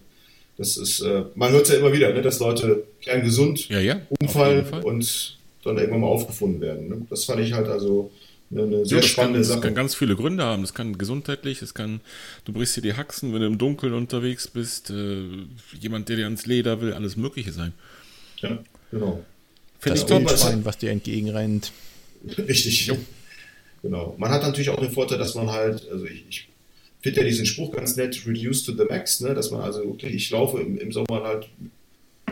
das 0.56 0.76
ist, 0.76 1.00
äh, 1.00 1.24
man 1.34 1.52
hört 1.52 1.64
es 1.64 1.70
ja 1.70 1.78
immer 1.78 1.92
wieder, 1.92 2.12
ne, 2.12 2.22
dass 2.22 2.40
Leute 2.40 2.84
kerngesund 3.00 3.68
ja, 3.68 3.80
ja, 3.80 4.00
umfallen 4.20 4.66
und 4.82 5.38
dann 5.62 5.78
irgendwann 5.78 6.00
mal 6.00 6.06
aufgefunden 6.08 6.60
werden. 6.60 6.88
Ne? 6.88 7.06
Das 7.10 7.24
fand 7.24 7.40
ich 7.40 7.52
halt 7.52 7.68
also 7.68 8.10
eine 8.50 8.86
sehr 8.86 8.98
ja, 8.98 9.02
das 9.02 9.10
spannende 9.10 9.40
kann, 9.40 9.44
Sache. 9.44 9.56
Das 9.56 9.64
kann 9.64 9.74
ganz 9.74 9.94
viele 9.94 10.16
Gründe 10.16 10.44
haben. 10.44 10.62
Das 10.62 10.74
kann 10.74 10.96
gesundheitlich, 10.96 11.60
es 11.60 11.74
kann, 11.74 12.00
du 12.44 12.52
brichst 12.52 12.76
dir 12.76 12.82
die 12.82 12.94
Haxen, 12.94 13.32
wenn 13.32 13.40
du 13.40 13.46
im 13.46 13.58
Dunkeln 13.58 13.94
unterwegs 13.94 14.48
bist, 14.48 14.90
äh, 14.90 15.22
jemand, 15.78 16.08
der 16.08 16.16
dir 16.16 16.24
ans 16.24 16.46
Leder 16.46 16.80
will, 16.80 16.92
alles 16.92 17.16
Mögliche 17.16 17.52
sein. 17.52 17.72
Ja, 18.38 18.58
genau. 18.90 19.24
Finde 19.80 20.00
das 20.00 20.08
Wildschwein, 20.08 20.64
was 20.64 20.78
dir 20.78 20.90
entgegenrennt. 20.90 21.72
Richtig. 22.38 22.86
Jo. 22.86 22.96
Genau. 23.84 24.14
Man 24.16 24.30
hat 24.30 24.42
natürlich 24.42 24.70
auch 24.70 24.80
den 24.80 24.90
Vorteil, 24.90 25.18
dass 25.18 25.34
man 25.34 25.52
halt, 25.52 25.86
also 25.90 26.06
ich, 26.06 26.24
ich 26.30 26.48
finde 27.02 27.20
ja 27.20 27.26
diesen 27.26 27.44
Spruch 27.44 27.70
ganz 27.70 27.96
nett, 27.96 28.26
reduce 28.26 28.64
to 28.64 28.72
the 28.72 28.84
max, 28.88 29.20
ne? 29.20 29.34
dass 29.34 29.50
man 29.50 29.60
also, 29.60 29.82
okay, 29.84 30.08
ich 30.08 30.30
laufe 30.30 30.58
im, 30.58 30.78
im 30.78 30.90
Sommer 30.90 31.22
halt 31.22 31.50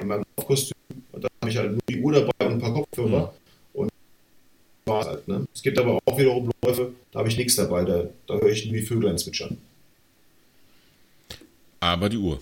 in 0.01 0.07
meinem 0.09 0.25
Kostüm 0.37 0.73
und 1.13 1.23
da 1.23 1.29
habe 1.43 1.51
ich 1.51 1.59
halt 1.59 1.73
nur 1.73 1.83
die 1.87 2.01
Uhr 2.01 2.11
dabei 2.11 2.47
und 2.47 2.53
ein 2.55 2.59
paar 2.59 2.73
Kopfhörer. 2.73 3.35
Mhm. 3.75 3.81
Und 3.81 3.91
war 4.87 5.05
halt, 5.05 5.29
ne? 5.29 5.47
Es 5.55 5.63
gibt 5.63 5.79
aber 5.79 5.99
auch 6.07 6.19
wiederum 6.19 6.51
Läufe, 6.65 6.95
da 7.13 7.19
habe 7.19 7.29
ich 7.29 7.37
nichts 7.37 7.57
dabei, 7.57 7.85
da, 7.85 8.09
da 8.27 8.35
höre 8.35 8.49
ich 8.49 8.65
nur 8.65 8.75
die 8.75 8.87
Vöglein 8.87 9.19
zwitschern. 9.19 9.59
Aber 11.81 12.09
die 12.09 12.17
Uhr. 12.17 12.41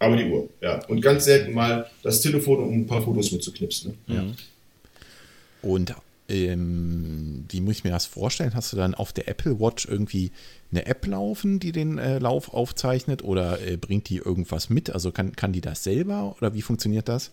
Aber 0.00 0.18
die 0.18 0.26
Uhr, 0.26 0.50
ja. 0.60 0.84
Und 0.88 1.00
ganz 1.00 1.24
selten 1.24 1.54
mal 1.54 1.90
das 2.02 2.20
Telefon, 2.20 2.58
um 2.58 2.74
ein 2.74 2.86
paar 2.86 3.00
Fotos 3.00 3.32
mitzuknipsen. 3.32 3.96
Ne? 4.06 4.14
Ja. 4.14 4.24
Und 5.62 5.94
ähm, 6.28 7.44
wie 7.48 7.60
muss 7.60 7.76
ich 7.76 7.84
mir 7.84 7.90
das 7.90 8.06
vorstellen? 8.06 8.54
Hast 8.54 8.72
du 8.72 8.76
dann 8.76 8.94
auf 8.94 9.12
der 9.12 9.28
Apple 9.28 9.60
Watch 9.60 9.86
irgendwie 9.86 10.32
eine 10.70 10.86
App 10.86 11.06
laufen, 11.06 11.60
die 11.60 11.72
den 11.72 11.98
äh, 11.98 12.18
Lauf 12.18 12.52
aufzeichnet 12.52 13.22
oder 13.22 13.60
äh, 13.60 13.76
bringt 13.76 14.08
die 14.08 14.16
irgendwas 14.16 14.70
mit? 14.70 14.90
Also 14.90 15.12
kann, 15.12 15.36
kann 15.36 15.52
die 15.52 15.60
das 15.60 15.84
selber 15.84 16.34
oder 16.38 16.54
wie 16.54 16.62
funktioniert 16.62 17.08
das? 17.08 17.30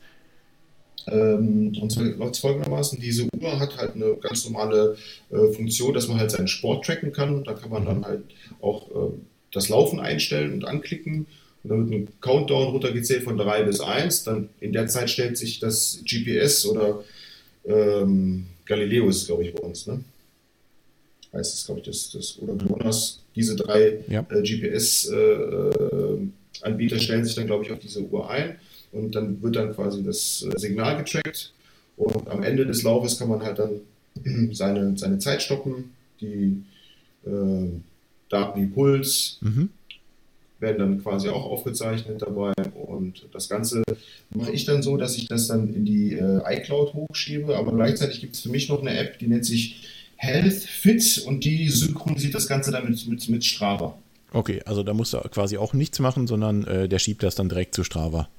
Ähm, 1.07 1.75
und 1.81 1.91
zwar 1.91 2.05
läuft 2.05 2.35
es 2.35 2.39
folgendermaßen: 2.39 2.99
Diese 2.99 3.27
Uhr 3.35 3.59
hat 3.59 3.77
halt 3.77 3.95
eine 3.95 4.15
ganz 4.15 4.45
normale 4.45 4.95
äh, 5.31 5.51
Funktion, 5.51 5.93
dass 5.93 6.07
man 6.07 6.19
halt 6.19 6.31
seinen 6.31 6.47
Sport 6.47 6.85
tracken 6.85 7.11
kann. 7.11 7.43
Da 7.43 7.53
kann 7.53 7.71
man 7.71 7.85
dann 7.85 7.99
mhm. 7.99 8.05
halt 8.05 8.23
auch 8.61 8.89
äh, 8.89 9.13
das 9.51 9.69
Laufen 9.69 9.99
einstellen 9.99 10.53
und 10.53 10.65
anklicken. 10.65 11.25
Und 11.63 11.69
dann 11.69 11.89
wird 11.89 12.01
ein 12.01 12.07
Countdown 12.21 12.69
runtergezählt 12.69 13.23
von 13.23 13.37
3 13.37 13.63
bis 13.63 13.79
1. 13.79 14.23
Dann 14.23 14.49
in 14.59 14.73
der 14.73 14.87
Zeit 14.87 15.09
stellt 15.09 15.37
sich 15.37 15.59
das 15.59 16.03
GPS 16.05 16.65
oder 16.65 17.03
ähm, 17.65 18.47
Galileo 18.65 19.09
ist, 19.09 19.27
glaube 19.27 19.43
ich, 19.43 19.53
bei 19.53 19.61
uns, 19.61 19.85
ne? 19.87 20.03
Heißt 21.33 21.53
es, 21.53 21.65
glaube 21.65 21.81
ich, 21.81 21.87
das, 21.87 22.11
das 22.11 22.39
oder 22.39 22.55
GLONASS. 22.55 23.19
Diese 23.35 23.55
drei 23.55 24.03
ja. 24.07 24.25
äh, 24.29 24.41
GPS-Anbieter 24.41 26.95
äh, 26.95 26.99
stellen 26.99 27.25
sich 27.25 27.35
dann, 27.35 27.47
glaube 27.47 27.65
ich, 27.65 27.71
auf 27.71 27.79
diese 27.79 28.03
Uhr 28.03 28.29
ein 28.29 28.57
und 28.91 29.15
dann 29.15 29.41
wird 29.41 29.55
dann 29.55 29.73
quasi 29.73 30.03
das 30.03 30.43
äh, 30.43 30.59
Signal 30.59 30.97
getrackt 30.97 31.51
und 31.97 32.27
am 32.27 32.43
Ende 32.43 32.67
des 32.67 32.83
Laufes 32.83 33.17
kann 33.17 33.29
man 33.29 33.41
halt 33.41 33.57
dann 33.57 33.81
seine, 34.53 34.95
seine 34.97 35.17
Zeit 35.17 35.41
stoppen, 35.41 35.93
die 36.21 36.61
äh, 37.25 37.69
Daten 38.29 38.61
wie 38.61 38.67
Puls, 38.67 39.39
mhm 39.41 39.69
werden 40.63 40.79
dann 40.79 41.03
quasi 41.03 41.29
auch 41.29 41.45
aufgezeichnet 41.45 42.23
dabei. 42.23 42.53
Und 42.93 43.27
das 43.33 43.49
Ganze 43.49 43.83
mache 44.29 44.51
ich 44.51 44.65
dann 44.65 44.83
so, 44.83 44.97
dass 44.97 45.17
ich 45.17 45.27
das 45.27 45.47
dann 45.47 45.73
in 45.73 45.85
die 45.85 46.13
äh, 46.13 46.41
iCloud 46.45 46.93
hochschiebe. 46.93 47.55
Aber 47.57 47.73
gleichzeitig 47.73 48.21
gibt 48.21 48.35
es 48.35 48.41
für 48.41 48.49
mich 48.49 48.69
noch 48.69 48.81
eine 48.81 48.97
App, 48.97 49.19
die 49.19 49.27
nennt 49.27 49.45
sich 49.45 49.87
Health 50.15 50.63
Fit 50.63 51.23
und 51.27 51.43
die 51.43 51.69
synchronisiert 51.69 52.33
das 52.33 52.47
Ganze 52.47 52.71
dann 52.71 52.89
mit, 52.89 53.07
mit, 53.07 53.29
mit 53.29 53.43
Strava. 53.43 53.97
Okay, 54.31 54.61
also 54.65 54.81
da 54.81 54.93
musst 54.93 55.13
du 55.13 55.19
quasi 55.29 55.57
auch 55.57 55.73
nichts 55.73 55.99
machen, 55.99 56.27
sondern 56.27 56.65
äh, 56.65 56.89
der 56.89 56.99
schiebt 56.99 57.23
das 57.23 57.35
dann 57.35 57.49
direkt 57.49 57.75
zu 57.75 57.83
Strava. 57.83 58.29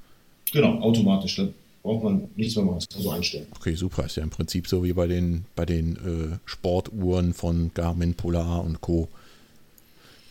Genau, 0.53 0.81
automatisch. 0.81 1.37
Da 1.37 1.49
braucht 1.83 2.05
man 2.05 2.29
nichts 2.37 2.57
mehr 2.57 2.65
machen, 2.65 2.79
das 2.79 2.89
kann 2.89 3.03
so 3.03 3.11
einstellen. 3.11 3.47
Okay, 3.57 3.75
super. 3.75 4.07
Ist 4.07 4.17
ja 4.17 4.23
im 4.23 4.31
Prinzip 4.31 4.67
so 4.67 4.83
wie 4.83 4.93
bei 4.93 5.07
den, 5.07 5.45
bei 5.55 5.67
den 5.67 5.97
äh, 5.97 6.39
Sportuhren 6.47 7.35
von 7.35 7.71
Garmin, 7.75 8.15
Polar 8.15 8.65
und 8.65 8.81
Co. 8.81 9.09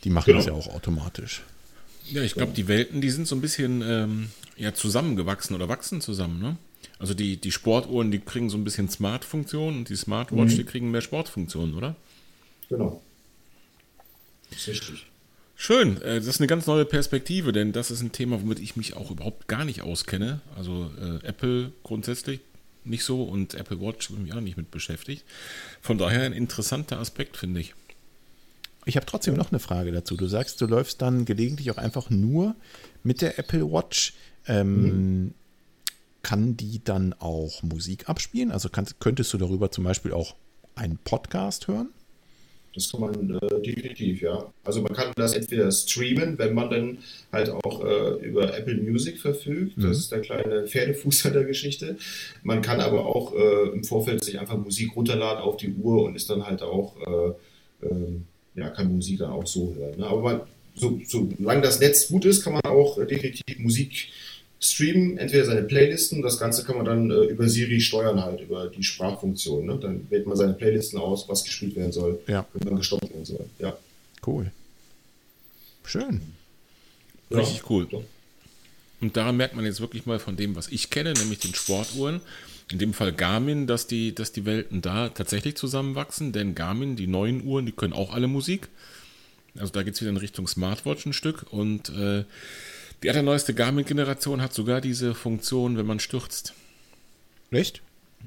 Die 0.03 0.09
machen 0.09 0.25
genau. 0.25 0.39
das 0.39 0.47
ja 0.47 0.53
auch 0.53 0.75
automatisch. 0.75 1.43
Ja, 2.11 2.21
ich 2.21 2.33
glaube, 2.33 2.53
die 2.53 2.67
Welten, 2.67 3.01
die 3.01 3.09
sind 3.09 3.27
so 3.27 3.35
ein 3.35 3.41
bisschen 3.41 3.81
ähm, 3.81 4.29
ja, 4.57 4.73
zusammengewachsen 4.73 5.55
oder 5.55 5.69
wachsen 5.69 6.01
zusammen. 6.01 6.41
Ne? 6.41 6.57
Also 6.99 7.13
die, 7.13 7.37
die 7.37 7.51
Sportuhren, 7.51 8.11
die 8.11 8.19
kriegen 8.19 8.49
so 8.49 8.57
ein 8.57 8.63
bisschen 8.63 8.89
Smart-Funktionen 8.89 9.79
und 9.79 9.89
die 9.89 9.95
Smartwatch, 9.95 10.53
mhm. 10.53 10.57
die 10.57 10.63
kriegen 10.63 10.91
mehr 10.91 11.01
Sportfunktionen, 11.01 11.75
oder? 11.75 11.95
Genau. 12.69 13.01
Das 14.49 14.59
ist 14.59 14.67
richtig. 14.67 15.05
Schön, 15.55 16.01
äh, 16.01 16.15
das 16.15 16.27
ist 16.27 16.39
eine 16.41 16.47
ganz 16.47 16.67
neue 16.67 16.85
Perspektive, 16.85 17.51
denn 17.51 17.71
das 17.71 17.91
ist 17.91 18.01
ein 18.01 18.11
Thema, 18.11 18.41
womit 18.41 18.59
ich 18.59 18.75
mich 18.75 18.95
auch 18.95 19.11
überhaupt 19.11 19.47
gar 19.47 19.65
nicht 19.65 19.81
auskenne. 19.81 20.41
Also 20.57 20.91
äh, 20.99 21.25
Apple 21.25 21.71
grundsätzlich 21.83 22.41
nicht 22.83 23.03
so 23.03 23.23
und 23.23 23.53
Apple 23.53 23.79
Watch 23.79 24.09
bin 24.09 24.25
ich 24.25 24.33
auch 24.33 24.41
nicht 24.41 24.57
mit 24.57 24.71
beschäftigt. 24.71 25.23
Von 25.81 25.97
daher 25.97 26.23
ein 26.23 26.33
interessanter 26.33 26.99
Aspekt, 26.99 27.37
finde 27.37 27.61
ich. 27.61 27.73
Ich 28.85 28.95
habe 28.95 29.05
trotzdem 29.05 29.35
noch 29.35 29.51
eine 29.51 29.59
Frage 29.59 29.91
dazu. 29.91 30.17
Du 30.17 30.27
sagst, 30.27 30.59
du 30.61 30.65
läufst 30.65 31.01
dann 31.01 31.25
gelegentlich 31.25 31.71
auch 31.71 31.77
einfach 31.77 32.09
nur 32.09 32.55
mit 33.03 33.21
der 33.21 33.39
Apple 33.39 33.71
Watch. 33.71 34.13
Ähm, 34.47 34.81
mhm. 34.81 35.33
Kann 36.21 36.55
die 36.57 36.81
dann 36.83 37.13
auch 37.19 37.63
Musik 37.63 38.09
abspielen? 38.09 38.51
Also 38.51 38.69
kannst, 38.69 38.99
könntest 38.99 39.33
du 39.33 39.37
darüber 39.37 39.71
zum 39.71 39.83
Beispiel 39.83 40.13
auch 40.13 40.35
einen 40.75 40.97
Podcast 40.97 41.67
hören? 41.67 41.89
Das 42.73 42.91
kann 42.91 43.01
man 43.01 43.29
äh, 43.29 43.61
definitiv, 43.61 44.21
ja. 44.21 44.51
Also 44.63 44.81
man 44.81 44.93
kann 44.93 45.11
das 45.15 45.33
entweder 45.33 45.71
streamen, 45.71 46.39
wenn 46.39 46.55
man 46.55 46.69
dann 46.71 46.97
halt 47.31 47.49
auch 47.49 47.85
äh, 47.85 48.25
über 48.25 48.57
Apple 48.57 48.77
Music 48.77 49.19
verfügt. 49.19 49.77
Mhm. 49.77 49.83
Das 49.83 49.99
ist 49.99 50.11
der 50.11 50.21
kleine 50.21 50.65
Pferdefuß 50.65 51.27
an 51.27 51.33
der 51.33 51.43
Geschichte. 51.43 51.97
Man 52.41 52.61
kann 52.61 52.81
aber 52.81 53.05
auch 53.05 53.33
äh, 53.35 53.69
im 53.73 53.83
Vorfeld 53.83 54.23
sich 54.23 54.39
einfach 54.39 54.57
Musik 54.57 54.95
runterladen 54.95 55.43
auf 55.43 55.57
die 55.57 55.73
Uhr 55.73 56.03
und 56.03 56.15
ist 56.15 56.29
dann 56.29 56.47
halt 56.47 56.63
auch 56.63 56.95
äh, 56.97 57.85
ähm, 57.85 58.25
ja, 58.55 58.69
kann 58.69 58.93
Musik 58.93 59.19
dann 59.19 59.31
auch 59.31 59.47
so 59.47 59.73
hören. 59.75 59.97
Ne? 59.97 60.05
Aber 60.05 60.21
man, 60.21 60.41
so, 60.75 60.99
solange 61.07 61.61
das 61.61 61.79
Netz 61.79 62.07
gut 62.07 62.25
ist, 62.25 62.43
kann 62.43 62.53
man 62.53 62.63
auch 62.63 62.97
äh, 62.97 63.05
definitiv 63.05 63.59
Musik 63.59 64.09
streamen, 64.59 65.17
entweder 65.17 65.45
seine 65.45 65.63
Playlisten, 65.63 66.21
das 66.21 66.39
Ganze 66.39 66.63
kann 66.63 66.77
man 66.77 66.85
dann 66.85 67.11
äh, 67.11 67.25
über 67.25 67.49
Siri 67.49 67.81
steuern 67.81 68.23
halt, 68.23 68.41
über 68.41 68.67
die 68.67 68.83
Sprachfunktion. 68.83 69.65
Ne? 69.65 69.77
Dann 69.79 70.09
wählt 70.09 70.25
man 70.25 70.37
seine 70.37 70.53
Playlisten 70.53 70.99
aus, 70.99 71.27
was 71.27 71.43
gespielt 71.43 71.75
werden 71.75 71.91
soll, 71.91 72.19
ja. 72.27 72.45
wenn 72.53 72.69
man 72.69 72.77
gestoppt 72.77 73.09
werden 73.09 73.25
soll. 73.25 73.45
Ja. 73.59 73.77
Cool. 74.25 74.51
Schön. 75.83 76.21
Richtig 77.29 77.57
ja. 77.57 77.63
cool. 77.69 77.87
Und 79.01 79.17
daran 79.17 79.35
merkt 79.35 79.55
man 79.55 79.65
jetzt 79.65 79.81
wirklich 79.81 80.05
mal 80.05 80.19
von 80.19 80.37
dem, 80.37 80.55
was 80.55 80.69
ich 80.69 80.89
kenne, 80.89 81.13
nämlich 81.13 81.39
den 81.39 81.53
Sportuhren, 81.53 82.21
in 82.71 82.79
dem 82.79 82.93
Fall 82.93 83.13
Garmin, 83.13 83.67
dass 83.67 83.87
die, 83.87 84.15
dass 84.15 84.31
die 84.31 84.45
Welten 84.45 84.81
da 84.81 85.09
tatsächlich 85.09 85.55
zusammenwachsen, 85.55 86.31
denn 86.31 86.55
Garmin, 86.55 86.95
die 86.95 87.07
neuen 87.07 87.43
Uhren, 87.43 87.65
die 87.65 87.71
können 87.71 87.93
auch 87.93 88.13
alle 88.13 88.27
Musik. 88.27 88.69
Also 89.57 89.71
da 89.71 89.83
geht 89.83 89.95
es 89.95 90.01
wieder 90.01 90.11
in 90.11 90.17
Richtung 90.17 90.47
Smartwatch 90.47 91.05
ein 91.05 91.13
Stück 91.13 91.45
und 91.51 91.89
äh, 91.89 92.25
die 93.03 93.09
allerneueste 93.09 93.53
Garmin-Generation 93.53 94.41
hat 94.41 94.53
sogar 94.53 94.81
diese 94.81 95.13
Funktion, 95.13 95.77
wenn 95.77 95.85
man 95.85 95.99
stürzt. 95.99 96.53
Echt? 97.51 97.81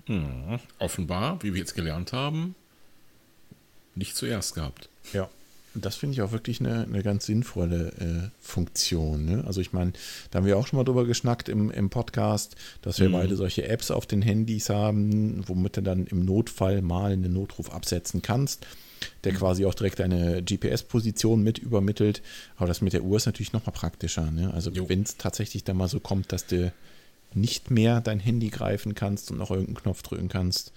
Hm, 0.07 0.61
offenbar, 0.79 1.43
wie 1.43 1.55
wir 1.55 1.61
jetzt 1.61 1.75
gelernt 1.75 2.13
haben, 2.13 2.55
nicht 3.95 4.15
zuerst 4.17 4.55
gehabt. 4.55 4.89
Ja 5.13 5.29
das 5.81 5.97
finde 5.97 6.15
ich 6.15 6.23
auch 6.23 6.33
wirklich 6.33 6.61
eine, 6.61 6.85
eine 6.85 7.03
ganz 7.03 7.27
sinnvolle 7.27 7.93
äh, 7.99 8.31
Funktion. 8.41 9.25
Ne? 9.25 9.45
Also 9.47 9.61
ich 9.61 9.73
meine, 9.73 9.93
da 10.31 10.39
haben 10.39 10.47
wir 10.47 10.59
auch 10.59 10.67
schon 10.67 10.79
mal 10.79 10.85
drüber 10.85 11.05
geschnackt 11.05 11.49
im, 11.49 11.71
im 11.71 11.91
Podcast, 11.91 12.57
dass 12.83 12.99
wir 12.99 13.09
mhm. 13.09 13.15
beide 13.15 13.37
solche 13.37 13.69
Apps 13.69 13.91
auf 13.91 14.07
den 14.07 14.23
Handys 14.23 14.69
haben, 14.69 15.43
womit 15.47 15.77
du 15.77 15.83
dann 15.83 16.07
im 16.07 16.25
Notfall 16.25 16.83
mal 16.83 17.13
einen 17.13 17.33
Notruf 17.33 17.73
absetzen 17.73 18.23
kannst, 18.23 18.67
der 19.25 19.33
mhm. 19.33 19.37
quasi 19.37 19.67
auch 19.67 19.75
direkt 19.75 19.99
deine 19.99 20.43
GPS-Position 20.43 21.43
mit 21.43 21.59
übermittelt. 21.59 22.23
Aber 22.57 22.67
das 22.67 22.81
mit 22.81 22.93
der 22.93 23.05
Uhr 23.05 23.17
ist 23.17 23.27
natürlich 23.27 23.53
nochmal 23.53 23.75
praktischer. 23.75 24.31
Ne? 24.31 24.53
Also 24.55 24.73
wenn 24.89 25.03
es 25.03 25.17
tatsächlich 25.17 25.65
dann 25.65 25.77
mal 25.77 25.89
so 25.89 26.01
kommt, 26.01 26.33
dass 26.33 26.47
du 26.47 26.73
nicht 27.35 27.71
mehr 27.71 28.01
dein 28.01 28.21
Handy 28.21 28.49
greifen 28.49 28.95
kannst 28.95 29.31
und 29.31 29.39
noch 29.39 29.51
irgendeinen 29.51 29.77
Knopf 29.77 30.03
drücken 30.03 30.29
kannst, 30.29 30.73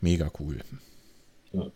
mega 0.00 0.30
cool. 0.38 0.60
Ja. 1.52 1.66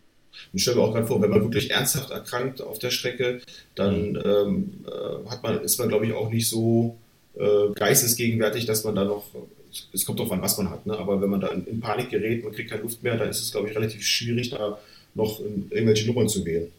Ich 0.53 0.61
stelle 0.61 0.77
mir 0.77 0.83
auch 0.83 0.93
gerade 0.93 1.07
vor, 1.07 1.21
wenn 1.21 1.29
man 1.29 1.41
wirklich 1.41 1.71
ernsthaft 1.71 2.11
erkrankt 2.11 2.61
auf 2.61 2.79
der 2.79 2.91
Strecke, 2.91 3.41
dann 3.75 4.11
mhm. 4.11 4.21
ähm, 4.25 4.73
äh, 4.87 5.29
hat 5.29 5.43
man, 5.43 5.61
ist 5.61 5.79
man, 5.79 5.89
glaube 5.89 6.05
ich, 6.05 6.13
auch 6.13 6.29
nicht 6.29 6.47
so 6.47 6.97
äh, 7.37 7.73
geistesgegenwärtig, 7.73 8.65
dass 8.65 8.83
man 8.83 8.95
da 8.95 9.05
noch, 9.05 9.25
es 9.93 10.05
kommt 10.05 10.19
darauf 10.19 10.31
an, 10.31 10.41
was 10.41 10.57
man 10.57 10.69
hat, 10.69 10.85
ne? 10.85 10.97
aber 10.97 11.21
wenn 11.21 11.29
man 11.29 11.41
da 11.41 11.47
in, 11.47 11.79
Panik 11.79 12.09
gerät, 12.09 12.43
man 12.43 12.53
kriegt 12.53 12.69
keine 12.69 12.83
Luft 12.83 13.01
mehr, 13.03 13.17
dann 13.17 13.29
ist 13.29 13.41
es, 13.41 13.51
glaube 13.51 13.69
ich, 13.69 13.75
relativ 13.75 14.05
schwierig, 14.05 14.49
da 14.49 14.79
noch 15.13 15.39
irgendwelche 15.39 16.07
Nummern 16.07 16.29
zu 16.29 16.45
wählen. 16.45 16.71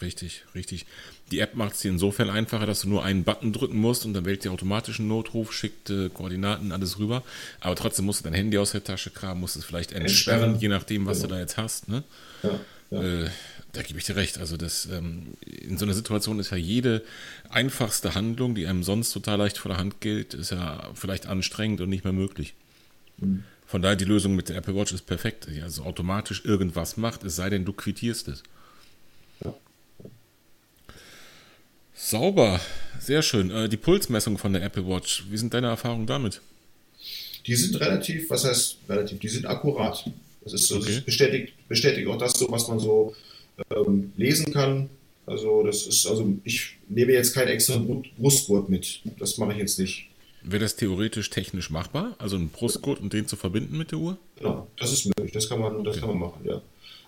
Richtig, 0.00 0.44
richtig. 0.54 0.86
Die 1.30 1.40
App 1.40 1.54
macht 1.54 1.74
es 1.74 1.80
dir 1.80 1.90
insofern 1.90 2.30
einfacher, 2.30 2.66
dass 2.66 2.80
du 2.80 2.88
nur 2.88 3.04
einen 3.04 3.24
Button 3.24 3.52
drücken 3.52 3.78
musst 3.78 4.06
und 4.06 4.14
dann 4.14 4.24
wählt 4.24 4.44
die 4.44 4.48
automatisch 4.48 4.98
einen 4.98 5.08
Notruf, 5.08 5.52
schickt 5.52 5.90
äh, 5.90 6.08
Koordinaten, 6.08 6.72
alles 6.72 6.98
rüber. 6.98 7.22
Aber 7.60 7.74
trotzdem 7.74 8.06
musst 8.06 8.20
du 8.20 8.24
dein 8.24 8.32
Handy 8.32 8.56
aus 8.58 8.72
der 8.72 8.82
Tasche 8.82 9.10
kramen, 9.10 9.40
musst 9.40 9.56
es 9.56 9.64
vielleicht 9.64 9.92
entsperren, 9.92 10.50
entsperren. 10.50 10.60
je 10.60 10.68
nachdem, 10.68 11.06
was 11.06 11.18
genau. 11.18 11.28
du 11.28 11.34
da 11.34 11.40
jetzt 11.40 11.56
hast. 11.56 11.88
Ne? 11.88 12.02
Ja, 12.42 12.60
ja. 12.90 13.24
Äh, 13.24 13.30
da 13.72 13.82
gebe 13.82 13.98
ich 13.98 14.04
dir 14.04 14.16
recht. 14.16 14.38
Also 14.38 14.56
das, 14.56 14.86
ähm, 14.86 15.34
in 15.44 15.78
so 15.78 15.84
einer 15.84 15.94
Situation 15.94 16.38
ist 16.38 16.50
ja 16.50 16.56
jede 16.56 17.02
einfachste 17.48 18.14
Handlung, 18.14 18.54
die 18.54 18.66
einem 18.66 18.82
sonst 18.82 19.12
total 19.12 19.38
leicht 19.38 19.58
vor 19.58 19.70
der 19.70 19.78
Hand 19.78 20.00
gilt, 20.00 20.34
ist 20.34 20.50
ja 20.50 20.90
vielleicht 20.94 21.26
anstrengend 21.26 21.80
und 21.80 21.88
nicht 21.88 22.04
mehr 22.04 22.12
möglich. 22.12 22.54
Mhm. 23.18 23.44
Von 23.66 23.82
daher 23.82 23.96
die 23.96 24.04
Lösung 24.04 24.34
mit 24.34 24.48
der 24.48 24.56
Apple 24.56 24.74
Watch 24.74 24.92
ist 24.92 25.06
perfekt. 25.06 25.46
Die 25.48 25.62
also 25.62 25.84
automatisch 25.84 26.44
irgendwas 26.44 26.96
macht, 26.96 27.22
es 27.22 27.36
sei 27.36 27.50
denn, 27.50 27.64
du 27.64 27.72
quittierst 27.72 28.26
es. 28.26 28.42
Ja. 29.44 29.54
Sauber, 32.02 32.60
sehr 32.98 33.20
schön. 33.20 33.50
Äh, 33.50 33.68
die 33.68 33.76
Pulsmessung 33.76 34.38
von 34.38 34.54
der 34.54 34.62
Apple 34.62 34.88
Watch, 34.88 35.24
wie 35.30 35.36
sind 35.36 35.52
deine 35.52 35.66
Erfahrungen 35.66 36.06
damit? 36.06 36.40
Die 37.46 37.54
sind 37.54 37.78
relativ, 37.78 38.30
was 38.30 38.44
heißt 38.44 38.78
relativ, 38.88 39.18
die 39.18 39.28
sind 39.28 39.44
akkurat. 39.44 40.10
Das 40.42 40.54
ist 40.54 40.66
so, 40.66 40.76
okay. 40.76 40.94
das 40.94 41.00
bestätigt, 41.02 41.52
bestätigt 41.68 42.08
auch 42.08 42.16
das 42.16 42.32
so, 42.32 42.50
was 42.50 42.66
man 42.68 42.78
so 42.78 43.14
ähm, 43.70 44.12
lesen 44.16 44.50
kann. 44.52 44.88
Also 45.26 45.62
das 45.62 45.86
ist, 45.86 46.06
also 46.06 46.26
ich 46.42 46.78
nehme 46.88 47.12
jetzt 47.12 47.34
keinen 47.34 47.48
extra 47.48 47.76
Brustgurt 48.18 48.70
mit. 48.70 49.02
Das 49.18 49.36
mache 49.36 49.52
ich 49.52 49.58
jetzt 49.58 49.78
nicht. 49.78 50.08
Wäre 50.42 50.62
das 50.62 50.76
theoretisch 50.76 51.28
technisch 51.28 51.68
machbar? 51.68 52.16
Also 52.18 52.36
einen 52.36 52.48
Brustgurt 52.48 53.00
und 53.00 53.12
den 53.12 53.28
zu 53.28 53.36
verbinden 53.36 53.76
mit 53.76 53.90
der 53.92 53.98
Uhr? 53.98 54.16
Genau, 54.38 54.66
das 54.78 54.90
ist 54.92 55.04
möglich. 55.04 55.32
Das 55.32 55.50
kann 55.50 55.60
man, 55.60 55.84
das 55.84 55.98
okay. 55.98 56.06
kann 56.06 56.18
man 56.18 56.30
machen, 56.30 56.46
ja. 56.46 56.62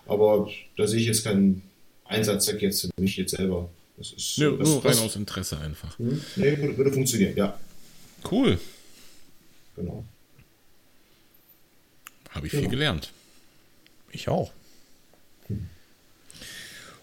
Aber 0.05 0.49
da 0.77 0.85
sehe 0.85 0.99
ich 0.99 1.07
jetzt 1.07 1.23
keinen 1.23 1.63
Einsatzzweck 2.05 2.61
jetzt 2.61 2.81
für 2.81 3.01
mich 3.01 3.17
jetzt 3.17 3.35
selber. 3.35 3.69
Das 3.97 4.11
ist 4.11 4.37
nee, 4.39 4.45
das, 4.57 4.67
nur 4.67 4.77
rein 4.77 4.91
das, 4.91 5.01
aus 5.01 5.15
Interesse 5.15 5.57
einfach. 5.59 5.97
Hm? 5.99 6.21
Nee, 6.35 6.57
würde, 6.57 6.77
würde 6.77 6.91
funktionieren, 6.91 7.35
ja. 7.35 7.59
Cool. 8.29 8.59
Genau. 9.75 10.03
Habe 12.29 12.47
ich 12.47 12.51
genau. 12.51 12.63
viel 12.63 12.71
gelernt. 12.71 13.11
Ich 14.11 14.27
auch. 14.27 14.51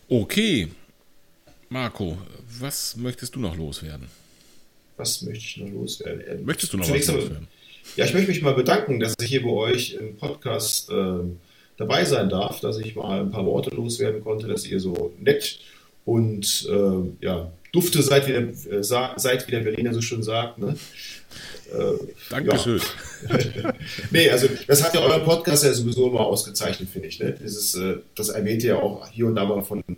Okay. 0.09 0.69
Marco, 1.69 2.19
was 2.59 2.97
möchtest 2.97 3.37
du 3.37 3.41
noch 3.41 3.57
loswerden? 3.57 4.09
Was 4.97 5.23
möchte 5.23 5.45
ich 5.45 5.57
noch 5.59 5.71
loswerden? 5.71 6.21
Äh, 6.27 6.35
möchtest 6.39 6.73
du 6.73 6.79
noch 6.79 6.87
Zunächst 6.87 7.09
was 7.11 7.17
loswerden? 7.17 7.47
Ja, 7.97 8.05
ich 8.05 8.13
möchte 8.13 8.29
mich 8.29 8.43
mal 8.43 8.55
bedanken, 8.55 8.99
dass 8.99 9.15
ich 9.21 9.29
hier 9.29 9.43
bei 9.43 9.51
euch 9.51 9.93
im 9.93 10.17
Podcast 10.17 10.91
äh, 10.91 11.21
dabei 11.77 12.05
sein 12.05 12.29
darf, 12.29 12.61
dass 12.61 12.79
ich 12.79 12.97
mal 12.97 13.21
ein 13.21 13.31
paar 13.31 13.47
Worte 13.47 13.71
loswerden 13.71 14.21
konnte, 14.23 14.49
dass 14.49 14.67
ihr 14.67 14.81
so 14.81 15.15
nett 15.21 15.61
und 16.05 16.69
äh, 16.71 17.25
ja, 17.25 17.51
dufte 17.73 18.03
seid, 18.03 18.27
wie 18.27 18.33
der, 18.33 18.49
äh, 18.49 18.83
seid, 18.83 19.47
wie 19.47 19.51
der 19.51 19.61
Berliner 19.61 19.95
so 19.95 20.01
schön 20.01 20.23
sagt. 20.23 20.59
Ne? 20.59 20.75
Äh, 21.73 22.05
Dankeschön. 22.29 22.81
Ja. 23.29 23.75
nee, 24.11 24.29
also 24.29 24.49
das 24.67 24.83
hat 24.83 24.95
ja 24.95 25.01
euer 25.01 25.21
Podcast 25.21 25.65
ja 25.65 25.73
sowieso 25.73 26.09
immer 26.09 26.21
ausgezeichnet, 26.21 26.89
finde 26.89 27.09
ich. 27.09 27.21
Ne? 27.21 27.37
Dieses, 27.41 27.75
äh, 27.77 27.99
das 28.17 28.31
erwähnt 28.31 28.65
ihr 28.65 28.71
ja 28.71 28.77
auch 28.77 29.09
hier 29.11 29.27
und 29.27 29.37
da 29.37 29.45
mal 29.45 29.63
von 29.63 29.81
äh, 29.81 29.93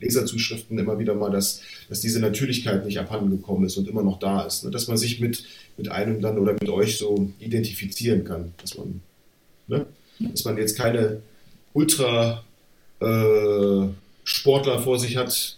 Leserzuschriften 0.00 0.78
immer 0.78 0.98
wieder 0.98 1.14
mal, 1.14 1.30
dass, 1.30 1.60
dass 1.88 2.00
diese 2.00 2.20
Natürlichkeit 2.20 2.86
nicht 2.86 2.98
abhanden 2.98 3.30
gekommen 3.30 3.66
ist 3.66 3.76
und 3.76 3.88
immer 3.88 4.02
noch 4.02 4.18
da 4.18 4.42
ist. 4.42 4.64
Ne? 4.64 4.70
Dass 4.70 4.88
man 4.88 4.96
sich 4.96 5.20
mit, 5.20 5.44
mit 5.76 5.90
einem 5.90 6.22
dann 6.22 6.38
oder 6.38 6.54
mit 6.54 6.68
euch 6.68 6.96
so 6.96 7.30
identifizieren 7.38 8.24
kann. 8.24 8.54
Dass 8.62 8.78
man, 8.78 9.02
ne? 9.66 9.86
dass 10.18 10.44
man 10.44 10.56
jetzt 10.56 10.78
keine 10.78 11.20
Ultra 11.74 12.42
äh, 13.00 13.88
Sportler 14.28 14.78
vor 14.82 14.98
sich 14.98 15.16
hat, 15.16 15.56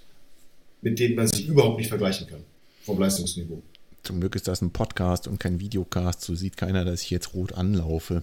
mit 0.81 1.01
denen 1.01 1.17
man 1.17 1.27
sich 1.27 1.49
überhaupt 1.49 1.79
nicht 1.79 1.89
vergleichen 1.89 2.29
kann 2.29 2.45
vom 2.85 3.01
Leistungsniveau. 3.01 3.63
Zum 4.05 4.21
Glück 4.21 4.37
ist 4.37 4.47
das 4.47 4.63
ein 4.63 4.71
Podcast 4.71 5.27
und 5.27 5.41
kein 5.41 5.59
Videocast, 5.59 6.23
so 6.23 6.37
sieht 6.37 6.57
keiner, 6.57 6.85
dass 6.85 7.03
ich 7.03 7.11
jetzt 7.11 7.35
rot 7.35 7.53
anlaufe. 7.53 8.23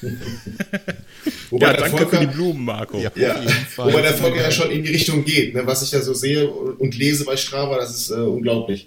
Wobei 1.50 1.66
ja, 1.66 1.72
danke 1.72 1.98
Volker, 1.98 2.16
für 2.16 2.26
die 2.26 2.32
Blumen, 2.32 2.64
Marco. 2.64 2.98
Ja, 2.98 3.10
ja. 3.16 3.44
Wobei 3.76 4.02
der 4.02 4.14
Volker 4.14 4.40
ja 4.40 4.50
schon 4.52 4.70
in 4.70 4.84
die 4.84 4.90
Richtung 4.90 5.24
geht. 5.24 5.54
Ne? 5.54 5.66
Was 5.66 5.82
ich 5.82 5.90
da 5.90 6.00
so 6.00 6.14
sehe 6.14 6.48
und 6.48 6.96
lese 6.96 7.24
bei 7.24 7.36
Strava, 7.36 7.76
das 7.76 7.94
ist 7.94 8.10
äh, 8.10 8.14
unglaublich. 8.14 8.86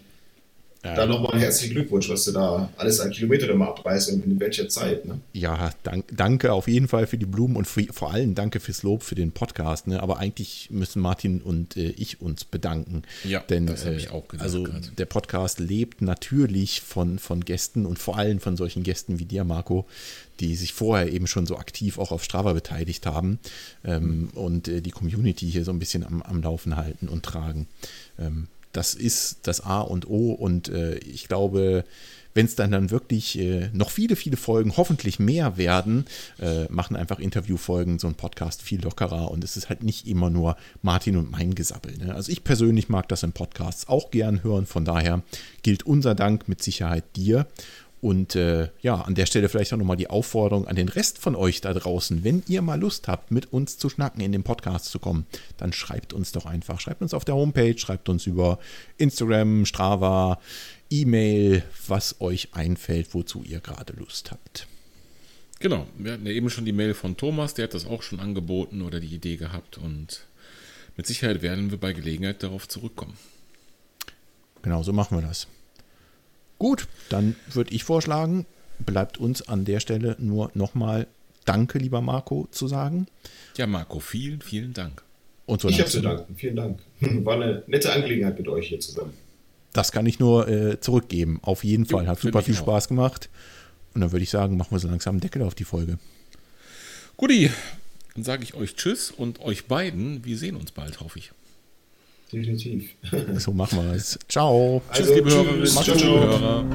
Ja. 0.83 0.95
Da 0.95 1.05
nochmal 1.05 1.37
herzlichen 1.37 1.73
Glückwunsch, 1.73 2.07
was 2.07 2.23
du 2.23 2.31
da 2.31 2.69
alles 2.77 3.01
an 3.01 3.11
Kilometer 3.11 3.49
immer 3.49 3.67
abreißt 3.67 4.13
und 4.13 4.25
in 4.25 4.39
welcher 4.39 4.69
Zeit. 4.69 5.05
Ne? 5.05 5.19
Ja, 5.33 5.71
dank, 5.83 6.05
danke 6.15 6.53
auf 6.53 6.69
jeden 6.69 6.87
Fall 6.87 7.05
für 7.05 7.17
die 7.17 7.25
Blumen 7.25 7.57
und 7.57 7.65
für, 7.65 7.83
vor 7.91 8.13
allem 8.13 8.33
danke 8.33 8.61
fürs 8.61 8.81
Lob 8.83 9.03
für 9.03 9.15
den 9.15 9.33
Podcast. 9.33 9.87
Ne? 9.87 10.01
Aber 10.01 10.19
eigentlich 10.19 10.69
müssen 10.71 11.01
Martin 11.01 11.41
und 11.41 11.75
äh, 11.75 11.89
ich 11.97 12.21
uns 12.21 12.45
bedanken. 12.45 13.03
Ja, 13.25 13.41
denn 13.41 13.67
das 13.67 13.85
habe 13.85 13.95
ich 13.95 14.07
äh, 14.07 14.11
auch 14.11 14.29
gesagt. 14.29 14.41
Also 14.41 14.63
grad. 14.63 14.97
der 14.97 15.05
Podcast 15.05 15.59
lebt 15.59 16.01
natürlich 16.01 16.79
von, 16.79 17.19
von 17.19 17.43
Gästen 17.43 17.85
und 17.85 17.99
vor 17.99 18.17
allem 18.17 18.39
von 18.39 18.55
solchen 18.55 18.83
Gästen 18.83 19.19
wie 19.19 19.25
dir, 19.25 19.43
Marco, 19.43 19.85
die 20.39 20.55
sich 20.55 20.71
vorher 20.71 21.11
eben 21.11 21.27
schon 21.27 21.45
so 21.45 21.57
aktiv 21.57 21.99
auch 21.99 22.13
auf 22.13 22.23
Strava 22.23 22.53
beteiligt 22.53 23.05
haben 23.05 23.39
ähm, 23.83 24.29
und 24.33 24.69
äh, 24.69 24.79
die 24.79 24.91
Community 24.91 25.51
hier 25.51 25.65
so 25.65 25.71
ein 25.71 25.79
bisschen 25.79 26.05
am, 26.05 26.21
am 26.21 26.41
Laufen 26.41 26.77
halten 26.77 27.09
und 27.09 27.23
tragen. 27.23 27.67
Ähm, 28.17 28.47
das 28.71 28.93
ist 28.93 29.39
das 29.43 29.61
A 29.61 29.81
und 29.81 30.07
O 30.07 30.31
und 30.31 30.69
äh, 30.69 30.97
ich 30.99 31.27
glaube, 31.27 31.85
wenn 32.33 32.45
es 32.45 32.55
dann 32.55 32.71
dann 32.71 32.91
wirklich 32.91 33.37
äh, 33.39 33.69
noch 33.73 33.89
viele, 33.89 34.15
viele 34.15 34.37
Folgen, 34.37 34.77
hoffentlich 34.77 35.19
mehr 35.19 35.57
werden, 35.57 36.05
äh, 36.39 36.65
machen 36.65 36.95
einfach 36.95 37.19
Interviewfolgen, 37.19 37.99
so 37.99 38.07
ein 38.07 38.15
Podcast 38.15 38.61
viel 38.61 38.81
lockerer 38.81 39.31
und 39.31 39.43
es 39.43 39.57
ist 39.57 39.69
halt 39.69 39.83
nicht 39.83 40.07
immer 40.07 40.29
nur 40.29 40.55
Martin 40.81 41.17
und 41.17 41.31
mein 41.31 41.55
Gesabbel. 41.55 41.97
Ne? 41.97 42.13
Also 42.13 42.31
ich 42.31 42.43
persönlich 42.43 42.89
mag 42.89 43.07
das 43.09 43.23
in 43.23 43.31
Podcasts 43.31 43.87
auch 43.87 44.11
gern 44.11 44.43
hören, 44.43 44.65
von 44.65 44.85
daher 44.85 45.23
gilt 45.63 45.83
unser 45.83 46.15
Dank 46.15 46.47
mit 46.47 46.61
Sicherheit 46.61 47.03
dir 47.15 47.47
und 48.01 48.35
äh, 48.35 48.69
ja, 48.81 48.95
an 49.01 49.15
der 49.15 49.25
Stelle 49.25 49.49
vielleicht 49.49 49.73
auch 49.73 49.77
nochmal 49.77 49.97
die 49.97 50.09
Aufforderung 50.09 50.67
an 50.67 50.75
den 50.75 50.87
Rest 50.87 51.17
von 51.17 51.35
euch 51.35 51.61
da 51.61 51.73
draußen. 51.73 52.23
Wenn 52.23 52.43
ihr 52.47 52.61
mal 52.61 52.79
Lust 52.79 53.07
habt, 53.07 53.31
mit 53.31 53.51
uns 53.51 53.77
zu 53.77 53.89
schnacken, 53.89 54.21
in 54.21 54.31
den 54.31 54.43
Podcast 54.43 54.85
zu 54.85 54.99
kommen, 54.99 55.25
dann 55.57 55.73
schreibt 55.73 56.13
uns 56.13 56.31
doch 56.31 56.45
einfach. 56.45 56.79
Schreibt 56.79 57.01
uns 57.01 57.13
auf 57.13 57.25
der 57.25 57.35
Homepage, 57.35 57.77
schreibt 57.77 58.07
uns 58.07 58.25
über 58.25 58.59
Instagram, 58.97 59.65
Strava, 59.65 60.39
E-Mail, 60.89 61.63
was 61.87 62.21
euch 62.21 62.49
einfällt, 62.53 63.13
wozu 63.13 63.43
ihr 63.43 63.59
gerade 63.59 63.93
Lust 63.93 64.31
habt. 64.31 64.67
Genau, 65.59 65.85
wir 65.97 66.13
hatten 66.13 66.25
ja 66.25 66.31
eben 66.31 66.49
schon 66.49 66.63
die 66.63 66.71
Mail 66.71 66.93
von 66.93 67.17
Thomas, 67.17 67.53
der 67.53 67.65
hat 67.65 67.73
das 67.73 67.85
auch 67.85 68.01
schon 68.01 68.21
angeboten 68.21 68.81
oder 68.81 69.01
die 69.01 69.13
Idee 69.13 69.35
gehabt 69.35 69.77
und 69.77 70.25
mit 70.95 71.05
Sicherheit 71.05 71.41
werden 71.41 71.69
wir 71.69 71.77
bei 71.77 71.91
Gelegenheit 71.91 72.43
darauf 72.43 72.67
zurückkommen. 72.69 73.17
Genau, 74.61 74.83
so 74.83 74.93
machen 74.93 75.17
wir 75.17 75.27
das. 75.27 75.47
Gut, 76.59 76.87
dann 77.09 77.35
würde 77.51 77.73
ich 77.73 77.83
vorschlagen, 77.83 78.45
bleibt 78.79 79.17
uns 79.17 79.47
an 79.47 79.65
der 79.65 79.79
Stelle 79.79 80.15
nur 80.19 80.51
nochmal 80.53 81.07
Danke, 81.45 81.79
lieber 81.79 82.01
Marco, 82.01 82.47
zu 82.51 82.67
sagen. 82.67 83.07
Ja, 83.57 83.65
Marco, 83.65 83.99
vielen, 83.99 84.39
vielen 84.41 84.73
Dank. 84.73 85.01
Und 85.47 85.61
so 85.61 85.69
ich 85.69 85.79
habe 85.79 85.89
zu 85.89 86.01
danken. 86.01 86.35
Vielen 86.35 86.55
Dank. 86.55 86.79
War 87.25 87.35
eine 87.35 87.63
nette 87.65 87.91
Angelegenheit 87.91 88.37
mit 88.37 88.47
euch 88.47 88.67
hier 88.67 88.79
zusammen. 88.79 89.13
Das 89.73 89.91
kann 89.91 90.05
ich 90.05 90.19
nur 90.19 90.47
äh, 90.47 90.79
zurückgeben. 90.79 91.39
Auf 91.41 91.63
jeden 91.63 91.87
Fall. 91.87 92.07
Hat 92.07 92.19
super 92.19 92.43
viel 92.43 92.53
Spaß 92.53 92.85
auch. 92.85 92.89
gemacht. 92.89 93.29
Und 93.95 94.01
dann 94.01 94.11
würde 94.11 94.21
ich 94.21 94.29
sagen, 94.29 94.57
machen 94.57 94.69
wir 94.71 94.79
so 94.79 94.87
langsam 94.87 95.13
einen 95.13 95.21
Deckel 95.21 95.41
auf 95.41 95.55
die 95.55 95.63
Folge. 95.63 95.97
Guti, 97.17 97.49
dann 98.13 98.23
sage 98.23 98.43
ich 98.43 98.53
euch 98.53 98.75
Tschüss 98.75 99.09
und 99.09 99.41
euch 99.41 99.65
beiden, 99.65 100.23
wir 100.25 100.37
sehen 100.37 100.55
uns 100.55 100.71
bald, 100.71 100.99
hoffe 100.99 101.17
ich. 101.17 101.31
Definitiv. 102.31 102.95
So 103.39 103.51
machen 103.51 103.79
wir 103.83 103.95
es. 103.95 104.17
Ciao. 104.27 104.81
Also, 104.89 105.03
tschüss, 105.03 105.15
liebe 105.15 105.31
Hörerinnen. 105.31 105.65
Ciao, 105.65 105.95
ciao. 105.95 106.19
Hörer. 106.19 106.65